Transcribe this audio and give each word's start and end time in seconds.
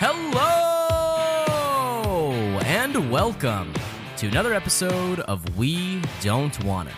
Hello 0.00 0.38
and 2.64 3.10
welcome 3.10 3.74
to 4.18 4.28
another 4.28 4.54
episode 4.54 5.18
of 5.18 5.58
We 5.58 6.00
Don't 6.20 6.62
Wanna. 6.62 6.94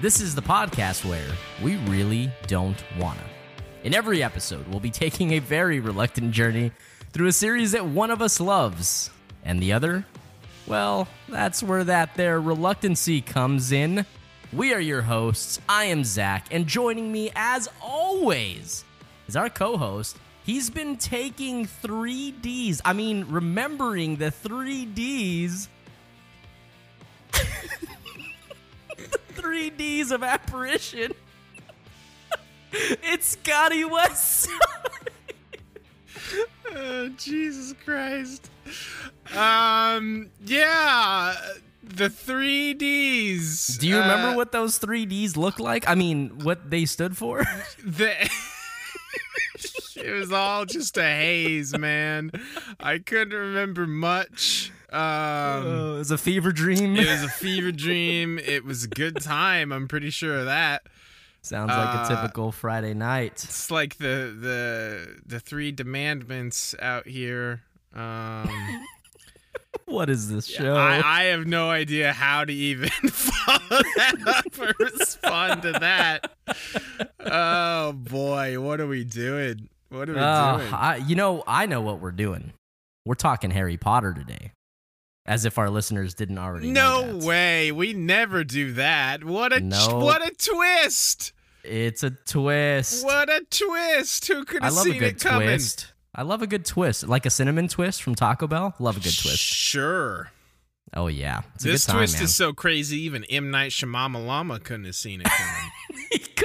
This 0.00 0.20
is 0.20 0.36
the 0.36 0.42
podcast 0.42 1.04
where 1.04 1.26
we 1.60 1.78
really 1.88 2.30
don't 2.46 2.80
wanna. 2.96 3.24
In 3.82 3.92
every 3.92 4.22
episode, 4.22 4.68
we'll 4.68 4.78
be 4.78 4.92
taking 4.92 5.32
a 5.32 5.40
very 5.40 5.80
reluctant 5.80 6.30
journey 6.30 6.70
through 7.12 7.26
a 7.26 7.32
series 7.32 7.72
that 7.72 7.86
one 7.86 8.12
of 8.12 8.22
us 8.22 8.38
loves, 8.38 9.10
and 9.44 9.60
the 9.60 9.72
other, 9.72 10.06
well, 10.68 11.08
that's 11.28 11.60
where 11.60 11.82
that 11.82 12.14
there 12.14 12.40
reluctancy 12.40 13.20
comes 13.20 13.72
in. 13.72 14.06
We 14.52 14.72
are 14.72 14.80
your 14.80 15.02
hosts. 15.02 15.60
I 15.68 15.86
am 15.86 16.04
Zach, 16.04 16.46
and 16.52 16.68
joining 16.68 17.10
me, 17.10 17.32
as 17.34 17.68
always, 17.82 18.84
is 19.26 19.34
our 19.34 19.50
co-host. 19.50 20.16
He's 20.48 20.70
been 20.70 20.96
taking 20.96 21.66
3Ds. 21.66 22.80
I 22.82 22.94
mean, 22.94 23.26
remembering 23.28 24.16
the 24.16 24.30
3Ds. 24.32 25.68
the 28.96 29.18
3Ds 29.34 30.10
of 30.10 30.22
apparition. 30.22 31.12
it's 32.72 33.26
Scotty 33.36 33.84
West. 33.84 34.48
Oh, 36.74 37.08
Jesus 37.16 37.74
Christ. 37.84 38.50
Um, 39.34 40.28
yeah, 40.44 41.34
the 41.82 42.10
three 42.10 42.74
Ds. 42.74 43.78
Do 43.78 43.88
you 43.88 43.96
remember 43.98 44.28
Uh, 44.28 44.34
what 44.36 44.52
those 44.52 44.78
3Ds 44.78 45.36
look 45.38 45.58
like? 45.58 45.88
I 45.88 45.94
mean, 45.94 46.40
what 46.42 46.70
they 46.70 46.84
stood 46.84 47.16
for? 47.16 47.44
the? 47.82 48.30
it 50.04 50.12
was 50.12 50.32
all 50.32 50.64
just 50.64 50.96
a 50.96 51.02
haze, 51.02 51.76
man. 51.76 52.30
I 52.80 52.98
couldn't 52.98 53.36
remember 53.38 53.86
much. 53.86 54.72
Um, 54.90 54.98
Oh, 55.00 55.94
it 55.94 55.98
was 55.98 56.10
a 56.10 56.18
fever 56.18 56.50
dream. 56.52 56.96
it 56.96 57.06
was 57.08 57.22
a 57.22 57.28
fever 57.28 57.72
dream. 57.72 58.38
It 58.38 58.64
was 58.64 58.84
a 58.84 58.88
good 58.88 59.20
time. 59.20 59.72
I'm 59.72 59.86
pretty 59.88 60.10
sure 60.10 60.38
of 60.38 60.44
that. 60.46 60.82
Sounds 61.42 61.68
like 61.68 61.78
a 61.94 61.98
uh, 62.00 62.08
typical 62.08 62.52
Friday 62.52 62.94
night. 62.94 63.44
It's 63.44 63.70
like 63.70 63.98
the 63.98 64.34
the 64.40 65.16
the 65.26 65.40
three 65.40 65.72
demandments 65.72 66.74
out 66.80 67.06
here. 67.06 67.62
Um. 67.94 68.48
What 69.84 70.10
is 70.10 70.28
this 70.30 70.46
show? 70.46 70.74
I, 70.76 71.00
I 71.02 71.22
have 71.24 71.46
no 71.46 71.70
idea 71.70 72.12
how 72.12 72.44
to 72.44 72.52
even 72.52 72.88
follow 73.10 73.82
that 73.96 74.16
up 74.26 74.58
or 74.58 74.74
respond 74.84 75.62
to 75.62 75.72
that. 75.72 76.30
Oh 77.20 77.92
boy, 77.92 78.60
what 78.60 78.80
are 78.82 78.86
we 78.86 79.04
doing? 79.04 79.70
What 79.90 80.08
are 80.08 80.14
we 80.14 80.18
Uh, 80.18 80.56
doing? 80.58 80.74
I, 80.74 80.96
you 80.96 81.16
know, 81.16 81.42
I 81.46 81.66
know 81.66 81.80
what 81.80 82.00
we're 82.00 82.10
doing. 82.12 82.52
We're 83.04 83.14
talking 83.14 83.50
Harry 83.52 83.76
Potter 83.78 84.12
today, 84.12 84.52
as 85.24 85.44
if 85.44 85.56
our 85.58 85.70
listeners 85.70 86.14
didn't 86.14 86.38
already. 86.38 86.70
know 86.70 87.12
No 87.18 87.26
way, 87.26 87.72
we 87.72 87.92
never 87.94 88.44
do 88.44 88.72
that. 88.74 89.24
What 89.24 89.52
a 89.52 89.60
No. 89.60 89.98
what 90.00 90.26
a 90.26 90.30
twist! 90.34 91.32
It's 91.64 92.02
a 92.02 92.10
twist. 92.10 93.04
What 93.04 93.30
a 93.30 93.44
twist! 93.50 94.26
Who 94.28 94.44
could 94.44 94.62
I 94.62 94.66
have 94.66 94.74
love 94.74 94.84
seen 94.84 94.96
a 94.96 94.98
good 94.98 95.16
it 95.16 95.20
coming? 95.20 95.48
twist. 95.48 95.92
I 96.14 96.22
love 96.22 96.42
a 96.42 96.46
good 96.46 96.64
twist, 96.64 97.06
like 97.06 97.24
a 97.26 97.30
cinnamon 97.30 97.68
twist 97.68 98.02
from 98.02 98.14
Taco 98.14 98.46
Bell. 98.46 98.74
Love 98.78 98.96
a 98.96 99.00
good 99.00 99.16
twist. 99.16 99.38
Sure. 99.38 100.30
Oh 100.94 101.06
yeah, 101.06 101.42
this 101.60 101.84
time, 101.86 101.96
twist 101.96 102.14
man. 102.16 102.24
is 102.24 102.34
so 102.34 102.52
crazy, 102.52 102.98
even 103.02 103.24
M 103.24 103.50
Night 103.50 103.70
Shyamalan 103.72 104.62
couldn't 104.64 104.86
have 104.86 104.94
seen 104.96 105.20
it 105.20 105.26
coming. 105.28 105.70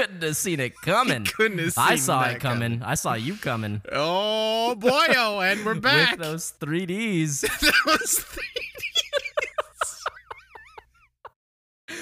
He 0.03 0.07
couldn't 0.07 0.23
have 0.23 0.37
seen 0.37 0.59
it 0.59 0.73
coming. 0.83 1.25
couldn't 1.25 1.59
have 1.59 1.73
I 1.77 1.95
saw 1.95 2.23
it 2.25 2.39
coming. 2.39 2.81
I 2.83 2.95
saw 2.95 3.13
you 3.13 3.35
coming. 3.35 3.81
Oh 3.91 4.75
boy, 4.75 5.05
oh, 5.15 5.39
and 5.41 5.65
we're 5.65 5.75
back. 5.79 6.17
with 6.17 6.27
those 6.27 6.53
3Ds. 6.59 7.41
Those 7.85 8.19
three- 8.19 8.43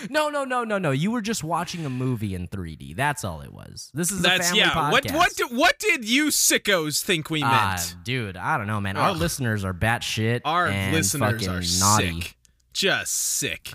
No, 0.09 0.29
no, 0.29 0.43
no, 0.45 0.63
no, 0.63 0.77
no. 0.77 0.91
You 0.91 1.11
were 1.11 1.21
just 1.21 1.43
watching 1.43 1.85
a 1.85 1.89
movie 1.89 2.33
in 2.33 2.47
3D. 2.47 2.95
That's 2.95 3.23
all 3.23 3.41
it 3.41 3.51
was. 3.53 3.91
This 3.93 4.11
is 4.11 4.19
a 4.19 4.23
That's 4.23 4.47
family 4.47 4.59
yeah. 4.61 4.89
What 4.91 5.03
podcast. 5.03 5.15
what 5.15 5.35
do, 5.35 5.47
what 5.51 5.79
did 5.79 6.07
you 6.09 6.27
sickos 6.27 7.03
think 7.03 7.29
we 7.29 7.41
Ah, 7.43 7.75
meant? 7.77 7.95
dude, 8.03 8.37
I 8.37 8.57
don't 8.57 8.67
know, 8.67 8.79
man. 8.81 8.97
Our 8.97 9.09
Ugh. 9.11 9.17
listeners 9.17 9.63
are 9.65 9.73
batshit. 9.73 10.41
Our 10.45 10.67
and 10.67 10.95
listeners 10.95 11.47
are 11.47 11.61
naughty. 11.85 12.21
sick, 12.21 12.35
just 12.73 13.13
sick. 13.13 13.73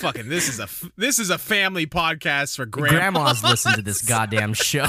Fucking 0.00 0.28
this 0.28 0.48
is 0.48 0.60
a 0.60 0.68
this 0.96 1.18
is 1.18 1.30
a 1.30 1.38
family 1.38 1.86
podcast 1.86 2.56
for 2.56 2.66
grandmas. 2.66 2.98
Grandmas 2.98 3.44
listen 3.44 3.72
to 3.74 3.82
this 3.82 4.02
goddamn 4.08 4.54
show. 4.54 4.86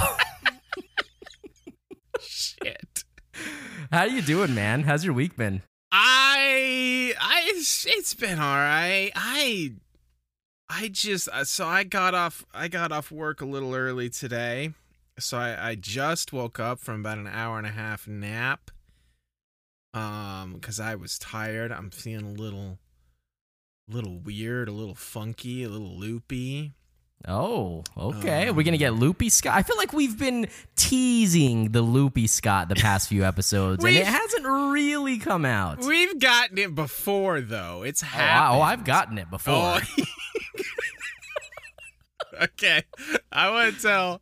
Shit. 2.19 3.03
How 3.91 4.03
you 4.03 4.21
doing, 4.21 4.53
man? 4.53 4.83
How's 4.83 5.03
your 5.03 5.13
week 5.13 5.35
been? 5.35 5.63
I 5.91 7.13
I 7.19 7.43
it's 7.55 8.13
been 8.13 8.39
all 8.39 8.55
right. 8.55 9.11
I 9.15 9.73
I 10.69 10.89
just 10.89 11.27
uh, 11.29 11.43
so 11.43 11.65
I 11.65 11.83
got 11.83 12.13
off 12.13 12.45
I 12.53 12.67
got 12.67 12.91
off 12.91 13.11
work 13.11 13.41
a 13.41 13.45
little 13.45 13.73
early 13.73 14.09
today. 14.09 14.73
So 15.17 15.37
I, 15.37 15.69
I 15.71 15.75
just 15.75 16.31
woke 16.31 16.59
up 16.59 16.79
from 16.79 17.01
about 17.01 17.17
an 17.17 17.27
hour 17.27 17.57
and 17.57 17.67
a 17.67 17.71
half 17.71 18.07
nap. 18.07 18.71
Um, 19.93 20.53
because 20.53 20.79
I 20.79 20.93
was 20.95 21.17
tired. 21.17 21.71
I'm 21.71 21.89
feeling 21.89 22.37
a 22.37 22.41
little 22.41 22.77
little 23.89 24.19
weird, 24.19 24.67
a 24.69 24.71
little 24.71 24.95
funky, 24.95 25.63
a 25.63 25.69
little 25.69 25.97
loopy. 25.97 26.73
Oh, 27.27 27.83
okay. 27.97 28.47
Are 28.47 28.53
we 28.53 28.61
Um, 28.63 28.65
gonna 28.65 28.77
get 28.77 28.93
Loopy 28.93 29.27
Scott? 29.27 29.53
I 29.53 29.61
feel 29.61 29.75
like 29.75 29.91
we've 29.91 30.17
been 30.17 30.47
teasing 30.77 31.71
the 31.73 31.81
Loopy 31.81 32.27
Scott 32.27 32.69
the 32.69 32.75
past 32.75 33.09
few 33.09 33.25
episodes, 33.25 33.83
and 33.83 33.93
it 33.93 34.05
hasn't 34.07 34.45
really 34.45 35.17
come 35.17 35.43
out. 35.43 35.79
We've 35.83 36.17
gotten 36.17 36.57
it 36.57 36.73
before 36.75 37.41
though. 37.41 37.83
It's 37.83 38.03
oh, 38.03 38.07
I- 38.07 38.09
happened. 38.09 38.57
oh, 38.57 38.61
I've 38.61 38.83
gotten 38.85 39.17
it 39.17 39.29
before. 39.29 39.53
Oh. 39.53 39.81
okay. 42.43 42.83
I 43.31 43.49
want 43.49 43.75
to 43.75 43.81
tell 43.81 44.21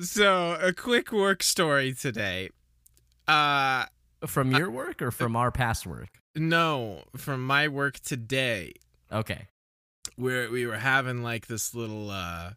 so 0.00 0.58
a 0.60 0.72
quick 0.72 1.12
work 1.12 1.42
story 1.44 1.92
today. 1.92 2.50
Uh 3.28 3.84
From 4.26 4.52
your 4.52 4.70
work 4.70 5.00
or 5.00 5.10
from 5.10 5.36
our 5.36 5.50
past 5.50 5.86
work? 5.86 6.08
no, 6.36 7.02
from 7.16 7.44
my 7.44 7.68
work 7.68 7.98
today. 8.00 8.74
Okay. 9.10 9.48
Where 10.16 10.50
we 10.50 10.66
were 10.66 10.76
having 10.76 11.22
like 11.22 11.46
this 11.46 11.74
little 11.74 12.10
uh 12.10 12.52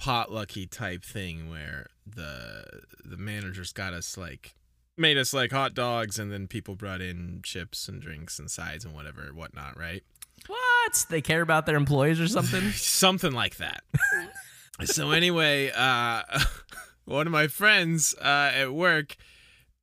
potlucky 0.00 0.68
type 0.68 1.04
thing 1.04 1.48
where 1.48 1.86
the 2.06 2.64
the 3.04 3.16
managers 3.16 3.72
got 3.72 3.92
us 3.92 4.16
like 4.16 4.54
made 4.98 5.16
us 5.16 5.32
like 5.32 5.52
hot 5.52 5.74
dogs 5.74 6.18
and 6.18 6.32
then 6.32 6.46
people 6.46 6.74
brought 6.74 7.00
in 7.00 7.40
chips 7.44 7.88
and 7.88 8.00
drinks 8.00 8.38
and 8.38 8.50
sides 8.50 8.84
and 8.84 8.94
whatever 8.94 9.30
whatnot, 9.32 9.78
right? 9.78 10.02
What? 10.46 11.06
They 11.08 11.20
care 11.20 11.40
about 11.40 11.66
their 11.66 11.76
employees 11.76 12.20
or 12.20 12.28
something? 12.28 12.70
something 12.72 13.32
like 13.32 13.56
that. 13.56 13.82
so 14.84 15.12
anyway, 15.12 15.70
uh, 15.74 16.22
one 17.04 17.26
of 17.26 17.32
my 17.32 17.46
friends 17.46 18.14
uh, 18.20 18.50
at 18.54 18.72
work 18.72 19.16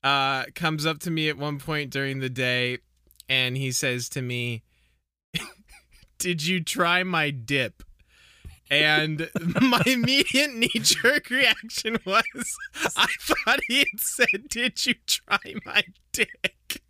uh, 0.03 0.45
comes 0.55 0.85
up 0.85 0.99
to 0.99 1.11
me 1.11 1.29
at 1.29 1.37
one 1.37 1.59
point 1.59 1.91
during 1.91 2.19
the 2.19 2.29
day, 2.29 2.79
and 3.27 3.57
he 3.57 3.71
says 3.71 4.09
to 4.09 4.21
me, 4.21 4.63
"Did 6.19 6.45
you 6.45 6.63
try 6.63 7.03
my 7.03 7.29
dip?" 7.31 7.83
And 8.71 9.29
my 9.61 9.81
immediate 9.85 10.53
knee 10.53 10.69
jerk 10.81 11.29
reaction 11.29 11.97
was, 12.05 12.23
I 12.95 13.07
thought 13.21 13.59
he 13.67 13.79
had 13.79 13.99
said, 13.99 14.49
"Did 14.49 14.85
you 14.85 14.95
try 15.07 15.55
my 15.65 15.83
dick?" 16.11 16.81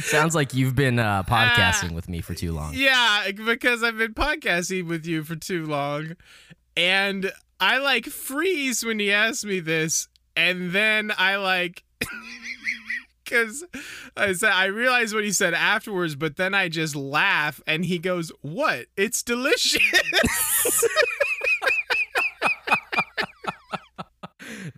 Sounds 0.00 0.34
like 0.34 0.54
you've 0.54 0.74
been 0.74 0.98
uh, 0.98 1.22
podcasting 1.22 1.92
with 1.92 2.08
me 2.08 2.20
for 2.20 2.34
too 2.34 2.52
long. 2.52 2.72
Yeah, 2.74 3.30
because 3.30 3.82
I've 3.82 3.96
been 3.96 4.14
podcasting 4.14 4.88
with 4.88 5.06
you 5.06 5.22
for 5.22 5.36
too 5.36 5.66
long. 5.66 6.16
And 6.76 7.30
I 7.60 7.78
like 7.78 8.06
freeze 8.06 8.84
when 8.84 8.98
he 8.98 9.12
asks 9.12 9.44
me 9.44 9.60
this. 9.60 10.08
And 10.38 10.70
then 10.70 11.12
I 11.18 11.34
like, 11.34 11.82
because 13.24 13.64
I 14.16 14.32
said, 14.34 14.52
I 14.52 14.66
realized 14.66 15.12
what 15.12 15.24
he 15.24 15.32
said 15.32 15.52
afterwards, 15.52 16.14
but 16.14 16.36
then 16.36 16.54
I 16.54 16.68
just 16.68 16.94
laugh 16.94 17.60
and 17.66 17.84
he 17.84 17.98
goes, 17.98 18.30
What? 18.40 18.86
It's 18.96 19.24
delicious. 19.24 19.82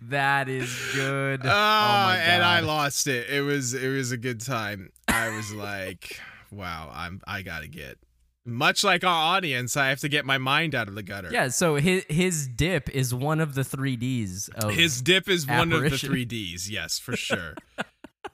That 0.09 0.49
is 0.49 0.75
good. 0.93 1.41
Oh, 1.45 1.49
ah, 1.49 2.07
my 2.09 2.17
and 2.17 2.43
I 2.43 2.59
lost 2.59 3.07
it. 3.07 3.29
It 3.29 3.41
was 3.41 3.73
it 3.73 3.87
was 3.87 4.11
a 4.11 4.17
good 4.17 4.41
time. 4.41 4.91
I 5.07 5.29
was 5.29 5.53
like, 5.53 6.19
wow, 6.51 6.91
I'm 6.93 7.21
I 7.25 7.43
gotta 7.43 7.69
get 7.69 7.97
much 8.45 8.83
like 8.83 9.03
our 9.03 9.35
audience, 9.35 9.77
I 9.77 9.89
have 9.89 9.99
to 9.99 10.09
get 10.09 10.25
my 10.25 10.37
mind 10.37 10.73
out 10.73 10.87
of 10.87 10.95
the 10.95 11.03
gutter. 11.03 11.29
Yeah, 11.31 11.49
so 11.49 11.75
his 11.75 12.03
his 12.09 12.47
dip 12.47 12.89
is 12.89 13.13
one 13.13 13.39
of 13.39 13.53
the 13.55 13.63
three 13.63 13.95
Ds 13.95 14.49
of 14.49 14.71
His 14.71 15.01
dip 15.01 15.29
is 15.29 15.45
one 15.45 15.71
of 15.71 15.81
the 15.83 15.97
three 15.97 16.25
Ds. 16.25 16.69
Yes, 16.69 16.99
for 16.99 17.15
sure. 17.15 17.55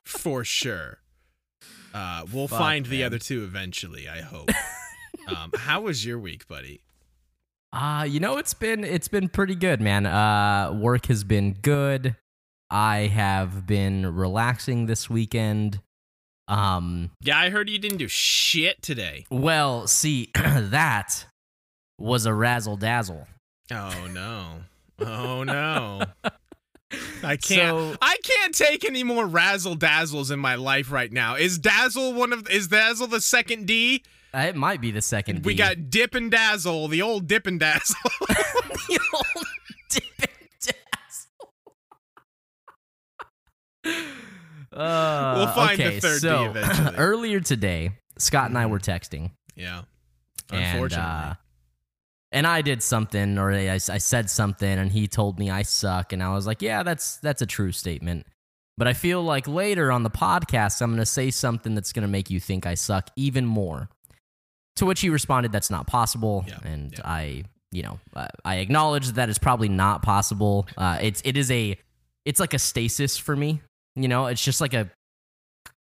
for 0.04 0.44
sure. 0.44 1.00
Uh, 1.94 2.26
we'll 2.32 2.48
Fuck, 2.48 2.60
find 2.60 2.86
the 2.86 3.04
other 3.04 3.18
two 3.18 3.44
eventually, 3.44 4.08
I 4.08 4.22
hope. 4.22 4.50
um, 5.28 5.52
how 5.58 5.82
was 5.82 6.06
your 6.06 6.20
week, 6.20 6.48
buddy? 6.48 6.82
Uh, 7.74 8.06
you 8.08 8.20
know, 8.20 8.38
it's 8.38 8.54
been 8.54 8.84
it's 8.84 9.08
been 9.08 9.28
pretty 9.30 9.56
good, 9.56 9.82
man. 9.82 10.06
Uh 10.06 10.74
work 10.74 11.08
has 11.08 11.24
been 11.24 11.54
good. 11.54 12.16
I 12.70 13.08
have 13.08 13.66
been 13.66 14.16
relaxing 14.16 14.86
this 14.86 15.10
weekend. 15.10 15.82
Um, 16.48 17.12
Yeah, 17.22 17.38
I 17.40 17.50
heard 17.50 17.70
you 17.70 17.78
didn't 17.80 17.98
do 17.98 18.08
shit 18.08 18.82
today. 18.82 19.26
well, 19.30 19.86
see, 19.88 20.30
that 20.36 21.26
was 22.00 22.26
a 22.26 22.34
razzle 22.34 22.78
dazzle. 22.78 23.28
Oh 23.72 24.08
no. 24.14 24.62
Oh 25.06 25.44
no. 25.44 26.02
I 27.24 27.36
can't. 27.36 27.42
So- 27.42 27.96
I 28.02 28.16
can't 28.24 28.56
take 28.56 28.86
any 28.86 29.04
more 29.04 29.26
razzle 29.28 29.76
dazzles 29.76 30.32
in 30.32 30.40
my 30.40 30.56
life 30.56 30.90
right 30.92 31.12
now. 31.12 31.36
Is 31.36 31.58
dazzle 31.58 32.14
one 32.14 32.32
of? 32.32 32.50
Is 32.50 32.70
dazzle 32.70 33.08
the 33.08 33.20
second 33.20 33.68
D? 33.68 34.04
Uh, 34.34 34.46
It 34.48 34.56
might 34.56 34.80
be 34.80 34.92
the 34.92 35.02
second. 35.02 35.44
We 35.44 35.54
D. 35.54 35.58
got 35.58 35.90
dip 35.90 36.16
and 36.16 36.32
dazzle, 36.32 36.88
the 36.88 37.02
old 37.02 37.28
dip 37.28 37.46
and 37.48 37.60
dazzle. 37.60 37.96
the 38.28 39.00
old 39.14 39.46
dip 39.90 40.04
and 40.20 40.30
dazzle. 43.84 44.27
Uh, 44.78 45.34
We'll 45.38 45.54
find 45.54 45.80
the 45.80 45.86
okay, 45.88 46.00
third 46.00 46.22
D 46.22 46.28
so, 46.28 46.46
eventually. 46.50 46.96
earlier 46.98 47.40
today, 47.40 47.92
Scott 48.18 48.50
and 48.50 48.58
I 48.58 48.66
were 48.68 48.80
texting, 48.80 49.32
yeah. 49.56 49.82
and 50.52 50.64
Unfortunately. 50.64 51.06
uh, 51.06 51.34
and 52.32 52.46
I 52.46 52.62
did 52.62 52.84
something, 52.84 53.38
or 53.38 53.52
I, 53.52 53.74
I 53.74 53.78
said 53.78 54.30
something, 54.30 54.78
and 54.78 54.92
he 54.92 55.08
told 55.08 55.40
me 55.40 55.50
I 55.50 55.62
suck, 55.64 56.14
and 56.14 56.22
I 56.22 56.34
was 56.34 56.46
like, 56.46 56.62
yeah, 56.62 56.84
that's 56.84 57.18
that's 57.18 57.42
a 57.42 57.46
true 57.46 57.72
statement. 57.72 58.28
But 58.78 58.88
I 58.88 58.94
feel 58.94 59.24
like 59.24 59.48
later 59.48 59.92
on 59.92 60.04
the 60.04 60.10
podcast, 60.12 60.82
I'm 60.82 60.92
going 60.92 61.00
to 61.00 61.06
say 61.06 61.32
something 61.32 61.74
that's 61.74 61.92
going 61.94 62.04
to 62.04 62.08
make 62.08 62.30
you 62.30 62.40
think 62.40 62.68
I 62.68 62.76
suck 62.76 63.10
even 63.16 63.46
more. 63.46 63.90
To 64.76 64.86
which 64.86 65.00
he 65.02 65.10
responded, 65.10 65.52
"That's 65.52 65.72
not 65.72 65.88
possible," 65.88 66.46
Yeah, 66.48 66.60
and 66.64 66.92
yeah. 66.92 67.02
I, 67.04 67.46
you 67.72 67.82
know, 67.82 68.00
I, 68.16 68.28
I 68.46 68.56
acknowledge 68.58 69.14
that 69.14 69.28
it's 69.30 69.40
probably 69.40 69.70
not 69.70 70.04
possible. 70.04 70.68
Uh, 70.78 71.00
it's 71.02 71.24
it 71.26 71.36
is 71.36 71.50
a, 71.50 71.76
it's 72.26 72.40
like 72.40 72.54
a 72.54 72.60
stasis 72.60 73.18
for 73.18 73.36
me. 73.36 73.62
You 73.98 74.08
know, 74.08 74.28
it's 74.28 74.44
just 74.44 74.62
like 74.62 74.74
a, 74.74 74.90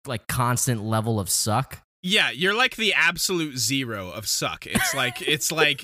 like 0.05 0.27
constant 0.27 0.83
level 0.83 1.19
of 1.19 1.29
suck. 1.29 1.79
Yeah, 2.03 2.31
you're 2.31 2.55
like 2.55 2.75
the 2.75 2.93
absolute 2.93 3.57
zero 3.57 4.09
of 4.09 4.27
suck. 4.27 4.65
It's 4.65 4.93
like 4.95 5.21
it's 5.27 5.51
like 5.51 5.81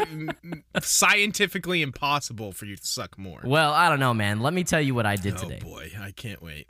scientifically 0.81 1.81
impossible 1.81 2.51
for 2.51 2.65
you 2.65 2.75
to 2.75 2.85
suck 2.85 3.18
more. 3.18 3.41
Well, 3.44 3.71
I 3.71 3.89
don't 3.89 4.00
know, 4.00 4.13
man. 4.13 4.41
Let 4.41 4.53
me 4.53 4.63
tell 4.63 4.81
you 4.81 4.95
what 4.95 5.06
I 5.06 5.15
did 5.15 5.35
oh 5.35 5.38
today. 5.38 5.59
Oh 5.62 5.65
boy, 5.65 5.91
I 6.00 6.12
can't 6.12 6.41
wait. 6.41 6.68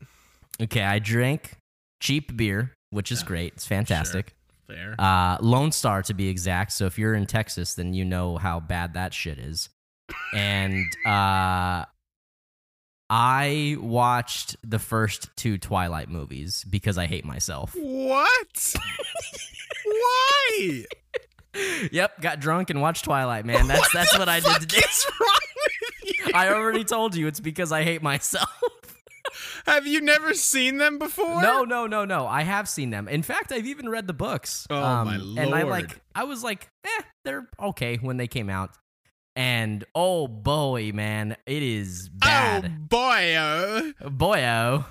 Okay, 0.62 0.84
I 0.84 1.00
drank 1.00 1.54
cheap 2.02 2.36
beer, 2.36 2.74
which 2.90 3.12
is 3.12 3.22
Yeah, 3.22 3.28
great. 3.28 3.54
It's 3.54 3.66
fantastic. 3.66 4.30
Sure. 4.30 4.76
Fair. 4.76 4.96
Uh, 5.00 5.38
Lone 5.40 5.72
Star 5.72 6.02
to 6.04 6.14
be 6.14 6.28
exact. 6.28 6.74
So 6.74 6.86
if 6.86 7.00
you're 7.00 7.16
in 7.16 7.26
Texas, 7.26 7.74
then 7.74 7.94
you 7.94 8.04
know 8.04 8.38
how 8.38 8.60
bad 8.60 8.96
that 8.96 9.14
shit 9.14 9.40
is. 9.40 9.70
And 10.34 10.86
uh, 11.06 11.86
I 13.10 13.78
watched 13.80 14.58
the 14.64 14.80
first 14.80 15.30
two 15.38 15.58
Twilight 15.58 16.10
movies 16.10 16.66
because 16.70 16.98
I 16.98 17.06
hate 17.06 17.24
myself. 17.26 17.74
what? 17.76 18.76
Why? 19.86 20.84
Yep, 21.92 22.22
got 22.22 22.40
drunk 22.40 22.70
and 22.70 22.82
watched 22.82 23.06
Twilight, 23.06 23.46
man. 23.46 23.68
That's 23.68 23.92
that's 23.94 24.14
the 24.14 24.20
what 24.20 24.30
I 24.30 24.40
did 24.42 24.62
today. 24.62 24.78
is 24.78 25.08
wrong 25.20 25.40
with 25.64 26.18
you? 26.28 26.32
I 26.34 26.50
already 26.54 26.84
told 26.84 27.16
you 27.16 27.28
it's 27.28 27.40
because 27.40 27.72
I 27.72 27.84
hate 27.84 28.02
myself. 28.04 28.50
Have 29.66 29.88
you 29.88 30.02
never 30.02 30.34
seen 30.34 30.78
them 30.78 30.98
before? 31.00 31.42
No, 31.42 31.64
no, 31.64 31.88
no, 31.88 32.06
no. 32.06 32.26
I 32.28 32.44
have 32.44 32.70
seen 32.70 32.90
them. 32.90 33.08
In 33.10 33.22
fact, 33.22 33.52
I've 33.52 33.66
even 33.68 33.90
read 33.90 34.08
the 34.08 34.14
books. 34.14 34.66
Oh, 34.70 35.04
my 35.04 35.18
lord! 35.18 35.40
And 35.40 35.54
I 35.54 35.64
like 35.64 36.00
I 36.16 36.24
was 36.24 36.44
like, 36.44 36.70
eh, 36.86 37.02
they're 37.26 37.48
okay 37.60 37.98
when 37.98 38.18
they 38.18 38.28
came 38.28 38.50
out. 38.50 38.72
And 39.38 39.86
oh 39.94 40.28
boy, 40.28 40.92
man, 40.96 41.38
it 41.46 41.62
is 41.62 42.10
Oh 42.16 42.18
bad. 42.26 42.90
boy. 42.90 43.36
uh, 43.36 43.82
Boyo. 44.10 44.86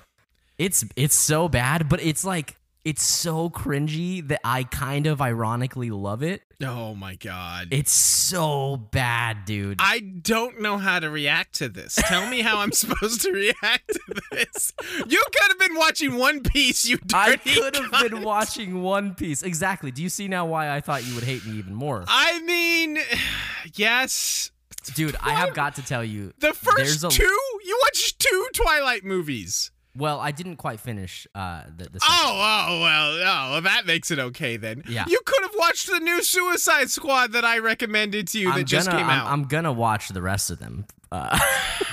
It's 0.57 0.85
it's 0.95 1.17
so 1.17 1.49
bad, 1.49 1.89
but 1.89 2.01
it's 2.01 2.25
like 2.25 2.55
it's 2.85 3.03
so 3.03 3.51
cringy 3.51 4.27
that 4.29 4.41
I 4.45 4.63
kind 4.63 5.09
of 5.09 5.21
ironically 5.21 5.91
love 5.91 6.23
it. 6.23 6.43
Oh 6.63 6.95
my 6.95 7.17
god. 7.17 7.69
It's 7.71 7.93
so 7.93 8.77
bad, 8.77 9.45
dude. 9.45 9.77
I 9.81 10.01
don't 10.01 10.61
know 10.61 10.79
how 10.79 10.99
to 10.99 11.11
react 11.11 11.57
to 11.57 11.69
this. 11.69 11.97
Tell 11.97 12.29
me 12.29 12.41
how 12.41 12.59
I'm 12.61 12.73
supposed 12.73 13.21
to 13.23 13.33
react 13.33 13.89
to 13.89 14.23
this. 14.33 14.73
You 15.07 15.23
could 15.33 15.49
have 15.49 15.59
been 15.59 15.77
watching 15.77 16.17
One 16.17 16.43
Piece, 16.43 16.87
you 16.87 16.99
I 17.13 17.37
could 17.37 17.77
have 17.77 17.91
been 18.11 18.23
watching 18.23 18.83
One 18.83 19.15
Piece. 19.15 19.43
Exactly. 19.43 19.91
Do 19.91 20.03
you 20.03 20.09
see 20.09 20.29
now 20.29 20.47
why 20.47 20.71
I 20.75 20.81
thought 20.81 21.07
you 21.07 21.15
would 21.15 21.25
hate 21.25 21.45
me 21.47 21.59
even 21.59 21.75
more? 21.75 22.05
I 22.09 22.41
mean, 22.41 22.99
yes. 23.75 24.51
Dude, 24.95 25.17
I 25.21 25.33
have 25.33 25.53
got 25.53 25.75
to 25.77 25.83
tell 25.85 26.05
you. 26.05 26.33
The 26.39 26.53
first 26.55 27.05
a- 27.05 27.09
two? 27.09 27.25
You 27.65 27.81
watched 27.85 28.19
two 28.21 28.49
Twilight 28.55 29.05
movies. 29.05 29.73
Well, 29.97 30.21
I 30.21 30.31
didn't 30.31 30.57
quite 30.57 30.79
finish 30.81 31.27
uh, 31.35 31.63
the, 31.75 31.85
the 31.85 32.01
Oh, 32.03 32.33
oh, 32.69 32.81
well, 32.81 33.13
oh, 33.15 33.51
well, 33.53 33.61
that 33.63 33.87
makes 33.87 34.11
it 34.11 34.19
okay 34.19 34.57
then. 34.57 34.83
Yeah. 34.89 35.05
You 35.09 35.21
could 35.25 35.43
have 35.43 35.55
watched 35.57 35.87
the 35.89 36.01
new 36.01 36.23
Suicide 36.23 36.91
Squad 36.91 37.33
that 37.33 37.45
I 37.45 37.59
recommended 37.59 38.29
to 38.29 38.39
you 38.39 38.49
that 38.53 38.59
I'm 38.59 38.65
just 38.65 38.89
gonna, 38.89 38.99
came 38.99 39.09
I'm, 39.09 39.21
out. 39.21 39.27
I'm 39.33 39.45
gonna 39.45 39.73
watch 39.73 40.09
the 40.11 40.23
rest 40.23 40.51
of 40.51 40.59
them. 40.59 40.85
Uh, 41.13 41.39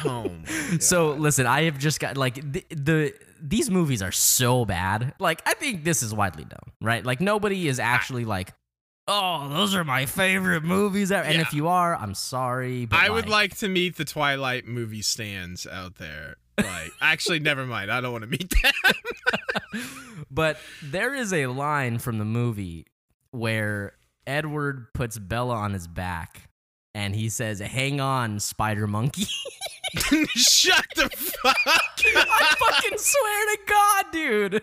oh, 0.06 0.32
so 0.80 1.12
listen, 1.14 1.46
I 1.46 1.64
have 1.64 1.78
just 1.78 2.00
got 2.00 2.18
like 2.18 2.36
the, 2.52 2.66
the 2.70 3.14
these 3.42 3.70
movies 3.70 4.02
are 4.02 4.12
so 4.12 4.66
bad. 4.66 5.14
Like 5.20 5.42
I 5.46 5.54
think 5.54 5.84
this 5.84 6.02
is 6.04 6.14
widely 6.14 6.44
known, 6.46 6.74
right? 6.82 7.06
Like 7.06 7.22
nobody 7.22 7.68
is 7.68 7.80
actually 7.80 8.26
like, 8.26 8.54
oh, 9.08 9.50
those 9.50 9.76
are 9.76 9.84
my 9.84 10.08
favorite 10.08 10.64
movies. 10.64 11.12
ever." 11.12 11.24
And 11.26 11.36
Yeah. 11.36 11.42
if 11.42 11.54
you 11.54 11.68
are, 11.68 11.96
I'm 11.96 12.16
sorry, 12.16 12.86
but 12.86 13.00
I 13.00 13.10
would 13.10 13.30
like 13.30 13.56
to 13.58 13.68
meet 13.70 13.98
the 13.98 14.06
Twilight 14.06 14.66
movie 14.66 15.02
stands 15.04 15.68
out 15.68 15.96
there. 15.96 16.38
Like, 16.58 16.92
actually, 17.02 17.40
never 17.40 17.66
mind. 17.66 17.92
I 17.92 18.02
don't 18.02 18.12
want 18.12 18.24
to 18.24 18.30
meet 18.30 18.54
them. 18.62 19.84
But 20.32 20.58
there 20.82 21.14
is 21.14 21.32
a 21.32 21.46
line 21.46 22.00
from 22.00 22.18
the 22.18 22.26
movie 22.26 22.88
where 23.30 23.94
Edward 24.26 24.88
puts 24.94 25.20
Bella 25.20 25.56
on 25.56 25.74
his 25.74 25.88
back. 25.88 26.50
And 26.96 27.16
he 27.16 27.30
says, 27.30 27.60
"Hang 27.60 28.00
on, 28.02 28.40
Spider 28.40 28.88
Monkey." 28.88 29.26
Shut 30.36 30.86
the 30.96 31.10
fuck. 31.10 31.56
I 31.66 32.56
fucking 32.60 32.98
swear 32.98 33.56
to 33.56 33.60
God, 33.68 34.06
dude. 34.12 34.62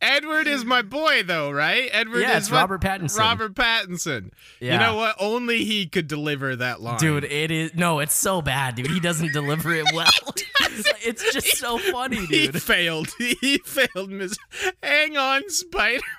Edward 0.00 0.46
is 0.46 0.64
my 0.64 0.82
boy, 0.82 1.22
though, 1.22 1.50
right? 1.50 1.88
Edward 1.92 2.20
Yeah, 2.20 2.36
is 2.36 2.50
Robert 2.50 2.80
Pattinson. 2.80 3.18
Robert 3.18 3.54
Pattinson. 3.54 4.30
Yeah. 4.60 4.74
You 4.74 4.78
know 4.78 4.96
what? 4.96 5.16
Only 5.18 5.64
he 5.64 5.86
could 5.86 6.06
deliver 6.08 6.54
that 6.56 6.80
line. 6.80 6.98
Dude, 6.98 7.24
it 7.24 7.50
is 7.50 7.74
no, 7.74 8.00
it's 8.00 8.14
so 8.14 8.42
bad, 8.42 8.74
dude. 8.74 8.90
He 8.90 9.00
doesn't 9.00 9.32
deliver 9.32 9.72
it 9.74 9.86
well. 9.94 10.10
it's 11.04 11.32
just 11.32 11.56
so 11.56 11.78
funny, 11.78 12.26
dude. 12.26 12.54
he 12.54 12.60
failed. 12.60 13.08
He 13.18 13.58
failed. 13.58 14.10
Miss. 14.10 14.36
Hang 14.82 15.16
on, 15.16 15.48
Spider. 15.48 16.00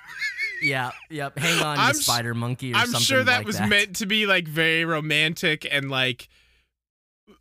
Yeah, 0.62 0.92
yep. 1.10 1.38
Hang 1.38 1.62
on, 1.62 1.76
I'm 1.78 1.88
you 1.88 2.00
spider 2.00 2.32
monkey 2.32 2.72
or 2.72 2.76
I'm 2.76 2.86
something 2.86 3.00
sure 3.02 3.22
that 3.22 3.38
like 3.40 3.46
was 3.46 3.58
that. 3.58 3.68
meant 3.68 3.96
to 3.96 4.06
be 4.06 4.24
like 4.24 4.48
very 4.48 4.86
romantic 4.86 5.66
and 5.70 5.90
like, 5.90 6.28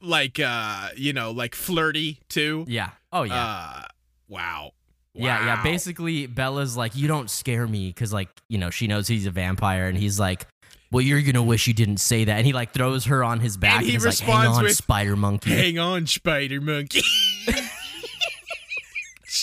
like 0.01 0.37
uh, 0.37 0.89
you 0.97 1.13
know, 1.13 1.31
like 1.31 1.55
flirty 1.55 2.19
too. 2.27 2.65
Yeah. 2.67 2.89
Oh 3.13 3.23
yeah. 3.23 3.45
Uh, 3.45 3.81
wow. 4.27 4.71
Yeah, 5.15 5.45
yeah. 5.45 5.63
Basically, 5.63 6.27
Bella's 6.27 6.75
like, 6.75 6.95
"You 6.95 7.07
don't 7.07 7.29
scare 7.29 7.67
me," 7.67 7.87
because 7.87 8.11
like 8.13 8.29
you 8.49 8.57
know 8.57 8.69
she 8.69 8.87
knows 8.87 9.07
he's 9.07 9.25
a 9.25 9.31
vampire, 9.31 9.87
and 9.87 9.97
he's 9.97 10.19
like, 10.19 10.45
"Well, 10.91 11.01
you're 11.01 11.21
gonna 11.21 11.43
wish 11.43 11.67
you 11.67 11.73
didn't 11.73 11.97
say 11.97 12.25
that." 12.25 12.37
And 12.37 12.45
he 12.45 12.53
like 12.53 12.73
throws 12.73 13.05
her 13.05 13.23
on 13.23 13.39
his 13.39 13.57
back, 13.57 13.77
and, 13.77 13.85
he 13.85 13.93
he's 13.93 14.05
like, 14.05 14.17
"Hang 14.17 14.27
responds 14.27 14.57
on, 14.57 14.63
with, 14.65 14.75
spider 14.75 15.15
monkey." 15.15 15.51
Hang 15.51 15.79
on, 15.79 16.07
Spider 16.07 16.59
Monkey. 16.61 17.01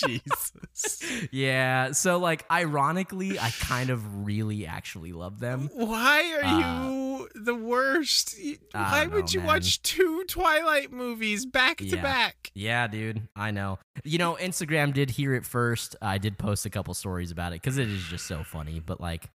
Jesus. 0.00 1.02
yeah. 1.30 1.92
So 1.92 2.18
like, 2.18 2.44
ironically, 2.50 3.38
I 3.38 3.50
kind 3.60 3.90
of 3.90 4.24
really 4.26 4.66
actually 4.66 5.12
love 5.12 5.38
them. 5.40 5.68
Why 5.74 6.40
are 6.42 6.44
Uh, 6.44 6.88
you 6.88 7.28
the 7.34 7.54
worst? 7.54 8.34
Why 8.72 9.04
don't 9.04 9.12
would 9.14 9.24
know, 9.26 9.30
you 9.32 9.38
man. 9.40 9.46
watch 9.46 9.82
two 9.82 10.24
Twilight 10.28 10.92
movies 10.92 11.46
back 11.46 11.78
to 11.78 11.84
Yeah. 11.86 12.02
back? 12.02 12.50
Yeah, 12.54 12.86
dude. 12.88 13.28
I 13.36 13.50
know. 13.50 13.78
You 14.04 14.18
know, 14.18 14.34
Instagram 14.40 14.92
did 14.92 15.10
hear 15.10 15.34
it 15.34 15.44
first. 15.44 15.96
I 16.02 16.18
did 16.18 16.38
post 16.38 16.66
a 16.66 16.70
couple 16.70 16.94
stories 16.94 17.30
about 17.30 17.52
it 17.52 17.62
because 17.62 17.78
it 17.78 17.88
is 17.88 18.02
just 18.04 18.26
so 18.26 18.42
funny. 18.44 18.80
But 18.84 19.00
like, 19.00 19.28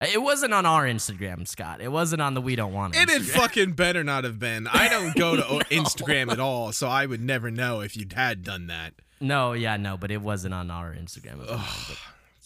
it 0.00 0.20
wasn't 0.20 0.52
on 0.52 0.66
our 0.66 0.84
Instagram, 0.84 1.48
Scott. 1.48 1.80
It 1.80 1.90
wasn't 1.90 2.20
on 2.20 2.34
the 2.34 2.42
We 2.42 2.54
Don't 2.54 2.74
Want 2.74 2.94
It 2.94 3.08
had 3.08 3.22
fucking 3.22 3.72
better 3.72 4.04
not 4.04 4.24
have 4.24 4.38
been. 4.38 4.66
I 4.66 4.88
don't 4.90 5.14
go 5.16 5.36
to 5.36 5.42
No. 5.54 5.58
Instagram 5.70 6.30
at 6.30 6.38
all, 6.38 6.72
so 6.72 6.86
I 6.86 7.06
would 7.06 7.22
never 7.22 7.50
know 7.50 7.80
if 7.80 7.96
you 7.96 8.06
had 8.14 8.42
done 8.44 8.66
that. 8.66 8.92
No, 9.20 9.52
yeah, 9.52 9.76
no, 9.76 9.96
but 9.96 10.10
it 10.10 10.20
wasn't 10.20 10.54
on 10.54 10.70
our 10.70 10.92
Instagram. 10.92 11.44
Ugh, 11.48 11.96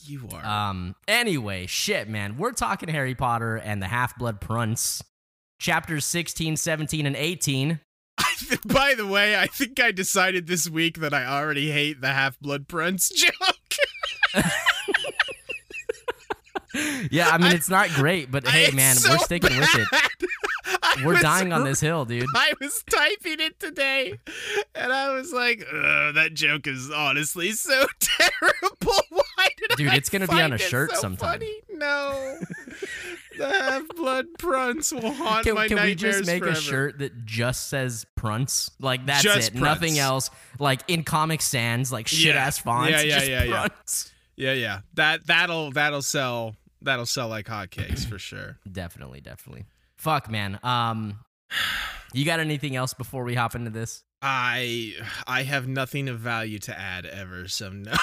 you 0.05 0.29
are. 0.33 0.45
um. 0.45 0.95
Anyway, 1.09 1.67
shit, 1.67 2.09
man. 2.09 2.37
We're 2.37 2.53
talking 2.53 2.89
Harry 2.89 3.15
Potter 3.15 3.57
and 3.57 3.83
the 3.83 3.87
Half 3.89 4.17
Blood 4.19 4.41
Prince, 4.41 5.03
chapters 5.59 6.05
16, 6.05 6.57
17, 6.57 7.07
and 7.07 7.17
18. 7.17 7.81
By 8.67 8.95
the 8.95 9.07
way, 9.07 9.39
I 9.39 9.47
think 9.47 9.81
I 9.81 9.93
decided 9.93 10.47
this 10.47 10.69
week 10.71 10.99
that 11.01 11.13
I 11.15 11.27
already 11.27 11.71
hate 11.71 12.01
the 12.01 12.13
Half 12.13 12.39
Blood 12.41 12.69
Prince 12.69 13.09
joke. 13.15 14.45
Yeah, 17.11 17.29
I 17.31 17.39
mean, 17.39 17.51
it's 17.51 17.69
not 17.69 17.89
great, 17.91 18.31
but 18.31 18.47
hey, 18.47 18.71
man, 18.71 18.95
so 18.95 19.11
we're 19.11 19.19
sticking 19.19 19.59
with 19.59 19.69
it. 19.75 19.89
I 20.83 21.03
We're 21.05 21.21
dying 21.21 21.53
on 21.53 21.65
this 21.65 21.81
hill, 21.81 22.05
dude. 22.05 22.27
I 22.35 22.53
was 22.61 22.83
typing 22.91 23.41
it 23.41 23.59
today, 23.59 24.19
and 24.75 24.93
I 24.93 25.11
was 25.15 25.33
like, 25.33 25.65
"Ugh, 25.73 26.15
"That 26.15 26.35
joke 26.35 26.67
is 26.67 26.91
honestly 26.91 27.53
so 27.53 27.87
terrible. 28.01 28.95
Why 29.11 29.49
did 29.59 29.77
Dude, 29.77 29.89
I 29.89 29.97
it's 29.97 30.09
gonna 30.11 30.27
be 30.29 30.41
on 30.41 30.53
a 30.53 30.59
shirt 30.59 30.93
so 30.93 31.01
sometime." 31.01 31.41
Funny? 31.41 31.61
No, 31.71 32.39
the 33.39 33.49
half 33.49 33.89
blood 33.97 34.27
prunts 34.39 34.93
will 34.93 35.13
haunt 35.13 35.45
Can, 35.47 35.55
my 35.55 35.69
can 35.69 35.83
we 35.83 35.95
just 35.95 36.27
make 36.27 36.43
forever. 36.43 36.59
a 36.59 36.61
shirt 36.61 36.99
that 36.99 37.25
just 37.25 37.69
says 37.69 38.05
Prunts? 38.17 38.71
Like 38.81 39.07
that's 39.07 39.23
Just 39.23 39.53
it. 39.53 39.55
Nothing 39.55 39.99
else. 39.99 40.31
Like 40.59 40.83
in 40.89 41.05
Comic 41.05 41.41
Sans, 41.43 41.91
like 41.93 42.07
shit 42.07 42.35
Yeah. 42.35 42.43
ass 42.47 42.59
fonts. 42.59 42.91
Yeah, 42.91 43.01
yeah, 43.03 43.23
yeah, 43.23 43.43
yeah. 43.45 43.67
Prunts. 43.69 44.13
Yeah, 44.37 44.53
yeah. 44.53 44.81
That 44.95 45.27
that'll 45.27 45.71
that'll 45.73 46.03
sell. 46.03 46.57
That'll 46.83 47.05
sell 47.07 47.29
like 47.29 47.47
hotcakes 47.47 48.07
for 48.09 48.19
sure. 48.19 48.59
Definitely, 48.71 49.21
definitely. 49.21 49.67
Fuck, 50.01 50.31
man. 50.31 50.59
Um, 50.63 51.19
you 52.15 52.25
got 52.25 52.41
anything 52.41 52.75
else 52.75 52.95
before 52.95 53.23
we 53.23 53.35
hop 53.35 53.55
into 53.55 53.69
this? 53.69 54.03
I 54.23 54.95
I 55.27 55.43
have 55.43 55.69
nothing 55.69 56.09
of 56.09 56.19
value 56.19 56.59
to 56.61 56.79
add 56.79 57.05
ever. 57.05 57.49
So 57.49 57.69
no. 57.71 57.93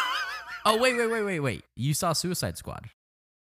Oh 0.66 0.76
wait, 0.78 0.98
wait, 0.98 1.08
wait, 1.10 1.24
wait, 1.24 1.40
wait. 1.40 1.64
You 1.78 1.94
saw 1.94 2.12
Suicide 2.12 2.58
Squad? 2.58 2.90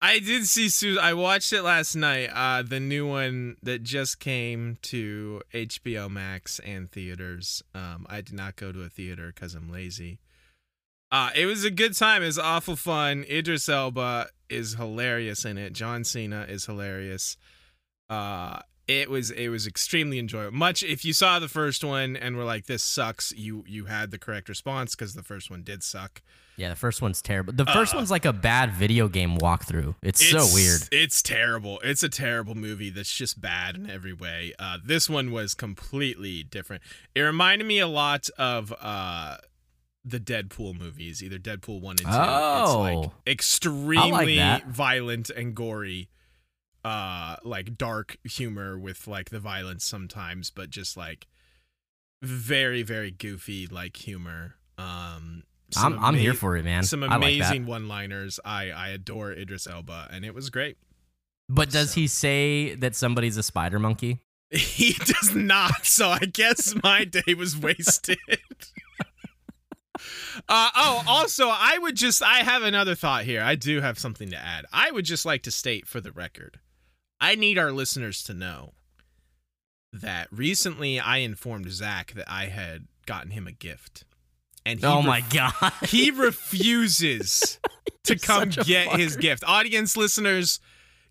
I 0.01 0.19
did 0.19 0.45
see 0.47 0.69
Su 0.69 0.97
I 0.97 1.13
watched 1.13 1.51
it 1.51 1.61
last 1.61 1.93
night. 1.93 2.29
Uh, 2.33 2.61
the 2.61 2.79
new 2.79 3.05
one 3.05 3.57
that 3.61 3.83
just 3.83 4.21
came 4.21 4.77
to 4.83 5.41
HBO 5.53 6.09
Max 6.09 6.59
and 6.59 6.89
theaters. 6.89 7.61
Um, 7.75 8.07
I 8.09 8.21
did 8.21 8.33
not 8.33 8.55
go 8.55 8.71
to 8.71 8.83
a 8.83 8.87
theater 8.87 9.33
because 9.35 9.55
I'm 9.55 9.69
lazy. 9.69 10.19
Uh, 11.11 11.31
it 11.35 11.47
was 11.47 11.65
a 11.65 11.71
good 11.71 11.97
time. 11.97 12.23
It 12.23 12.27
was 12.27 12.39
awful 12.39 12.77
fun. 12.77 13.25
Idris 13.29 13.67
Elba 13.67 14.29
is 14.49 14.75
hilarious 14.75 15.43
in 15.43 15.57
it. 15.57 15.73
John 15.73 16.05
Cena 16.05 16.45
is 16.47 16.65
hilarious. 16.65 17.35
Uh, 18.11 18.59
it 18.87 19.09
was 19.09 19.31
it 19.31 19.47
was 19.49 19.65
extremely 19.67 20.19
enjoyable. 20.19 20.57
Much 20.57 20.83
if 20.83 21.05
you 21.05 21.13
saw 21.13 21.39
the 21.39 21.47
first 21.47 21.83
one 21.83 22.17
and 22.17 22.35
were 22.35 22.43
like, 22.43 22.65
"This 22.65 22.83
sucks," 22.83 23.31
you 23.31 23.63
you 23.67 23.85
had 23.85 24.11
the 24.11 24.17
correct 24.19 24.49
response 24.49 24.95
because 24.95 25.13
the 25.13 25.23
first 25.23 25.49
one 25.49 25.63
did 25.63 25.81
suck. 25.81 26.21
Yeah, 26.57 26.69
the 26.69 26.75
first 26.75 27.01
one's 27.01 27.21
terrible. 27.21 27.53
The 27.53 27.65
first 27.65 27.93
Uh, 27.93 27.97
one's 27.99 28.11
like 28.11 28.25
a 28.25 28.33
bad 28.33 28.73
video 28.73 29.07
game 29.07 29.37
walkthrough. 29.37 29.95
It's, 30.03 30.23
so 30.29 30.45
weird. 30.53 30.81
It's 30.91 31.21
terrible. 31.23 31.79
It's 31.83 32.03
a 32.03 32.09
terrible 32.09 32.53
movie 32.53 32.89
that's 32.89 33.15
just 33.15 33.39
bad 33.39 33.77
in 33.77 33.89
every 33.89 34.11
way. 34.13 34.53
Uh, 34.59 34.77
this 34.83 35.09
one 35.09 35.31
was 35.31 35.53
completely 35.55 36.43
different. 36.43 36.83
It 37.15 37.21
reminded 37.21 37.65
me 37.67 37.79
a 37.79 37.87
lot 37.87 38.29
of 38.37 38.73
uh, 38.81 39.37
the 40.03 40.19
Deadpool 40.19 40.77
movies, 40.77 41.23
either 41.23 41.39
Deadpool 41.39 41.79
one 41.79 41.95
and 41.97 41.99
two. 41.99 42.07
it's 42.09 42.17
Oh. 42.17 42.79
like 42.81 43.09
extremely 43.25 44.35
that. 44.35 44.67
violent 44.67 45.29
and 45.29 45.55
gory. 45.55 46.09
Uh, 46.83 47.35
like 47.43 47.77
dark 47.77 48.17
humor 48.23 48.77
with 48.77 49.07
like 49.07 49.29
the 49.29 49.39
violence 49.39 49.85
sometimes, 49.85 50.49
but 50.49 50.69
just 50.69 50.97
like 50.97 51.27
very 52.21 52.81
very 52.81 53.11
goofy 53.11 53.67
like 53.67 53.97
humor. 53.97 54.55
Um, 54.77 55.43
I'm 55.77 55.99
I'm 56.03 56.15
here 56.15 56.33
for 56.33 56.57
it, 56.57 56.65
man. 56.65 56.83
some 56.83 57.03
I 57.03 57.07
like 57.07 57.17
amazing 57.17 57.65
one-liners. 57.65 58.39
I 58.43 58.71
I 58.71 58.89
adore 58.89 59.31
Idris 59.31 59.67
Elba, 59.67 60.09
and 60.11 60.25
it 60.25 60.33
was 60.33 60.49
great. 60.49 60.77
But 61.49 61.69
does 61.69 61.91
so- 61.91 62.01
he 62.01 62.07
say 62.07 62.75
that 62.75 62.95
somebody's 62.95 63.37
a 63.37 63.43
spider 63.43 63.79
monkey? 63.79 64.19
He 64.51 64.91
does 64.93 65.33
not, 65.33 65.85
so 65.85 66.09
I 66.09 66.25
guess 66.25 66.75
my 66.83 67.05
day 67.05 67.35
was 67.37 67.57
wasted. 67.57 68.17
uh, 70.49 70.69
oh, 70.75 71.03
also, 71.07 71.47
I 71.47 71.77
would 71.77 71.95
just, 71.95 72.21
I 72.21 72.39
have 72.39 72.61
another 72.61 72.93
thought 72.93 73.23
here. 73.23 73.41
I 73.41 73.55
do 73.55 73.79
have 73.79 73.97
something 73.97 74.29
to 74.31 74.37
add. 74.37 74.65
I 74.73 74.91
would 74.91 75.05
just 75.05 75.25
like 75.25 75.43
to 75.43 75.51
state 75.51 75.87
for 75.87 76.01
the 76.01 76.11
record 76.11 76.59
I 77.21 77.35
need 77.35 77.57
our 77.59 77.71
listeners 77.71 78.23
to 78.23 78.33
know 78.33 78.73
that 79.93 80.27
recently 80.31 80.99
I 80.99 81.17
informed 81.17 81.71
Zach 81.71 82.13
that 82.13 82.29
I 82.29 82.45
had 82.45 82.87
gotten 83.05 83.31
him 83.31 83.45
a 83.47 83.51
gift. 83.51 84.05
And 84.65 84.79
he 84.79 84.85
oh 84.85 84.97
ref- 84.97 85.05
my 85.05 85.21
god. 85.21 85.73
he 85.87 86.09
refuses 86.11 87.59
to 88.05 88.17
come 88.17 88.49
get 88.49 88.99
his 88.99 89.15
gift. 89.17 89.43
Audience 89.45 89.95
listeners, 89.95 90.59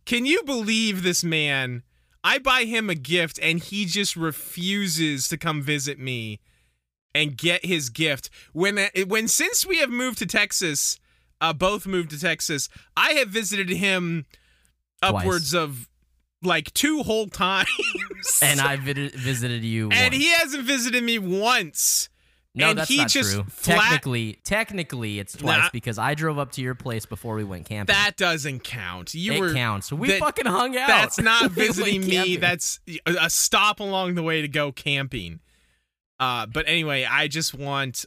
can 0.05 0.27
you 0.27 0.43
believe 0.43 1.03
this 1.03 1.23
man? 1.23 1.85
I 2.23 2.39
buy 2.39 2.65
him 2.65 2.91
a 2.91 2.95
gift 2.95 3.39
and 3.41 3.61
he 3.61 3.85
just 3.87 4.17
refuses 4.17 5.29
to 5.29 5.37
come 5.37 5.63
visit 5.63 5.99
me 5.99 6.41
and 7.15 7.37
get 7.37 7.65
his 7.65 7.89
gift. 7.89 8.31
When 8.53 8.79
when 9.07 9.29
since 9.29 9.67
we 9.67 9.79
have 9.79 9.91
moved 9.91 10.19
to 10.19 10.27
Texas, 10.27 10.99
uh, 11.41 11.53
both 11.53 11.87
moved 11.87 12.11
to 12.11 12.21
Texas, 12.21 12.69
I 12.97 13.13
have 13.13 13.29
visited 13.29 13.71
him 13.71 14.27
upwards 15.03 15.55
of 15.55 15.89
like 16.43 16.73
two 16.75 17.03
whole 17.03 17.27
times. 17.27 17.69
and 18.43 18.61
I 18.61 18.77
vid- 18.77 19.15
visited 19.15 19.63
you. 19.65 19.91
and 19.91 20.13
once. 20.13 20.17
he 20.17 20.31
hasn't 20.31 20.65
visited 20.65 21.03
me 21.05 21.19
once. 21.19 22.09
no, 22.55 22.71
and 22.71 22.79
that's 22.79 22.89
he 22.89 22.97
not 22.99 23.09
just 23.09 23.33
true. 23.35 23.45
flat- 23.49 23.79
Technically, 23.81 24.39
technically, 24.45 25.19
it's 25.19 25.35
twice 25.35 25.59
Nah. 25.59 25.69
because 25.73 25.99
I 25.99 26.15
drove 26.15 26.39
up 26.39 26.53
to 26.53 26.63
your 26.63 26.75
place 26.75 27.07
before 27.07 27.35
we 27.35 27.45
went 27.45 27.67
camping. 27.67 27.95
That 27.95 28.17
doesn't 28.17 28.61
count. 28.65 29.15
You 29.15 29.33
it 29.35 29.41
were 29.41 29.53
counts. 29.55 29.93
We 29.93 30.09
that- 30.09 30.21
fucking 30.21 30.47
hung 30.47 30.77
out. 30.77 30.89
That's 30.89 31.21
not 31.21 31.51
visiting 31.53 32.01
me. 32.07 32.37
That's 32.37 32.81
a 33.07 33.17
a 33.27 33.31
stop 33.31 33.81
along 33.81 34.15
the 34.15 34.23
way 34.23 34.43
to 34.43 34.49
go 34.49 34.73
camping. 34.73 35.41
Uh, 36.19 36.47
but 36.47 36.65
anyway, 36.69 37.07
I 37.09 37.29
just 37.29 37.55
want 37.55 38.05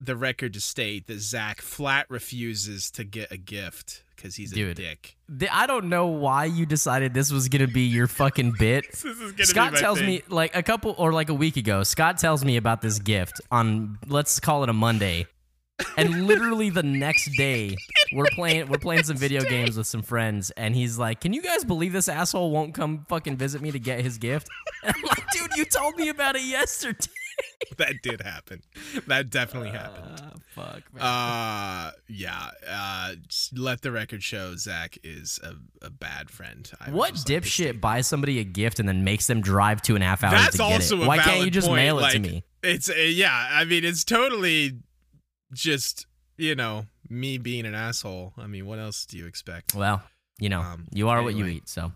the 0.00 0.16
record 0.16 0.52
to 0.54 0.60
state 0.60 1.06
that 1.06 1.20
Zach 1.20 1.60
flat 1.60 2.06
refuses 2.08 2.90
to 2.92 3.04
get 3.04 3.30
a 3.30 3.36
gift 3.36 4.02
because 4.22 4.36
he's 4.36 4.52
a 4.52 4.54
Dude. 4.54 4.76
dick. 4.76 5.16
Th- 5.38 5.50
I 5.52 5.66
don't 5.66 5.88
know 5.88 6.06
why 6.06 6.44
you 6.44 6.64
decided 6.64 7.12
this 7.12 7.32
was 7.32 7.48
gonna 7.48 7.66
be 7.66 7.82
your 7.82 8.06
fucking 8.06 8.54
bit. 8.58 8.84
Scott 9.40 9.74
tells 9.74 9.98
thing. 9.98 10.06
me 10.06 10.22
like 10.28 10.54
a 10.54 10.62
couple 10.62 10.94
or 10.96 11.12
like 11.12 11.28
a 11.28 11.34
week 11.34 11.56
ago. 11.56 11.82
Scott 11.82 12.18
tells 12.18 12.44
me 12.44 12.56
about 12.56 12.82
this 12.82 12.98
gift 12.98 13.40
on 13.50 13.98
let's 14.06 14.38
call 14.38 14.62
it 14.62 14.68
a 14.68 14.72
Monday, 14.72 15.26
and 15.96 16.26
literally 16.26 16.70
the 16.70 16.84
next 16.84 17.30
day 17.36 17.76
we're 18.12 18.26
playing 18.32 18.68
we're 18.68 18.78
playing 18.78 19.02
some 19.02 19.16
video 19.16 19.42
games 19.42 19.76
with 19.76 19.86
some 19.88 20.02
friends, 20.02 20.50
and 20.52 20.74
he's 20.74 20.98
like, 20.98 21.20
"Can 21.20 21.32
you 21.32 21.42
guys 21.42 21.64
believe 21.64 21.92
this 21.92 22.08
asshole 22.08 22.50
won't 22.52 22.74
come 22.74 23.04
fucking 23.08 23.36
visit 23.36 23.60
me 23.60 23.72
to 23.72 23.80
get 23.80 24.00
his 24.00 24.18
gift?" 24.18 24.48
And 24.84 24.94
I'm 24.96 25.02
like, 25.02 25.24
"Dude, 25.32 25.50
you 25.56 25.64
told 25.64 25.96
me 25.96 26.08
about 26.08 26.36
it 26.36 26.42
yesterday." 26.42 27.06
that 27.78 27.94
did 28.02 28.20
happen. 28.22 28.62
That 29.06 29.30
definitely 29.30 29.70
happened. 29.70 30.20
Uh, 30.20 30.38
fuck, 30.54 30.82
man. 30.92 31.02
Uh, 31.02 31.92
yeah. 32.08 32.50
Uh, 32.68 33.14
let 33.56 33.82
the 33.82 33.92
record 33.92 34.22
show 34.22 34.56
Zach 34.56 34.98
is 35.02 35.38
a, 35.42 35.54
a 35.84 35.90
bad 35.90 36.30
friend. 36.30 36.70
I 36.80 36.90
what 36.90 37.12
like 37.12 37.20
dipshit 37.20 37.80
buys 37.80 38.06
somebody 38.06 38.38
a 38.38 38.44
gift 38.44 38.78
and 38.78 38.88
then 38.88 39.04
makes 39.04 39.26
them 39.26 39.40
drive 39.40 39.82
two 39.82 39.94
and 39.94 40.04
a 40.04 40.06
half 40.06 40.22
hours 40.24 40.32
That's 40.32 40.56
to 40.56 40.62
get 40.62 40.92
it? 40.92 41.06
Why 41.06 41.18
can't 41.18 41.44
you 41.44 41.50
just 41.50 41.68
point, 41.68 41.76
mail 41.76 41.98
it 42.00 42.10
to 42.12 42.18
me? 42.18 42.44
It's 42.62 42.88
uh, 42.90 42.94
yeah. 42.94 43.48
I 43.50 43.64
mean, 43.64 43.84
it's 43.84 44.04
totally 44.04 44.78
just 45.52 46.06
you 46.36 46.54
know 46.54 46.86
me 47.08 47.38
being 47.38 47.66
an 47.66 47.74
asshole. 47.74 48.32
I 48.38 48.46
mean, 48.46 48.66
what 48.66 48.78
else 48.78 49.04
do 49.06 49.18
you 49.18 49.26
expect? 49.26 49.74
Well, 49.74 50.02
you 50.38 50.48
know, 50.48 50.60
Um, 50.60 50.86
you 50.92 51.08
are 51.08 51.22
what 51.22 51.34
you 51.34 51.46
eat. 51.46 51.68
So 51.68 51.92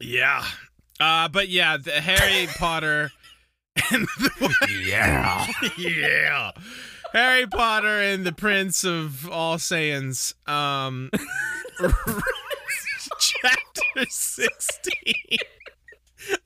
Yeah. 0.00 0.44
Uh, 1.00 1.28
but 1.28 1.48
yeah, 1.48 1.76
the 1.76 1.92
Harry 1.92 2.48
Potter 2.58 3.10
yeah. 4.86 5.46
yeah, 5.78 6.50
Harry 7.12 7.46
Potter 7.46 8.00
and 8.00 8.24
the 8.24 8.32
Prince 8.32 8.84
of 8.84 9.28
All 9.30 9.56
Saiyans. 9.56 10.34
Um, 10.48 11.10
chapter 13.18 14.06
sixteen. 14.08 15.38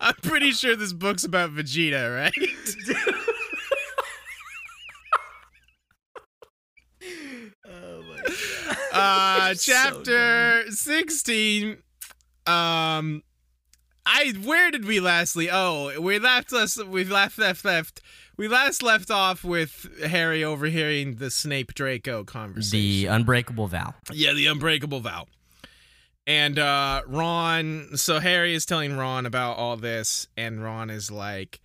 I'm 0.00 0.14
pretty 0.22 0.52
sure 0.52 0.76
this 0.76 0.92
book's 0.92 1.24
about 1.24 1.50
Vegeta, 1.50 2.14
right? 2.14 2.32
Oh 7.68 8.02
my 8.02 8.16
god. 8.22 8.76
Uh 8.92 9.54
chapter 9.54 10.70
16 10.70 11.78
um 12.46 13.22
i 14.06 14.32
where 14.44 14.70
did 14.70 14.84
we 14.84 15.00
lastly 15.00 15.48
oh 15.50 16.00
we 16.00 16.18
left 16.18 16.52
us 16.52 16.82
we 16.84 17.04
left 17.04 17.38
left 17.38 17.64
left 17.64 18.00
we 18.36 18.48
last 18.48 18.82
left 18.82 19.10
off 19.10 19.44
with 19.44 19.88
harry 20.06 20.42
overhearing 20.42 21.16
the 21.16 21.30
snape 21.30 21.74
draco 21.74 22.24
conversation 22.24 22.78
The 22.78 23.06
unbreakable 23.06 23.68
vow. 23.68 23.94
yeah, 24.10 24.32
the 24.32 24.46
unbreakable 24.46 25.00
vow. 25.00 25.26
And 26.26 26.58
uh 26.58 27.02
Ron, 27.06 27.96
so 27.96 28.20
Harry 28.20 28.54
is 28.54 28.64
telling 28.64 28.96
Ron 28.96 29.26
about 29.26 29.56
all 29.56 29.76
this, 29.76 30.28
and 30.36 30.62
Ron 30.62 30.88
is 30.88 31.10
like, 31.10 31.60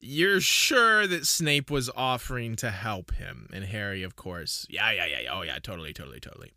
You're 0.00 0.40
sure 0.40 1.06
that 1.06 1.26
Snape 1.26 1.70
was 1.70 1.88
offering 1.96 2.56
to 2.56 2.70
help 2.72 3.14
him? 3.14 3.48
And 3.52 3.64
Harry, 3.64 4.02
of 4.02 4.16
course, 4.16 4.66
yeah, 4.68 4.90
yeah, 4.90 5.06
yeah, 5.06 5.20
yeah. 5.20 5.32
Oh 5.32 5.42
yeah, 5.42 5.58
totally, 5.60 5.92
totally, 5.92 6.18
totally. 6.18 6.52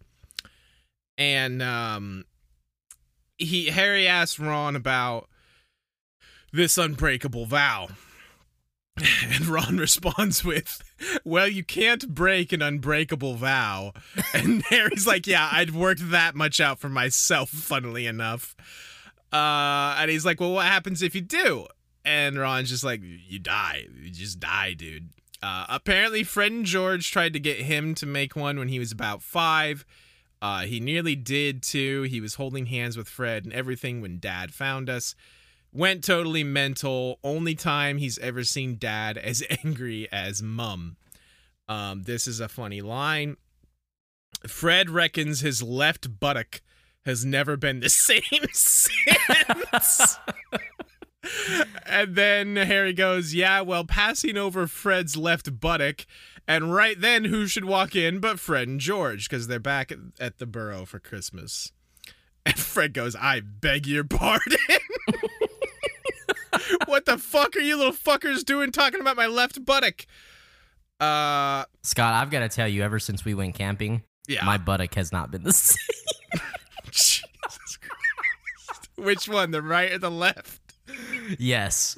And 1.18 1.62
um 1.62 2.26
he 3.38 3.68
Harry 3.68 4.08
asked 4.08 4.40
Ron 4.40 4.76
about 4.76 5.28
this 6.52 6.78
unbreakable 6.78 7.46
vow. 7.46 7.90
And 9.30 9.46
Ron 9.46 9.78
responds 9.80 10.44
with, 10.44 10.82
Well, 11.24 11.48
you 11.48 11.64
can't 11.64 12.16
break 12.16 12.52
an 12.52 12.64
unbreakable 12.64 13.36
vow. 13.36 13.94
And 14.34 14.64
Harry's 14.64 15.06
like, 15.06 15.28
Yeah, 15.28 15.50
I'd 15.52 15.76
worked 15.76 16.10
that 16.10 16.34
much 16.34 16.60
out 16.60 16.80
for 16.80 16.90
myself, 16.90 17.50
funnily 17.52 18.08
enough. 18.08 18.56
Uh, 19.32 19.96
and 20.00 20.10
he's 20.10 20.26
like, 20.26 20.40
"Well, 20.40 20.54
what 20.54 20.66
happens 20.66 21.02
if 21.02 21.14
you 21.14 21.22
do?" 21.22 21.68
And 22.06 22.38
Ron's 22.38 22.70
just 22.70 22.84
like, 22.84 23.02
"You 23.04 23.40
die. 23.40 23.86
You 24.02 24.10
just 24.10 24.40
die, 24.40 24.74
dude." 24.74 25.10
Uh, 25.44 25.66
apparently, 25.70 26.24
Fred 26.24 26.52
and 26.52 26.66
George 26.66 27.12
tried 27.12 27.34
to 27.34 27.40
get 27.40 27.58
him 27.58 27.94
to 27.96 28.06
make 28.06 28.36
one 28.36 28.58
when 28.58 28.70
he 28.70 28.80
was 28.80 28.92
about 28.92 29.22
five. 29.22 29.86
Uh, 30.42 30.62
he 30.62 30.80
nearly 30.80 31.16
did 31.16 31.64
too. 31.64 32.04
He 32.04 32.22
was 32.22 32.36
holding 32.36 32.68
hands 32.68 32.96
with 32.98 33.08
Fred 33.08 33.46
and 33.46 33.54
everything 33.54 34.02
when 34.02 34.20
Dad 34.20 34.54
found 34.54 34.90
us. 34.90 35.16
Went 35.74 36.04
totally 36.04 36.44
mental. 36.44 37.20
Only 37.24 37.56
time 37.56 37.98
he's 37.98 38.18
ever 38.20 38.44
seen 38.44 38.78
Dad 38.78 39.18
as 39.18 39.44
angry 39.64 40.08
as 40.12 40.42
Mum. 40.42 40.98
Um, 41.68 42.04
this 42.04 42.28
is 42.28 42.40
a 42.40 42.48
funny 42.48 42.82
line. 42.82 43.38
Fred 44.46 44.90
reckons 44.90 45.40
his 45.40 45.64
left 45.64 46.20
buttock 46.20 46.62
has 47.06 47.26
never 47.26 47.58
been 47.58 47.80
the 47.80 47.90
same 47.90 48.22
since. 48.52 50.20
and 51.86 52.16
then 52.16 52.56
Harry 52.56 52.94
goes, 52.94 53.34
Yeah, 53.34 53.62
well, 53.62 53.84
passing 53.84 54.38
over 54.38 54.68
Fred's 54.68 55.18
left 55.18 55.60
buttock. 55.60 56.06
And 56.48 56.74
right 56.74 57.00
then, 57.00 57.26
who 57.26 57.48
should 57.48 57.66
walk 57.66 57.96
in 57.96 58.20
but 58.20 58.40
Fred 58.40 58.68
and 58.68 58.80
George 58.80 59.30
because 59.30 59.48
they're 59.48 59.60
back 59.60 59.92
at, 59.92 59.98
at 60.20 60.38
the 60.38 60.46
Burrow 60.46 60.86
for 60.86 61.00
Christmas. 61.00 61.72
And 62.46 62.58
Fred 62.58 62.94
goes, 62.94 63.16
I 63.16 63.42
beg 63.42 63.86
your 63.86 64.06
pardon. 64.06 64.58
what 66.86 67.06
the 67.06 67.18
fuck 67.18 67.56
are 67.58 67.62
you 67.62 67.76
little 67.76 67.92
fuckers 67.92 68.46
doing 68.46 68.72
talking 68.72 69.02
about 69.02 69.18
my 69.18 69.28
left 69.28 69.66
buttock? 69.66 70.06
Uh, 71.00 71.66
Scott, 71.84 72.14
I've 72.14 72.32
got 72.32 72.40
to 72.40 72.50
tell 72.50 72.68
you, 72.68 72.84
ever 72.84 73.00
since 73.00 73.26
we 73.26 73.34
went 73.34 73.56
camping, 73.56 74.04
yeah. 74.28 74.46
my 74.46 74.58
buttock 74.58 74.94
has 74.96 75.12
not 75.12 75.30
been 75.30 75.44
the 75.44 75.54
same. 75.54 75.78
Jesus 76.92 77.78
Christ. 77.82 78.90
Which 78.96 79.28
one, 79.28 79.52
the 79.52 79.62
right 79.62 79.92
or 79.92 79.98
the 79.98 80.10
left? 80.10 80.62
yes. 81.38 81.98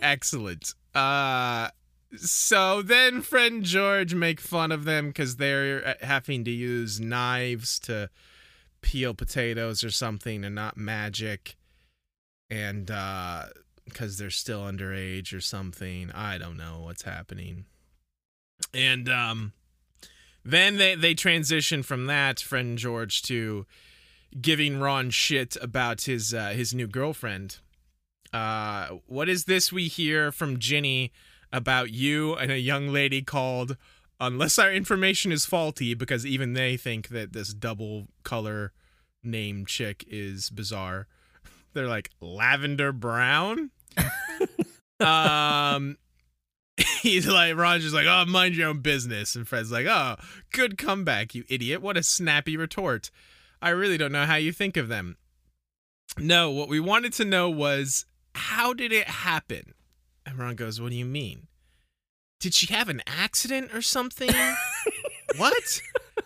Excellent. 0.00 0.74
Uh, 0.94 1.70
so 2.16 2.82
then 2.82 3.20
Fred 3.22 3.52
and 3.52 3.64
George 3.64 4.14
make 4.14 4.40
fun 4.40 4.72
of 4.72 4.84
them 4.84 5.08
because 5.08 5.36
they're 5.36 5.86
uh, 5.86 5.94
having 6.06 6.44
to 6.44 6.50
use 6.50 6.98
knives 7.00 7.78
to 7.80 8.08
peel 8.80 9.14
potatoes 9.14 9.84
or 9.84 9.90
something 9.90 10.44
and 10.44 10.54
not 10.54 10.76
magic. 10.76 11.56
And 12.50 12.90
uh 12.90 13.46
because 13.84 14.18
they're 14.18 14.30
still 14.30 14.62
underage 14.62 15.34
or 15.34 15.40
something. 15.40 16.10
I 16.12 16.36
don't 16.38 16.56
know 16.56 16.80
what's 16.84 17.02
happening. 17.02 17.66
And 18.72 19.08
um 19.08 19.52
then 20.44 20.76
they 20.76 20.94
they 20.94 21.14
transition 21.14 21.82
from 21.82 22.06
that 22.06 22.40
Fred 22.40 22.64
and 22.64 22.78
George 22.78 23.22
to 23.22 23.66
giving 24.40 24.80
Ron 24.80 25.10
shit 25.10 25.56
about 25.60 26.02
his 26.02 26.32
uh, 26.32 26.50
his 26.50 26.72
new 26.72 26.86
girlfriend. 26.86 27.58
Uh 28.32 28.98
what 29.06 29.28
is 29.28 29.44
this 29.44 29.70
we 29.72 29.88
hear 29.88 30.32
from 30.32 30.58
Ginny 30.58 31.12
about 31.52 31.90
you 31.90 32.34
and 32.34 32.50
a 32.50 32.58
young 32.58 32.88
lady 32.88 33.22
called 33.22 33.76
unless 34.20 34.58
our 34.58 34.72
information 34.72 35.32
is 35.32 35.46
faulty 35.46 35.94
because 35.94 36.26
even 36.26 36.52
they 36.52 36.76
think 36.76 37.08
that 37.08 37.32
this 37.32 37.54
double 37.54 38.08
color 38.24 38.72
name 39.22 39.64
chick 39.66 40.04
is 40.08 40.50
bizarre. 40.50 41.06
They're 41.72 41.86
like 41.86 42.10
lavender 42.20 42.92
brown. 42.92 43.70
um 45.00 45.96
he's 47.02 47.26
like 47.26 47.56
Roger's 47.56 47.94
like, 47.94 48.06
"Oh, 48.06 48.24
mind 48.26 48.56
your 48.56 48.68
own 48.68 48.80
business." 48.80 49.34
And 49.34 49.46
Fred's 49.46 49.72
like, 49.72 49.86
"Oh, 49.86 50.16
good 50.52 50.78
comeback, 50.78 51.34
you 51.34 51.44
idiot. 51.48 51.82
What 51.82 51.96
a 51.96 52.02
snappy 52.02 52.56
retort. 52.56 53.10
I 53.60 53.70
really 53.70 53.98
don't 53.98 54.12
know 54.12 54.26
how 54.26 54.36
you 54.36 54.52
think 54.52 54.76
of 54.76 54.88
them." 54.88 55.16
No, 56.16 56.50
what 56.50 56.68
we 56.68 56.80
wanted 56.80 57.12
to 57.14 57.24
know 57.24 57.50
was 57.50 58.06
how 58.34 58.72
did 58.72 58.92
it 58.92 59.08
happen? 59.08 59.74
Ron 60.36 60.56
goes, 60.56 60.80
What 60.80 60.90
do 60.90 60.96
you 60.96 61.04
mean? 61.04 61.46
Did 62.40 62.54
she 62.54 62.72
have 62.72 62.88
an 62.88 63.02
accident 63.06 63.74
or 63.74 63.82
something? 63.82 64.30
what? 65.36 65.80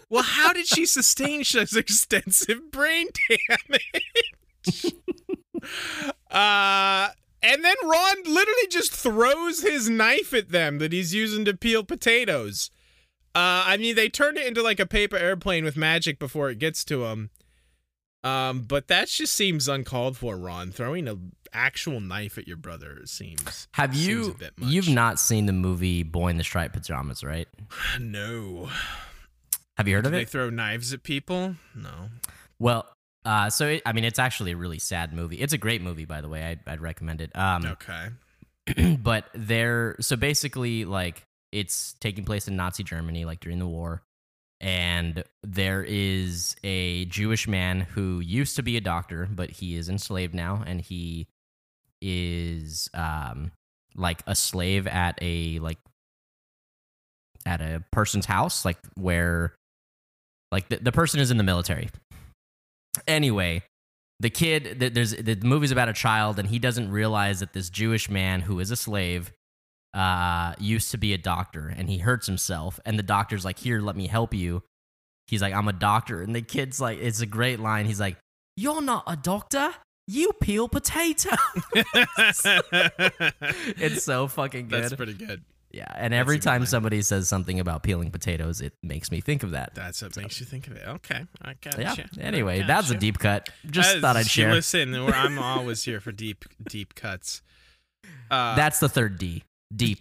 Well, 0.09 0.23
how 0.23 0.53
did 0.53 0.67
she 0.67 0.85
sustain 0.85 1.45
such 1.45 1.75
extensive 1.75 2.71
brain 2.71 3.09
damage? 3.29 4.87
uh, 6.31 7.09
and 7.43 7.65
then 7.65 7.77
Ron 7.83 8.17
literally 8.25 8.67
just 8.71 8.93
throws 8.93 9.63
his 9.63 9.89
knife 9.89 10.35
at 10.35 10.51
them 10.51 10.79
that 10.79 10.93
he's 10.93 11.15
using 11.15 11.45
to 11.47 11.57
peel 11.57 11.83
potatoes. 11.83 12.71
Uh, 13.35 13.65
I 13.67 13.77
mean, 13.79 13.97
they 13.97 14.09
turned 14.11 14.37
it 14.37 14.47
into 14.47 14.63
like 14.63 14.79
a 14.79 14.87
paper 14.87 15.17
airplane 15.17 15.65
with 15.65 15.77
magic 15.77 16.19
before 16.19 16.51
it 16.51 16.59
gets 16.59 16.85
to 16.85 17.07
him. 17.07 17.31
Um, 18.23 18.63
but 18.63 18.89
that 18.89 19.09
just 19.09 19.35
seems 19.35 19.69
uncalled 19.69 20.17
for, 20.17 20.37
Ron. 20.37 20.71
Throwing 20.71 21.09
an 21.09 21.33
actual 21.53 22.01
knife 22.01 22.39
at 22.39 22.47
your 22.49 22.57
brother 22.57 22.99
it 23.03 23.09
seems. 23.09 23.69
Have 23.73 23.95
seems 23.95 24.07
you? 24.07 24.31
a 24.31 24.35
bit 24.35 24.53
much. 24.59 24.71
You've 24.71 24.89
not 24.89 25.19
seen 25.19 25.47
the 25.47 25.53
movie 25.53 26.03
Boy 26.03 26.29
in 26.29 26.39
the 26.39 26.45
Striped 26.45 26.75
Pajamas, 26.75 27.23
right? 27.25 27.49
No. 28.01 28.69
Have 29.77 29.89
you 29.89 29.95
heard 29.95 30.05
Do 30.05 30.09
of 30.09 30.13
they 30.13 30.19
it? 30.19 30.25
They 30.27 30.31
throw 30.31 30.51
knives 30.51 30.93
at 30.93 31.03
people? 31.03 31.57
No. 31.75 32.09
Well, 32.59 32.87
uh, 33.25 33.51
so 33.51 33.69
it, 33.69 33.83
I 33.87 33.93
mean, 33.93 34.05
it's 34.05 34.19
actually 34.19 34.53
a 34.53 34.57
really 34.57 34.79
sad 34.79 35.13
movie. 35.13 35.37
It's 35.37 35.53
a 35.53 35.59
great 35.59 35.81
movie, 35.83 36.05
by 36.05 36.21
the 36.21 36.29
way. 36.29 36.43
I'd, 36.45 36.61
I'd 36.67 36.81
recommend 36.81 37.21
it. 37.21 37.35
Um, 37.37 37.65
Okay. 38.67 38.97
but 39.03 39.25
they're 39.35 39.97
so 40.01 40.15
basically 40.17 40.85
like 40.85 41.25
it's 41.51 41.95
taking 42.01 42.25
place 42.25 42.47
in 42.49 42.55
Nazi 42.57 42.85
Germany, 42.85 43.25
like 43.25 43.41
during 43.41 43.59
the 43.59 43.67
war, 43.67 44.03
and 44.61 45.25
there 45.43 45.83
is 45.83 46.55
a 46.63 47.05
Jewish 47.07 47.49
man 47.49 47.81
who 47.81 48.21
used 48.21 48.57
to 48.57 48.63
be 48.63 48.77
a 48.77 48.81
doctor, 48.81 49.29
but 49.31 49.51
he 49.51 49.77
is 49.77 49.89
enslaved 49.89 50.35
now, 50.35 50.63
and 50.65 50.81
he 50.81 51.27
is 52.03 52.91
um 52.93 53.53
like 53.95 54.23
a 54.27 54.35
slave 54.35 54.87
at 54.87 55.19
a 55.23 55.59
like 55.61 55.79
at 57.47 57.61
a 57.61 57.83
person's 57.91 58.27
house, 58.27 58.65
like 58.65 58.79
where 58.95 59.55
like 60.51 60.69
the, 60.69 60.77
the 60.77 60.93
person 60.93 61.21
is 61.21 61.31
in 61.31 61.39
the 61.39 61.45
military. 61.45 61.89
Anyway, 63.07 63.63
the 64.21 64.31
kid 64.31 64.79
th- 64.79 64.93
there's 64.93 65.15
the 65.15 65.37
movie's 65.43 65.71
about 65.71 65.89
a 65.89 65.93
child 65.93 66.39
and 66.39 66.49
he 66.49 66.59
doesn't 66.59 66.91
realize 66.91 67.41
that 67.41 67.53
this 67.53 67.71
Jewish 67.71 68.11
man 68.11 68.43
who 68.43 68.61
is 68.61 68.71
a 68.71 68.77
slave 68.77 69.33
uh 69.95 70.55
used 70.59 70.91
to 70.91 70.97
be 70.97 71.13
a 71.13 71.19
doctor 71.19 71.69
and 71.69 71.91
he 71.91 71.99
hurts 71.99 72.27
himself 72.27 72.81
and 72.87 72.99
the 72.99 73.03
doctor's 73.03 73.45
like 73.45 73.59
here 73.59 73.81
let 73.81 73.97
me 73.97 74.07
help 74.07 74.33
you. 74.35 74.63
He's 75.27 75.43
like 75.43 75.55
i'm 75.55 75.69
a 75.69 75.73
doctor. 75.73 76.23
And 76.23 76.35
the 76.35 76.43
kid's 76.43 76.81
like 76.81 76.99
it's 76.99 77.21
a 77.21 77.27
great 77.27 77.61
line. 77.61 77.87
He's 77.87 78.01
like 78.01 78.17
you're 78.57 78.83
not 78.83 79.05
a 79.07 79.17
doctor 79.17 79.75
you 80.13 80.33
peel 80.41 80.69
potato 80.69 81.31
it's 83.77 84.03
so 84.05 84.27
fucking 84.29 84.69
good 84.69 84.83
That's 84.85 84.95
pretty 84.95 85.15
good. 85.15 85.43
yeah 85.71 85.93
and 85.97 86.13
every 86.15 86.39
time 86.39 86.67
somebody 86.67 87.03
says 87.03 87.29
something 87.29 87.59
about 87.61 87.83
peeling 87.83 88.11
potatoes 88.11 88.61
it 88.61 88.75
makes 88.83 89.11
me 89.11 89.21
think 89.21 89.43
of 89.43 89.53
that 89.53 89.75
That's 89.75 90.03
what 90.03 90.17
makes 90.17 90.39
you 90.41 90.47
think 90.47 90.67
of 90.67 90.77
it. 90.77 90.87
Okay. 90.87 91.25
I 91.41 91.55
got 91.61 91.79
yeah 91.79 91.95
you. 91.97 92.05
anyway 92.21 92.63
I 92.63 92.67
that's 92.67 92.91
a 92.91 92.97
deep 92.97 93.19
cut 93.19 93.49
just 93.71 93.97
As 93.97 94.01
thought 94.01 94.17
i'd 94.17 94.27
share 94.27 94.53
Listen, 94.53 94.95
I'm 95.09 95.39
always 95.39 95.83
here 95.83 96.01
for 96.01 96.13
deep, 96.13 96.45
deep 96.69 96.95
cuts. 96.95 97.43
Uh, 98.31 98.55
that's 98.57 98.79
the 98.81 98.89
third 98.89 99.19
d 99.19 99.45
deep 99.75 99.99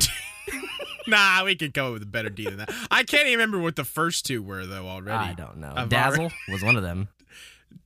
nah, 1.07 1.43
we 1.43 1.55
could 1.55 1.73
go 1.73 1.93
with 1.93 2.03
a 2.03 2.05
better 2.05 2.29
D 2.29 2.45
than 2.45 2.57
that. 2.57 2.71
I 2.91 3.03
can't 3.03 3.27
even 3.27 3.39
remember 3.39 3.59
what 3.59 3.75
the 3.75 3.83
first 3.83 4.25
two 4.25 4.41
were 4.43 4.65
though. 4.65 4.87
Already, 4.87 5.31
i 5.31 5.33
don't 5.33 5.57
know 5.57 5.73
I've 5.75 5.89
dazzle 5.89 6.31
was 6.49 6.63
one 6.63 6.75
of 6.75 6.83
them 6.83 7.07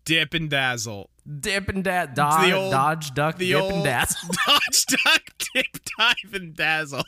dip 0.06 0.34
and 0.34 0.50
dazzle. 0.50 1.10
Dip 1.40 1.70
and 1.70 1.84
da- 1.84 2.06
dodge, 2.06 2.52
old- 2.52 2.72
dodge, 2.72 3.14
duck, 3.14 3.38
the 3.38 3.52
dip 3.52 3.64
and 3.64 3.84
dazzle. 3.84 4.30
dodge, 4.48 4.86
duck, 4.86 5.22
dip, 5.54 5.66
dive, 5.98 6.34
and 6.34 6.56
dazzle. 6.56 7.04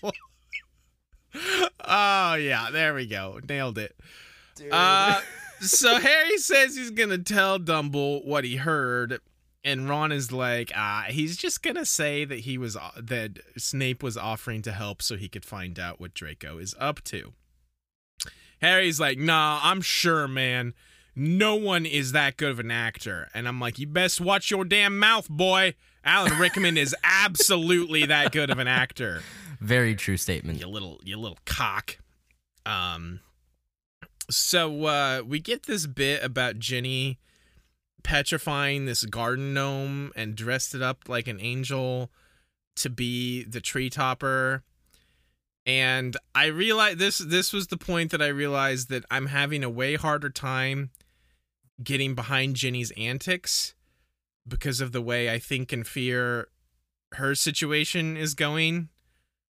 oh 1.85 2.33
yeah, 2.33 2.69
there 2.71 2.93
we 2.93 3.05
go. 3.05 3.39
Nailed 3.47 3.77
it. 3.77 3.95
Uh, 4.71 5.21
so 5.59 5.99
Harry 5.99 6.37
says 6.37 6.75
he's 6.75 6.91
gonna 6.91 7.19
tell 7.19 7.59
Dumble 7.59 8.23
what 8.25 8.43
he 8.43 8.55
heard, 8.55 9.19
and 9.63 9.87
Ron 9.87 10.11
is 10.11 10.31
like, 10.31 10.71
ah, 10.75 11.05
he's 11.09 11.37
just 11.37 11.61
gonna 11.61 11.85
say 11.85 12.25
that 12.25 12.39
he 12.39 12.57
was 12.57 12.75
that 12.97 13.39
Snape 13.57 14.01
was 14.01 14.17
offering 14.17 14.61
to 14.63 14.71
help 14.71 15.01
so 15.01 15.15
he 15.15 15.29
could 15.29 15.45
find 15.45 15.77
out 15.77 15.99
what 15.99 16.13
Draco 16.13 16.57
is 16.57 16.73
up 16.79 17.03
to. 17.05 17.33
Harry's 18.61 18.99
like, 18.99 19.19
nah, 19.19 19.59
I'm 19.61 19.81
sure, 19.81 20.27
man. 20.27 20.73
No 21.19 21.55
one 21.55 21.87
is 21.87 22.11
that 22.11 22.37
good 22.37 22.51
of 22.51 22.59
an 22.59 22.69
actor. 22.69 23.27
And 23.33 23.47
I'm 23.47 23.59
like, 23.59 23.79
you 23.79 23.87
best 23.87 24.21
watch 24.21 24.51
your 24.51 24.63
damn 24.63 24.99
mouth, 24.99 25.27
boy. 25.27 25.73
Alan 26.05 26.37
Rickman 26.37 26.77
is 26.77 26.95
absolutely 27.03 28.05
that 28.05 28.31
good 28.31 28.51
of 28.51 28.59
an 28.59 28.67
actor. 28.67 29.23
Very 29.59 29.95
true 29.95 30.17
statement. 30.17 30.59
You 30.59 30.67
little 30.67 31.01
you 31.03 31.17
little 31.17 31.39
cock. 31.43 31.97
Um 32.67 33.21
so 34.29 34.85
uh 34.85 35.23
we 35.25 35.39
get 35.39 35.63
this 35.63 35.87
bit 35.87 36.23
about 36.23 36.59
Ginny 36.59 37.17
petrifying 38.03 38.85
this 38.85 39.03
garden 39.03 39.55
gnome 39.55 40.11
and 40.15 40.35
dressed 40.35 40.75
it 40.75 40.83
up 40.83 41.09
like 41.09 41.27
an 41.27 41.39
angel 41.41 42.11
to 42.75 42.91
be 42.91 43.43
the 43.43 43.59
tree 43.59 43.89
topper. 43.89 44.61
And 45.65 46.15
I 46.35 46.45
realized 46.45 46.99
this 46.99 47.17
this 47.17 47.51
was 47.51 47.67
the 47.67 47.77
point 47.77 48.11
that 48.11 48.21
I 48.21 48.27
realized 48.27 48.89
that 48.89 49.03
I'm 49.09 49.25
having 49.25 49.63
a 49.63 49.69
way 49.69 49.95
harder 49.95 50.29
time 50.29 50.91
getting 51.83 52.15
behind 52.15 52.55
Ginny's 52.55 52.91
antics 52.91 53.73
because 54.47 54.81
of 54.81 54.91
the 54.91 55.01
way 55.01 55.29
I 55.29 55.39
think 55.39 55.71
and 55.71 55.85
fear 55.85 56.47
her 57.13 57.35
situation 57.35 58.17
is 58.17 58.33
going, 58.33 58.89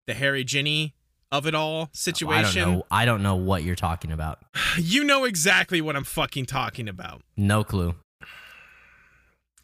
the 0.07 0.13
Harry 0.13 0.43
Ginny 0.43 0.93
of 1.31 1.45
it 1.45 1.55
all 1.55 1.89
situation. 1.93 2.61
I 2.61 2.65
don't 2.65 2.73
know. 2.77 2.83
I 2.91 3.05
don't 3.05 3.23
know 3.23 3.35
what 3.35 3.63
you're 3.63 3.75
talking 3.75 4.11
about. 4.11 4.39
You 4.77 5.05
know 5.05 5.23
exactly 5.23 5.79
what 5.79 5.95
I'm 5.95 6.03
fucking 6.03 6.47
talking 6.47 6.89
about. 6.89 7.21
No 7.37 7.63
clue. 7.63 7.95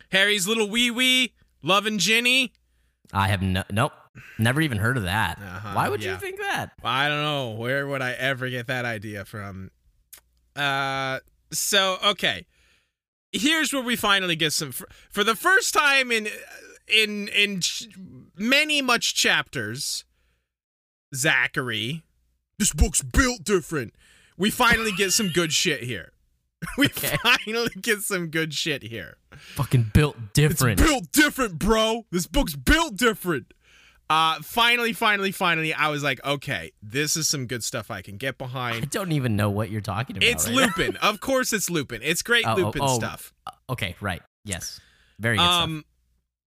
Harry's 0.09 0.47
little 0.47 0.69
wee 0.69 0.89
wee 0.89 1.33
loving 1.61 1.97
Ginny. 1.97 2.53
I 3.11 3.27
have 3.27 3.41
no 3.41 3.63
nope. 3.69 3.91
Never 4.37 4.61
even 4.61 4.77
heard 4.77 4.95
of 4.95 5.03
that. 5.03 5.37
Uh-huh, 5.37 5.73
Why 5.73 5.89
would 5.89 6.01
yeah. 6.01 6.13
you 6.13 6.17
think 6.17 6.39
that? 6.39 6.71
I 6.83 7.09
don't 7.09 7.21
know. 7.21 7.51
Where 7.51 7.87
would 7.87 8.01
I 8.01 8.11
ever 8.11 8.49
get 8.49 8.67
that 8.67 8.85
idea 8.85 9.25
from? 9.25 9.71
Uh, 10.55 11.19
so 11.51 11.97
okay. 12.03 12.45
Here's 13.33 13.71
where 13.71 13.81
we 13.83 13.95
finally 13.95 14.35
get 14.35 14.51
some 14.53 14.71
for, 14.71 14.87
for 15.09 15.23
the 15.23 15.35
first 15.35 15.73
time 15.73 16.11
in 16.11 16.27
in 16.87 17.27
in 17.29 17.61
ch- 17.61 17.87
many 18.37 18.81
much 18.81 19.15
chapters. 19.15 20.03
Zachary, 21.13 22.03
this 22.57 22.73
book's 22.73 23.01
built 23.01 23.43
different. 23.43 23.93
We 24.37 24.49
finally 24.49 24.91
get 24.91 25.11
some 25.11 25.27
good 25.29 25.51
shit 25.53 25.83
here. 25.83 26.11
We 26.77 26.85
Okay. 26.85 27.17
finally 27.23 27.71
get 27.81 28.01
some 28.01 28.27
good 28.27 28.53
shit 28.53 28.83
here. 28.83 29.17
Fucking 29.55 29.91
built 29.95 30.15
different. 30.33 30.79
It's 30.79 30.87
built 30.89 31.11
different, 31.11 31.57
bro. 31.57 32.05
This 32.11 32.27
book's 32.27 32.55
built 32.55 32.95
different. 32.97 33.53
Uh, 34.11 34.41
finally, 34.41 34.91
finally, 34.91 35.31
finally, 35.31 35.73
I 35.73 35.87
was 35.87 36.03
like, 36.03 36.19
okay, 36.25 36.73
this 36.83 37.15
is 37.15 37.29
some 37.29 37.45
good 37.45 37.63
stuff 37.63 37.89
I 37.89 38.01
can 38.01 38.17
get 38.17 38.37
behind. 38.37 38.83
I 38.83 38.87
don't 38.87 39.13
even 39.13 39.37
know 39.37 39.49
what 39.49 39.69
you're 39.69 39.79
talking 39.79 40.17
about. 40.17 40.27
It's 40.27 40.47
right. 40.47 40.55
Lupin, 40.77 40.95
of 41.01 41.21
course, 41.21 41.53
it's 41.53 41.69
Lupin. 41.69 42.01
It's 42.03 42.21
great 42.21 42.45
Oh, 42.45 42.51
oh, 42.51 42.55
Lupin 42.55 42.81
oh, 42.83 42.95
stuff. 42.95 43.33
Okay, 43.69 43.95
right. 44.01 44.21
Yes. 44.43 44.81
Very 45.17 45.37
good 45.37 45.43
stuff. 45.43 45.63
Um, 45.63 45.85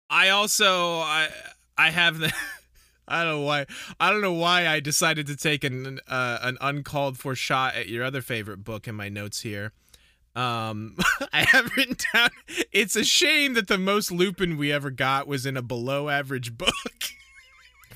I 0.10 0.30
also 0.30 1.00
I 1.00 1.30
I 1.78 1.92
have 1.92 2.18
the. 2.18 2.34
I 3.08 3.24
don't 3.24 3.34
know 3.34 3.42
why. 3.42 3.66
I 4.00 4.10
don't 4.10 4.22
know 4.22 4.34
why 4.34 4.68
I 4.68 4.80
decided 4.80 5.28
to 5.28 5.36
take 5.36 5.64
an 5.64 6.00
uh, 6.08 6.40
an 6.42 6.58
uncalled 6.60 7.20
for 7.20 7.36
shot 7.36 7.76
at 7.76 7.88
your 7.88 8.04
other 8.04 8.22
favorite 8.22 8.64
book 8.64 8.88
in 8.88 8.96
my 8.96 9.10
notes 9.10 9.42
here. 9.42 9.74
Um, 10.36 10.98
I 11.34 11.44
have 11.44 11.70
written 11.78 11.98
down. 12.14 12.30
It's 12.72 12.96
a 12.96 13.04
shame 13.04 13.54
that 13.54 13.68
the 13.68 13.78
most 13.78 14.12
Lupin 14.12 14.58
we 14.58 14.72
ever 14.72 14.90
got 14.90 15.28
was 15.28 15.46
in 15.46 15.56
a 15.56 15.62
below 15.62 16.10
average 16.10 16.58
book. 16.58 16.72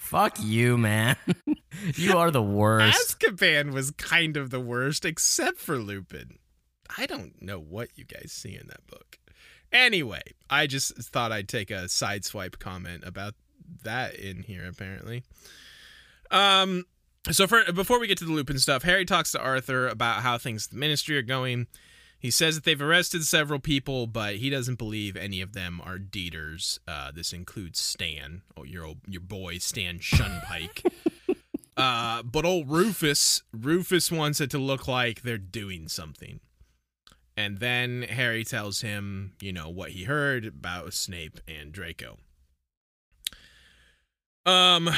Fuck 0.08 0.38
you, 0.42 0.78
man. 0.78 1.18
you 1.96 2.18
are 2.18 2.32
the 2.32 2.42
worst. 2.42 3.20
Azkaban 3.20 3.74
was 3.74 3.92
kind 3.92 4.38
of 4.38 4.52
the 4.52 4.60
worst, 4.60 5.04
except 5.04 5.58
for 5.58 5.78
Lupin. 5.80 6.40
I 6.98 7.08
don't 7.08 7.42
know 7.42 7.60
what 7.60 7.90
you 7.96 8.06
guys 8.06 8.32
see 8.32 8.56
in 8.56 8.68
that 8.68 8.88
book. 8.88 9.20
Anyway, 9.74 10.22
I 10.50 10.66
just 10.66 10.94
thought 11.12 11.34
I'd 11.34 11.50
take 11.50 11.72
a 11.72 11.88
sideswipe 11.88 12.58
comment 12.58 13.04
about 13.06 13.34
that 13.84 14.16
in 14.16 14.44
here. 14.44 14.66
Apparently, 14.66 15.24
um, 16.32 16.86
so 17.30 17.46
for 17.46 17.70
before 17.74 18.00
we 18.00 18.08
get 18.08 18.18
to 18.20 18.26
the 18.26 18.32
Lupin 18.32 18.60
stuff, 18.60 18.84
Harry 18.84 19.04
talks 19.04 19.34
to 19.34 19.42
Arthur 19.42 19.90
about 19.90 20.22
how 20.22 20.38
things 20.38 20.68
the 20.68 20.78
Ministry 20.78 21.18
are 21.18 21.22
going. 21.22 21.68
He 22.20 22.32
says 22.32 22.56
that 22.56 22.64
they've 22.64 22.82
arrested 22.82 23.26
several 23.26 23.60
people, 23.60 24.08
but 24.08 24.38
he 24.38 24.50
doesn't 24.50 24.78
believe 24.78 25.16
any 25.16 25.40
of 25.42 25.54
them 25.54 25.80
are 25.84 26.00
Death 26.00 26.16
Eaters. 26.16 26.80
Uh, 26.88 27.12
this 27.12 27.32
includes 27.32 27.80
Stan, 27.80 28.42
oh, 28.56 28.64
your 28.64 28.86
old, 28.86 28.98
your 29.08 29.22
boy 29.22 29.60
Stan 29.60 30.00
Shunpike. 30.00 30.92
uh, 31.78 32.24
but 32.24 32.46
old 32.46 32.70
Rufus, 32.70 33.44
Rufus 33.54 34.12
wants 34.12 34.42
it 34.42 34.50
to 34.52 34.58
look 34.58 34.88
like 34.88 35.22
they're 35.22 35.38
doing 35.38 35.88
something. 35.88 36.40
And 37.36 37.60
then 37.60 38.02
Harry 38.02 38.44
tells 38.44 38.82
him, 38.82 39.34
you 39.40 39.54
know, 39.54 39.70
what 39.70 39.92
he 39.92 40.06
heard 40.06 40.46
about 40.46 40.94
Snape 40.94 41.40
and 41.48 41.72
Draco. 41.72 42.18
Um, 44.48 44.90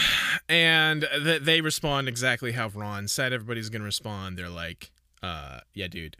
and 0.47 1.05
th- 1.11 1.41
they 1.41 1.59
respond 1.59 2.07
exactly 2.07 2.53
how 2.53 2.69
Ron 2.69 3.07
said 3.07 3.33
everybody's 3.33 3.69
gonna 3.69 3.83
respond. 3.83 4.37
They're 4.37 4.47
like, 4.47 4.91
uh, 5.21 5.61
yeah, 5.73 5.87
dude, 5.87 6.15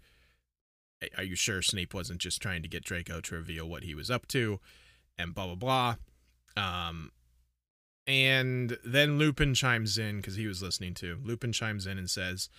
are 1.17 1.23
you 1.23 1.35
sure 1.35 1.61
Snape 1.61 1.93
wasn't 1.93 2.19
just 2.19 2.41
trying 2.41 2.61
to 2.61 2.67
get 2.67 2.83
Draco 2.83 3.21
to 3.21 3.35
reveal 3.35 3.67
what 3.67 3.83
he 3.83 3.95
was 3.95 4.11
up 4.11 4.27
to? 4.29 4.59
And 5.17 5.33
blah 5.33 5.53
blah 5.53 5.55
blah. 5.55 5.95
Um, 6.57 7.11
and 8.07 8.77
then 8.83 9.17
Lupin 9.17 9.53
chimes 9.53 9.97
in 9.97 10.17
because 10.17 10.35
he 10.35 10.47
was 10.47 10.61
listening 10.61 10.93
to. 10.95 11.19
Lupin 11.23 11.51
chimes 11.51 11.85
in 11.85 11.97
and 11.97 12.09
says, 12.09 12.49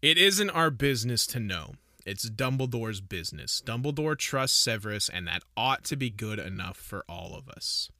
"It 0.00 0.18
isn't 0.18 0.50
our 0.50 0.70
business 0.70 1.26
to 1.28 1.40
know. 1.40 1.74
It's 2.06 2.28
Dumbledore's 2.28 3.00
business. 3.00 3.62
Dumbledore 3.64 4.16
trusts 4.16 4.58
Severus, 4.58 5.08
and 5.08 5.26
that 5.26 5.42
ought 5.56 5.84
to 5.84 5.96
be 5.96 6.10
good 6.10 6.38
enough 6.38 6.76
for 6.76 7.04
all 7.08 7.34
of 7.34 7.48
us." 7.48 7.90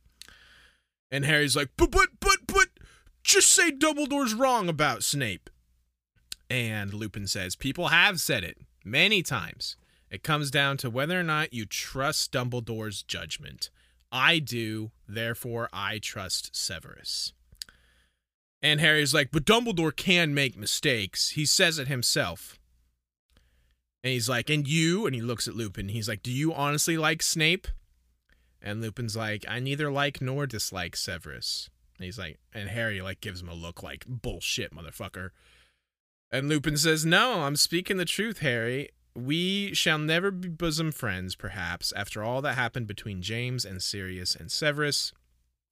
And 1.10 1.24
Harry's 1.24 1.56
like, 1.56 1.70
"But 1.76 1.90
but 1.90 2.08
but 2.20 2.38
but, 2.46 2.68
just 3.22 3.50
say 3.50 3.70
Dumbledore's 3.70 4.34
wrong 4.34 4.68
about 4.68 5.04
Snape." 5.04 5.50
And 6.50 6.92
Lupin 6.92 7.26
says, 7.26 7.56
"People 7.56 7.88
have 7.88 8.20
said 8.20 8.44
it 8.44 8.58
many 8.84 9.22
times. 9.22 9.76
It 10.10 10.22
comes 10.22 10.50
down 10.50 10.76
to 10.78 10.90
whether 10.90 11.18
or 11.18 11.24
not 11.24 11.52
you 11.52 11.66
trust 11.66 12.32
Dumbledore's 12.32 13.02
judgment. 13.02 13.70
I 14.12 14.38
do, 14.38 14.92
therefore 15.08 15.68
I 15.72 15.98
trust 15.98 16.54
Severus." 16.54 17.32
And 18.62 18.80
Harry's 18.80 19.12
like, 19.12 19.30
"But 19.30 19.44
Dumbledore 19.44 19.94
can 19.94 20.34
make 20.34 20.56
mistakes. 20.56 21.30
He 21.30 21.44
says 21.44 21.78
it 21.78 21.88
himself." 21.88 22.58
And 24.02 24.12
he's 24.12 24.28
like, 24.28 24.50
"And 24.50 24.68
you?" 24.68 25.06
And 25.06 25.14
he 25.14 25.22
looks 25.22 25.48
at 25.48 25.56
Lupin. 25.56 25.88
He's 25.88 26.08
like, 26.08 26.22
"Do 26.22 26.30
you 26.30 26.54
honestly 26.54 26.96
like 26.96 27.22
Snape?" 27.22 27.68
And 28.64 28.80
Lupin's 28.80 29.14
like, 29.14 29.44
I 29.46 29.60
neither 29.60 29.92
like 29.92 30.22
nor 30.22 30.46
dislike 30.46 30.96
Severus. 30.96 31.68
And 31.98 32.06
he's 32.06 32.18
like, 32.18 32.38
and 32.54 32.70
Harry 32.70 33.02
like 33.02 33.20
gives 33.20 33.42
him 33.42 33.48
a 33.48 33.54
look 33.54 33.82
like 33.82 34.06
bullshit, 34.08 34.74
motherfucker. 34.74 35.30
And 36.34 36.48
Lupin 36.48 36.76
says, 36.76 37.06
No, 37.06 37.42
I'm 37.42 37.54
speaking 37.56 37.96
the 37.96 38.04
truth, 38.04 38.38
Harry. 38.40 38.90
We 39.14 39.72
shall 39.74 39.98
never 39.98 40.32
be 40.32 40.48
bosom 40.48 40.90
friends, 40.90 41.36
perhaps, 41.36 41.92
after 41.94 42.24
all 42.24 42.42
that 42.42 42.54
happened 42.56 42.88
between 42.88 43.22
James 43.22 43.64
and 43.64 43.80
Sirius 43.80 44.34
and 44.34 44.50
Severus. 44.50 45.12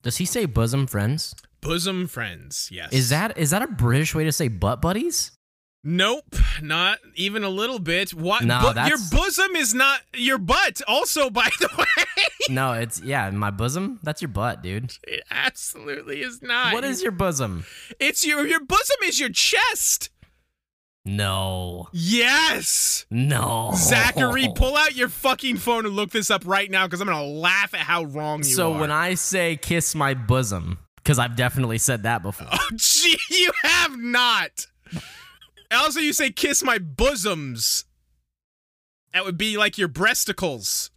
Does 0.01 0.17
he 0.17 0.25
say 0.25 0.45
bosom 0.45 0.87
friends? 0.87 1.35
Bosom 1.59 2.07
friends, 2.07 2.69
yes. 2.71 2.93
Is 2.93 3.09
that 3.09 3.37
is 3.37 3.49
that 3.49 3.61
a 3.61 3.67
British 3.67 4.15
way 4.15 4.23
to 4.23 4.31
say 4.31 4.47
butt 4.47 4.81
buddies? 4.81 5.31
Nope, 5.85 6.35
not 6.61 6.99
even 7.15 7.43
a 7.43 7.49
little 7.49 7.79
bit. 7.79 8.13
What? 8.13 8.45
No, 8.45 8.71
bu- 8.73 8.87
your 8.87 8.97
bosom 9.11 9.53
is 9.57 9.73
not 9.73 9.99
your 10.13 10.37
butt. 10.37 10.81
Also, 10.87 11.29
by 11.41 11.49
the 11.59 11.67
way, 11.77 12.23
No, 12.49 12.71
it's 12.71 13.01
yeah, 13.01 13.29
my 13.31 13.51
bosom. 13.51 13.99
That's 14.03 14.21
your 14.21 14.29
butt, 14.29 14.63
dude. 14.63 14.93
it 15.05 15.23
absolutely 15.29 16.21
is 16.21 16.41
not. 16.41 16.73
What 16.73 16.85
is 16.85 17.03
your 17.03 17.11
bosom? 17.11 17.65
It's 17.99 18.25
your 18.25 18.47
your 18.47 18.63
bosom 18.63 18.97
is 19.03 19.19
your 19.19 19.29
chest. 19.29 20.09
No, 21.05 21.89
Yes. 21.91 23.05
no. 23.11 23.71
Zachary, 23.75 24.47
pull 24.55 24.77
out 24.77 24.95
your 24.95 25.09
fucking 25.09 25.57
phone 25.57 25.85
and 25.85 25.95
look 25.95 26.11
this 26.11 26.31
up 26.31 26.43
right 26.45 26.71
now 26.71 26.85
because 26.87 27.01
I'm 27.01 27.07
gonna 27.07 27.25
laugh 27.25 27.73
at 27.73 27.81
how 27.81 28.03
wrong 28.05 28.37
you 28.39 28.43
So 28.45 28.71
are. 28.71 28.75
So 28.75 28.79
when 28.79 28.91
I 28.91 29.15
say 29.15 29.57
kiss 29.57 29.95
my 29.95 30.13
bosom, 30.13 30.79
because 30.95 31.19
I've 31.19 31.35
definitely 31.35 31.77
said 31.77 32.03
that 32.03 32.21
before. 32.23 32.47
oh, 32.53 32.69
gee, 32.75 33.17
you 33.29 33.51
have 33.63 33.97
not. 33.99 34.67
also, 35.71 35.99
you 35.99 36.13
say 36.13 36.31
kiss 36.31 36.63
my 36.63 36.77
bosoms. 36.77 37.83
That 39.13 39.25
would 39.25 39.37
be 39.37 39.57
like 39.57 39.77
your 39.77 39.89
breasticles. 39.89 40.89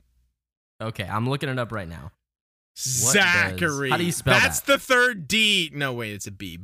Okay, 0.81 1.05
I'm 1.05 1.29
looking 1.29 1.49
it 1.49 1.59
up 1.59 1.73
right 1.73 1.88
now. 1.88 2.12
What 3.03 3.12
Zachary. 3.12 3.88
does- 3.88 3.92
how 3.92 3.97
do 3.97 4.05
you 4.05 4.12
spell 4.12 4.35
that? 4.35 4.42
That's 4.45 4.61
that? 4.61 4.73
the 4.75 4.79
third 4.79 5.27
D. 5.27 5.71
No, 5.75 5.92
wait, 5.95 6.12
it's 6.12 6.27
a 6.29 6.31
B. 6.31 6.59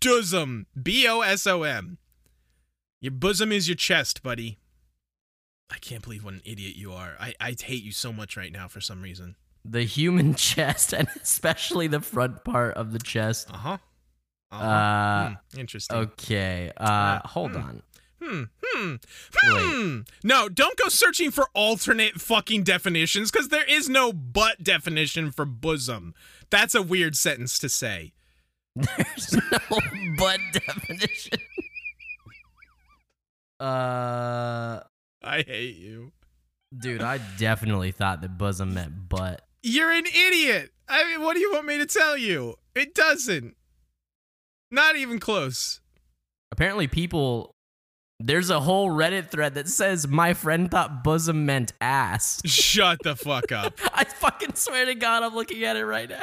Bosom. 0.00 0.66
B 0.80 1.08
O 1.08 1.20
S 1.22 1.46
O 1.48 1.64
M. 1.64 1.98
Your 3.00 3.12
bosom 3.12 3.50
is 3.50 3.68
your 3.68 3.76
chest, 3.76 4.22
buddy. 4.22 4.58
I 5.70 5.78
can't 5.78 6.02
believe 6.02 6.24
what 6.24 6.34
an 6.34 6.42
idiot 6.44 6.76
you 6.76 6.92
are. 6.92 7.14
I, 7.20 7.34
I 7.40 7.56
hate 7.58 7.82
you 7.82 7.92
so 7.92 8.12
much 8.12 8.36
right 8.36 8.52
now 8.52 8.68
for 8.68 8.80
some 8.80 9.02
reason. 9.02 9.36
The 9.64 9.82
human 9.82 10.34
chest, 10.36 10.92
and 10.92 11.08
especially 11.22 11.86
the 11.86 12.00
front 12.00 12.44
part 12.44 12.74
of 12.74 12.92
the 12.92 12.98
chest. 12.98 13.48
Uh 13.52 13.56
huh. 13.56 13.78
Uh, 14.52 15.34
interesting. 15.56 15.96
Okay, 15.96 16.72
uh, 16.76 16.82
Uh, 16.82 17.28
hold 17.28 17.52
hmm. 17.52 17.58
on. 17.58 17.82
Hmm. 18.22 18.42
Hmm. 18.62 18.94
Wait. 19.44 19.62
Hmm. 19.62 20.00
No, 20.22 20.48
don't 20.48 20.76
go 20.76 20.88
searching 20.88 21.30
for 21.30 21.48
alternate 21.54 22.20
fucking 22.20 22.64
definitions 22.64 23.30
because 23.30 23.48
there 23.48 23.64
is 23.64 23.88
no 23.88 24.12
but 24.12 24.62
definition 24.62 25.30
for 25.30 25.46
bosom. 25.46 26.14
That's 26.50 26.74
a 26.74 26.82
weird 26.82 27.16
sentence 27.16 27.58
to 27.60 27.68
say. 27.68 28.12
There's 28.76 29.32
no 29.32 29.78
butt 30.18 30.40
definition. 30.52 31.38
Uh, 33.60 34.80
I 35.22 35.42
hate 35.46 35.76
you. 35.76 36.12
dude, 36.76 37.02
I 37.02 37.18
definitely 37.38 37.90
thought 37.92 38.22
that 38.22 38.38
bosom 38.38 38.74
meant 38.74 39.08
butt. 39.08 39.42
You're 39.62 39.90
an 39.90 40.06
idiot. 40.06 40.70
I 40.88 41.04
mean, 41.04 41.20
what 41.22 41.34
do 41.34 41.40
you 41.40 41.52
want 41.52 41.66
me 41.66 41.78
to 41.78 41.86
tell 41.86 42.16
you? 42.16 42.54
It 42.74 42.94
doesn't. 42.94 43.54
Not 44.70 44.96
even 44.96 45.18
close. 45.18 45.80
Apparently, 46.52 46.86
people 46.88 47.54
There's 48.18 48.50
a 48.50 48.60
whole 48.60 48.88
Reddit 48.90 49.30
thread 49.30 49.54
that 49.54 49.68
says 49.68 50.06
my 50.08 50.32
friend 50.34 50.70
thought 50.70 51.04
bosom 51.04 51.44
meant 51.46 51.72
ass. 51.80 52.40
Shut 52.46 52.98
the 53.02 53.16
fuck 53.16 53.52
up. 53.52 53.78
I 53.94 54.04
fucking 54.04 54.54
swear 54.54 54.86
to 54.86 54.94
God, 54.94 55.22
I'm 55.22 55.34
looking 55.34 55.64
at 55.64 55.76
it 55.76 55.84
right 55.84 56.08
now. 56.08 56.22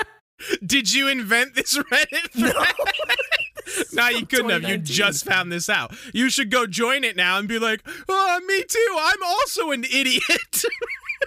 Did 0.66 0.94
you 0.94 1.08
invent 1.08 1.56
this 1.56 1.78
Reddit 1.78 2.32
thread? 2.32 2.54
No, 2.56 2.64
you 3.92 4.26
couldn't 4.26 4.50
have. 4.50 4.64
You 4.64 4.78
just 4.78 5.26
found 5.26 5.52
this 5.52 5.70
out. 5.70 5.96
You 6.14 6.30
should 6.30 6.50
go 6.52 6.66
join 6.68 7.04
it 7.04 7.16
now 7.16 7.38
and 7.40 7.48
be 7.48 7.60
like, 7.60 7.82
oh, 8.08 8.40
me 8.48 8.64
too. 8.64 8.96
I'm 9.00 9.24
also 9.24 9.72
an 9.72 9.84
idiot. 9.84 10.64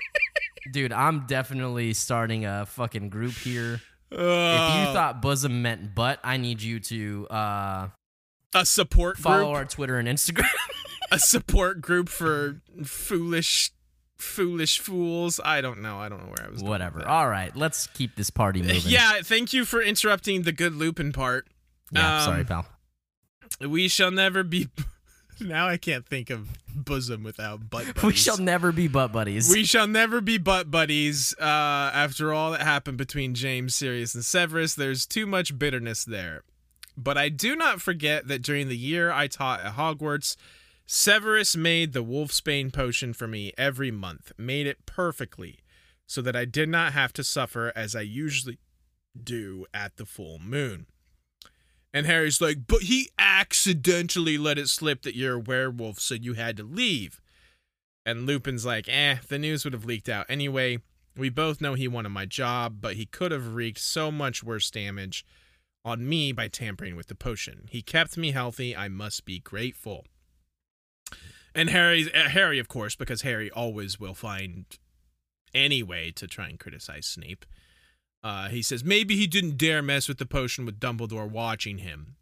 Dude, 0.72 0.92
I'm 0.92 1.26
definitely 1.26 1.92
starting 1.94 2.44
a 2.44 2.66
fucking 2.66 3.08
group 3.08 3.32
here. 3.32 3.80
If 4.12 4.18
you 4.18 4.24
Uh, 4.26 4.92
thought 4.92 5.22
bosom 5.22 5.62
meant 5.62 5.94
butt, 5.94 6.20
I 6.22 6.36
need 6.36 6.62
you 6.62 6.80
to 6.80 7.26
uh, 7.28 7.88
a 8.54 8.66
support 8.66 9.18
follow 9.18 9.46
group, 9.46 9.56
our 9.56 9.64
Twitter 9.64 9.98
and 9.98 10.08
Instagram. 10.08 10.48
a 11.12 11.18
support 11.18 11.80
group 11.80 12.08
for 12.08 12.60
foolish, 12.84 13.70
foolish 14.18 14.78
fools. 14.80 15.40
I 15.44 15.60
don't 15.60 15.80
know. 15.80 15.98
I 15.98 16.08
don't 16.08 16.20
know 16.24 16.32
where 16.36 16.46
I 16.46 16.50
was. 16.50 16.62
Whatever. 16.62 17.06
All 17.06 17.28
right, 17.28 17.54
let's 17.56 17.86
keep 17.88 18.16
this 18.16 18.30
party 18.30 18.62
moving. 18.62 18.82
Yeah, 18.84 19.20
thank 19.22 19.52
you 19.52 19.64
for 19.64 19.80
interrupting 19.82 20.42
the 20.42 20.52
good 20.52 20.74
Lupin 20.74 21.12
part. 21.12 21.46
Yeah, 21.90 22.18
Um, 22.18 22.24
sorry, 22.24 22.44
pal. 22.44 22.66
We 23.60 23.88
shall 23.88 24.10
never 24.10 24.42
be. 24.42 24.68
Now 25.42 25.68
I 25.68 25.78
can't 25.78 26.04
think 26.06 26.28
of 26.28 26.50
bosom 26.74 27.22
without 27.22 27.70
butt. 27.70 28.02
We 28.02 28.12
shall 28.12 28.36
never 28.36 28.72
be 28.72 28.88
butt 28.88 29.10
buddies. 29.10 29.50
We 29.50 29.64
shall 29.64 29.86
never 29.86 30.20
be 30.20 30.36
butt 30.36 30.70
buddies. 30.70 31.34
Uh, 31.40 31.44
after 31.94 32.30
all 32.30 32.50
that 32.50 32.60
happened 32.60 32.98
between 32.98 33.34
James, 33.34 33.74
Sirius, 33.74 34.14
and 34.14 34.22
Severus, 34.22 34.74
there's 34.74 35.06
too 35.06 35.24
much 35.26 35.58
bitterness 35.58 36.04
there. 36.04 36.42
But 36.94 37.16
I 37.16 37.30
do 37.30 37.56
not 37.56 37.80
forget 37.80 38.28
that 38.28 38.42
during 38.42 38.68
the 38.68 38.76
year 38.76 39.10
I 39.10 39.28
taught 39.28 39.60
at 39.60 39.76
Hogwarts, 39.76 40.36
Severus 40.84 41.56
made 41.56 41.94
the 41.94 42.04
Wolfsbane 42.04 42.70
potion 42.70 43.14
for 43.14 43.26
me 43.26 43.54
every 43.56 43.90
month, 43.90 44.32
made 44.36 44.66
it 44.66 44.84
perfectly, 44.84 45.60
so 46.06 46.20
that 46.20 46.36
I 46.36 46.44
did 46.44 46.68
not 46.68 46.92
have 46.92 47.14
to 47.14 47.24
suffer 47.24 47.72
as 47.74 47.96
I 47.96 48.02
usually 48.02 48.58
do 49.24 49.64
at 49.72 49.96
the 49.96 50.04
full 50.04 50.38
moon. 50.38 50.84
And 51.92 52.06
Harry's 52.06 52.40
like, 52.40 52.66
but 52.66 52.82
he 52.82 53.10
accidentally 53.18 54.38
let 54.38 54.58
it 54.58 54.68
slip 54.68 55.02
that 55.02 55.16
you're 55.16 55.34
a 55.34 55.40
werewolf, 55.40 55.98
so 55.98 56.14
you 56.14 56.34
had 56.34 56.56
to 56.58 56.62
leave. 56.62 57.20
And 58.06 58.26
Lupin's 58.26 58.64
like, 58.64 58.88
eh, 58.88 59.16
the 59.28 59.38
news 59.38 59.64
would 59.64 59.72
have 59.72 59.84
leaked 59.84 60.08
out 60.08 60.26
anyway. 60.28 60.78
We 61.16 61.28
both 61.28 61.60
know 61.60 61.74
he 61.74 61.88
wanted 61.88 62.10
my 62.10 62.26
job, 62.26 62.76
but 62.80 62.94
he 62.94 63.06
could 63.06 63.32
have 63.32 63.54
wreaked 63.54 63.80
so 63.80 64.10
much 64.12 64.44
worse 64.44 64.70
damage 64.70 65.24
on 65.84 66.08
me 66.08 66.32
by 66.32 66.48
tampering 66.48 66.94
with 66.94 67.08
the 67.08 67.14
potion. 67.14 67.66
He 67.70 67.82
kept 67.82 68.16
me 68.16 68.30
healthy. 68.30 68.76
I 68.76 68.88
must 68.88 69.24
be 69.24 69.40
grateful. 69.40 70.06
And 71.54 71.70
Harry, 71.70 72.12
uh, 72.14 72.28
Harry, 72.28 72.58
of 72.58 72.68
course, 72.68 72.94
because 72.94 73.22
Harry 73.22 73.50
always 73.50 73.98
will 73.98 74.14
find 74.14 74.66
any 75.52 75.82
way 75.82 76.12
to 76.12 76.28
try 76.28 76.48
and 76.48 76.60
criticize 76.60 77.06
Snape. 77.06 77.44
Uh, 78.22 78.48
he 78.48 78.62
says 78.62 78.84
maybe 78.84 79.16
he 79.16 79.26
didn't 79.26 79.56
dare 79.56 79.82
mess 79.82 80.08
with 80.08 80.18
the 80.18 80.26
potion 80.26 80.66
with 80.66 80.80
Dumbledore 80.80 81.30
watching 81.30 81.78
him. 81.78 82.16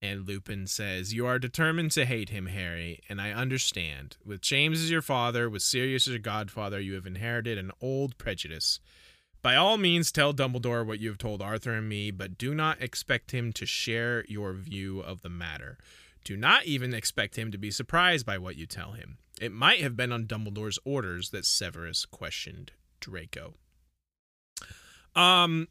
And 0.00 0.26
Lupin 0.26 0.66
says, 0.66 1.12
You 1.12 1.26
are 1.26 1.38
determined 1.38 1.90
to 1.92 2.04
hate 2.04 2.28
him, 2.28 2.46
Harry, 2.46 3.00
and 3.08 3.20
I 3.20 3.32
understand. 3.32 4.16
With 4.24 4.40
James 4.40 4.80
as 4.80 4.90
your 4.90 5.02
father, 5.02 5.50
with 5.50 5.62
Sirius 5.62 6.06
as 6.06 6.12
your 6.12 6.20
godfather, 6.20 6.78
you 6.78 6.94
have 6.94 7.06
inherited 7.06 7.58
an 7.58 7.72
old 7.80 8.16
prejudice. 8.16 8.78
By 9.42 9.56
all 9.56 9.76
means, 9.76 10.12
tell 10.12 10.34
Dumbledore 10.34 10.86
what 10.86 11.00
you 11.00 11.08
have 11.08 11.18
told 11.18 11.42
Arthur 11.42 11.72
and 11.72 11.88
me, 11.88 12.10
but 12.10 12.38
do 12.38 12.54
not 12.54 12.80
expect 12.80 13.32
him 13.32 13.52
to 13.54 13.66
share 13.66 14.24
your 14.28 14.52
view 14.52 15.00
of 15.00 15.22
the 15.22 15.28
matter. 15.28 15.78
Do 16.24 16.36
not 16.36 16.66
even 16.66 16.92
expect 16.92 17.36
him 17.36 17.50
to 17.52 17.58
be 17.58 17.70
surprised 17.70 18.26
by 18.26 18.38
what 18.38 18.56
you 18.56 18.66
tell 18.66 18.92
him. 18.92 19.18
It 19.40 19.52
might 19.52 19.80
have 19.80 19.96
been 19.96 20.12
on 20.12 20.26
Dumbledore's 20.26 20.78
orders 20.84 21.30
that 21.30 21.44
Severus 21.44 22.04
questioned 22.04 22.72
Draco. 23.00 23.54
Um, 25.18 25.66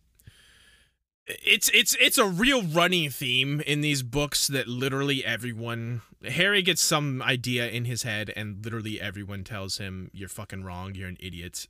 it's 1.25 1.69
it's 1.73 1.95
it's 1.99 2.17
a 2.17 2.25
real 2.25 2.63
running 2.63 3.09
theme 3.09 3.61
in 3.61 3.81
these 3.81 4.03
books 4.03 4.47
that 4.47 4.67
literally 4.67 5.25
everyone 5.25 6.01
Harry 6.23 6.61
gets 6.61 6.81
some 6.81 7.21
idea 7.21 7.67
in 7.69 7.85
his 7.85 8.03
head 8.03 8.31
and 8.35 8.63
literally 8.63 8.99
everyone 8.99 9.43
tells 9.43 9.77
him 9.77 10.09
you're 10.13 10.29
fucking 10.29 10.63
wrong, 10.63 10.95
you're 10.95 11.09
an 11.09 11.17
idiot. 11.19 11.67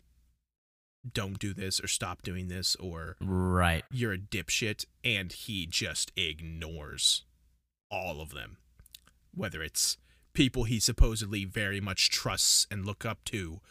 Don't 1.11 1.39
do 1.39 1.53
this 1.53 1.79
or 1.79 1.87
stop 1.87 2.21
doing 2.21 2.49
this 2.49 2.75
or 2.77 3.15
right. 3.21 3.83
you're 3.91 4.13
a 4.13 4.17
dipshit 4.17 4.85
and 5.03 5.31
he 5.31 5.65
just 5.65 6.11
ignores 6.17 7.23
all 7.89 8.21
of 8.21 8.31
them. 8.31 8.57
Whether 9.33 9.61
it's 9.61 9.97
people 10.33 10.65
he 10.65 10.79
supposedly 10.79 11.45
very 11.45 11.79
much 11.79 12.09
trusts 12.09 12.67
and 12.69 12.85
look 12.85 13.05
up 13.05 13.23
to, 13.25 13.61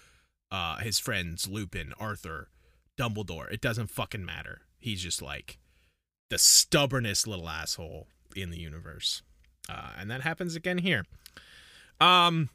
uh 0.51 0.77
his 0.79 0.99
friends 0.99 1.49
Lupin, 1.49 1.93
Arthur, 1.99 2.49
Dumbledore, 2.97 3.51
it 3.53 3.61
doesn't 3.61 3.91
fucking 3.91 4.25
matter. 4.25 4.63
He's 4.79 5.03
just 5.03 5.23
like 5.23 5.59
the 6.31 6.39
stubbornest 6.39 7.27
little 7.27 7.49
asshole 7.49 8.07
in 8.35 8.51
the 8.51 8.59
universe. 8.59 9.23
Uh, 9.69 9.91
and 9.99 10.11
that 10.11 10.23
happens 10.23 10.57
again 10.57 10.79
here. 10.79 11.05
Um, 12.01 12.51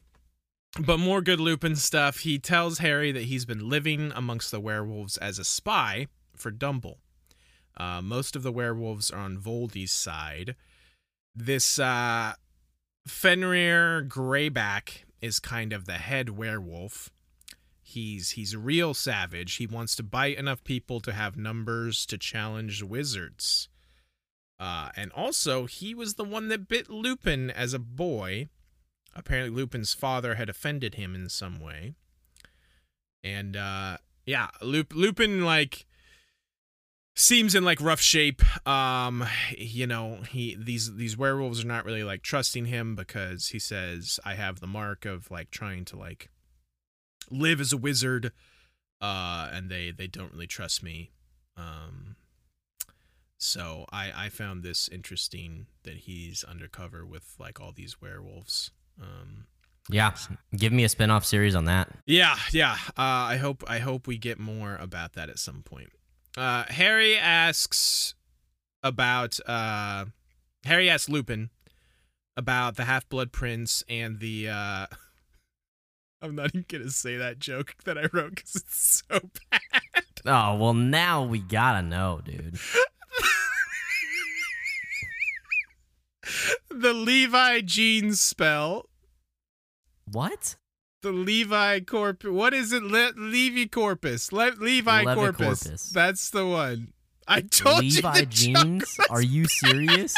but 0.78 0.98
more 0.98 1.20
good 1.20 1.40
Lupin 1.40 1.76
stuff. 1.76 2.20
He 2.20 2.38
tells 2.38 2.78
Harry 2.78 3.12
that 3.12 3.24
he's 3.24 3.44
been 3.44 3.68
living 3.68 4.12
amongst 4.14 4.50
the 4.50 4.60
werewolves 4.60 5.16
as 5.18 5.38
a 5.38 5.44
spy 5.44 6.06
for 6.36 6.50
Dumble. 6.50 6.98
Uh, 7.76 8.00
most 8.02 8.36
of 8.36 8.42
the 8.42 8.52
werewolves 8.52 9.10
are 9.10 9.20
on 9.20 9.38
Voldy's 9.38 9.92
side. 9.92 10.54
This 11.34 11.78
uh, 11.78 12.34
Fenrir 13.06 14.02
Greyback 14.02 15.04
is 15.20 15.40
kind 15.40 15.72
of 15.72 15.86
the 15.86 15.94
head 15.94 16.30
werewolf. 16.30 17.10
He's 17.92 18.30
he's 18.30 18.54
a 18.54 18.58
real 18.58 18.94
savage. 18.94 19.56
He 19.56 19.66
wants 19.66 19.94
to 19.96 20.02
bite 20.02 20.38
enough 20.38 20.64
people 20.64 21.00
to 21.00 21.12
have 21.12 21.36
numbers 21.36 22.06
to 22.06 22.16
challenge 22.16 22.82
wizards. 22.82 23.68
Uh, 24.58 24.90
and 24.96 25.10
also, 25.12 25.66
he 25.66 25.94
was 25.94 26.14
the 26.14 26.24
one 26.24 26.48
that 26.48 26.68
bit 26.68 26.88
Lupin 26.88 27.50
as 27.50 27.74
a 27.74 27.78
boy. 27.78 28.48
Apparently, 29.14 29.54
Lupin's 29.54 29.92
father 29.92 30.36
had 30.36 30.48
offended 30.48 30.94
him 30.94 31.14
in 31.14 31.28
some 31.28 31.60
way. 31.60 31.94
And 33.22 33.56
uh, 33.56 33.98
yeah, 34.24 34.48
Lup- 34.62 34.94
Lupin 34.94 35.44
like 35.44 35.84
seems 37.14 37.54
in 37.54 37.64
like 37.64 37.80
rough 37.80 38.00
shape. 38.00 38.42
Um, 38.66 39.24
you 39.56 39.86
know, 39.86 40.20
he 40.30 40.56
these 40.58 40.94
these 40.94 41.16
werewolves 41.16 41.62
are 41.62 41.68
not 41.68 41.84
really 41.84 42.04
like 42.04 42.22
trusting 42.22 42.66
him 42.66 42.94
because 42.94 43.48
he 43.48 43.58
says 43.58 44.18
I 44.24 44.34
have 44.34 44.60
the 44.60 44.66
mark 44.66 45.04
of 45.04 45.30
like 45.30 45.50
trying 45.50 45.84
to 45.86 45.96
like 45.96 46.30
live 47.32 47.60
as 47.60 47.72
a 47.72 47.76
wizard 47.76 48.32
uh 49.00 49.48
and 49.52 49.70
they 49.70 49.90
they 49.90 50.06
don't 50.06 50.32
really 50.32 50.46
trust 50.46 50.82
me 50.82 51.10
um 51.56 52.16
so 53.38 53.84
i 53.90 54.12
i 54.14 54.28
found 54.28 54.62
this 54.62 54.88
interesting 54.88 55.66
that 55.82 55.94
he's 55.94 56.44
undercover 56.44 57.04
with 57.04 57.34
like 57.38 57.60
all 57.60 57.72
these 57.74 58.00
werewolves 58.00 58.70
um 59.00 59.46
Yeah. 59.90 60.14
Give 60.56 60.72
me 60.72 60.84
a 60.84 60.88
spin-off 60.88 61.24
series 61.24 61.54
on 61.56 61.64
that. 61.64 61.90
yeah 62.06 62.36
yeah 62.52 62.76
uh 62.96 63.26
i 63.32 63.36
hope 63.36 63.64
i 63.66 63.78
hope 63.78 64.06
we 64.06 64.16
get 64.18 64.38
more 64.38 64.76
about 64.76 65.14
that 65.14 65.28
at 65.28 65.38
some 65.40 65.62
point 65.62 65.88
uh 66.36 66.64
harry 66.68 67.16
asks 67.16 68.14
about 68.84 69.38
uh 69.46 70.04
harry 70.64 70.88
asks 70.88 71.08
lupin 71.08 71.50
about 72.36 72.76
the 72.76 72.84
half-blood 72.84 73.32
prince 73.32 73.82
and 73.88 74.20
the 74.20 74.48
uh 74.48 74.86
i'm 76.22 76.34
not 76.34 76.48
even 76.54 76.64
gonna 76.68 76.90
say 76.90 77.16
that 77.16 77.38
joke 77.38 77.74
that 77.84 77.98
i 77.98 78.02
wrote 78.12 78.30
because 78.36 78.56
it's 78.56 79.02
so 79.08 79.18
bad 79.50 79.60
Oh, 80.24 80.54
well 80.54 80.72
now 80.74 81.24
we 81.24 81.40
gotta 81.40 81.82
know, 81.82 82.20
dude. 82.24 82.56
the 86.70 86.92
levi 86.92 87.60
jeans 87.60 88.20
spell 88.20 88.88
What? 90.10 90.56
the 91.02 91.10
Levi 91.10 91.80
corpus. 91.80 92.30
What 92.30 92.54
is 92.54 92.72
it? 92.72 92.84
Le- 92.84 93.10
Levi 93.16 93.64
corpus. 93.66 94.30
Le- 94.30 94.52
Levi 94.56 95.00
Levi 95.00 95.14
corpus. 95.16 95.62
corpus. 95.64 95.90
That's 95.90 96.30
the 96.30 96.46
one. 96.46 96.92
I 97.26 97.40
told 97.40 97.82
you 97.82 97.96
Levi 97.96 98.20
the 98.20 98.26
joke 98.26 98.30
jeans? 98.30 98.96
Are 99.10 99.20
you 99.20 99.46
serious? 99.48 100.14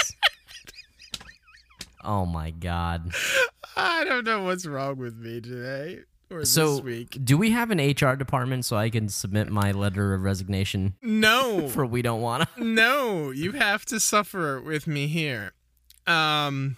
oh 2.04 2.26
my 2.26 2.50
god. 2.50 3.10
I 3.76 4.04
don't 4.04 4.24
know 4.24 4.44
what's 4.44 4.66
wrong 4.66 4.96
with 4.98 5.16
me 5.16 5.40
today 5.40 6.00
or 6.30 6.44
So, 6.44 6.76
this 6.76 6.82
week. 6.84 7.18
do 7.24 7.36
we 7.36 7.50
have 7.50 7.70
an 7.70 7.78
HR 7.78 8.14
department 8.16 8.64
so 8.64 8.76
I 8.76 8.90
can 8.90 9.08
submit 9.08 9.48
my 9.50 9.72
letter 9.72 10.14
of 10.14 10.22
resignation 10.22 10.94
No, 11.02 11.68
for 11.72 11.84
we 11.86 12.02
don't 12.02 12.20
wanna? 12.20 12.48
no, 12.56 13.30
you 13.30 13.52
have 13.52 13.84
to 13.86 13.98
suffer 14.00 14.60
with 14.60 14.86
me 14.86 15.06
here. 15.06 15.52
Um, 16.06 16.76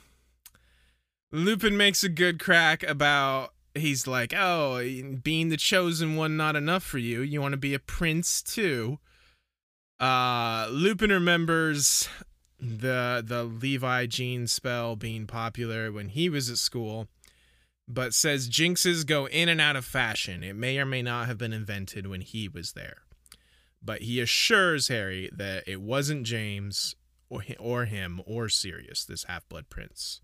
Lupin 1.32 1.76
makes 1.76 2.02
a 2.04 2.08
good 2.08 2.38
crack 2.38 2.82
about. 2.82 3.52
He's 3.74 4.06
like, 4.06 4.32
oh, 4.34 4.78
being 5.22 5.50
the 5.50 5.58
chosen 5.58 6.16
one 6.16 6.34
not 6.36 6.56
enough 6.56 6.82
for 6.82 6.96
you. 6.96 7.20
You 7.20 7.42
want 7.42 7.52
to 7.52 7.58
be 7.58 7.74
a 7.74 7.78
prince 7.78 8.40
too. 8.40 8.98
Uh, 10.00 10.68
Lupin 10.70 11.10
remembers 11.10 12.08
the 12.58 13.22
the 13.24 13.44
Levi 13.44 14.06
jean 14.06 14.46
spell 14.46 14.96
being 14.96 15.26
popular 15.26 15.92
when 15.92 16.08
he 16.08 16.28
was 16.28 16.48
at 16.50 16.58
school, 16.58 17.08
but 17.86 18.14
says 18.14 18.48
jinxes 18.48 19.06
go 19.06 19.26
in 19.26 19.48
and 19.48 19.60
out 19.60 19.76
of 19.76 19.84
fashion. 19.84 20.42
It 20.42 20.56
may 20.56 20.78
or 20.78 20.86
may 20.86 21.02
not 21.02 21.26
have 21.26 21.38
been 21.38 21.52
invented 21.52 22.06
when 22.06 22.22
he 22.22 22.48
was 22.48 22.72
there. 22.72 23.02
But 23.82 24.02
he 24.02 24.20
assures 24.20 24.88
Harry 24.88 25.30
that 25.32 25.68
it 25.68 25.80
wasn't 25.80 26.26
James 26.26 26.96
or 27.28 27.44
or 27.58 27.84
him 27.84 28.20
or 28.26 28.48
Sirius, 28.48 29.04
this 29.04 29.24
half-blood 29.24 29.68
prince. 29.68 30.20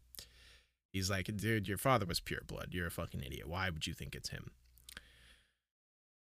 He's 0.93 1.11
like, 1.11 1.35
dude, 1.37 1.69
your 1.69 1.79
father 1.79 2.05
was 2.05 2.21
pure 2.21 2.43
blood. 2.47 2.69
You're 2.73 2.89
a 2.89 2.91
fucking 2.91 3.23
idiot. 3.23 3.49
Why 3.49 3.71
would 3.71 3.87
you 3.87 3.95
think 3.95 4.15
it's 4.15 4.31
him? 4.31 4.51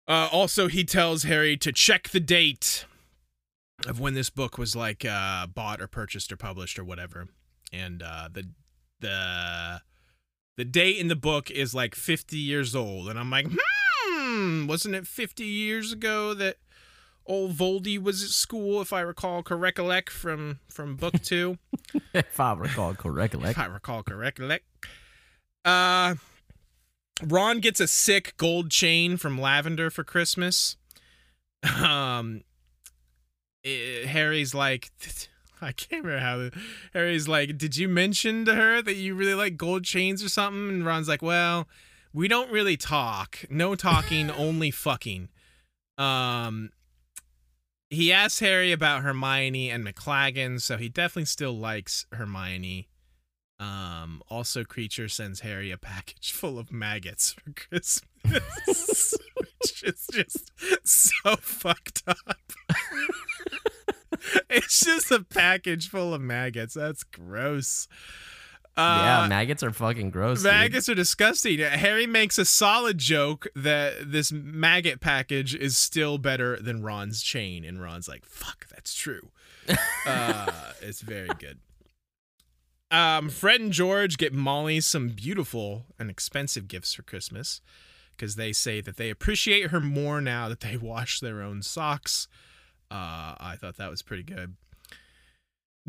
Uh, 0.07 0.27
also, 0.31 0.67
he 0.67 0.83
tells 0.83 1.23
Harry 1.23 1.55
to 1.57 1.71
check 1.71 2.09
the 2.09 2.19
date 2.19 2.85
of 3.87 3.99
when 3.99 4.13
this 4.13 4.29
book 4.29 4.57
was 4.57 4.75
like 4.75 5.05
uh, 5.05 5.47
bought 5.47 5.81
or 5.81 5.87
purchased 5.87 6.31
or 6.31 6.37
published 6.37 6.77
or 6.79 6.83
whatever, 6.83 7.27
and 7.71 8.01
uh, 8.03 8.29
the 8.31 8.49
the 8.99 9.81
the 10.57 10.65
date 10.65 10.97
in 10.97 11.07
the 11.07 11.15
book 11.15 11.49
is 11.49 11.73
like 11.73 11.95
50 11.95 12.37
years 12.37 12.75
old, 12.75 13.07
and 13.07 13.17
I'm 13.17 13.29
like, 13.29 13.47
hmm, 13.49 14.67
wasn't 14.67 14.95
it 14.95 15.07
50 15.07 15.45
years 15.45 15.93
ago 15.93 16.33
that 16.33 16.57
old 17.25 17.53
Voldy 17.53 18.01
was 18.01 18.21
at 18.23 18.29
school, 18.29 18.81
if 18.81 18.91
I 18.91 18.99
recall 19.01 19.43
correctly, 19.43 20.01
from 20.09 20.59
from 20.67 20.95
book 20.95 21.13
two? 21.23 21.57
if 22.13 22.39
I 22.39 22.53
recall 22.53 22.93
correctly. 22.93 23.49
if 23.51 23.57
I 23.57 23.65
recall 23.65 24.03
correctly. 24.03 24.59
Uh, 25.63 26.15
Ron 27.23 27.59
gets 27.59 27.79
a 27.79 27.87
sick 27.87 28.33
gold 28.37 28.71
chain 28.71 29.17
from 29.17 29.39
Lavender 29.39 29.89
for 29.89 30.03
Christmas. 30.03 30.77
Um, 31.63 32.43
eh, 33.63 34.05
Harry's 34.05 34.53
like, 34.53 34.91
I 35.61 35.71
can't 35.71 36.03
remember 36.03 36.19
how. 36.19 36.61
Harry's 36.93 37.27
like, 37.27 37.57
did 37.57 37.75
you 37.75 37.87
mention 37.87 38.45
to 38.45 38.55
her 38.55 38.81
that 38.81 38.95
you 38.95 39.15
really 39.15 39.33
like 39.33 39.57
gold 39.57 39.83
chains 39.83 40.23
or 40.23 40.29
something? 40.29 40.69
And 40.69 40.85
Ron's 40.85 41.07
like, 41.07 41.21
well, 41.21 41.67
we 42.13 42.27
don't 42.27 42.51
really 42.51 42.77
talk. 42.77 43.45
No 43.49 43.75
talking, 43.75 44.31
only 44.37 44.71
fucking. 44.71 45.29
Um, 45.97 46.71
he 47.89 48.13
asks 48.13 48.39
Harry 48.39 48.71
about 48.71 49.01
Hermione 49.01 49.69
and 49.69 49.85
McLaggen, 49.85 50.61
so 50.61 50.77
he 50.77 50.89
definitely 50.89 51.25
still 51.25 51.57
likes 51.57 52.05
Hermione. 52.11 52.87
Um, 53.59 54.21
also, 54.29 54.63
Kreacher 54.63 55.11
sends 55.11 55.41
Harry 55.41 55.69
a 55.71 55.77
package 55.77 56.31
full 56.33 56.57
of 56.57 56.71
maggots 56.71 57.33
for 57.33 57.51
Christmas, 57.51 58.01
which 59.35 59.83
is 59.83 60.07
just 60.11 60.51
so 60.87 61.35
fucked 61.35 62.03
up. 62.07 62.17
it's 64.49 64.79
just 64.85 65.11
a 65.11 65.21
package 65.23 65.89
full 65.89 66.13
of 66.13 66.21
maggots. 66.21 66.73
That's 66.73 67.03
gross. 67.03 67.87
yeah, 68.77 69.23
Uh, 69.23 69.27
maggots 69.27 69.61
are 69.63 69.71
fucking 69.73 70.09
gross. 70.11 70.41
dude. 70.41 70.51
Maggots 70.51 70.87
are 70.89 70.95
disgusting. 70.95 71.59
Harry 71.59 72.07
makes 72.07 72.37
a 72.37 72.45
solid 72.45 72.97
joke 72.97 73.47
that 73.55 74.11
this 74.11 74.31
maggot 74.31 75.01
package 75.01 75.53
is 75.53 75.77
still 75.77 76.17
better 76.17 76.57
than 76.61 76.81
Ron's 76.83 77.21
chain, 77.21 77.65
and 77.65 77.81
Ron's 77.81 78.07
like, 78.07 78.25
"Fuck, 78.25 78.67
that's 78.69 78.93
true." 78.93 79.31
uh, 80.05 80.71
it's 80.81 81.01
very 81.01 81.29
good. 81.39 81.59
Um, 82.91 83.29
Fred 83.29 83.61
and 83.61 83.71
George 83.71 84.17
get 84.17 84.33
Molly 84.33 84.79
some 84.81 85.09
beautiful 85.09 85.85
and 85.99 86.09
expensive 86.09 86.67
gifts 86.67 86.93
for 86.93 87.03
Christmas 87.03 87.61
because 88.11 88.35
they 88.35 88.51
say 88.51 88.81
that 88.81 88.97
they 88.97 89.09
appreciate 89.09 89.71
her 89.71 89.79
more 89.79 90.19
now 90.21 90.49
that 90.49 90.61
they 90.61 90.75
wash 90.81 91.19
their 91.19 91.41
own 91.41 91.61
socks. 91.61 92.27
Uh, 92.91 93.35
I 93.39 93.55
thought 93.59 93.77
that 93.77 93.91
was 93.91 94.01
pretty 94.01 94.23
good. 94.23 94.55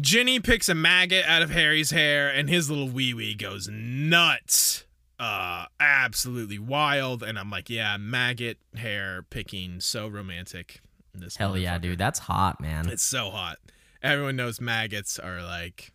Ginny 0.00 0.40
picks 0.40 0.68
a 0.68 0.74
maggot 0.74 1.24
out 1.26 1.42
of 1.42 1.50
Harry's 1.50 1.90
hair, 1.90 2.28
and 2.28 2.48
his 2.48 2.70
little 2.70 2.88
wee 2.88 3.12
wee 3.12 3.34
goes 3.34 3.68
nuts. 3.70 4.84
Uh, 5.18 5.66
absolutely 5.78 6.58
wild. 6.58 7.22
And 7.22 7.38
I'm 7.38 7.50
like, 7.50 7.68
yeah, 7.68 7.96
maggot 7.98 8.58
hair 8.74 9.22
picking, 9.28 9.80
so 9.80 10.08
romantic. 10.08 10.80
This 11.12 11.36
Hell 11.36 11.58
yeah, 11.58 11.76
dude. 11.78 11.98
That's 11.98 12.20
hot, 12.20 12.60
man. 12.60 12.88
It's 12.88 13.02
so 13.02 13.30
hot. 13.30 13.58
Everyone 14.02 14.36
knows 14.36 14.60
maggots 14.60 15.18
are 15.18 15.42
like 15.42 15.92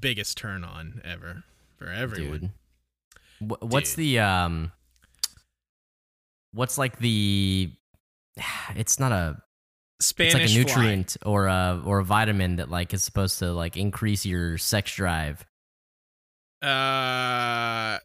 biggest 0.00 0.36
turn 0.36 0.64
on 0.64 1.00
ever 1.04 1.44
for 1.78 1.88
everyone. 1.88 2.52
Dude. 3.40 3.50
Wh- 3.50 3.62
What's 3.62 3.94
Dude. 3.94 4.04
the 4.04 4.18
um 4.20 4.72
what's 6.52 6.78
like 6.78 6.98
the 6.98 7.70
it's 8.76 8.98
not 9.00 9.12
a 9.12 9.36
Spanish 10.00 10.34
it's 10.34 10.54
like 10.56 10.66
a 10.66 10.68
fly. 10.72 10.82
nutrient 10.82 11.16
or 11.24 11.46
a 11.46 11.80
or 11.84 11.98
a 12.00 12.04
vitamin 12.04 12.56
that 12.56 12.70
like 12.70 12.92
is 12.94 13.02
supposed 13.02 13.38
to 13.40 13.52
like 13.52 13.76
increase 13.76 14.24
your 14.26 14.58
sex 14.58 14.94
drive. 14.94 15.44
Uh, 16.62 17.98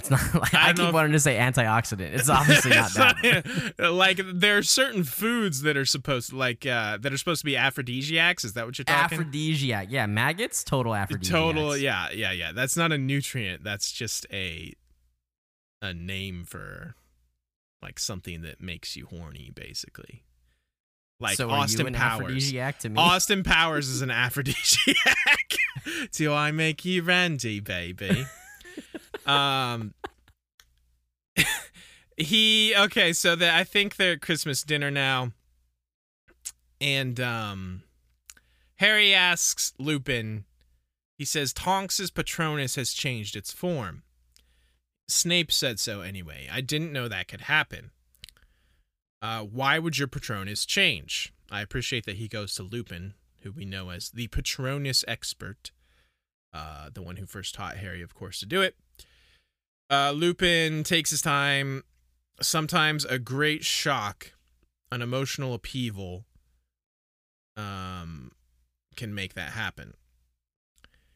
It's 0.00 0.10
not 0.10 0.34
like 0.40 0.54
I 0.54 0.70
I, 0.70 0.72
keep 0.72 0.92
wanting 0.92 1.12
to 1.12 1.20
say 1.20 1.36
antioxidant. 1.36 2.14
It's 2.14 2.30
obviously 2.30 2.70
not 2.70 2.94
that. 2.94 3.74
like 3.92 4.20
there 4.32 4.56
are 4.56 4.62
certain 4.62 5.04
foods 5.04 5.62
that 5.62 5.76
are 5.76 5.84
supposed 5.84 6.32
like 6.32 6.66
uh 6.66 6.96
that 6.98 7.12
are 7.12 7.18
supposed 7.18 7.42
to 7.42 7.44
be 7.44 7.56
aphrodisiacs. 7.56 8.44
Is 8.44 8.54
that 8.54 8.64
what 8.64 8.78
you're 8.78 8.84
talking? 8.84 9.18
Aphrodisiac. 9.18 9.88
Yeah, 9.90 10.06
maggots, 10.06 10.64
total 10.64 10.94
aphrodisiacs. 10.94 11.30
Total, 11.30 11.76
yeah, 11.76 12.08
yeah, 12.12 12.32
yeah. 12.32 12.52
That's 12.52 12.76
not 12.76 12.92
a 12.92 12.98
nutrient. 12.98 13.62
That's 13.62 13.92
just 13.92 14.26
a 14.32 14.72
a 15.82 15.92
name 15.92 16.44
for 16.44 16.94
like 17.82 17.98
something 17.98 18.40
that 18.42 18.60
makes 18.60 18.96
you 18.96 19.06
horny, 19.06 19.50
basically. 19.54 20.24
Like 21.20 21.36
so 21.36 21.50
Austin 21.50 21.92
Powers. 21.92 22.22
aphrodisiac? 22.22 22.76
Austin 22.96 23.42
Powers 23.42 23.88
is 23.90 24.00
an 24.00 24.10
aphrodisiac. 24.10 24.96
Do 26.12 26.32
I 26.32 26.50
make 26.52 26.86
you 26.86 27.02
Randy, 27.02 27.60
baby? 27.60 28.26
Um 29.26 29.94
he 32.16 32.74
okay, 32.76 33.12
so 33.12 33.36
that 33.36 33.54
I 33.54 33.64
think 33.64 33.96
they're 33.96 34.12
at 34.12 34.22
Christmas 34.22 34.62
dinner 34.62 34.90
now. 34.90 35.32
And 36.80 37.18
um 37.20 37.82
Harry 38.76 39.12
asks 39.12 39.74
Lupin, 39.78 40.44
he 41.18 41.26
says 41.26 41.52
Tonks's 41.52 42.10
Patronus 42.10 42.76
has 42.76 42.94
changed 42.94 43.36
its 43.36 43.52
form. 43.52 44.04
Snape 45.06 45.52
said 45.52 45.78
so 45.78 46.00
anyway. 46.00 46.48
I 46.50 46.62
didn't 46.62 46.92
know 46.92 47.08
that 47.08 47.28
could 47.28 47.42
happen. 47.42 47.90
Uh, 49.20 49.40
why 49.42 49.78
would 49.78 49.98
your 49.98 50.08
Patronus 50.08 50.64
change? 50.64 51.34
I 51.50 51.60
appreciate 51.60 52.06
that 52.06 52.16
he 52.16 52.28
goes 52.28 52.54
to 52.54 52.62
Lupin, 52.62 53.14
who 53.42 53.52
we 53.52 53.66
know 53.66 53.90
as 53.90 54.10
the 54.10 54.28
Patronus 54.28 55.04
expert, 55.06 55.72
uh, 56.52 56.90
the 56.92 57.02
one 57.02 57.16
who 57.16 57.26
first 57.26 57.54
taught 57.54 57.76
Harry, 57.76 58.02
of 58.02 58.14
course, 58.14 58.40
to 58.40 58.46
do 58.46 58.62
it. 58.62 58.76
Uh, 59.90 60.12
Lupin 60.12 60.84
takes 60.84 61.10
his 61.10 61.22
time. 61.22 61.84
Sometimes 62.40 63.04
a 63.04 63.18
great 63.18 63.64
shock, 63.64 64.32
an 64.90 65.02
emotional 65.02 65.52
upheaval, 65.54 66.24
um, 67.56 68.32
can 68.96 69.14
make 69.14 69.34
that 69.34 69.50
happen. 69.50 69.94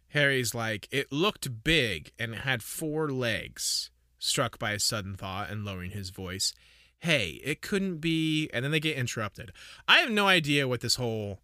Harry's 0.08 0.54
like, 0.54 0.86
it 0.92 1.10
looked 1.10 1.64
big 1.64 2.12
and 2.18 2.34
it 2.34 2.40
had 2.40 2.62
four 2.62 3.10
legs, 3.10 3.90
struck 4.18 4.58
by 4.58 4.72
a 4.72 4.78
sudden 4.78 5.16
thought 5.16 5.50
and 5.50 5.64
lowering 5.64 5.90
his 5.90 6.10
voice. 6.10 6.52
Hey, 7.00 7.40
it 7.42 7.62
couldn't 7.62 7.98
be. 7.98 8.48
And 8.52 8.64
then 8.64 8.70
they 8.70 8.80
get 8.80 8.96
interrupted. 8.96 9.52
I 9.88 9.98
have 9.98 10.10
no 10.10 10.28
idea 10.28 10.68
what 10.68 10.82
this 10.82 10.94
whole 10.96 11.40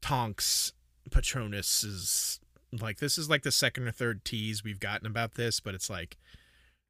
Tonks 0.00 0.72
Patronus 1.10 1.82
is 1.82 2.40
like. 2.80 2.98
This 2.98 3.18
is 3.18 3.28
like 3.30 3.42
the 3.42 3.52
second 3.52 3.86
or 3.88 3.92
third 3.92 4.24
tease 4.24 4.62
we've 4.64 4.80
gotten 4.80 5.06
about 5.06 5.34
this, 5.34 5.60
but 5.60 5.74
it's 5.74 5.90
like 5.90 6.16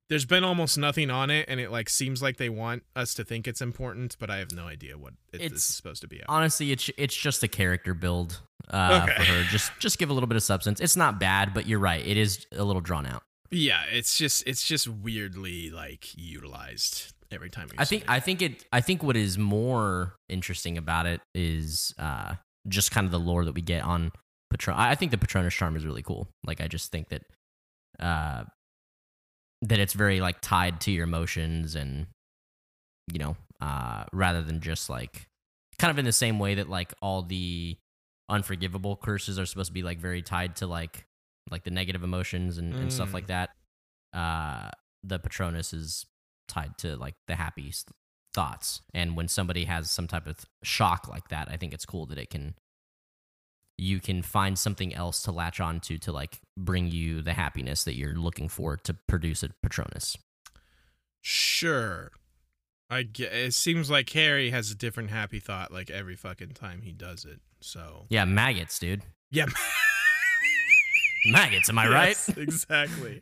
there's 0.09 0.25
been 0.27 0.45
almost 0.45 0.77
nothing 0.77 1.11
on 1.11 1.31
it, 1.31 1.47
and 1.49 1.59
it 1.61 1.71
like 1.71 1.89
seems 1.89 2.21
like 2.23 2.37
they 2.37 2.49
want 2.51 2.83
us 2.95 3.15
to 3.15 3.25
think 3.25 3.49
it's 3.49 3.61
important, 3.63 4.17
but 4.19 4.29
I 4.31 4.39
have 4.39 4.53
no 4.53 4.67
idea 4.67 4.99
what 4.99 5.15
it 5.33 5.41
is 5.41 5.47
It's- 5.47 5.63
supposed 5.65 6.03
to 6.03 6.09
be. 6.09 6.19
About. 6.19 6.29
Honestly, 6.29 6.71
it's 6.73 6.91
it's 6.97 7.17
just 7.17 7.43
a 7.43 7.49
character 7.49 7.95
build 7.95 8.41
uh, 8.71 9.01
Okay. 9.09 9.17
for 9.17 9.23
her. 9.33 9.43
Just 9.45 9.73
just 9.79 9.99
give 9.99 10.11
a 10.11 10.13
little 10.13 10.27
bit 10.29 10.37
of 10.37 10.43
substance. 10.43 10.81
It's 10.81 10.97
not 10.97 11.19
bad, 11.19 11.55
but 11.55 11.67
you're 11.67 11.79
right. 11.79 12.05
It 12.07 12.17
is 12.17 12.47
a 12.53 12.63
little 12.65 12.83
drawn 12.83 13.07
out. 13.07 13.23
Yeah, 13.51 13.83
it's 13.91 14.17
just 14.17 14.45
it's 14.47 14.65
just 14.67 14.87
weirdly 14.89 15.71
like 15.71 16.09
utilized 16.17 17.13
every 17.31 17.51
time. 17.51 17.69
We 17.71 17.79
I 17.79 17.85
think 17.85 18.03
it. 18.03 18.11
I 18.11 18.21
think 18.21 18.43
it 18.43 18.65
I 18.73 18.81
think 18.81 19.03
what 19.03 19.17
is 19.17 19.39
more 19.39 20.15
interesting 20.29 20.77
about 20.79 21.07
it 21.07 21.21
is 21.35 21.95
uh 21.99 22.35
just 22.69 22.91
kind 22.93 23.05
of 23.05 23.11
the 23.11 23.19
lore 23.21 23.45
that 23.45 23.55
we 23.55 23.61
get 23.63 23.83
on 23.83 24.13
Patron. 24.53 24.77
I 24.79 24.95
think 24.95 25.11
the 25.11 25.19
Patronus 25.19 25.55
charm 25.55 25.77
is 25.77 25.85
really 25.85 26.03
cool. 26.03 26.29
Like 26.47 26.61
I 26.61 26.69
just 26.69 26.91
think 26.93 27.09
that 27.09 27.23
uh 27.99 28.45
that 29.63 29.79
it's 29.79 29.93
very 29.93 30.21
like 30.21 30.41
tied 30.41 30.81
to 30.83 30.91
your 30.91 31.05
emotions 31.05 31.75
and 31.75 32.07
you 33.13 33.19
know 33.19 33.37
uh 33.61 34.05
rather 34.13 34.43
than 34.43 34.61
just 34.61 34.89
like 34.91 35.27
kind 35.79 35.91
of 35.91 35.99
in 35.99 36.05
the 36.05 36.13
same 36.13 36.39
way 36.39 36.55
that 36.55 36.69
like 36.69 36.95
all 37.03 37.23
the 37.23 37.77
unforgivable 38.29 38.97
curses 38.97 39.39
are 39.39 39.47
supposed 39.47 39.69
to 39.69 39.73
be 39.75 39.83
like 39.83 39.99
very 39.99 40.23
tied 40.23 40.57
to 40.57 40.67
like 40.67 41.05
like 41.51 41.65
the 41.65 41.71
negative 41.71 42.03
emotions 42.03 42.57
and, 42.59 42.75
and 42.75 42.93
stuff 42.93 43.11
Mm. 43.11 43.15
like 43.15 43.27
that 43.27 43.51
uh 44.15 44.71
the 45.05 45.19
patronus 45.19 45.73
is 45.73 46.07
tied 46.49 46.77
to 46.79 46.97
like 46.97 47.15
the 47.27 47.35
happy 47.35 47.73
thoughts. 48.35 48.81
And 48.95 49.17
when 49.17 49.29
somebody 49.29 49.65
has 49.65 49.91
some 49.91 50.07
type 50.07 50.27
of 50.27 50.37
shock 50.63 51.09
like 51.09 51.29
that, 51.29 51.49
I 51.51 51.57
think 51.57 51.75
it's 51.75 51.85
cool 51.85 52.07
that 52.07 52.19
it 52.19 52.31
can 52.31 52.55
you 53.83 53.99
can 54.01 54.23
find 54.23 54.59
something 54.59 54.95
else 54.95 55.23
to 55.25 55.33
latch 55.33 55.59
onto 55.61 55.99
to 55.99 56.13
like 56.13 56.41
bring 56.57 56.89
you 56.91 57.21
the 57.23 57.33
happiness 57.33 57.83
that 57.85 57.97
you're 57.97 58.15
looking 58.15 58.49
for 58.49 58.77
to 58.77 58.95
produce 59.09 59.43
a 59.43 59.49
Patronus. 59.63 60.17
Sure. 61.21 62.13
I 62.91 63.03
get, 63.03 63.33
it 63.33 63.55
seems 63.55 63.91
like 63.91 64.09
Harry 64.11 64.51
has 64.51 64.71
a 64.71 64.75
different 64.75 65.11
happy 65.11 65.41
thought 65.41 65.73
like 65.73 65.91
every 65.91 66.15
fucking 66.17 66.51
time 66.51 66.83
he 66.83 66.93
does 66.93 67.25
it. 67.25 67.41
So 67.61 68.07
Yeah, 68.09 68.25
maggots, 68.25 68.79
dude. 68.79 69.03
yeah, 69.31 69.47
Maggots, 71.27 71.69
am 71.69 71.79
I 71.79 71.89
Yes, 71.89 72.29
right? 72.29 72.39
exactly. 72.43 73.21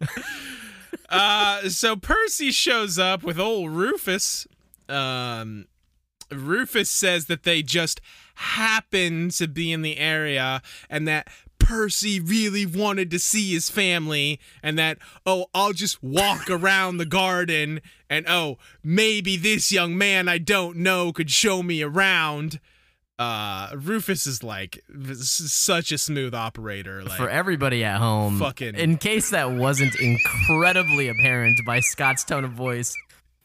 uh, 1.11 1.69
so 1.69 1.97
Percy 1.97 2.51
shows 2.51 2.99
up 2.99 3.23
with 3.23 3.39
old 3.39 3.71
Rufus. 3.73 4.47
Um, 4.89 5.67
Rufus 6.33 6.89
says 6.91 7.27
that 7.27 7.43
they 7.43 7.63
just 7.63 8.01
happened 8.41 9.31
to 9.33 9.47
be 9.47 9.71
in 9.71 9.83
the 9.83 9.99
area 9.99 10.63
and 10.89 11.07
that 11.07 11.29
Percy 11.59 12.19
really 12.19 12.65
wanted 12.65 13.11
to 13.11 13.19
see 13.19 13.53
his 13.53 13.69
family 13.69 14.41
and 14.63 14.79
that, 14.79 14.99
oh, 15.27 15.47
I'll 15.55 15.75
just 15.75 16.03
walk 16.03 16.49
around 16.51 16.97
the 16.97 17.05
garden 17.07 17.81
and, 18.09 18.25
oh, 18.29 18.57
maybe 18.83 19.37
this 19.37 19.71
young 19.71 19.97
man 19.97 20.27
I 20.29 20.39
don't 20.39 20.79
know 20.79 21.13
could 21.13 21.31
show 21.31 21.63
me 21.63 21.83
around. 21.83 22.61
Uh, 23.19 23.69
Rufus 23.77 24.27
is 24.27 24.43
like 24.43 24.83
such 25.19 25.93
a 25.93 25.99
smooth 25.99 26.35
operator. 26.35 27.05
Like, 27.05 27.19
For 27.19 27.29
everybody 27.29 27.85
at 27.85 27.99
home, 27.99 28.39
Fucking- 28.39 28.77
in 28.77 28.97
case 28.97 29.29
that 29.31 29.53
wasn't 29.53 29.95
incredibly 29.97 31.09
apparent 31.09 31.61
by 31.67 31.81
Scott's 31.81 32.25
tone 32.25 32.45
of 32.45 32.53
voice, 32.53 32.95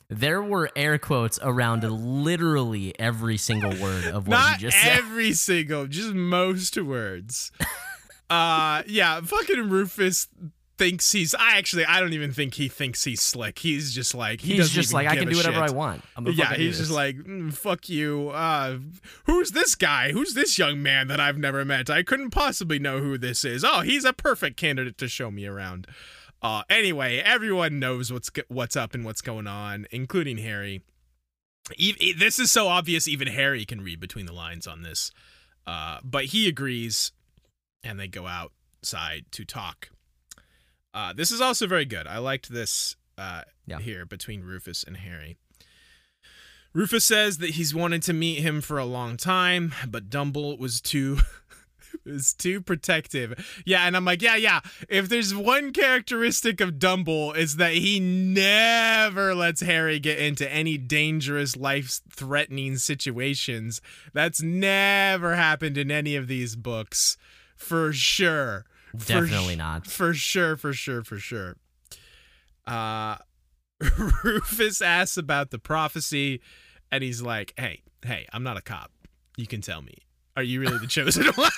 there 0.09 0.41
were 0.41 0.69
air 0.75 0.97
quotes 0.97 1.39
around 1.41 1.83
literally 1.83 2.97
every 2.99 3.37
single 3.37 3.71
word 3.81 4.05
of 4.05 4.27
what 4.27 4.37
Not 4.37 4.61
you 4.61 4.69
just 4.69 4.81
said. 4.81 4.97
every 4.97 5.33
single, 5.33 5.87
just 5.87 6.13
most 6.13 6.77
words. 6.81 7.51
uh 8.29 8.83
yeah, 8.87 9.21
fucking 9.21 9.69
Rufus 9.69 10.27
thinks 10.77 11.11
he's 11.11 11.33
I 11.35 11.57
actually 11.57 11.85
I 11.85 11.99
don't 11.99 12.13
even 12.13 12.31
think 12.31 12.55
he 12.55 12.67
thinks 12.67 13.03
he's 13.03 13.21
slick. 13.21 13.59
He's 13.59 13.93
just 13.93 14.13
like 14.13 14.41
he 14.41 14.55
He's 14.55 14.69
just 14.69 14.93
like, 14.93 15.07
I 15.07 15.15
can 15.15 15.29
do 15.29 15.37
whatever 15.37 15.61
shit. 15.61 15.71
I 15.71 15.73
want. 15.73 16.03
I'm 16.15 16.27
Yeah, 16.27 16.53
he's 16.53 16.77
just 16.77 16.91
like, 16.91 17.15
mm, 17.17 17.53
fuck 17.53 17.87
you. 17.89 18.29
Uh, 18.29 18.77
who's 19.25 19.51
this 19.51 19.75
guy? 19.75 20.11
Who's 20.11 20.33
this 20.33 20.57
young 20.57 20.81
man 20.81 21.07
that 21.07 21.19
I've 21.19 21.37
never 21.37 21.63
met? 21.65 21.89
I 21.89 22.03
couldn't 22.03 22.31
possibly 22.31 22.79
know 22.79 22.99
who 22.99 23.17
this 23.17 23.45
is. 23.45 23.63
Oh, 23.63 23.81
he's 23.81 24.05
a 24.05 24.13
perfect 24.13 24.57
candidate 24.57 24.97
to 24.99 25.07
show 25.07 25.31
me 25.31 25.45
around. 25.45 25.87
Uh, 26.41 26.63
anyway, 26.69 27.17
everyone 27.17 27.79
knows 27.79 28.11
what's 28.11 28.29
what's 28.47 28.75
up 28.75 28.93
and 28.93 29.03
what's 29.05 29.21
going 29.21 29.47
on, 29.47 29.87
including 29.91 30.37
Harry. 30.37 30.81
This 32.17 32.37
is 32.37 32.51
so 32.51 32.67
obvious, 32.67 33.07
even 33.07 33.27
Harry 33.27 33.65
can 33.65 33.81
read 33.81 33.99
between 33.99 34.27
the 34.27 34.33
lines 34.33 34.67
on 34.67 34.83
this. 34.83 35.11
Uh, 35.65 35.97
but 36.03 36.25
he 36.25 36.47
agrees, 36.47 37.11
and 37.83 37.99
they 37.99 38.07
go 38.07 38.27
outside 38.27 39.25
to 39.31 39.43
talk. 39.45 39.89
Uh, 40.93 41.11
this 41.13 41.31
is 41.31 41.41
also 41.41 41.65
very 41.65 41.85
good. 41.85 42.05
I 42.05 42.19
liked 42.19 42.49
this 42.49 42.95
uh, 43.17 43.41
Yeah. 43.65 43.79
here 43.79 44.05
between 44.05 44.43
Rufus 44.43 44.83
and 44.83 44.97
Harry. 44.97 45.37
Rufus 46.73 47.05
says 47.05 47.37
that 47.39 47.51
he's 47.51 47.73
wanted 47.73 48.03
to 48.03 48.13
meet 48.13 48.41
him 48.41 48.61
for 48.61 48.77
a 48.77 48.85
long 48.85 49.17
time, 49.17 49.73
but 49.87 50.09
Dumble 50.09 50.57
was 50.57 50.81
too 50.81 51.19
was 52.05 52.33
too 52.33 52.61
protective. 52.61 53.61
Yeah, 53.65 53.85
and 53.85 53.95
I'm 53.95 54.05
like, 54.05 54.21
yeah, 54.21 54.35
yeah. 54.35 54.61
If 54.89 55.09
there's 55.09 55.33
one 55.33 55.73
characteristic 55.73 56.61
of 56.61 56.79
Dumble 56.79 57.33
is 57.33 57.57
that 57.57 57.73
he 57.73 57.99
never 57.99 59.33
lets 59.33 59.61
Harry 59.61 59.99
get 59.99 60.19
into 60.19 60.51
any 60.51 60.77
dangerous, 60.77 61.55
life-threatening 61.55 62.77
situations. 62.77 63.81
That's 64.13 64.41
never 64.41 65.35
happened 65.35 65.77
in 65.77 65.91
any 65.91 66.15
of 66.15 66.27
these 66.27 66.55
books, 66.55 67.17
for 67.55 67.91
sure. 67.93 68.65
For 68.97 69.07
Definitely 69.07 69.55
sh- 69.55 69.57
not. 69.57 69.87
For 69.87 70.13
sure, 70.13 70.55
for 70.55 70.73
sure, 70.73 71.03
for 71.03 71.17
sure. 71.17 71.57
Uh 72.65 73.17
Rufus 74.23 74.81
asks 74.81 75.17
about 75.17 75.51
the 75.51 75.59
prophecy, 75.59 76.41
and 76.91 77.03
he's 77.03 77.21
like, 77.21 77.53
Hey, 77.57 77.81
hey, 78.05 78.25
I'm 78.31 78.43
not 78.43 78.57
a 78.57 78.61
cop. 78.61 78.91
You 79.37 79.47
can 79.47 79.61
tell 79.61 79.81
me. 79.81 79.95
Are 80.35 80.43
you 80.43 80.59
really 80.61 80.77
the 80.77 80.87
chosen 80.87 81.25
one? 81.35 81.51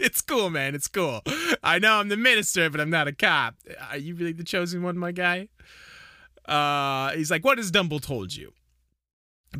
it's 0.00 0.22
cool, 0.22 0.50
man. 0.50 0.74
It's 0.74 0.88
cool. 0.88 1.22
I 1.62 1.78
know 1.78 1.94
I'm 1.94 2.08
the 2.08 2.16
minister, 2.16 2.70
but 2.70 2.80
I'm 2.80 2.90
not 2.90 3.08
a 3.08 3.12
cop. 3.12 3.54
Are 3.90 3.98
you 3.98 4.14
really 4.14 4.32
the 4.32 4.44
chosen 4.44 4.82
one, 4.82 4.96
my 4.98 5.12
guy? 5.12 5.48
Uh 6.46 7.10
he's 7.12 7.30
like, 7.30 7.44
What 7.44 7.58
has 7.58 7.70
Dumble 7.70 8.00
told 8.00 8.34
you? 8.34 8.52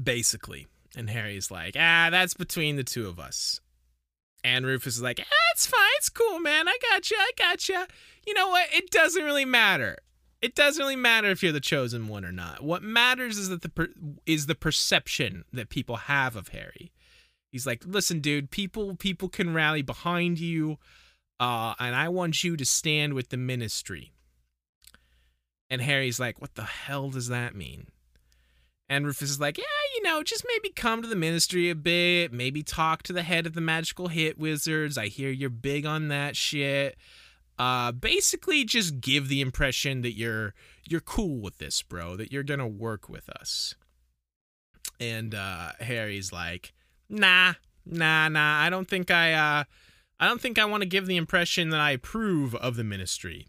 Basically. 0.00 0.66
And 0.96 1.10
Harry's 1.10 1.50
like, 1.50 1.76
ah, 1.78 2.08
that's 2.10 2.32
between 2.32 2.76
the 2.76 2.84
two 2.84 3.06
of 3.06 3.18
us. 3.20 3.60
And 4.42 4.64
Rufus 4.64 4.96
is 4.96 5.02
like, 5.02 5.20
ah, 5.20 5.50
it's 5.52 5.66
fine, 5.66 5.80
it's 5.98 6.08
cool, 6.08 6.38
man. 6.38 6.68
I 6.68 6.78
got 6.90 7.10
you, 7.10 7.18
I 7.18 7.30
got 7.36 7.68
you. 7.68 7.84
You 8.26 8.32
know 8.32 8.48
what? 8.48 8.68
It 8.72 8.90
doesn't 8.90 9.22
really 9.22 9.44
matter. 9.44 9.98
It 10.46 10.54
doesn't 10.54 10.80
really 10.80 10.94
matter 10.94 11.28
if 11.28 11.42
you're 11.42 11.50
the 11.50 11.58
chosen 11.58 12.06
one 12.06 12.24
or 12.24 12.30
not. 12.30 12.62
What 12.62 12.80
matters 12.80 13.36
is 13.36 13.48
that 13.48 13.62
the 13.62 13.68
per- 13.68 13.88
is 14.26 14.46
the 14.46 14.54
perception 14.54 15.44
that 15.52 15.70
people 15.70 15.96
have 15.96 16.36
of 16.36 16.50
Harry. 16.50 16.92
He's 17.50 17.66
like, 17.66 17.82
listen, 17.84 18.20
dude, 18.20 18.52
people 18.52 18.94
people 18.94 19.28
can 19.28 19.54
rally 19.54 19.82
behind 19.82 20.38
you, 20.38 20.78
uh, 21.40 21.74
and 21.80 21.96
I 21.96 22.08
want 22.10 22.44
you 22.44 22.56
to 22.56 22.64
stand 22.64 23.14
with 23.14 23.30
the 23.30 23.36
ministry. 23.36 24.12
And 25.68 25.82
Harry's 25.82 26.20
like, 26.20 26.40
what 26.40 26.54
the 26.54 26.62
hell 26.62 27.10
does 27.10 27.26
that 27.26 27.56
mean? 27.56 27.88
And 28.88 29.04
Rufus 29.04 29.30
is 29.30 29.40
like, 29.40 29.58
yeah, 29.58 29.64
you 29.96 30.04
know, 30.04 30.22
just 30.22 30.46
maybe 30.46 30.72
come 30.72 31.02
to 31.02 31.08
the 31.08 31.16
ministry 31.16 31.70
a 31.70 31.74
bit, 31.74 32.32
maybe 32.32 32.62
talk 32.62 33.02
to 33.02 33.12
the 33.12 33.24
head 33.24 33.46
of 33.46 33.54
the 33.54 33.60
magical 33.60 34.06
hit 34.06 34.38
wizards. 34.38 34.96
I 34.96 35.08
hear 35.08 35.30
you're 35.30 35.50
big 35.50 35.84
on 35.84 36.06
that 36.06 36.36
shit. 36.36 36.96
Uh, 37.58 37.92
basically, 37.92 38.64
just 38.64 39.00
give 39.00 39.28
the 39.28 39.40
impression 39.40 40.02
that 40.02 40.16
you're 40.16 40.54
you're 40.88 41.00
cool 41.00 41.40
with 41.40 41.58
this, 41.58 41.82
bro. 41.82 42.16
That 42.16 42.32
you're 42.32 42.42
gonna 42.42 42.68
work 42.68 43.08
with 43.08 43.28
us. 43.28 43.74
And 45.00 45.34
uh, 45.34 45.72
Harry's 45.80 46.32
like, 46.32 46.72
nah, 47.08 47.54
nah, 47.84 48.28
nah. 48.28 48.60
I 48.62 48.70
don't 48.70 48.88
think 48.88 49.10
I, 49.10 49.32
uh, 49.32 49.64
I 50.18 50.26
don't 50.26 50.40
think 50.40 50.58
I 50.58 50.64
want 50.64 50.82
to 50.82 50.88
give 50.88 51.06
the 51.06 51.16
impression 51.16 51.68
that 51.70 51.80
I 51.80 51.90
approve 51.90 52.54
of 52.54 52.76
the 52.76 52.84
ministry 52.84 53.46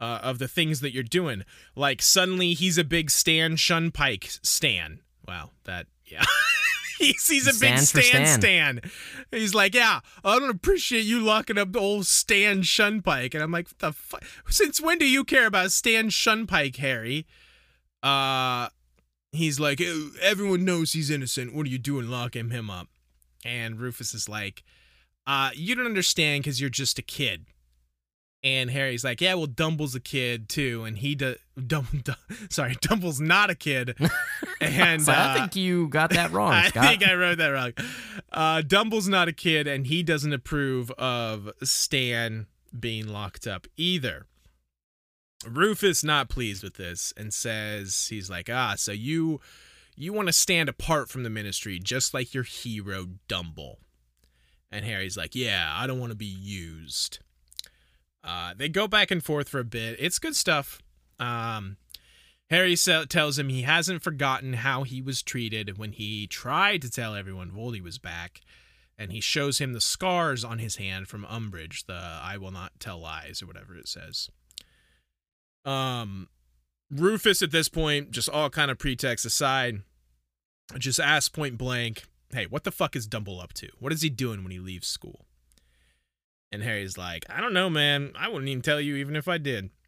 uh, 0.00 0.20
of 0.22 0.38
the 0.38 0.48
things 0.48 0.80
that 0.80 0.92
you're 0.92 1.02
doing. 1.02 1.44
Like 1.76 2.02
suddenly 2.02 2.54
he's 2.54 2.78
a 2.78 2.84
big 2.84 3.10
Stan 3.10 3.56
Shunpike 3.56 4.38
Stan. 4.44 5.00
Wow, 5.26 5.50
that 5.64 5.86
yeah. 6.06 6.24
he's 7.06 7.26
he's 7.26 7.46
a 7.46 7.58
big 7.58 7.78
Stan 7.78 8.04
Stan. 8.04 8.26
Stan. 8.26 8.80
He's 9.30 9.54
like, 9.54 9.74
yeah, 9.74 10.00
I 10.24 10.38
don't 10.38 10.50
appreciate 10.50 11.04
you 11.04 11.20
locking 11.20 11.58
up 11.58 11.72
the 11.72 11.78
old 11.80 12.06
Stan 12.06 12.60
Shunpike. 12.62 13.34
And 13.34 13.42
I'm 13.42 13.50
like, 13.50 13.78
the 13.78 13.92
fuck? 13.92 14.22
Since 14.48 14.80
when 14.80 14.98
do 14.98 15.08
you 15.08 15.24
care 15.24 15.46
about 15.46 15.72
Stan 15.72 16.10
Shunpike, 16.10 16.76
Harry? 16.76 17.26
Uh, 18.02 18.68
he's 19.32 19.58
like, 19.58 19.80
"Eh, 19.80 20.08
everyone 20.20 20.64
knows 20.64 20.92
he's 20.92 21.10
innocent. 21.10 21.54
What 21.54 21.66
are 21.66 21.70
you 21.70 21.78
doing 21.78 22.08
locking 22.10 22.50
him 22.50 22.70
up? 22.70 22.88
And 23.44 23.80
Rufus 23.80 24.12
is 24.12 24.28
like, 24.28 24.62
uh, 25.26 25.50
you 25.54 25.74
don't 25.74 25.86
understand 25.86 26.42
because 26.42 26.60
you're 26.60 26.70
just 26.70 26.98
a 26.98 27.02
kid. 27.02 27.46
And 28.42 28.70
Harry's 28.70 29.04
like, 29.04 29.20
yeah, 29.20 29.34
well, 29.34 29.46
Dumble's 29.46 29.94
a 29.94 30.00
kid 30.00 30.48
too, 30.48 30.84
and 30.84 30.96
he 30.96 31.14
does. 31.14 31.36
Dum, 31.66 31.86
Dum, 32.04 32.16
sorry, 32.48 32.74
Dumble's 32.80 33.20
not 33.20 33.50
a 33.50 33.54
kid. 33.54 33.96
And 34.62 35.02
So 35.02 35.12
I 35.12 35.16
uh, 35.16 35.34
think 35.34 35.56
you 35.56 35.88
got 35.88 36.10
that 36.10 36.32
wrong, 36.32 36.52
I 36.52 36.68
Scott. 36.68 36.84
think 36.84 37.06
I 37.06 37.14
wrote 37.14 37.38
that 37.38 37.48
wrong. 37.48 37.72
Uh, 38.30 38.60
Dumble's 38.60 39.08
not 39.08 39.26
a 39.26 39.32
kid, 39.32 39.66
and 39.66 39.86
he 39.86 40.02
doesn't 40.02 40.34
approve 40.34 40.90
of 40.92 41.50
Stan 41.62 42.46
being 42.78 43.08
locked 43.08 43.46
up 43.46 43.66
either. 43.78 44.26
Rufus 45.46 46.04
not 46.04 46.28
pleased 46.28 46.62
with 46.62 46.74
this 46.74 47.14
and 47.16 47.32
says 47.32 48.08
he's 48.10 48.28
like, 48.28 48.50
ah, 48.52 48.74
so 48.76 48.92
you 48.92 49.40
you 49.96 50.12
want 50.12 50.28
to 50.28 50.32
stand 50.32 50.68
apart 50.68 51.08
from 51.08 51.22
the 51.22 51.30
ministry 51.30 51.78
just 51.78 52.12
like 52.12 52.34
your 52.34 52.44
hero 52.44 53.06
Dumble. 53.28 53.78
And 54.70 54.84
Harry's 54.84 55.16
like, 55.16 55.34
yeah, 55.34 55.72
I 55.74 55.86
don't 55.86 55.98
want 55.98 56.10
to 56.12 56.16
be 56.16 56.26
used. 56.26 57.18
Uh, 58.22 58.54
they 58.56 58.68
go 58.68 58.86
back 58.86 59.10
and 59.10 59.24
forth 59.24 59.48
for 59.48 59.60
a 59.60 59.64
bit. 59.64 59.96
It's 59.98 60.18
good 60.18 60.36
stuff. 60.36 60.82
Um, 61.18 61.76
Harry 62.50 62.76
tells 62.76 63.38
him 63.38 63.48
he 63.48 63.62
hasn't 63.62 64.02
forgotten 64.02 64.54
how 64.54 64.82
he 64.82 65.00
was 65.00 65.22
treated 65.22 65.78
when 65.78 65.92
he 65.92 66.26
tried 66.26 66.82
to 66.82 66.90
tell 66.90 67.14
everyone 67.14 67.50
Voldy 67.50 67.80
was 67.80 67.98
back, 67.98 68.40
and 68.98 69.12
he 69.12 69.20
shows 69.20 69.58
him 69.58 69.72
the 69.72 69.80
scars 69.80 70.44
on 70.44 70.58
his 70.58 70.76
hand 70.76 71.08
from 71.08 71.24
Umbridge, 71.24 71.86
the 71.86 71.94
"I 71.94 72.36
will 72.36 72.50
not 72.50 72.72
tell 72.80 72.98
lies" 72.98 73.40
or 73.40 73.46
whatever 73.46 73.76
it 73.76 73.88
says. 73.88 74.28
Um, 75.64 76.28
Rufus 76.90 77.40
at 77.40 77.52
this 77.52 77.68
point, 77.68 78.10
just 78.10 78.28
all 78.28 78.50
kind 78.50 78.70
of 78.70 78.78
pretext 78.78 79.24
aside, 79.24 79.82
just 80.76 80.98
asks 80.98 81.28
point 81.28 81.56
blank, 81.56 82.04
"Hey, 82.30 82.46
what 82.46 82.64
the 82.64 82.72
fuck 82.72 82.96
is 82.96 83.06
Dumble 83.06 83.40
up 83.40 83.52
to? 83.54 83.68
What 83.78 83.92
is 83.92 84.02
he 84.02 84.10
doing 84.10 84.42
when 84.42 84.50
he 84.50 84.58
leaves 84.58 84.88
school?" 84.88 85.26
And 86.52 86.62
Harry's 86.62 86.98
like, 86.98 87.24
"I 87.30 87.40
don't 87.40 87.52
know, 87.52 87.70
man. 87.70 88.12
I 88.18 88.28
wouldn't 88.28 88.48
even 88.48 88.62
tell 88.62 88.80
you 88.80 88.96
even 88.96 89.16
if 89.16 89.28
I 89.28 89.38
did." 89.38 89.70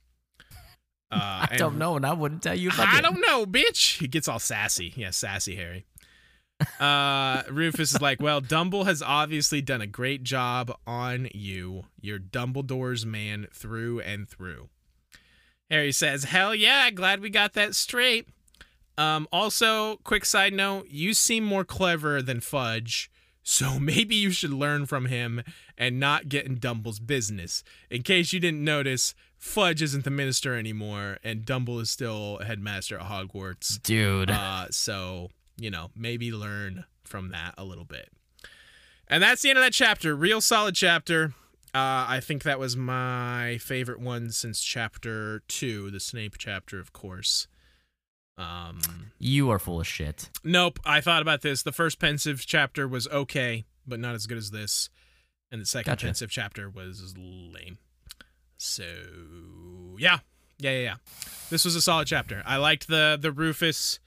Uh, 1.10 1.46
I 1.50 1.56
don't 1.58 1.76
know, 1.76 1.94
and 1.96 2.06
I 2.06 2.14
wouldn't 2.14 2.42
tell 2.42 2.54
you 2.54 2.68
if 2.68 2.80
I, 2.80 2.96
I 2.96 3.00
don't 3.02 3.20
know, 3.20 3.44
bitch. 3.44 3.98
He 3.98 4.08
gets 4.08 4.28
all 4.28 4.38
sassy. 4.38 4.94
Yeah, 4.96 5.10
sassy 5.10 5.56
Harry. 5.56 5.84
Uh, 6.80 7.42
Rufus 7.50 7.92
is 7.92 8.00
like, 8.00 8.22
well, 8.22 8.40
Dumble 8.40 8.84
has 8.84 9.02
obviously 9.02 9.60
done 9.60 9.82
a 9.82 9.86
great 9.86 10.22
job 10.22 10.74
on 10.86 11.28
you. 11.34 11.84
You're 12.00 12.18
Dumbledore's 12.18 13.04
man 13.04 13.46
through 13.52 14.00
and 14.00 14.26
through. 14.26 14.70
Harry 15.70 15.92
says, 15.92 16.24
hell 16.24 16.54
yeah, 16.54 16.90
glad 16.90 17.20
we 17.20 17.30
got 17.30 17.54
that 17.54 17.74
straight. 17.74 18.28
Um, 18.98 19.26
also, 19.32 19.96
quick 20.04 20.24
side 20.24 20.52
note, 20.52 20.86
you 20.88 21.14
seem 21.14 21.44
more 21.44 21.64
clever 21.64 22.20
than 22.20 22.40
Fudge, 22.40 23.10
so 23.42 23.78
maybe 23.80 24.14
you 24.14 24.30
should 24.30 24.52
learn 24.52 24.86
from 24.86 25.06
him 25.06 25.42
and 25.76 25.98
not 25.98 26.28
get 26.28 26.46
in 26.46 26.58
Dumble's 26.58 27.00
business. 27.00 27.62
In 27.90 28.02
case 28.02 28.32
you 28.32 28.40
didn't 28.40 28.64
notice, 28.64 29.14
Fudge 29.36 29.82
isn't 29.82 30.04
the 30.04 30.10
minister 30.10 30.56
anymore, 30.56 31.18
and 31.24 31.44
Dumble 31.44 31.80
is 31.80 31.90
still 31.90 32.38
headmaster 32.38 32.98
at 32.98 33.06
Hogwarts. 33.06 33.82
Dude. 33.82 34.30
Uh, 34.30 34.66
so, 34.70 35.30
you 35.56 35.70
know, 35.70 35.90
maybe 35.96 36.30
learn 36.30 36.84
from 37.04 37.30
that 37.30 37.54
a 37.58 37.64
little 37.64 37.84
bit. 37.84 38.10
And 39.08 39.22
that's 39.22 39.42
the 39.42 39.50
end 39.50 39.58
of 39.58 39.64
that 39.64 39.72
chapter. 39.72 40.14
Real 40.14 40.40
solid 40.40 40.74
chapter. 40.74 41.34
Uh, 41.74 42.04
I 42.06 42.20
think 42.22 42.42
that 42.42 42.58
was 42.58 42.76
my 42.76 43.58
favorite 43.58 43.98
one 43.98 44.30
since 44.30 44.62
chapter 44.62 45.42
two, 45.48 45.90
the 45.90 46.00
Snape 46.00 46.36
chapter, 46.38 46.78
of 46.78 46.92
course. 46.92 47.46
Um, 48.38 48.80
you 49.18 49.50
are 49.50 49.58
full 49.58 49.80
of 49.80 49.86
shit. 49.86 50.30
nope. 50.42 50.78
I 50.84 51.00
thought 51.00 51.22
about 51.22 51.42
this. 51.42 51.62
The 51.62 51.72
first 51.72 51.98
Pensieve 51.98 52.44
chapter 52.46 52.88
was 52.88 53.06
okay, 53.08 53.64
but 53.86 54.00
not 54.00 54.14
as 54.14 54.26
good 54.26 54.38
as 54.38 54.50
this. 54.50 54.88
And 55.50 55.60
the 55.60 55.66
second 55.66 55.90
Gotcha. 55.90 56.06
Pensieve 56.06 56.30
chapter 56.30 56.70
was 56.70 57.14
lame. 57.16 57.78
So 58.56 58.84
yeah, 59.98 60.18
yeah, 60.58 60.70
yeah, 60.70 60.82
yeah. 60.82 60.94
This 61.50 61.64
was 61.64 61.76
a 61.76 61.82
solid 61.82 62.06
chapter. 62.06 62.42
I 62.46 62.56
liked 62.56 62.88
the 62.88 63.18
the 63.20 63.32
Rufus 63.32 64.00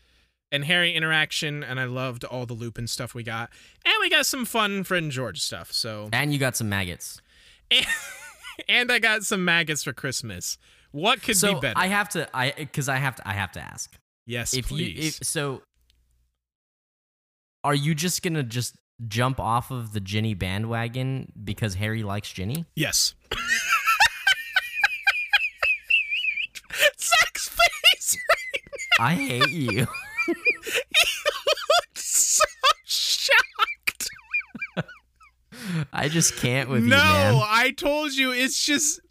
and 0.52 0.66
Harry 0.66 0.94
interaction, 0.94 1.64
and 1.64 1.80
I 1.80 1.84
loved 1.86 2.24
all 2.24 2.46
the 2.46 2.54
Lupin 2.54 2.88
stuff 2.88 3.14
we 3.14 3.24
got, 3.24 3.50
and 3.84 3.94
we 4.00 4.10
got 4.10 4.26
some 4.26 4.46
fun 4.46 4.84
Fred 4.84 5.10
George 5.10 5.42
stuff. 5.42 5.72
So 5.72 6.10
And 6.14 6.34
you 6.34 6.40
got 6.40 6.56
some 6.56 6.70
maggots. 6.70 7.22
and 8.70 8.92
I 8.92 9.00
got 9.00 9.24
some 9.24 9.44
maggots 9.44 9.84
for 9.84 9.94
Christmas. 9.94 10.58
What 10.92 11.22
could 11.22 11.36
so 11.36 11.56
be 11.56 11.60
better? 11.60 11.78
I 11.78 11.88
have 11.88 12.10
to 12.10 12.28
I 12.36 12.52
because 12.52 12.88
I 12.88 12.98
have 12.98 13.16
to 13.18 13.28
I 13.28 13.34
have 13.34 13.52
to 13.54 13.60
ask. 13.60 13.94
Yes, 14.26 14.54
if 14.54 14.68
please. 14.68 14.98
you 14.98 15.08
if 15.08 15.14
so 15.16 15.62
are 17.64 17.76
you 17.76 17.96
just 17.96 18.22
gonna 18.22 18.44
just 18.44 18.76
jump 19.08 19.40
off 19.40 19.72
of 19.72 19.94
the 19.94 20.00
Ginny 20.00 20.34
bandwagon 20.34 21.32
because 21.44 21.76
Harry 21.76 22.04
likes 22.04 22.32
Ginny? 22.32 22.66
yes. 22.76 23.14
Zach's 27.00 27.50
face 27.50 28.18
I 29.00 29.14
hate 29.16 29.50
you. 29.50 29.88
so 31.96 32.44
shocked. 32.86 34.10
I 35.94 36.08
just 36.08 36.36
can't 36.38 36.70
with 36.70 36.84
no, 36.84 36.96
you, 36.96 37.02
No, 37.02 37.42
I 37.44 37.72
told 37.76 38.14
you 38.14 38.32
it's 38.32 38.64
just 38.64 39.02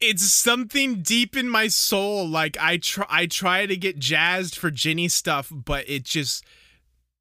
it's 0.00 0.32
something 0.32 1.02
deep 1.02 1.36
in 1.36 1.48
my 1.48 1.68
soul. 1.68 2.26
Like 2.26 2.56
I 2.58 2.78
try 2.78 3.06
I 3.08 3.26
try 3.26 3.66
to 3.66 3.76
get 3.76 3.98
jazzed 3.98 4.56
for 4.56 4.70
Ginny 4.70 5.08
stuff, 5.08 5.52
but 5.52 5.88
it 5.88 6.04
just 6.04 6.44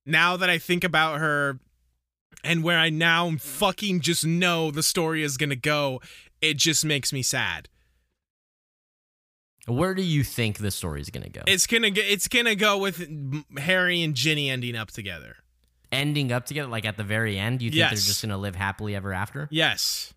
now 0.06 0.38
that 0.38 0.50
I 0.50 0.58
think 0.58 0.84
about 0.84 1.20
her 1.20 1.60
and 2.44 2.64
where 2.64 2.78
I 2.78 2.90
now 2.90 3.36
fucking 3.38 4.00
just 4.02 4.26
know 4.26 4.72
the 4.72 4.84
story 4.84 5.24
is 5.24 5.38
gonna 5.38 5.56
go, 5.56 6.02
it 6.42 6.58
just 6.58 6.86
makes 6.86 7.12
me 7.12 7.22
sad. 7.22 7.68
Where 9.68 9.94
do 9.94 10.02
you 10.02 10.24
think 10.24 10.58
the 10.58 10.72
story 10.72 11.02
is 11.02 11.10
gonna 11.10 11.30
go? 11.30 11.42
It's 11.48 11.68
gonna 11.68 11.92
get 11.92 12.06
it's 12.06 12.28
gonna 12.28 12.56
go 12.56 12.78
with 12.78 13.08
Harry 13.58 14.02
and 14.02 14.16
Ginny 14.16 14.50
ending 14.50 14.76
up 14.76 14.92
together. 14.92 15.36
Ending 15.92 16.32
up 16.32 16.46
together, 16.46 16.70
like 16.70 16.86
at 16.86 16.98
the 16.98 17.04
very 17.04 17.38
end, 17.38 17.62
you 17.62 17.72
think 17.72 17.82
they're 17.82 17.90
just 17.90 18.22
gonna 18.22 18.38
live 18.38 18.56
happily 18.56 18.96
ever 18.96 19.14
after? 19.14 19.48
Yes. 19.52 20.14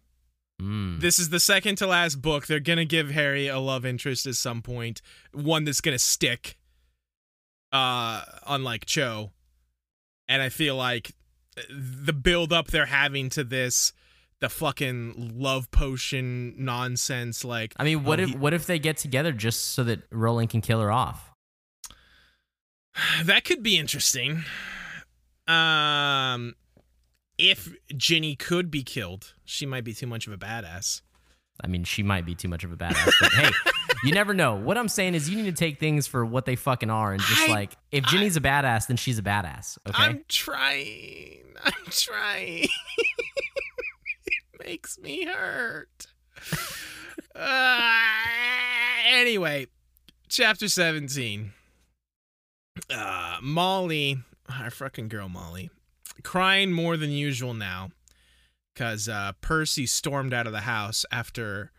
Mm. 0.62 1.00
This 1.00 1.18
is 1.18 1.30
the 1.30 1.40
second 1.40 1.76
to 1.76 1.86
last 1.86 2.22
book. 2.22 2.46
They're 2.46 2.60
gonna 2.60 2.84
give 2.84 3.10
Harry 3.10 3.48
a 3.48 3.58
love 3.58 3.84
interest 3.84 4.26
at 4.26 4.36
some 4.36 4.62
point, 4.62 5.02
one 5.32 5.64
that's 5.64 5.80
gonna 5.80 5.98
stick. 5.98 6.56
Uh, 7.72 8.22
unlike 8.46 8.84
Cho, 8.84 9.32
and 10.28 10.42
I 10.42 10.50
feel 10.50 10.76
like 10.76 11.12
the 11.68 12.12
build 12.12 12.52
up 12.52 12.68
they're 12.68 12.86
having 12.86 13.28
to 13.30 13.44
this, 13.44 13.92
the 14.40 14.48
fucking 14.48 15.32
love 15.36 15.70
potion 15.70 16.54
nonsense, 16.58 17.44
like 17.44 17.74
I 17.78 17.84
mean, 17.84 18.04
what 18.04 18.20
oh, 18.20 18.24
if 18.24 18.28
he- 18.30 18.36
what 18.36 18.54
if 18.54 18.66
they 18.66 18.78
get 18.78 18.98
together 18.98 19.32
just 19.32 19.70
so 19.70 19.82
that 19.84 20.02
Rowling 20.10 20.48
can 20.48 20.60
kill 20.60 20.80
her 20.80 20.92
off? 20.92 21.30
that 23.24 23.44
could 23.44 23.62
be 23.62 23.78
interesting. 23.78 24.44
Um, 25.48 26.54
if 27.38 27.74
Ginny 27.96 28.36
could 28.36 28.70
be 28.70 28.82
killed, 28.82 29.34
she 29.44 29.66
might 29.66 29.84
be 29.84 29.94
too 29.94 30.06
much 30.06 30.26
of 30.26 30.32
a 30.32 30.38
badass. 30.38 31.02
I 31.62 31.66
mean, 31.66 31.84
she 31.84 32.02
might 32.02 32.24
be 32.24 32.34
too 32.34 32.48
much 32.48 32.64
of 32.64 32.72
a 32.72 32.76
badass, 32.76 33.12
but 33.20 33.32
hey, 33.32 33.50
you 34.04 34.12
never 34.12 34.32
know. 34.34 34.54
What 34.56 34.78
I'm 34.78 34.88
saying 34.88 35.14
is, 35.14 35.28
you 35.28 35.36
need 35.36 35.54
to 35.54 35.58
take 35.64 35.78
things 35.78 36.06
for 36.06 36.24
what 36.24 36.44
they 36.46 36.56
fucking 36.56 36.90
are, 36.90 37.12
and 37.12 37.20
just 37.22 37.48
I- 37.48 37.52
like, 37.52 37.72
if 37.90 38.04
Ginny's 38.06 38.36
a 38.36 38.40
badass, 38.40 38.86
then 38.86 38.96
she's 38.96 39.18
a 39.18 39.22
badass. 39.22 39.78
Okay. 39.88 40.02
I'm 40.02 40.24
trying. 40.28 41.44
I'm 41.64 41.72
trying. 41.90 42.64
it 44.26 44.66
makes 44.66 44.98
me 44.98 45.26
hurt. 45.26 46.06
Uh, 47.34 48.00
anyway, 49.06 49.66
chapter 50.28 50.68
17. 50.68 51.52
Uh, 52.90 53.36
Molly, 53.42 54.18
our 54.48 54.70
fucking 54.70 55.08
girl 55.08 55.28
Molly, 55.28 55.70
crying 56.22 56.72
more 56.72 56.96
than 56.96 57.10
usual 57.10 57.54
now 57.54 57.90
because 58.74 59.08
uh, 59.08 59.32
Percy 59.40 59.86
stormed 59.86 60.32
out 60.32 60.46
of 60.46 60.52
the 60.52 60.60
house 60.60 61.04
after 61.12 61.72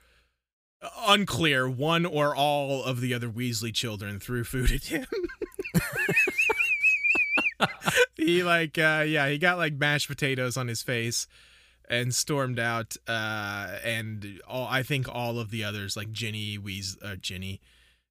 unclear 1.08 1.70
one 1.70 2.06
or 2.06 2.36
all 2.36 2.84
of 2.84 3.02
the 3.02 3.14
other 3.14 3.30
Weasley 3.30 3.74
children 3.74 4.20
threw 4.20 4.44
food 4.44 4.72
at 4.72 4.86
him. 4.86 5.06
he 8.16 8.44
like 8.44 8.78
uh 8.78 9.04
yeah 9.08 9.28
he 9.28 9.38
got 9.38 9.58
like 9.58 9.74
mashed 9.74 10.08
potatoes 10.08 10.58
on 10.58 10.68
his 10.68 10.82
face 10.82 11.28
and 11.90 12.14
stormed 12.14 12.60
out 12.60 12.96
uh 13.08 13.78
and 13.84 14.42
all 14.48 14.68
i 14.70 14.84
think 14.84 15.08
all 15.14 15.40
of 15.40 15.50
the 15.52 15.64
others 15.64 15.96
like 15.96 16.12
ginny 16.12 16.58
Weas 16.58 16.98
uh, 17.02 17.16
ginny 17.16 17.60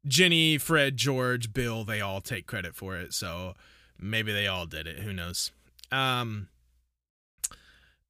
ginny 0.07 0.59
fred 0.59 0.97
george 0.97 1.53
bill 1.53 1.85
they 1.85 2.01
all 2.01 2.21
take 2.21 2.47
credit 2.47 2.75
for 2.75 2.97
it 2.97 3.13
so 3.13 3.55
maybe 3.99 4.33
they 4.33 4.47
all 4.47 4.67
did 4.67 4.87
it 4.87 5.01
who 5.01 5.13
knows 5.13 5.51
um 5.93 6.49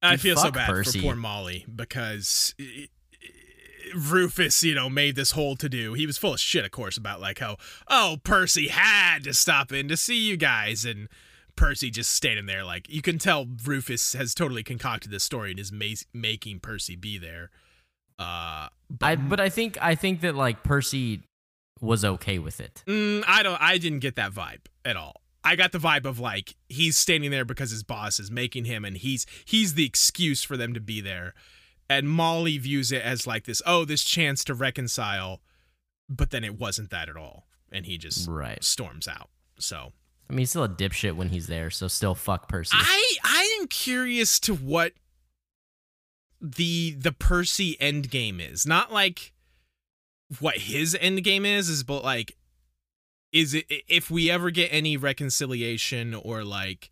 i 0.01 0.17
feel 0.17 0.35
so 0.37 0.51
bad 0.51 0.69
Percy. 0.69 0.99
for 0.99 1.05
poor 1.05 1.15
molly 1.15 1.65
because 1.73 2.55
Rufus, 3.95 4.63
you 4.63 4.73
know, 4.73 4.89
made 4.89 5.15
this 5.15 5.31
whole 5.31 5.55
to 5.57 5.69
do. 5.69 5.93
He 5.93 6.07
was 6.07 6.17
full 6.17 6.33
of 6.33 6.39
shit, 6.39 6.65
of 6.65 6.71
course, 6.71 6.97
about 6.97 7.21
like 7.21 7.39
how, 7.39 7.57
oh, 7.87 8.17
Percy 8.23 8.69
had 8.69 9.23
to 9.25 9.33
stop 9.33 9.71
in 9.71 9.87
to 9.87 9.97
see 9.97 10.17
you 10.17 10.37
guys. 10.37 10.85
And 10.85 11.09
Percy 11.55 11.91
just 11.91 12.11
standing 12.11 12.45
there 12.45 12.63
like 12.63 12.89
you 12.89 13.01
can 13.01 13.17
tell 13.17 13.45
Rufus 13.65 14.13
has 14.13 14.33
totally 14.33 14.63
concocted 14.63 15.11
this 15.11 15.23
story 15.23 15.51
and 15.51 15.59
is 15.59 15.71
ma- 15.71 15.85
making 16.13 16.59
Percy 16.59 16.95
be 16.95 17.17
there. 17.17 17.51
Uh, 18.17 18.69
but 18.89 19.05
I, 19.05 19.15
but 19.15 19.39
I 19.39 19.49
think 19.49 19.77
I 19.81 19.95
think 19.95 20.21
that 20.21 20.35
like 20.35 20.63
Percy 20.63 21.21
was 21.81 22.05
okay 22.05 22.39
with 22.39 22.59
it. 22.59 22.83
mm, 22.87 23.23
I 23.27 23.43
don't. 23.43 23.61
I 23.61 23.77
didn't 23.77 23.99
get 23.99 24.15
that 24.15 24.31
vibe 24.31 24.61
at 24.85 24.95
all. 24.95 25.21
I 25.43 25.55
got 25.55 25.71
the 25.71 25.77
vibe 25.77 26.05
of 26.05 26.19
like 26.19 26.55
he's 26.69 26.95
standing 26.97 27.31
there 27.31 27.45
because 27.45 27.71
his 27.71 27.83
boss 27.83 28.19
is 28.19 28.31
making 28.31 28.65
him, 28.65 28.85
and 28.85 28.97
he's 28.97 29.25
he's 29.45 29.73
the 29.73 29.85
excuse 29.85 30.43
for 30.43 30.55
them 30.57 30.73
to 30.73 30.79
be 30.79 31.01
there. 31.01 31.33
And 31.89 32.09
Molly 32.09 32.57
views 32.57 32.91
it 32.91 33.01
as 33.01 33.27
like 33.27 33.43
this, 33.43 33.61
oh, 33.65 33.83
this 33.85 34.03
chance 34.03 34.43
to 34.45 34.53
reconcile, 34.53 35.41
but 36.09 36.31
then 36.31 36.43
it 36.43 36.57
wasn't 36.57 36.89
that 36.91 37.09
at 37.09 37.17
all, 37.17 37.45
and 37.71 37.85
he 37.85 37.97
just 37.97 38.27
Right. 38.27 38.63
storms 38.63 39.07
out. 39.07 39.29
So 39.59 39.91
I 40.29 40.33
mean, 40.33 40.39
he's 40.39 40.49
still 40.51 40.63
a 40.63 40.69
dipshit 40.69 41.15
when 41.15 41.29
he's 41.29 41.47
there, 41.47 41.69
so 41.69 41.87
still 41.89 42.15
fuck 42.15 42.47
Percy. 42.47 42.77
I 42.79 43.17
I 43.23 43.57
am 43.59 43.67
curious 43.67 44.39
to 44.41 44.55
what 44.55 44.93
the 46.41 46.91
the 46.97 47.11
Percy 47.11 47.77
end 47.79 48.09
game 48.09 48.39
is. 48.39 48.65
Not 48.65 48.91
like 48.91 49.33
what 50.39 50.57
his 50.57 50.97
end 50.99 51.23
game 51.23 51.45
is, 51.45 51.69
is 51.69 51.83
but 51.83 52.03
like 52.03 52.35
is 53.33 53.53
it 53.53 53.65
if 53.89 54.09
we 54.09 54.29
ever 54.31 54.51
get 54.51 54.69
any 54.71 54.95
reconciliation 54.95 56.13
or 56.13 56.43
like 56.43 56.91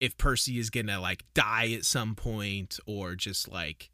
if 0.00 0.16
Percy 0.16 0.58
is 0.58 0.70
gonna 0.70 1.00
like 1.00 1.24
die 1.34 1.72
at 1.72 1.84
some 1.84 2.14
point 2.14 2.78
or 2.86 3.14
just 3.14 3.50
like 3.50 3.90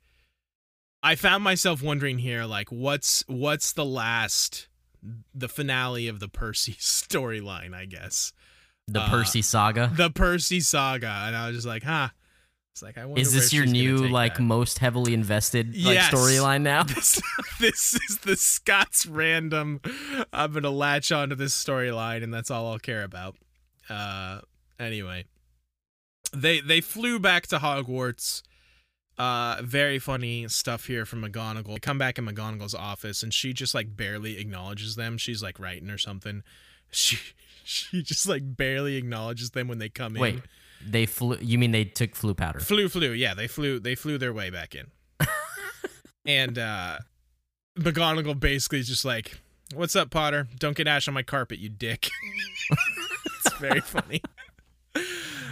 I 1.02 1.14
found 1.14 1.42
myself 1.42 1.82
wondering 1.82 2.18
here 2.18 2.44
like 2.44 2.70
what's 2.70 3.24
what's 3.26 3.72
the 3.72 3.84
last 3.84 4.68
the 5.34 5.48
finale 5.48 6.08
of 6.08 6.20
the 6.20 6.28
Percy 6.28 6.72
storyline, 6.78 7.74
I 7.74 7.86
guess. 7.86 8.32
The 8.86 9.00
uh, 9.00 9.08
Percy 9.08 9.42
saga. 9.42 9.90
the 9.94 10.10
Percy 10.10 10.60
saga, 10.60 11.24
and 11.26 11.36
I 11.36 11.46
was 11.46 11.56
just 11.56 11.66
like, 11.66 11.84
huh, 11.84 12.08
It's 12.72 12.82
like 12.82 12.98
I 12.98 13.04
wonder 13.04 13.20
Is 13.20 13.32
this 13.32 13.52
your 13.52 13.66
new 13.66 14.06
like 14.08 14.36
that. 14.36 14.42
most 14.42 14.78
heavily 14.78 15.12
invested 15.12 15.68
like 15.76 15.94
Yes. 15.94 16.12
storyline 16.14 16.62
now? 16.62 16.82
this, 16.84 17.20
this 17.58 17.94
is 18.08 18.18
the 18.18 18.36
Scott's 18.36 19.06
random. 19.06 19.80
I'm 20.32 20.52
gonna 20.52 20.70
latch 20.70 21.10
onto 21.10 21.34
this 21.34 21.52
storyline, 21.52 22.22
and 22.22 22.32
that's 22.32 22.50
all 22.50 22.70
I'll 22.72 22.78
care 22.78 23.02
about. 23.02 23.36
Uh, 23.88 24.40
anyway, 24.78 25.24
they 26.32 26.60
they 26.60 26.80
flew 26.80 27.18
back 27.18 27.46
to 27.48 27.58
Hogwarts. 27.58 28.42
Uh, 29.18 29.60
very 29.62 29.98
funny 29.98 30.48
stuff 30.48 30.86
here 30.86 31.04
from 31.04 31.22
McGonagall. 31.22 31.74
They 31.74 31.80
come 31.80 31.98
back 31.98 32.16
in 32.18 32.24
McGonagall's 32.26 32.74
office, 32.74 33.22
and 33.22 33.34
she 33.34 33.52
just 33.52 33.74
like 33.74 33.94
barely 33.96 34.38
acknowledges 34.38 34.94
them. 34.96 35.18
She's 35.18 35.42
like 35.42 35.58
writing 35.58 35.90
or 35.90 35.98
something. 35.98 36.42
She 36.92 37.18
she 37.62 38.02
just 38.02 38.26
like 38.28 38.56
barely 38.56 38.96
acknowledges 38.96 39.50
them 39.50 39.68
when 39.68 39.78
they 39.78 39.88
come 39.88 40.16
in. 40.16 40.22
Wait, 40.22 40.40
they 40.84 41.06
flew. 41.06 41.38
You 41.40 41.58
mean 41.58 41.72
they 41.72 41.84
took 41.84 42.12
Floo 42.12 42.36
powder? 42.36 42.58
Floo, 42.60 42.90
flew. 42.90 43.12
Yeah, 43.12 43.34
they 43.34 43.46
flew. 43.46 43.78
They 43.80 43.94
flew 43.94 44.18
their 44.18 44.32
way 44.32 44.50
back 44.50 44.74
in. 44.74 44.86
and 46.26 46.58
uh 46.58 46.98
McGonagall 47.78 48.38
basically 48.38 48.78
is 48.80 48.88
just 48.88 49.04
like, 49.04 49.40
"What's 49.74 49.96
up, 49.96 50.10
Potter? 50.10 50.48
Don't 50.58 50.76
get 50.76 50.86
ash 50.88 51.08
on 51.08 51.14
my 51.14 51.22
carpet, 51.22 51.58
you 51.58 51.68
dick." 51.68 52.08
it's 53.44 53.54
very 53.54 53.80
funny. 53.80 54.22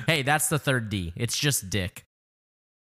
Hey, 0.07 0.23
that's 0.23 0.49
the 0.49 0.59
third 0.59 0.89
D. 0.89 1.13
It's 1.17 1.37
just 1.39 1.69
dick. 1.69 2.07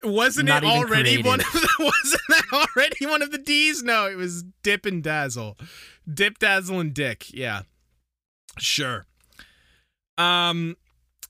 Wasn't 0.03 0.47
Not 0.47 0.63
it 0.63 0.67
already 0.67 1.05
created. 1.15 1.25
one 1.25 1.41
of 1.41 1.51
the? 1.51 1.69
Wasn't 1.79 2.23
that 2.29 2.45
already 2.53 3.07
one 3.07 3.23
of 3.23 3.31
the 3.31 3.39
D's? 3.39 3.83
No, 3.83 4.07
it 4.07 4.17
was 4.17 4.43
Dip 4.63 4.85
and 4.85 5.03
Dazzle, 5.03 5.57
Dip, 6.13 6.39
Dazzle, 6.39 6.81
and 6.81 6.93
Dick. 6.93 7.33
Yeah, 7.33 7.63
sure. 8.59 9.07
Um, 10.19 10.77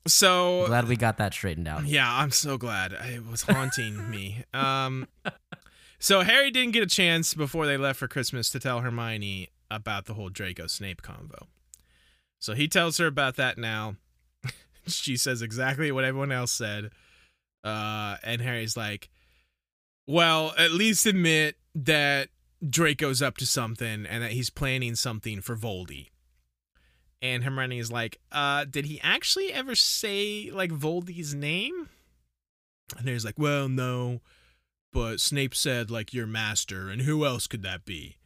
so 0.07 0.65
Glad 0.67 0.87
we 0.87 0.95
got 0.95 1.17
that 1.17 1.33
straightened 1.33 1.67
out. 1.67 1.85
Yeah, 1.85 2.11
I'm 2.11 2.31
so 2.31 2.57
glad. 2.57 2.93
It 2.93 3.25
was 3.25 3.41
haunting 3.43 4.09
me. 4.09 4.43
Um, 4.53 5.07
so 5.99 6.21
Harry 6.21 6.51
didn't 6.51 6.73
get 6.73 6.83
a 6.83 6.87
chance 6.87 7.33
before 7.33 7.65
they 7.65 7.77
left 7.77 7.99
for 7.99 8.07
Christmas 8.07 8.49
to 8.51 8.59
tell 8.59 8.81
Hermione 8.81 9.49
about 9.71 10.05
the 10.05 10.13
whole 10.13 10.29
Draco 10.29 10.67
Snape 10.67 11.01
convo. 11.01 11.47
So 12.39 12.53
he 12.53 12.67
tells 12.67 12.97
her 12.97 13.07
about 13.07 13.35
that 13.37 13.57
now. 13.57 13.95
she 14.87 15.17
says 15.17 15.41
exactly 15.41 15.91
what 15.91 16.03
everyone 16.03 16.31
else 16.31 16.51
said. 16.51 16.91
Uh, 17.63 18.17
and 18.23 18.41
Harry's 18.41 18.77
like, 18.77 19.09
"Well, 20.05 20.53
at 20.55 20.71
least 20.71 21.07
admit 21.07 21.55
that 21.73 22.29
Draco's 22.67 23.23
up 23.23 23.37
to 23.37 23.47
something 23.47 24.05
and 24.05 24.21
that 24.21 24.31
he's 24.31 24.51
planning 24.51 24.93
something 24.93 25.41
for 25.41 25.55
Voldy." 25.55 26.09
And 27.21 27.43
Hermione 27.43 27.79
is 27.79 27.91
like, 27.91 28.19
uh, 28.31 28.65
did 28.65 28.85
he 28.85 28.99
actually 29.01 29.51
ever 29.51 29.75
say 29.75 30.49
like 30.51 30.71
Voldy's 30.71 31.33
name? 31.33 31.89
And 32.97 33.07
he's 33.07 33.25
like, 33.25 33.39
well, 33.39 33.67
no, 33.67 34.21
but 34.93 35.19
Snape 35.19 35.55
said 35.55 35.89
like 35.89 36.13
your 36.13 36.27
master, 36.27 36.89
and 36.89 37.01
who 37.01 37.25
else 37.25 37.47
could 37.47 37.63
that 37.63 37.83
be? 37.85 38.17